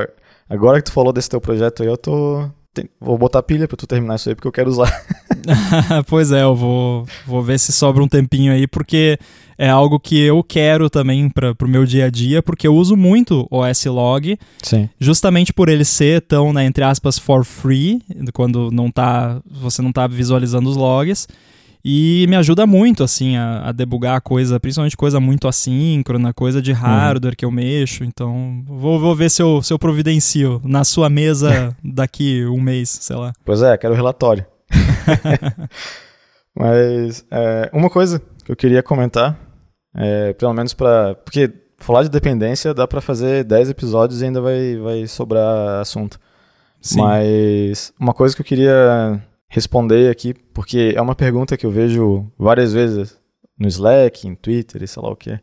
Agora 0.49 0.79
que 0.79 0.85
tu 0.85 0.91
falou 0.91 1.13
desse 1.13 1.29
teu 1.29 1.39
projeto 1.39 1.83
aí, 1.83 1.87
eu 1.87 1.97
tô. 1.97 2.49
Tem, 2.73 2.87
vou 2.99 3.17
botar 3.17 3.41
pilha 3.41 3.67
pra 3.67 3.75
tu 3.75 3.87
terminar 3.87 4.15
isso 4.15 4.29
aí, 4.29 4.35
porque 4.35 4.47
eu 4.47 4.51
quero 4.51 4.69
usar. 4.69 4.91
pois 6.07 6.31
é, 6.31 6.43
eu 6.43 6.55
vou, 6.55 7.05
vou 7.25 7.41
ver 7.41 7.59
se 7.59 7.71
sobra 7.71 8.03
um 8.03 8.07
tempinho 8.07 8.53
aí, 8.53 8.67
porque 8.67 9.17
é 9.57 9.69
algo 9.69 9.99
que 9.99 10.19
eu 10.19 10.43
quero 10.43 10.89
também 10.89 11.29
para 11.29 11.53
pro 11.53 11.67
meu 11.67 11.85
dia 11.85 12.05
a 12.05 12.09
dia, 12.09 12.41
porque 12.41 12.67
eu 12.67 12.75
uso 12.75 12.95
muito 12.95 13.47
o 13.49 13.65
S-Log, 13.65 14.37
Sim. 14.63 14.89
justamente 14.99 15.51
por 15.51 15.67
ele 15.67 15.83
ser 15.83 16.21
tão, 16.21 16.53
né, 16.53 16.63
entre 16.65 16.83
aspas, 16.83 17.17
for 17.17 17.43
free, 17.43 18.01
quando 18.33 18.69
não 18.71 18.89
tá, 18.89 19.41
você 19.45 19.81
não 19.81 19.91
tá 19.91 20.07
visualizando 20.07 20.69
os 20.69 20.77
logs. 20.77 21.27
E 21.83 22.25
me 22.27 22.35
ajuda 22.35 22.67
muito, 22.67 23.03
assim, 23.03 23.37
a, 23.37 23.69
a 23.69 23.71
debugar 23.71 24.17
a 24.17 24.21
coisa, 24.21 24.59
principalmente 24.59 24.97
coisa 24.97 25.19
muito 25.19 25.47
assíncrona, 25.47 26.33
coisa 26.33 26.61
de 26.61 26.71
uhum. 26.71 26.77
hardware 26.77 27.31
uhum. 27.31 27.35
que 27.37 27.45
eu 27.45 27.51
mexo. 27.51 28.03
Então, 28.03 28.63
vou, 28.65 28.99
vou 28.99 29.15
ver 29.15 29.29
se 29.31 29.41
eu, 29.41 29.61
se 29.61 29.71
eu 29.71 29.79
providencio 29.79 30.61
na 30.63 30.83
sua 30.83 31.09
mesa 31.09 31.75
daqui 31.83 32.45
um 32.45 32.59
mês, 32.59 32.89
sei 32.89 33.15
lá. 33.15 33.33
Pois 33.45 33.61
é, 33.61 33.77
quero 33.77 33.93
relatório. 33.93 34.45
Mas 36.53 37.25
é, 37.31 37.69
uma 37.71 37.89
coisa 37.89 38.21
que 38.43 38.51
eu 38.51 38.55
queria 38.55 38.83
comentar, 38.83 39.39
é, 39.95 40.33
pelo 40.33 40.53
menos 40.53 40.73
para. 40.73 41.15
Porque 41.15 41.49
falar 41.77 42.03
de 42.03 42.09
dependência 42.09 42.73
dá 42.73 42.85
para 42.85 42.99
fazer 42.99 43.45
10 43.45 43.69
episódios 43.69 44.21
e 44.21 44.25
ainda 44.25 44.41
vai, 44.41 44.75
vai 44.77 45.07
sobrar 45.07 45.79
assunto. 45.79 46.19
Sim. 46.81 47.01
Mas 47.01 47.93
uma 47.97 48.13
coisa 48.13 48.35
que 48.35 48.41
eu 48.41 48.45
queria 48.45 49.21
responder 49.49 50.09
aqui, 50.09 50.33
porque 50.53 50.93
é 50.95 51.01
uma 51.01 51.15
pergunta 51.15 51.57
que 51.57 51.65
eu 51.65 51.71
vejo 51.71 52.31
várias 52.37 52.71
vezes 52.71 53.17
no 53.57 53.67
Slack, 53.67 54.27
em 54.27 54.35
Twitter 54.35 54.83
e 54.83 54.87
sei 54.87 55.03
lá 55.03 55.09
o 55.09 55.15
que. 55.15 55.37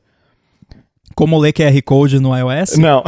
Como 1.14 1.38
ler 1.38 1.52
QR 1.52 1.82
Code 1.82 2.20
no 2.20 2.36
iOS? 2.36 2.76
Não. 2.76 3.02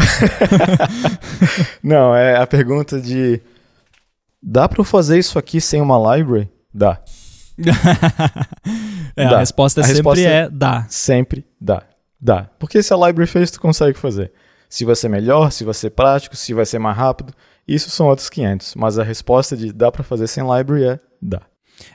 Não, 1.82 2.14
é 2.14 2.36
a 2.36 2.46
pergunta 2.46 3.00
de 3.00 3.40
dá 4.42 4.68
para 4.68 4.82
fazer 4.84 5.18
isso 5.18 5.38
aqui 5.38 5.60
sem 5.60 5.80
uma 5.80 6.16
library? 6.16 6.48
Dá. 6.72 7.00
é, 9.16 9.24
dá. 9.24 9.36
A 9.36 9.38
resposta 9.40 9.80
a 9.80 9.84
sempre 9.84 9.96
resposta 9.96 10.28
é 10.28 10.48
dá. 10.48 10.86
Sempre 10.88 11.44
dá. 11.60 11.82
Dá. 12.20 12.48
Porque 12.58 12.82
se 12.82 12.92
a 12.92 12.96
library 12.96 13.30
fez, 13.30 13.50
tu 13.50 13.60
consegue 13.60 13.98
fazer. 13.98 14.32
Se 14.68 14.84
vai 14.84 14.96
ser 14.96 15.08
melhor, 15.08 15.50
se 15.50 15.64
vai 15.64 15.74
ser 15.74 15.90
prático, 15.90 16.36
se 16.36 16.52
vai 16.52 16.66
ser 16.66 16.78
mais 16.78 16.96
rápido. 16.96 17.32
Isso 17.68 17.90
são 17.90 18.06
outros 18.06 18.30
500, 18.30 18.74
mas 18.74 18.98
a 18.98 19.04
resposta 19.04 19.56
de 19.56 19.72
dá 19.72 19.92
para 19.92 20.02
fazer 20.02 20.26
sem 20.26 20.42
library 20.42 20.84
é 20.84 21.00
dá. 21.20 21.42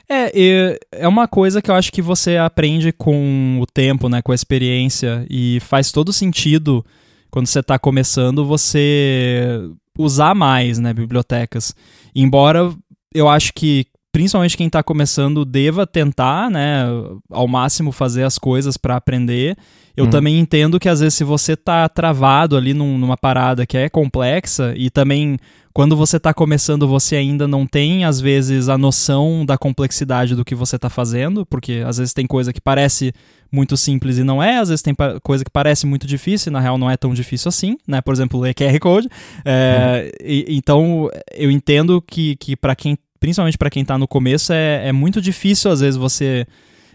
É, 0.08 0.78
é 0.92 1.08
uma 1.08 1.26
coisa 1.28 1.60
que 1.60 1.70
eu 1.70 1.74
acho 1.74 1.92
que 1.92 2.00
você 2.00 2.36
aprende 2.36 2.92
com 2.92 3.58
o 3.60 3.66
tempo, 3.66 4.08
né, 4.08 4.22
com 4.22 4.32
a 4.32 4.34
experiência 4.34 5.26
e 5.28 5.58
faz 5.60 5.90
todo 5.90 6.12
sentido 6.12 6.84
quando 7.30 7.46
você 7.46 7.60
está 7.60 7.78
começando 7.78 8.46
você 8.46 9.60
usar 9.98 10.34
mais, 10.34 10.78
né, 10.78 10.94
bibliotecas. 10.94 11.74
Embora 12.14 12.72
eu 13.12 13.28
acho 13.28 13.52
que 13.52 13.86
principalmente 14.14 14.56
quem 14.56 14.68
está 14.68 14.80
começando 14.80 15.44
deva 15.44 15.84
tentar, 15.84 16.48
né, 16.48 16.84
ao 17.28 17.48
máximo 17.48 17.90
fazer 17.90 18.22
as 18.22 18.38
coisas 18.38 18.76
para 18.76 18.94
aprender. 18.94 19.56
Eu 19.96 20.04
hum. 20.04 20.10
também 20.10 20.38
entendo 20.38 20.78
que 20.78 20.88
às 20.88 21.00
vezes 21.00 21.14
se 21.14 21.24
você 21.24 21.56
tá 21.56 21.88
travado 21.88 22.56
ali 22.56 22.72
num, 22.72 22.96
numa 22.96 23.16
parada 23.16 23.66
que 23.66 23.76
é 23.76 23.88
complexa 23.88 24.72
e 24.76 24.88
também 24.88 25.36
quando 25.74 25.96
você 25.96 26.18
está 26.18 26.32
começando, 26.32 26.86
você 26.86 27.16
ainda 27.16 27.48
não 27.48 27.66
tem, 27.66 28.04
às 28.04 28.20
vezes, 28.20 28.68
a 28.68 28.78
noção 28.78 29.44
da 29.44 29.58
complexidade 29.58 30.36
do 30.36 30.44
que 30.44 30.54
você 30.54 30.76
está 30.76 30.88
fazendo, 30.88 31.44
porque 31.44 31.82
às 31.84 31.98
vezes 31.98 32.14
tem 32.14 32.28
coisa 32.28 32.52
que 32.52 32.60
parece 32.60 33.12
muito 33.50 33.76
simples 33.76 34.16
e 34.16 34.22
não 34.22 34.40
é, 34.40 34.58
às 34.58 34.68
vezes 34.68 34.82
tem 34.82 34.94
coisa 35.20 35.44
que 35.44 35.50
parece 35.50 35.84
muito 35.84 36.06
difícil 36.06 36.50
e 36.50 36.52
na 36.52 36.60
real 36.60 36.78
não 36.78 36.88
é 36.88 36.96
tão 36.96 37.12
difícil 37.12 37.48
assim, 37.48 37.76
né? 37.88 38.00
Por 38.00 38.14
exemplo, 38.14 38.38
ler 38.38 38.54
QR 38.54 38.78
Code. 38.78 39.08
É, 39.44 40.12
uhum. 40.20 40.26
e, 40.28 40.56
então, 40.56 41.10
eu 41.32 41.50
entendo 41.50 42.00
que, 42.00 42.36
que 42.36 42.54
para 42.54 42.76
quem, 42.76 42.96
principalmente 43.18 43.58
para 43.58 43.68
quem 43.68 43.82
está 43.82 43.98
no 43.98 44.06
começo, 44.06 44.52
é, 44.52 44.86
é 44.86 44.92
muito 44.92 45.20
difícil, 45.20 45.72
às 45.72 45.80
vezes, 45.80 45.96
você 45.96 46.46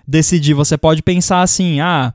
decidir. 0.08 0.54
Você 0.54 0.78
pode 0.78 1.04
pensar 1.04 1.42
assim, 1.42 1.82
ah 1.82 2.14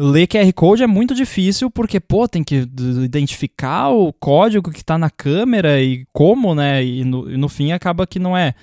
ler 0.00 0.26
QR 0.26 0.52
Code 0.52 0.82
é 0.82 0.86
muito 0.86 1.14
difícil 1.14 1.70
porque, 1.70 2.00
pô, 2.00 2.26
tem 2.26 2.42
que 2.42 2.66
identificar 3.04 3.90
o 3.90 4.12
código 4.12 4.70
que 4.70 4.80
está 4.80 4.96
na 4.96 5.10
câmera 5.10 5.80
e 5.82 6.06
como, 6.12 6.54
né? 6.54 6.84
E 6.84 7.04
no, 7.04 7.30
e 7.30 7.36
no 7.36 7.48
fim 7.48 7.72
acaba 7.72 8.06
que 8.06 8.18
não 8.18 8.36
é. 8.36 8.54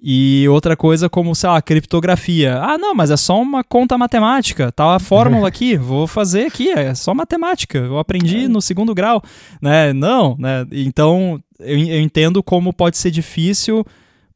E 0.00 0.46
outra 0.48 0.76
coisa 0.76 1.08
como, 1.08 1.34
sei 1.34 1.48
lá, 1.48 1.62
criptografia. 1.62 2.58
Ah, 2.60 2.76
não, 2.76 2.94
mas 2.94 3.10
é 3.10 3.16
só 3.16 3.40
uma 3.40 3.64
conta 3.64 3.96
matemática. 3.96 4.70
Tá 4.70 4.94
a 4.94 4.98
fórmula 4.98 5.48
aqui, 5.48 5.76
vou 5.78 6.06
fazer 6.06 6.46
aqui, 6.46 6.70
é 6.70 6.94
só 6.94 7.14
matemática. 7.14 7.78
Eu 7.78 7.98
aprendi 7.98 8.44
é. 8.44 8.48
no 8.48 8.60
segundo 8.60 8.94
grau, 8.94 9.22
né? 9.60 9.92
Não, 9.92 10.36
né? 10.38 10.66
Então, 10.70 11.42
eu, 11.58 11.78
eu 11.78 12.00
entendo 12.00 12.42
como 12.42 12.72
pode 12.72 12.98
ser 12.98 13.10
difícil 13.10 13.84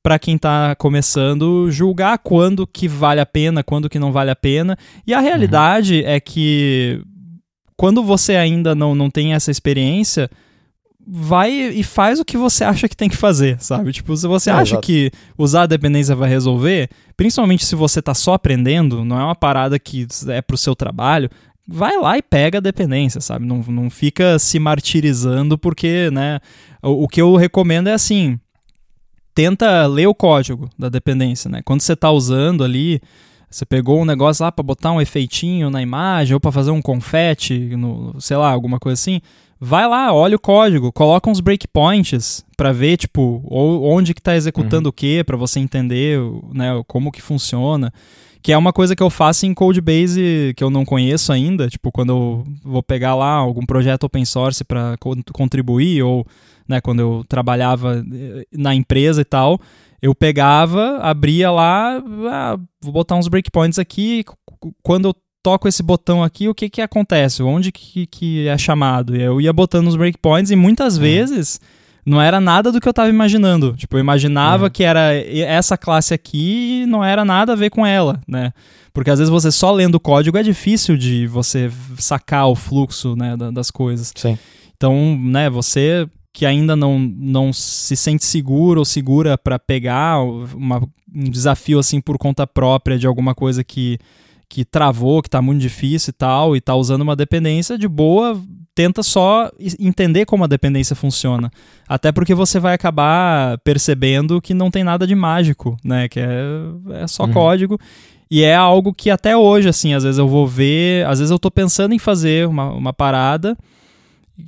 para 0.02 0.18
quem 0.18 0.36
está 0.36 0.74
começando 0.76 1.70
julgar 1.70 2.18
quando 2.18 2.66
que 2.66 2.88
vale 2.88 3.20
a 3.20 3.26
pena, 3.26 3.62
quando 3.62 3.88
que 3.88 3.98
não 3.98 4.12
vale 4.12 4.30
a 4.30 4.36
pena. 4.36 4.76
E 5.06 5.12
a 5.12 5.20
realidade 5.20 6.02
uhum. 6.02 6.08
é 6.08 6.20
que 6.20 7.02
quando 7.76 8.02
você 8.02 8.36
ainda 8.36 8.74
não, 8.74 8.94
não 8.94 9.10
tem 9.10 9.34
essa 9.34 9.50
experiência, 9.50 10.30
vai 11.06 11.50
e 11.50 11.82
faz 11.82 12.20
o 12.20 12.24
que 12.24 12.36
você 12.36 12.64
acha 12.64 12.88
que 12.88 12.96
tem 12.96 13.08
que 13.08 13.16
fazer, 13.16 13.56
sabe? 13.60 13.92
Tipo, 13.92 14.14
se 14.16 14.26
você 14.26 14.50
é, 14.50 14.52
acha 14.52 14.74
exato. 14.74 14.86
que 14.86 15.10
usar 15.38 15.62
a 15.62 15.66
dependência 15.66 16.14
vai 16.14 16.28
resolver, 16.28 16.90
principalmente 17.16 17.64
se 17.64 17.74
você 17.74 18.00
está 18.00 18.12
só 18.12 18.34
aprendendo, 18.34 19.04
não 19.04 19.18
é 19.18 19.24
uma 19.24 19.34
parada 19.34 19.78
que 19.78 20.06
é 20.28 20.42
pro 20.42 20.56
seu 20.56 20.76
trabalho, 20.76 21.30
vai 21.66 21.98
lá 21.98 22.18
e 22.18 22.22
pega 22.22 22.58
a 22.58 22.60
dependência, 22.60 23.20
sabe? 23.20 23.46
Não, 23.46 23.62
não 23.68 23.88
fica 23.88 24.38
se 24.38 24.58
martirizando 24.58 25.56
porque, 25.56 26.10
né? 26.10 26.40
O, 26.82 27.04
o 27.04 27.08
que 27.08 27.22
eu 27.22 27.36
recomendo 27.36 27.88
é 27.88 27.92
assim, 27.92 28.38
tenta 29.38 29.86
ler 29.86 30.08
o 30.08 30.14
código 30.16 30.68
da 30.76 30.88
dependência, 30.88 31.48
né? 31.48 31.62
Quando 31.64 31.80
você 31.80 31.92
está 31.92 32.10
usando 32.10 32.64
ali, 32.64 33.00
você 33.48 33.64
pegou 33.64 34.00
um 34.00 34.04
negócio 34.04 34.44
lá 34.44 34.50
para 34.50 34.64
botar 34.64 34.90
um 34.90 35.00
efeitinho 35.00 35.70
na 35.70 35.80
imagem 35.80 36.34
ou 36.34 36.40
para 36.40 36.50
fazer 36.50 36.72
um 36.72 36.82
confete, 36.82 37.56
no, 37.76 38.20
sei 38.20 38.36
lá, 38.36 38.50
alguma 38.50 38.80
coisa 38.80 38.94
assim, 38.94 39.20
vai 39.60 39.86
lá, 39.86 40.12
olha 40.12 40.34
o 40.34 40.40
código, 40.40 40.90
coloca 40.90 41.30
uns 41.30 41.38
breakpoints 41.38 42.44
para 42.56 42.72
ver 42.72 42.96
tipo 42.96 43.40
onde 43.48 44.12
que 44.12 44.20
está 44.20 44.34
executando 44.34 44.88
uhum. 44.88 44.90
o 44.90 44.92
que, 44.92 45.22
para 45.22 45.36
você 45.36 45.60
entender, 45.60 46.18
né, 46.52 46.82
como 46.88 47.12
que 47.12 47.22
funciona. 47.22 47.92
Que 48.42 48.50
é 48.50 48.58
uma 48.58 48.72
coisa 48.72 48.96
que 48.96 49.02
eu 49.04 49.10
faço 49.10 49.46
em 49.46 49.54
Codebase 49.54 50.52
que 50.56 50.64
eu 50.64 50.70
não 50.70 50.84
conheço 50.84 51.32
ainda, 51.32 51.68
tipo 51.68 51.92
quando 51.92 52.10
eu 52.10 52.44
vou 52.64 52.82
pegar 52.82 53.14
lá 53.14 53.34
algum 53.34 53.64
projeto 53.64 54.02
open 54.02 54.24
source 54.24 54.64
para 54.64 54.96
co 54.98 55.14
contribuir 55.32 56.02
ou 56.02 56.26
né, 56.68 56.80
quando 56.80 57.00
eu 57.00 57.24
trabalhava 57.28 58.04
eh, 58.12 58.44
na 58.52 58.74
empresa 58.74 59.20
e 59.22 59.24
tal, 59.24 59.58
eu 60.02 60.14
pegava, 60.14 60.98
abria 60.98 61.50
lá, 61.50 62.00
ah, 62.30 62.58
vou 62.82 62.92
botar 62.92 63.16
uns 63.16 63.26
breakpoints 63.28 63.78
aqui, 63.78 64.24
quando 64.82 65.08
eu 65.08 65.14
toco 65.42 65.66
esse 65.66 65.82
botão 65.82 66.22
aqui, 66.22 66.48
o 66.48 66.54
que 66.54 66.68
que 66.68 66.80
acontece? 66.82 67.42
Onde 67.42 67.72
que, 67.72 68.06
que 68.06 68.46
é 68.46 68.58
chamado? 68.58 69.16
Eu 69.16 69.40
ia 69.40 69.52
botando 69.52 69.86
os 69.88 69.96
breakpoints 69.96 70.50
e 70.50 70.56
muitas 70.56 70.96
uhum. 70.96 71.02
vezes 71.02 71.60
não 72.04 72.20
era 72.20 72.40
nada 72.40 72.70
do 72.72 72.80
que 72.80 72.88
eu 72.88 72.92
tava 72.92 73.08
imaginando. 73.08 73.74
Tipo, 73.76 73.96
eu 73.96 74.00
imaginava 74.00 74.64
Uhum. 74.64 74.70
que 74.70 74.82
era 74.84 75.14
essa 75.14 75.76
classe 75.76 76.12
aqui 76.14 76.82
e 76.82 76.86
não 76.86 77.04
era 77.04 77.24
nada 77.24 77.52
a 77.52 77.56
ver 77.56 77.70
com 77.70 77.84
ela, 77.86 78.20
né? 78.26 78.52
Porque 78.92 79.10
às 79.10 79.18
vezes 79.18 79.30
você 79.30 79.50
só 79.52 79.70
lendo 79.72 79.94
o 79.96 80.00
código 80.00 80.36
é 80.38 80.42
difícil 80.42 80.96
de 80.96 81.26
você 81.26 81.70
sacar 81.98 82.46
o 82.48 82.54
fluxo 82.54 83.14
né, 83.14 83.36
da- 83.36 83.50
das 83.50 83.70
coisas. 83.70 84.12
Sim. 84.16 84.38
Então, 84.76 85.16
né, 85.20 85.48
você 85.50 86.06
que 86.38 86.46
ainda 86.46 86.76
não, 86.76 87.00
não 87.00 87.52
se 87.52 87.96
sente 87.96 88.24
seguro 88.24 88.78
ou 88.80 88.84
segura 88.84 89.36
para 89.36 89.58
pegar 89.58 90.22
uma- 90.22 90.80
um 91.12 91.24
desafio 91.28 91.80
assim 91.80 92.00
por 92.00 92.16
conta 92.16 92.46
própria 92.46 92.96
de 92.96 93.08
alguma 93.08 93.34
coisa 93.34 93.64
que, 93.64 93.98
que 94.48 94.64
travou, 94.64 95.20
que 95.20 95.28
tá 95.28 95.42
muito 95.42 95.60
difícil 95.60 96.10
e 96.10 96.12
tal, 96.12 96.54
e 96.56 96.60
tá 96.60 96.76
usando 96.76 97.02
uma 97.02 97.16
dependência 97.16 97.76
de 97.76 97.88
boa, 97.88 98.40
tenta 98.72 99.02
só 99.02 99.50
entender 99.80 100.26
como 100.26 100.44
a 100.44 100.46
dependência 100.46 100.94
funciona. 100.94 101.50
Até 101.88 102.12
porque 102.12 102.36
você 102.36 102.60
vai 102.60 102.72
acabar 102.74 103.58
percebendo 103.64 104.40
que 104.40 104.54
não 104.54 104.70
tem 104.70 104.84
nada 104.84 105.08
de 105.08 105.16
mágico, 105.16 105.76
né? 105.82 106.08
Que 106.08 106.20
é, 106.20 107.02
é 107.02 107.06
só 107.08 107.24
Uhum. 107.24 107.32
código. 107.32 107.80
E 108.30 108.44
é 108.44 108.54
algo 108.54 108.94
que 108.94 109.10
até 109.10 109.36
hoje, 109.36 109.68
assim, 109.68 109.92
às 109.92 110.04
vezes 110.04 110.18
eu 110.18 110.28
vou 110.28 110.46
ver, 110.46 111.04
às 111.08 111.18
vezes 111.18 111.32
eu 111.32 111.38
tô 111.40 111.50
pensando 111.50 111.94
em 111.94 111.98
fazer 111.98 112.46
uma, 112.46 112.70
uma 112.70 112.92
parada 112.92 113.58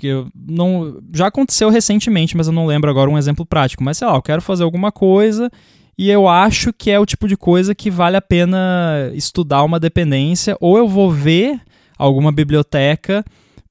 eu 0.03 0.29
não 0.35 1.01
já 1.13 1.27
aconteceu 1.27 1.69
recentemente, 1.71 2.37
mas 2.37 2.47
eu 2.47 2.53
não 2.53 2.67
lembro 2.67 2.91
agora 2.91 3.11
um 3.11 3.19
exemplo 3.19 3.45
prático. 3.47 3.83
Mas 3.83 3.99
sei 3.99 4.07
lá, 4.07 4.15
eu 4.15 4.23
quero 4.23 4.41
fazer 4.43 4.63
alguma 4.65 4.91
coisa 4.93 5.51
e 5.99 6.09
eu 6.11 6.29
acho 6.29 6.73
que 6.73 6.91
é 6.91 6.99
o 6.99 7.07
tipo 7.07 7.29
de 7.29 7.37
coisa 7.37 7.75
que 7.75 7.91
vale 7.91 8.17
a 8.17 8.23
pena 8.23 9.11
estudar 9.15 9.63
uma 9.65 9.79
dependência, 9.81 10.57
ou 10.61 10.79
eu 10.79 10.89
vou 10.89 11.11
ver 11.11 11.61
alguma 11.99 12.33
biblioteca 12.33 13.25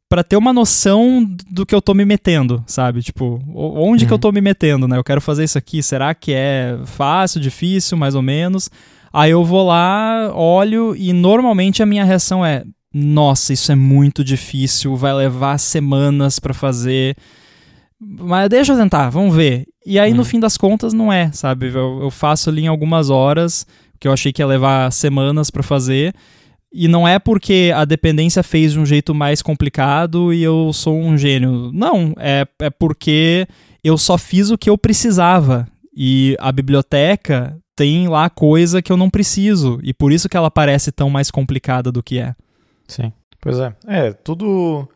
para 0.08 0.24
ter 0.24 0.36
uma 0.38 0.52
noção 0.52 1.24
do 1.52 1.66
que 1.66 1.74
eu 1.74 1.82
tô 1.82 1.94
me 1.94 2.04
metendo, 2.04 2.64
sabe? 2.66 3.02
Tipo, 3.02 3.40
onde 3.56 4.06
que 4.08 4.12
eu 4.12 4.16
Uhum. 4.16 4.20
tô 4.22 4.32
me 4.32 4.41
metendo, 4.41 4.88
né? 4.88 4.98
Eu 4.98 5.04
quero 5.04 5.22
fazer 5.22 5.44
isso 5.44 5.58
aqui, 5.58 5.84
será 5.84 6.14
que 6.16 6.32
é 6.34 6.80
fácil, 6.86 7.40
difícil, 7.40 7.96
mais 7.98 8.16
ou 8.16 8.22
menos? 8.22 8.70
Aí 9.14 9.32
eu 9.32 9.44
vou 9.44 9.66
lá, 9.68 10.32
olho 10.36 10.96
e 10.96 11.14
normalmente 11.14 11.82
a 11.82 11.86
minha 11.86 12.04
reação 12.04 12.44
é: 12.46 12.64
nossa, 12.94 13.53
isso 13.53 13.72
é 13.72 13.76
muito 13.76 14.24
difícil, 14.24 14.95
vai 14.95 15.14
levar 15.14 15.57
semanas 15.57 16.40
pra 16.40 16.53
fazer. 16.53 17.16
Mas 17.99 18.49
deixa 18.49 18.74
eu 18.74 18.78
tentar, 18.78 19.10
vamos 19.10 19.36
ver. 19.36 19.66
E 19.86 19.99
aí, 19.99 20.11
no 20.14 20.20
Uhum. 20.20 20.26
fim 20.26 20.40
das 20.40 20.56
contas, 20.57 20.94
não 20.94 21.11
é, 21.11 21.32
sabe? 21.32 21.68
Eu, 21.68 21.99
eu 22.02 22.10
faço 22.11 22.49
ali 22.49 22.64
em 22.64 22.68
algumas 22.68 23.10
horas, 23.10 23.66
que 23.99 24.07
eu 24.07 24.14
achei 24.14 24.32
que 24.32 24.41
ia 24.41 24.48
levar 24.48 24.91
semanas 24.91 25.49
pra 25.49 25.61
fazer. 25.64 26.14
E 26.72 26.88
não 26.88 27.07
é 27.07 27.18
porque 27.20 27.72
a 27.76 27.84
dependência 27.84 28.44
fez 28.44 28.74
de 28.74 28.80
um 28.80 28.86
jeito 28.86 29.14
mais 29.14 29.41
complicado 29.41 30.32
e 30.34 30.41
eu 30.44 30.72
sou 30.72 30.98
um 30.99 31.18
gênio. 31.18 31.72
Não, 31.74 32.14
é, 32.18 32.45
é 32.60 32.70
porque 32.70 33.48
eu 33.84 33.98
só 33.98 34.18
fiz 34.18 34.49
o 34.52 34.57
que 34.57 34.70
eu 34.70 34.78
precisava. 34.78 35.68
E 35.98 36.38
a 36.40 36.52
biblioteca 36.52 37.57
tem 37.76 38.07
lá 38.07 38.30
coisa 38.30 38.82
que 38.82 38.91
eu 38.91 38.98
não 38.98 39.10
preciso. 39.10 39.80
E 39.84 39.94
por 39.94 40.11
isso 40.14 40.30
que 40.30 40.38
ela 40.38 40.52
parece 40.52 40.91
tão 40.91 41.10
mais 41.10 41.30
complicada 41.32 41.91
do 41.91 42.03
que 42.03 42.20
é. 42.20 42.36
Sim. 42.90 43.14
Pois 43.41 43.57
é. 43.60 43.74
É, 43.88 44.11
tudo. 44.11 44.88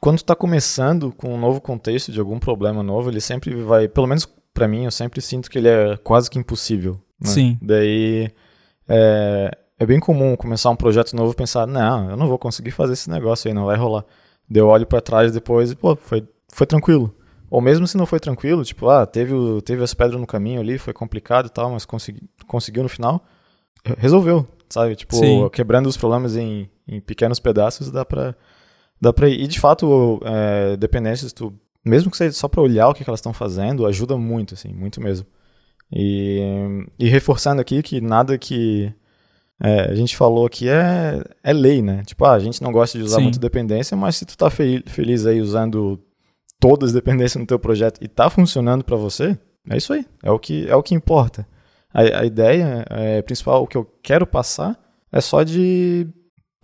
Quando 0.00 0.18
tu 0.18 0.24
tá 0.24 0.34
começando 0.34 1.12
com 1.12 1.34
um 1.34 1.38
novo 1.38 1.60
contexto 1.60 2.10
de 2.12 2.18
algum 2.20 2.38
problema 2.38 2.82
novo, 2.82 3.10
ele 3.10 3.20
sempre 3.20 3.54
vai. 3.62 3.88
Pelo 3.88 4.06
menos 4.06 4.26
pra 4.52 4.66
mim, 4.68 4.84
eu 4.84 4.90
sempre 4.90 5.20
sinto 5.20 5.50
que 5.50 5.58
ele 5.58 5.68
é 5.68 5.96
quase 5.98 6.30
que 6.30 6.38
impossível. 6.38 6.94
né? 7.20 7.28
Sim. 7.28 7.58
Daí. 7.60 8.30
É, 8.88 9.50
é 9.78 9.86
bem 9.86 9.98
comum 9.98 10.36
começar 10.36 10.70
um 10.70 10.76
projeto 10.76 11.14
novo 11.16 11.32
e 11.32 11.36
pensar: 11.36 11.66
não, 11.66 12.10
eu 12.10 12.16
não 12.16 12.28
vou 12.28 12.38
conseguir 12.38 12.70
fazer 12.70 12.92
esse 12.94 13.10
negócio 13.10 13.48
aí, 13.48 13.54
não 13.54 13.66
vai 13.66 13.76
rolar. 13.76 14.04
Daí 14.48 14.60
eu 14.60 14.68
olho 14.68 14.86
pra 14.86 15.00
trás 15.00 15.32
depois 15.32 15.70
e, 15.72 15.76
pô, 15.76 15.96
foi, 15.96 16.26
foi 16.52 16.66
tranquilo. 16.66 17.14
Ou 17.50 17.60
mesmo 17.60 17.86
se 17.86 17.96
não 17.96 18.04
foi 18.04 18.18
tranquilo, 18.20 18.64
tipo, 18.64 18.88
ah, 18.88 19.06
teve, 19.06 19.32
o- 19.32 19.62
teve 19.62 19.82
as 19.82 19.94
pedras 19.94 20.20
no 20.20 20.26
caminho 20.26 20.60
ali, 20.60 20.76
foi 20.76 20.92
complicado 20.92 21.46
e 21.46 21.50
tal, 21.50 21.70
mas 21.70 21.84
consegui, 21.86 22.20
conseguiu 22.46 22.82
no 22.82 22.88
final, 22.88 23.24
resolveu, 23.98 24.46
sabe? 24.68 24.96
Tipo, 24.96 25.14
Sim. 25.16 25.48
quebrando 25.52 25.86
os 25.88 25.96
problemas 25.96 26.36
em, 26.36 26.68
em 26.86 27.00
pequenos 27.00 27.38
pedaços, 27.40 27.90
dá 27.90 28.04
pra, 28.04 28.34
dá 29.00 29.12
pra 29.12 29.28
ir. 29.28 29.40
E 29.40 29.46
de 29.46 29.58
fato, 29.60 30.20
é, 30.24 30.76
dependências, 30.76 31.32
tu, 31.32 31.52
mesmo 31.84 32.10
que 32.10 32.16
seja 32.16 32.32
só 32.32 32.48
pra 32.48 32.60
olhar 32.62 32.88
o 32.88 32.94
que, 32.94 33.04
que 33.04 33.10
elas 33.10 33.20
estão 33.20 33.32
fazendo, 33.32 33.86
ajuda 33.86 34.16
muito, 34.16 34.54
assim, 34.54 34.72
muito 34.72 35.00
mesmo. 35.00 35.26
E, 35.92 36.40
e 36.98 37.08
reforçando 37.08 37.60
aqui 37.60 37.82
que 37.82 38.00
nada 38.00 38.36
que 38.38 38.92
é, 39.62 39.90
a 39.90 39.94
gente 39.94 40.16
falou 40.16 40.46
aqui 40.46 40.68
é, 40.68 41.22
é 41.42 41.52
lei, 41.52 41.80
né? 41.82 42.02
Tipo, 42.04 42.24
ah, 42.24 42.32
a 42.32 42.38
gente 42.38 42.60
não 42.62 42.72
gosta 42.72 42.98
de 42.98 43.04
usar 43.04 43.16
Sim. 43.18 43.22
muito 43.24 43.38
dependência, 43.38 43.96
mas 43.96 44.16
se 44.16 44.24
tu 44.26 44.36
tá 44.36 44.50
fe- 44.50 44.82
feliz 44.86 45.26
aí 45.26 45.40
usando 45.40 46.00
todas 46.58 46.88
as 46.90 46.94
dependências 46.94 47.40
no 47.40 47.46
teu 47.46 47.58
projeto 47.58 47.98
e 48.02 48.08
tá 48.08 48.28
funcionando 48.30 48.84
pra 48.84 48.96
você, 48.96 49.38
é 49.68 49.76
isso 49.76 49.92
aí. 49.92 50.04
É 50.22 50.30
o 50.30 50.38
que, 50.38 50.66
é 50.68 50.74
o 50.74 50.82
que 50.82 50.94
importa. 50.94 51.46
A, 51.92 52.00
a 52.20 52.24
ideia 52.24 52.84
é, 52.90 53.22
principal, 53.22 53.62
o 53.62 53.66
que 53.66 53.76
eu 53.76 53.84
quero 54.02 54.26
passar, 54.26 54.76
é 55.12 55.20
só 55.20 55.42
de 55.44 56.08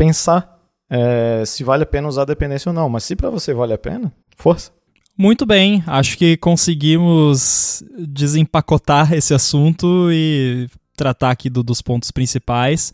pensar 0.05 0.59
é, 0.89 1.43
se 1.47 1.63
vale 1.63 1.83
a 1.83 1.87
pena 1.87 2.09
usar 2.09 2.25
dependência 2.25 2.71
ou 2.71 2.75
não. 2.75 2.89
Mas 2.89 3.05
se 3.05 3.15
pra 3.15 3.29
você 3.31 3.53
vale 3.53 3.75
a 3.75 3.79
pena, 3.79 4.11
força. 4.37 4.73
Muito 5.17 5.45
bem, 5.45 5.85
acho 5.87 6.17
que 6.17 6.37
conseguimos 6.39 7.83
desempacotar 7.99 9.13
esse 9.13 9.35
assunto 9.35 10.09
e 10.11 10.67
tratar 10.97 11.31
aqui 11.31 11.51
do- 11.51 11.63
dos 11.63 11.83
pontos 11.83 12.11
principais. 12.11 12.93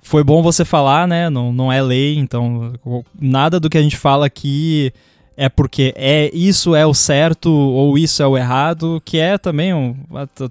Foi 0.00 0.22
bom 0.22 0.42
você 0.42 0.64
falar, 0.64 1.08
né? 1.08 1.28
Não, 1.28 1.52
não 1.52 1.72
é 1.72 1.82
lei, 1.82 2.16
então 2.18 2.74
nada 3.20 3.58
do 3.58 3.68
que 3.68 3.78
a 3.78 3.82
gente 3.82 3.96
fala 3.96 4.26
aqui 4.26 4.92
é 5.36 5.48
porque 5.48 5.92
é 5.96 6.30
isso 6.34 6.74
é 6.74 6.86
o 6.86 6.94
certo 6.94 7.50
ou 7.50 7.98
isso 7.98 8.22
é 8.22 8.26
o 8.26 8.36
errado, 8.36 9.02
que 9.04 9.18
é 9.18 9.36
também 9.38 9.74
um. 9.74 9.96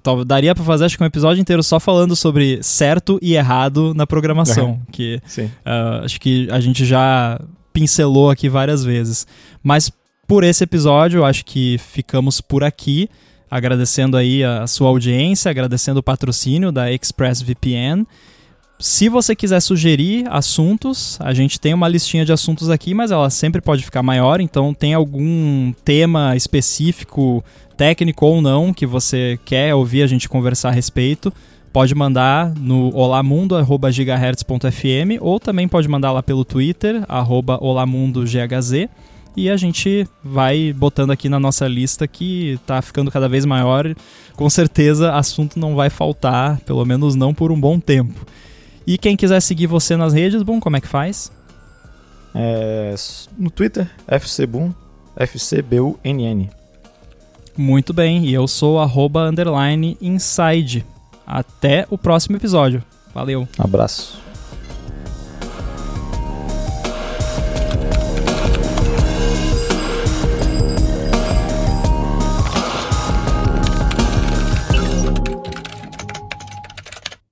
tal- 0.02 0.24
Daria 0.24 0.54
pra 0.54 0.64
fazer 0.64 0.84
acho 0.84 0.96
que 0.96 1.02
um 1.02 1.06
episódio 1.06 1.40
inteiro 1.40 1.62
só 1.62 1.80
falando 1.80 2.14
sobre 2.14 2.62
certo 2.62 3.18
e 3.22 3.34
errado 3.34 3.94
na 3.94 4.06
programação, 4.06 4.80
que 4.92 5.20
Sim. 5.26 5.50
ah, 5.64 6.02
acho 6.04 6.20
que 6.20 6.48
a 6.50 6.60
gente 6.60 6.84
já 6.84 7.40
pincelou 7.72 8.30
aqui 8.30 8.48
várias 8.48 8.84
vezes. 8.84 9.26
Mas 9.62 9.90
por 10.26 10.44
esse 10.44 10.64
episódio, 10.64 11.24
acho 11.24 11.44
que 11.44 11.76
ficamos 11.78 12.40
por 12.40 12.62
aqui. 12.64 13.08
Agradecendo 13.50 14.16
aí 14.16 14.42
a 14.42 14.66
sua 14.66 14.88
audiência, 14.88 15.48
agradecendo 15.50 16.00
o 16.00 16.02
patrocínio 16.02 16.72
da 16.72 16.90
ExpressVPN. 16.92 18.04
Se 18.84 19.08
você 19.08 19.34
quiser 19.34 19.60
sugerir 19.60 20.26
assuntos, 20.28 21.18
a 21.18 21.32
gente 21.32 21.58
tem 21.58 21.72
uma 21.72 21.88
listinha 21.88 22.22
de 22.22 22.34
assuntos 22.34 22.68
aqui, 22.68 22.92
mas 22.92 23.10
ela 23.10 23.30
sempre 23.30 23.62
pode 23.62 23.82
ficar 23.82 24.02
maior. 24.02 24.42
Então, 24.42 24.74
tem 24.74 24.92
algum 24.92 25.72
tema 25.82 26.36
específico, 26.36 27.42
técnico 27.78 28.26
ou 28.26 28.42
não, 28.42 28.74
que 28.74 28.84
você 28.84 29.40
quer 29.42 29.74
ouvir 29.74 30.02
a 30.02 30.06
gente 30.06 30.28
conversar 30.28 30.68
a 30.68 30.72
respeito, 30.72 31.32
pode 31.72 31.94
mandar 31.94 32.52
no 32.56 32.94
olamundo.gigahertz.fm 32.94 35.16
ou 35.18 35.40
também 35.40 35.66
pode 35.66 35.88
mandar 35.88 36.12
lá 36.12 36.22
pelo 36.22 36.44
Twitter, 36.44 37.02
arroba 37.08 37.56
olamundogHz. 37.62 38.90
E 39.34 39.48
a 39.48 39.56
gente 39.56 40.06
vai 40.22 40.74
botando 40.74 41.10
aqui 41.10 41.30
na 41.30 41.40
nossa 41.40 41.66
lista 41.66 42.06
que 42.06 42.60
tá 42.66 42.82
ficando 42.82 43.10
cada 43.10 43.30
vez 43.30 43.46
maior. 43.46 43.96
Com 44.36 44.50
certeza, 44.50 45.14
assunto 45.14 45.58
não 45.58 45.74
vai 45.74 45.88
faltar, 45.88 46.60
pelo 46.66 46.84
menos 46.84 47.14
não 47.14 47.32
por 47.32 47.50
um 47.50 47.58
bom 47.58 47.80
tempo. 47.80 48.26
E 48.86 48.98
quem 48.98 49.16
quiser 49.16 49.40
seguir 49.40 49.66
você 49.66 49.96
nas 49.96 50.12
redes, 50.12 50.42
bom, 50.42 50.60
como 50.60 50.76
é 50.76 50.80
que 50.80 50.88
faz? 50.88 51.32
É, 52.34 52.94
no 53.38 53.50
Twitter, 53.50 53.88
FCBoom, 54.06 54.72
FCBUNN. 55.16 56.50
Muito 57.56 57.92
bem, 57.92 58.26
e 58.26 58.34
eu 58.34 58.48
sou 58.48 58.80
arroba 58.80 59.28
underline 59.28 59.96
inside. 60.00 60.84
Até 61.26 61.86
o 61.88 61.96
próximo 61.96 62.36
episódio. 62.36 62.82
Valeu! 63.14 63.48
Abraço. 63.58 64.24